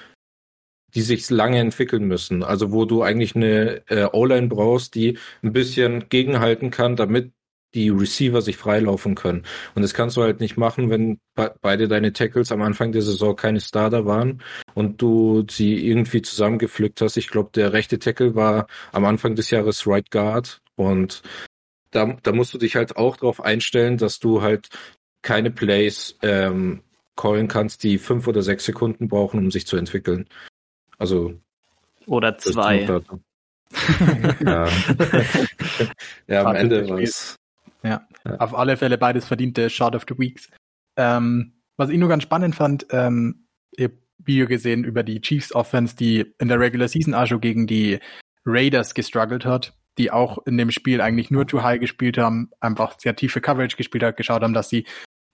die 0.95 1.01
sich 1.01 1.29
lange 1.29 1.59
entwickeln 1.59 2.05
müssen. 2.05 2.43
Also 2.43 2.71
wo 2.71 2.85
du 2.85 3.01
eigentlich 3.01 3.35
eine 3.35 3.83
äh, 3.87 4.07
O-Line 4.11 4.47
brauchst, 4.47 4.95
die 4.95 5.17
ein 5.41 5.53
bisschen 5.53 6.09
gegenhalten 6.09 6.71
kann, 6.71 6.95
damit 6.95 7.31
die 7.73 7.89
Receiver 7.89 8.41
sich 8.41 8.57
freilaufen 8.57 9.15
können. 9.15 9.43
Und 9.75 9.81
das 9.81 9.93
kannst 9.93 10.17
du 10.17 10.21
halt 10.21 10.41
nicht 10.41 10.57
machen, 10.57 10.89
wenn 10.89 11.19
be 11.35 11.55
beide 11.61 11.87
deine 11.87 12.11
Tackles 12.11 12.51
am 12.51 12.61
Anfang 12.61 12.91
der 12.91 13.01
Saison 13.01 13.35
keine 13.35 13.61
Starter 13.61 14.05
waren 14.05 14.41
und 14.73 15.01
du 15.01 15.45
sie 15.49 15.87
irgendwie 15.87 16.21
zusammengepflückt 16.21 16.99
hast. 17.01 17.15
Ich 17.15 17.29
glaube, 17.29 17.51
der 17.55 17.71
rechte 17.71 17.97
Tackle 17.99 18.35
war 18.35 18.67
am 18.91 19.05
Anfang 19.05 19.35
des 19.35 19.51
Jahres 19.51 19.87
Right 19.87 20.11
Guard 20.11 20.61
und 20.75 21.21
da, 21.91 22.17
da 22.23 22.31
musst 22.33 22.53
du 22.53 22.57
dich 22.57 22.75
halt 22.75 22.97
auch 22.97 23.17
darauf 23.17 23.41
einstellen, 23.41 23.97
dass 23.97 24.19
du 24.19 24.41
halt 24.41 24.69
keine 25.21 25.51
Plays 25.51 26.17
ähm, 26.21 26.81
callen 27.15 27.47
kannst, 27.47 27.83
die 27.83 27.97
fünf 27.97 28.27
oder 28.27 28.41
sechs 28.41 28.65
Sekunden 28.65 29.07
brauchen, 29.07 29.39
um 29.39 29.51
sich 29.51 29.67
zu 29.67 29.77
entwickeln. 29.77 30.27
Also. 30.97 31.33
Oder 32.07 32.37
zwei. 32.37 32.81
ja. 34.45 34.67
ja, 36.27 36.43
am 36.43 36.55
Ende 36.55 36.89
war 36.89 36.99
es. 36.99 37.35
Ja. 37.83 38.07
ja, 38.25 38.35
auf 38.37 38.53
alle 38.53 38.77
Fälle 38.77 38.97
beides 38.97 39.25
verdiente 39.25 39.69
Shot 39.69 39.95
of 39.95 40.05
the 40.07 40.17
Weeks. 40.17 40.49
Ähm, 40.97 41.53
was 41.77 41.89
ich 41.89 41.97
nur 41.97 42.09
ganz 42.09 42.23
spannend 42.23 42.55
fand, 42.55 42.85
ähm, 42.91 43.47
ihr 43.77 43.85
habt 43.85 43.97
Video 44.23 44.47
gesehen 44.47 44.83
über 44.83 45.03
die 45.03 45.21
Chiefs 45.21 45.53
Offense, 45.53 45.95
die 45.95 46.33
in 46.39 46.47
der 46.47 46.59
Regular 46.59 46.87
Season 46.87 47.13
auch 47.13 47.25
schon 47.25 47.41
gegen 47.41 47.65
die 47.65 47.99
Raiders 48.45 48.93
gestruggelt 48.93 49.45
hat, 49.45 49.73
die 49.97 50.11
auch 50.11 50.45
in 50.45 50.57
dem 50.57 50.71
Spiel 50.71 51.01
eigentlich 51.01 51.31
nur 51.31 51.47
too 51.47 51.63
high 51.63 51.79
gespielt 51.79 52.17
haben, 52.17 52.51
einfach 52.59 52.99
sehr 52.99 53.15
tiefe 53.15 53.41
Coverage 53.41 53.77
gespielt 53.77 54.03
hat, 54.03 54.17
geschaut 54.17 54.41
haben, 54.43 54.53
dass 54.53 54.69
sie 54.69 54.85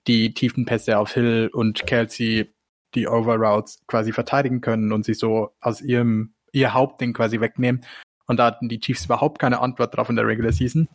die 0.08 0.34
tiefen 0.34 0.66
Pässe 0.66 0.98
auf 0.98 1.14
Hill 1.14 1.50
und 1.54 1.86
Kelsey 1.86 2.54
die 2.96 3.08
Overroutes 3.08 3.82
quasi 3.88 4.14
verteidigen 4.14 4.62
können 4.62 4.92
und 4.92 5.06
sich 5.06 5.20
so 5.20 5.52
aus 5.60 5.82
ihrem 5.82 6.34
ihr 6.54 6.74
Hauptding 6.74 7.14
quasi 7.14 7.40
wegnehmen. 7.40 7.86
Und 8.26 8.38
da 8.38 8.46
hatten 8.46 8.70
die 8.70 8.80
Chiefs 8.80 9.06
überhaupt 9.06 9.40
keine 9.40 9.60
Antwort 9.60 9.96
drauf 9.96 10.10
in 10.10 10.16
der 10.16 10.26
Regular 10.26 10.52
Season. 10.52 10.88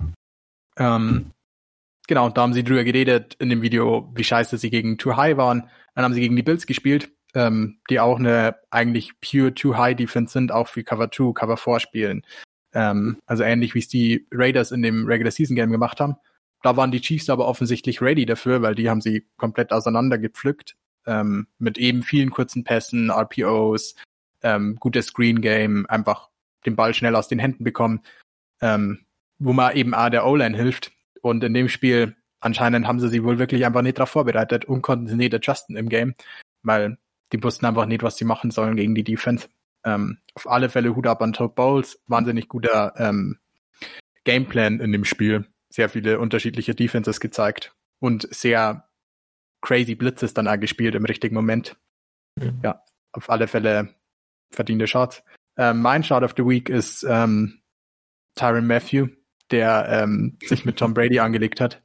Ähm, 0.76 1.30
genau, 2.09 2.28
da 2.30 2.43
haben 2.43 2.55
sie 2.55 2.64
drüber 2.64 2.84
geredet 2.84 3.34
in 3.39 3.51
dem 3.51 3.62
Video, 3.62 4.10
wie 4.14 4.24
scheiße 4.24 4.59
sie 4.59 4.70
gegen 4.70 4.98
Too 4.98 5.16
High 5.16 5.36
waren. 5.36 5.68
Dann 5.94 6.05
haben 6.05 6.14
sie 6.14 6.20
gegen 6.20 6.36
die 6.36 6.43
Bills 6.43 6.66
gespielt, 6.66 7.12
ähm, 7.34 7.78
die 7.90 8.01
auch 8.01 8.18
eine 8.18 8.56
eigentlich 8.70 9.12
pure 9.20 9.55
Too 9.55 9.76
High 9.76 9.97
Defense 9.97 10.32
sind, 10.32 10.52
auch 10.52 10.68
für 10.68 10.84
Cover 10.84 11.10
2, 11.10 11.32
Cover 11.32 11.56
4 11.56 11.80
spielen. 11.80 12.22
Ähm, 12.74 13.18
also 13.26 13.43
ähnlich 13.43 13.74
wie 13.74 13.80
es 13.80 13.89
die 13.89 14.26
Raiders 14.32 14.72
in 14.72 14.82
dem 14.82 15.06
Regular 15.06 15.30
Season 15.30 15.56
Game 15.56 15.70
gemacht 15.70 16.01
haben. 16.01 16.16
Da 16.62 16.76
waren 16.76 16.93
die 16.93 17.01
Chiefs 17.01 17.28
aber 17.28 17.47
offensichtlich 17.47 18.01
ready 18.01 18.24
dafür, 18.24 18.62
weil 18.62 18.74
die 18.74 18.89
haben 18.89 19.01
sie 19.01 19.26
komplett 19.36 19.72
auseinandergepflückt. 19.72 20.76
Ähm, 21.05 21.48
mit 21.59 21.78
eben 21.78 22.02
vielen 22.02 22.30
kurzen 22.30 22.62
Pässen, 22.62 23.10
RPOs, 23.10 23.97
ähm, 24.43 24.76
gutes 24.78 25.06
Screen 25.06 25.40
Game, 25.40 25.86
einfach 25.86 26.30
den 26.64 26.76
Ball 26.76 26.94
schnell 26.94 27.16
aus 27.16 27.26
den 27.26 27.40
Händen 27.40 27.64
bekommen, 27.64 28.02
ähm, 28.60 29.05
wo 29.39 29.52
man 29.52 29.74
eben 29.74 29.94
auch 29.94 30.10
der 30.10 30.24
O-Line 30.24 30.56
hilft. 30.56 30.93
Und 31.20 31.43
in 31.43 31.55
dem 31.55 31.68
Spiel 31.68 32.16
anscheinend 32.40 32.86
haben 32.86 33.01
sie 33.01 33.09
sich 33.09 33.22
wohl 33.22 33.39
wirklich 33.39 33.66
einfach 33.66 33.82
nicht 33.82 33.98
darauf 33.98 34.10
vorbereitet 34.10 34.64
und 34.64 34.82
konnten 34.82 35.09
sie 35.09 35.16
nicht 35.16 35.34
adjusten 35.34 35.76
im 35.76 35.89
Game, 35.89 36.14
weil 36.62 36.98
die 37.32 37.43
wussten 37.43 37.66
einfach 37.66 37.86
nicht, 37.86 38.02
was 38.02 38.16
sie 38.16 38.24
machen 38.24 38.51
sollen 38.51 38.76
gegen 38.76 38.94
die 38.94 39.05
Defense. 39.05 39.48
Ähm, 39.84 40.18
auf 40.34 40.48
alle 40.48 40.68
Fälle 40.68 40.94
Hut 40.94 41.06
ab 41.06 41.22
an 41.22 41.32
Todd 41.32 41.55
Bowles. 41.55 42.01
Wahnsinnig 42.06 42.48
guter 42.48 42.94
ähm, 42.97 43.39
Gameplan 44.24 44.80
in 44.80 44.93
dem 44.93 45.05
Spiel. 45.05 45.47
Sehr 45.72 45.88
viele 45.88 46.18
unterschiedliche 46.18 46.74
Defenses 46.74 47.18
gezeigt 47.18 47.74
und 48.00 48.28
sehr 48.34 48.88
crazy 49.62 49.94
Blitzes 49.94 50.34
dann 50.34 50.48
auch 50.48 50.58
gespielt 50.58 50.94
im 50.94 51.04
richtigen 51.04 51.34
Moment. 51.34 51.76
Mhm. 52.36 52.60
Ja, 52.62 52.82
auf 53.12 53.30
alle 53.30 53.48
Fälle 53.48 53.94
verdiente 54.50 54.86
Shots. 54.86 55.22
Ähm, 55.56 55.80
mein 55.80 56.04
Shot 56.04 56.22
of 56.22 56.34
the 56.36 56.44
Week 56.44 56.68
ist 56.68 57.04
ähm, 57.08 57.62
Tyron 58.34 58.66
Matthew, 58.66 59.08
der 59.50 59.86
ähm, 59.88 60.38
sich 60.42 60.64
mit 60.64 60.78
Tom 60.78 60.94
Brady 60.94 61.18
angelegt 61.18 61.60
hat. 61.60 61.82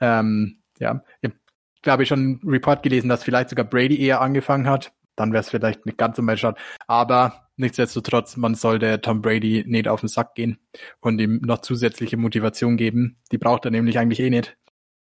Ähm, 0.00 0.62
ja, 0.78 1.04
ich 1.20 1.30
habe, 1.30 1.40
glaube 1.82 2.02
ich, 2.02 2.08
schon 2.08 2.18
einen 2.18 2.48
Report 2.48 2.82
gelesen, 2.82 3.08
dass 3.08 3.24
vielleicht 3.24 3.50
sogar 3.50 3.66
Brady 3.66 4.00
eher 4.00 4.20
angefangen 4.20 4.68
hat. 4.68 4.92
Dann 5.16 5.32
wäre 5.32 5.40
es 5.40 5.50
vielleicht 5.50 5.86
nicht 5.86 5.98
ganz 5.98 6.16
so 6.16 6.22
mein 6.22 6.38
Shot. 6.38 6.58
Aber 6.86 7.48
nichtsdestotrotz, 7.56 8.36
man 8.36 8.54
sollte 8.54 9.00
Tom 9.00 9.22
Brady 9.22 9.64
nicht 9.66 9.88
auf 9.88 10.00
den 10.00 10.08
Sack 10.08 10.34
gehen 10.34 10.58
und 11.00 11.20
ihm 11.20 11.40
noch 11.44 11.60
zusätzliche 11.60 12.16
Motivation 12.16 12.76
geben. 12.76 13.18
Die 13.30 13.38
braucht 13.38 13.64
er 13.64 13.70
nämlich 13.70 13.98
eigentlich 13.98 14.20
eh 14.20 14.30
nicht. 14.30 14.56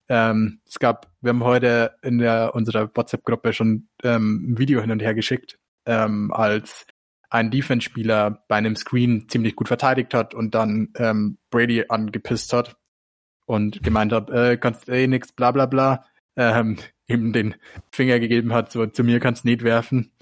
Ähm, 0.09 0.61
es 0.67 0.79
gab, 0.79 1.13
wir 1.21 1.29
haben 1.29 1.45
heute 1.45 1.95
in 2.03 2.19
der, 2.19 2.55
unserer 2.55 2.91
WhatsApp-Gruppe 2.95 3.53
schon 3.53 3.89
ähm, 4.03 4.53
ein 4.53 4.59
Video 4.59 4.81
hin 4.81 4.91
und 4.91 5.01
her 5.01 5.15
geschickt, 5.15 5.59
ähm, 5.87 6.33
als 6.33 6.87
ein 7.31 7.53
Defense-Spieler 7.53 8.45
bei 8.49 8.57
einem 8.57 8.75
Screen 8.75 9.29
ziemlich 9.29 9.55
gut 9.55 9.69
verteidigt 9.69 10.13
hat 10.13 10.35
und 10.35 10.55
dann 10.55 10.89
ähm, 10.97 11.39
Brady 11.51 11.85
angepisst 11.89 12.53
hat 12.53 12.77
und 13.47 13.85
gemeint 13.85 14.13
hat, 14.13 14.31
äh, 14.31 14.57
kannst 14.57 14.89
eh 14.89 15.07
nix, 15.07 15.33
bla 15.33 15.53
bla 15.53 15.67
bla, 15.67 16.05
ähm, 16.35 16.79
ihm 17.11 17.33
den 17.33 17.55
Finger 17.91 18.19
gegeben 18.21 18.53
hat, 18.53 18.73
so 18.73 18.87
zu 18.87 19.05
mir 19.05 19.21
kannst 19.21 19.45
nicht 19.45 19.63
werfen. 19.63 20.13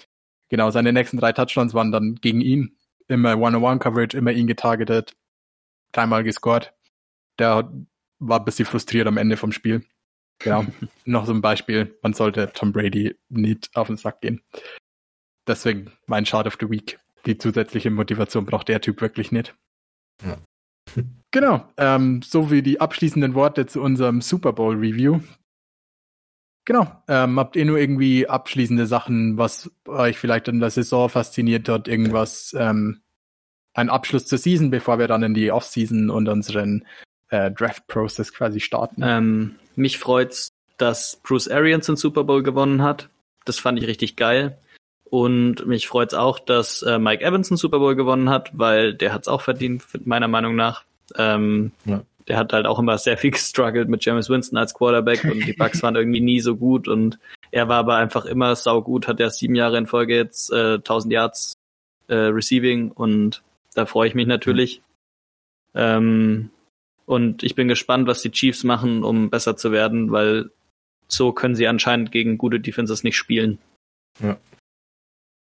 Genau, 0.49 0.71
seine 0.71 0.93
nächsten 0.93 1.19
drei 1.19 1.33
Touchdowns 1.33 1.75
waren 1.75 1.93
dann 1.93 2.17
gegen 2.17 2.41
ihn. 2.41 2.77
Immer 3.07 3.39
One-on-One-Coverage, 3.39 4.17
immer 4.17 4.33
ihn 4.33 4.47
getargetet, 4.47 5.17
dreimal 5.93 6.25
gescored. 6.25 6.75
Der 7.39 7.71
war 8.19 8.39
ein 8.41 8.45
bisschen 8.45 8.67
frustriert 8.67 9.07
am 9.07 9.17
Ende 9.17 9.37
vom 9.37 9.53
Spiel. 9.53 9.85
Genau. 10.39 10.65
Noch 11.05 11.27
so 11.27 11.33
ein 11.33 11.41
Beispiel, 11.41 11.97
man 12.03 12.13
sollte 12.13 12.51
Tom 12.55 12.73
Brady 12.73 13.17
nicht 13.29 13.71
auf 13.75 13.89
den 13.89 13.97
Sack 13.97 14.21
gehen. 14.21 14.41
Deswegen 15.47 15.93
mein 16.07 16.27
Shot 16.27 16.47
of 16.47 16.59
the 16.61 16.69
Week. 16.69 16.99
Die 17.27 17.39
zusätzliche 17.39 17.91
Motivation 17.91 18.47
braucht 18.47 18.69
der 18.69 18.81
Typ 18.81 19.01
wirklich 19.01 19.33
nicht. 19.33 19.55
Ja. 20.23 20.39
Genau, 21.31 21.69
ähm, 21.77 22.23
so 22.23 22.51
wie 22.51 22.63
die 22.63 22.81
abschließenden 22.81 23.35
Worte 23.35 23.67
zu 23.67 23.83
unserem 23.83 24.23
Super 24.23 24.53
Bowl 24.53 24.77
Review. 24.77 25.21
Genau, 26.69 26.87
ähm, 27.09 27.41
habt 27.41 27.57
ihr 27.57 27.65
nur 27.65 27.79
irgendwie 27.79 28.29
abschließende 28.29 28.85
Sachen, 28.85 29.39
was 29.39 29.71
euch 29.87 30.19
vielleicht 30.19 30.49
in 30.49 30.61
der 30.61 30.69
Saison 30.69 31.09
fasziniert 31.09 31.67
hat, 31.67 31.89
irgendwas, 31.89 32.55
ähm, 32.59 33.01
ein 33.73 33.89
Abschluss 33.89 34.27
zur 34.27 34.37
Season, 34.37 34.69
bevor 34.69 34.99
wir 34.99 35.09
dann 35.09 35.23
in 35.23 35.33
die 35.33 35.51
Offseason 35.51 36.11
und 36.11 36.29
unseren 36.29 36.85
äh, 37.31 37.51
Draft-Process 37.51 38.35
quasi 38.35 38.61
starten? 38.61 39.01
Ähm, 39.03 39.55
mich 39.77 39.97
freut's, 39.97 40.51
dass 40.77 41.19
Bruce 41.23 41.49
Arians 41.49 41.87
den 41.87 41.97
Super 41.97 42.25
Bowl 42.25 42.43
gewonnen 42.43 42.83
hat. 42.83 43.09
Das 43.47 43.59
fand 43.59 43.79
ich 43.79 43.89
richtig 43.89 44.17
geil. 44.17 44.59
Und 45.05 45.67
mich 45.67 45.89
freut's 45.89 46.13
auch, 46.13 46.39
dass 46.39 46.83
äh, 46.83 46.99
Mike 46.99 47.25
Evans 47.25 47.49
den 47.49 47.57
Super 47.57 47.79
Bowl 47.79 47.97
gewonnen 47.97 48.29
hat, 48.29 48.51
weil 48.53 48.93
der 48.93 49.15
hat's 49.15 49.27
auch 49.27 49.41
verdient, 49.41 49.85
meiner 50.05 50.29
Meinung 50.29 50.55
nach. 50.55 50.85
Ähm, 51.17 51.73
ja. 51.87 52.03
Der 52.29 52.37
hat 52.37 52.53
halt 52.53 52.67
auch 52.67 52.79
immer 52.79 52.99
sehr 52.99 53.17
viel 53.17 53.31
gestruggelt 53.31 53.89
mit 53.89 54.05
James 54.05 54.29
Winston 54.29 54.59
als 54.59 54.75
Quarterback 54.75 55.25
und 55.25 55.45
die 55.47 55.53
Bucks 55.55 55.83
waren 55.83 55.97
irgendwie 55.97 56.21
nie 56.21 56.41
so 56.41 56.57
gut 56.57 56.89
und 56.89 57.19
er 57.51 57.69
war 57.69 57.79
aber 57.79 57.97
einfach 57.97 58.27
immer 58.27 58.55
saugut, 58.55 59.09
hat 59.09 59.21
er 59.21 59.31
sieben 59.31 59.55
Jahre 59.55 59.79
in 59.79 59.87
Folge 59.87 60.15
jetzt 60.15 60.53
äh, 60.53 60.75
1000 60.75 61.13
Yards 61.13 61.55
äh, 62.09 62.15
Receiving 62.15 62.93
und 62.93 63.43
da 63.75 63.87
freue 63.87 64.09
ich 64.09 64.15
mich 64.15 64.27
natürlich. 64.27 64.83
Ähm, 65.75 66.51
und 67.07 67.43
ich 67.43 67.55
bin 67.55 67.69
gespannt, 67.69 68.07
was 68.07 68.21
die 68.21 68.31
Chiefs 68.31 68.65
machen, 68.65 69.03
um 69.03 69.31
besser 69.31 69.57
zu 69.57 69.73
werden, 69.73 70.11
weil 70.11 70.51
so 71.07 71.33
können 71.33 71.55
sie 71.55 71.67
anscheinend 71.67 72.13
gegen 72.13 72.37
gute 72.37 72.61
Defenses 72.61 73.03
nicht 73.03 73.17
spielen. 73.17 73.59
Ja. 74.21 74.37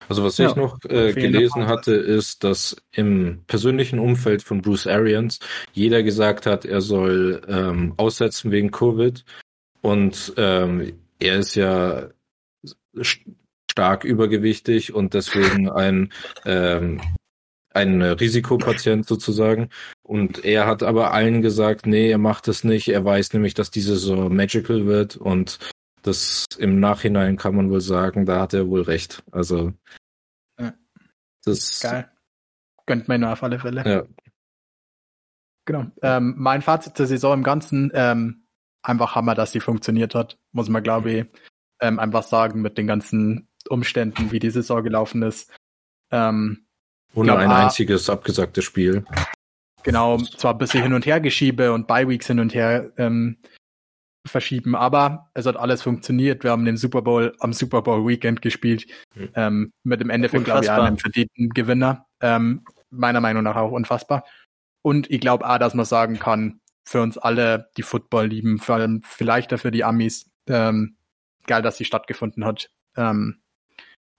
Also 0.09 0.25
was 0.25 0.39
ja, 0.39 0.49
ich 0.49 0.57
noch 0.57 0.79
äh, 0.85 1.13
gelesen 1.13 1.67
hatte, 1.67 1.93
ist, 1.93 2.45
dass 2.45 2.77
im 2.93 3.43
persönlichen 3.47 3.99
Umfeld 3.99 4.43
von 4.43 4.63
Bruce 4.63 4.87
Arians 4.87 5.39
jeder 5.73 6.03
gesagt 6.03 6.47
hat, 6.47 6.65
er 6.65 6.81
soll 6.81 7.43
ähm, 7.47 7.95
aussetzen 7.97 8.51
wegen 8.51 8.71
Covid. 8.71 9.25
Und 9.83 10.33
ähm, 10.37 10.93
er 11.19 11.37
ist 11.37 11.55
ja 11.55 12.09
stark 13.01 14.05
übergewichtig 14.05 14.95
und 14.95 15.15
deswegen 15.15 15.69
ein 15.69 16.13
ähm, 16.47 17.01
ein 17.71 18.03
Risikopatient 18.03 19.07
sozusagen. 19.07 19.69
Und 20.03 20.45
er 20.45 20.67
hat 20.67 20.83
aber 20.83 21.13
allen 21.13 21.43
gesagt, 21.43 21.87
nee, 21.87 22.11
er 22.11 22.19
macht 22.19 22.49
es 22.49 22.65
nicht. 22.65 22.89
Er 22.89 23.05
weiß 23.05 23.35
nämlich, 23.35 23.55
dass 23.55 23.71
diese 23.71 23.97
so 23.97 24.29
magical 24.29 24.87
wird 24.87 25.17
und 25.17 25.59
das 26.03 26.47
im 26.59 26.81
Nachhinein 26.81 27.37
kann 27.37 27.57
man 27.57 27.71
wohl 27.71 27.81
sagen, 27.81 28.27
da 28.27 28.41
hat 28.41 28.55
er 28.55 28.69
wohl 28.69 28.83
recht. 28.83 29.23
Also 29.31 29.73
ja. 30.59 30.75
das 31.45 31.81
geil. 31.81 32.11
Gönnt 32.87 33.09
mir 33.09 33.19
nur 33.19 33.33
auf 33.33 33.43
alle 33.43 33.59
Fälle. 33.59 33.85
Ja. 33.87 34.05
Genau. 35.67 35.87
Ähm, 36.03 36.35
mein 36.39 36.63
Fazit 36.63 36.97
zur 36.97 37.07
Saison 37.07 37.35
im 37.35 37.43
Ganzen, 37.43 37.91
ähm, 37.93 38.47
einfach 38.83 39.15
Hammer, 39.15 39.35
dass 39.35 39.53
sie 39.53 39.61
funktioniert 39.61 40.15
hat, 40.15 40.39
muss 40.53 40.69
man 40.69 40.83
glaube 40.83 41.11
ich 41.13 41.27
ähm, 41.81 41.99
einfach 41.99 42.23
sagen, 42.23 42.63
mit 42.63 42.79
den 42.79 42.87
ganzen 42.87 43.49
Umständen, 43.69 44.33
wie 44.33 44.39
die 44.39 44.51
Saison 44.51 44.83
gelaufen 44.83 45.23
ist. 45.23 45.53
Ähm, 46.11 46.67
ohne 47.15 47.27
glaub, 47.27 47.39
ein 47.39 47.51
einziges 47.51 48.09
abgesagtes 48.09 48.65
Spiel. 48.65 49.05
Genau, 49.83 50.19
zwar 50.19 50.55
ein 50.55 50.59
bisschen 50.59 50.83
hin 50.83 50.95
und 50.95 51.07
her 51.07 51.21
geschiebe 51.21 51.73
und 51.73 51.87
Bye-Weeks 51.87 52.27
hin 52.27 52.41
und 52.41 52.55
her 52.55 52.93
ähm, 52.97 53.39
verschieben, 54.29 54.75
aber 54.75 55.31
es 55.35 55.47
hat 55.47 55.57
alles 55.57 55.83
funktioniert. 55.83 56.45
Wir 56.45 56.51
haben 56.51 56.65
den 56.65 56.77
Super 56.77 57.03
Bowl 57.03 57.35
am 57.41 57.53
Super 57.53 57.83
Bowl 57.83 58.07
Weekend 58.07 58.43
gespielt, 58.43 58.87
mhm. 59.15 59.29
ähm, 59.35 59.73
mit 59.83 60.01
dem 60.01 60.11
Endeffekt, 60.11 60.45
glaube 60.45 60.65
ich, 60.65 60.71
einem 60.71 60.99
verdienten 60.99 61.51
Gewinner. 61.51 62.07
Ähm, 62.21 62.65
meiner 62.91 63.21
Meinung 63.21 63.43
nach 63.43 63.57
auch 63.57 63.71
unfassbar. 63.71 64.25
Und 64.83 65.11
ich 65.11 65.21
glaube 65.21 65.49
auch, 65.49 65.59
dass 65.59 65.75
man 65.75 65.85
sagen 65.85 66.19
kann, 66.19 66.61
für 66.85 67.03
uns 67.03 67.19
alle, 67.19 67.71
die 67.77 67.83
Football 67.83 68.29
lieben, 68.29 68.59
vor 68.59 68.77
allem 68.77 69.03
vielleicht 69.05 69.53
dafür 69.53 69.71
die 69.71 69.85
Amis, 69.85 70.31
ähm, 70.49 70.97
geil, 71.47 71.63
dass 71.63 71.77
sie 71.77 71.85
stattgefunden 71.85 72.45
hat. 72.45 72.71
Ähm, 72.97 73.43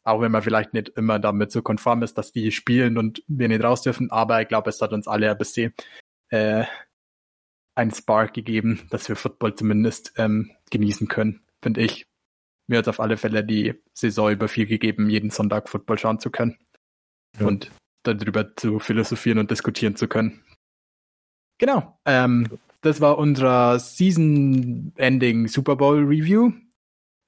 auch 0.04 0.22
wenn 0.22 0.32
man 0.32 0.42
vielleicht 0.42 0.74
nicht 0.74 0.90
immer 0.90 1.20
damit 1.20 1.52
so 1.52 1.62
konform 1.62 2.04
ist, 2.04 2.18
dass 2.18 2.32
die 2.32 2.52
spielen 2.52 2.98
und 2.98 3.24
wir 3.28 3.48
nicht 3.48 3.64
raus 3.64 3.82
dürfen, 3.82 4.12
aber 4.12 4.42
ich 4.42 4.48
glaube, 4.48 4.70
es 4.70 4.82
hat 4.82 4.94
uns 4.94 5.08
alle 5.08 5.32
ein 5.32 5.38
bisschen 5.38 5.74
äh, 6.30 6.66
einen 7.80 7.92
Spark 7.92 8.34
gegeben, 8.34 8.82
dass 8.90 9.08
wir 9.08 9.16
Football 9.16 9.56
zumindest 9.56 10.14
ähm, 10.18 10.52
genießen 10.70 11.08
können, 11.08 11.42
finde 11.62 11.82
ich. 11.82 12.06
Mir 12.68 12.80
hat 12.80 12.88
auf 12.88 13.00
alle 13.00 13.18
Fälle 13.18 13.44
die 13.44 13.74
Saison 13.94 14.32
über 14.32 14.48
viel 14.48 14.68
gegeben, 14.68 15.10
jeden 15.10 15.32
Sonntag 15.32 15.70
Football 15.70 15.98
schauen 15.98 16.20
zu 16.20 16.30
können 16.30 16.58
ja. 17.40 17.48
und 17.48 17.72
darüber 18.04 18.56
zu 18.56 18.80
philosophieren 18.80 19.40
und 19.40 19.50
diskutieren 19.50 19.96
zu 19.96 20.08
können. 20.08 20.44
Genau. 21.58 21.98
Ähm, 22.06 22.60
das 22.82 23.02
war 23.02 23.18
unser 23.18 23.80
Season-Ending 23.80 25.48
Super 25.48 25.76
Bowl 25.76 26.04
Review. 26.04 26.52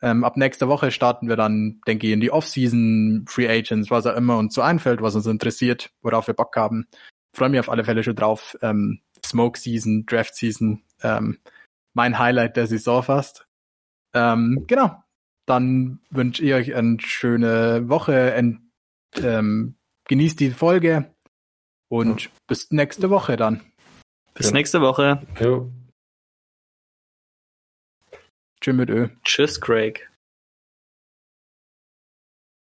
Ähm, 0.01 0.23
ab 0.23 0.35
nächster 0.35 0.67
Woche 0.67 0.91
starten 0.91 1.29
wir 1.29 1.35
dann, 1.37 1.81
denke 1.87 2.07
ich, 2.07 2.13
in 2.13 2.21
die 2.21 2.31
Off-Season, 2.31 3.25
Free 3.27 3.47
Agents, 3.47 3.89
was 3.89 4.05
auch 4.05 4.15
immer 4.15 4.37
uns 4.37 4.53
so 4.53 4.61
einfällt, 4.61 5.01
was 5.01 5.15
uns 5.15 5.27
interessiert, 5.27 5.91
worauf 6.01 6.27
wir 6.27 6.33
Bock 6.33 6.55
haben. 6.55 6.87
Freue 7.33 7.49
mich 7.49 7.59
auf 7.59 7.69
alle 7.69 7.85
Fälle 7.85 8.03
schon 8.03 8.15
drauf. 8.15 8.57
Ähm, 8.61 9.01
Smoke 9.31 9.57
Season, 9.57 10.05
Draft 10.05 10.35
Season, 10.35 10.83
ähm, 11.01 11.39
mein 11.93 12.19
Highlight 12.19 12.57
der 12.57 12.67
Saison 12.67 13.01
fast. 13.03 13.47
Ähm, 14.13 14.65
genau. 14.67 15.01
Dann 15.47 15.99
wünsche 16.09 16.43
ich 16.43 16.53
euch 16.53 16.75
eine 16.75 16.97
schöne 16.99 17.89
Woche. 17.89 18.33
Ent, 18.33 18.61
ähm, 19.15 19.75
genießt 20.07 20.39
die 20.39 20.51
Folge 20.51 21.13
und 21.89 22.25
ja. 22.25 22.29
bis 22.47 22.71
nächste 22.71 23.09
Woche 23.09 23.37
dann. 23.37 23.61
Bis 24.33 24.47
ja. 24.47 24.53
nächste 24.53 24.81
Woche. 24.81 25.25
Jo. 25.39 25.71
Tschüss 28.61 28.75
mit 28.75 28.89
Ö. 28.89 29.09
Tschüss, 29.23 29.59
Craig. 29.59 30.10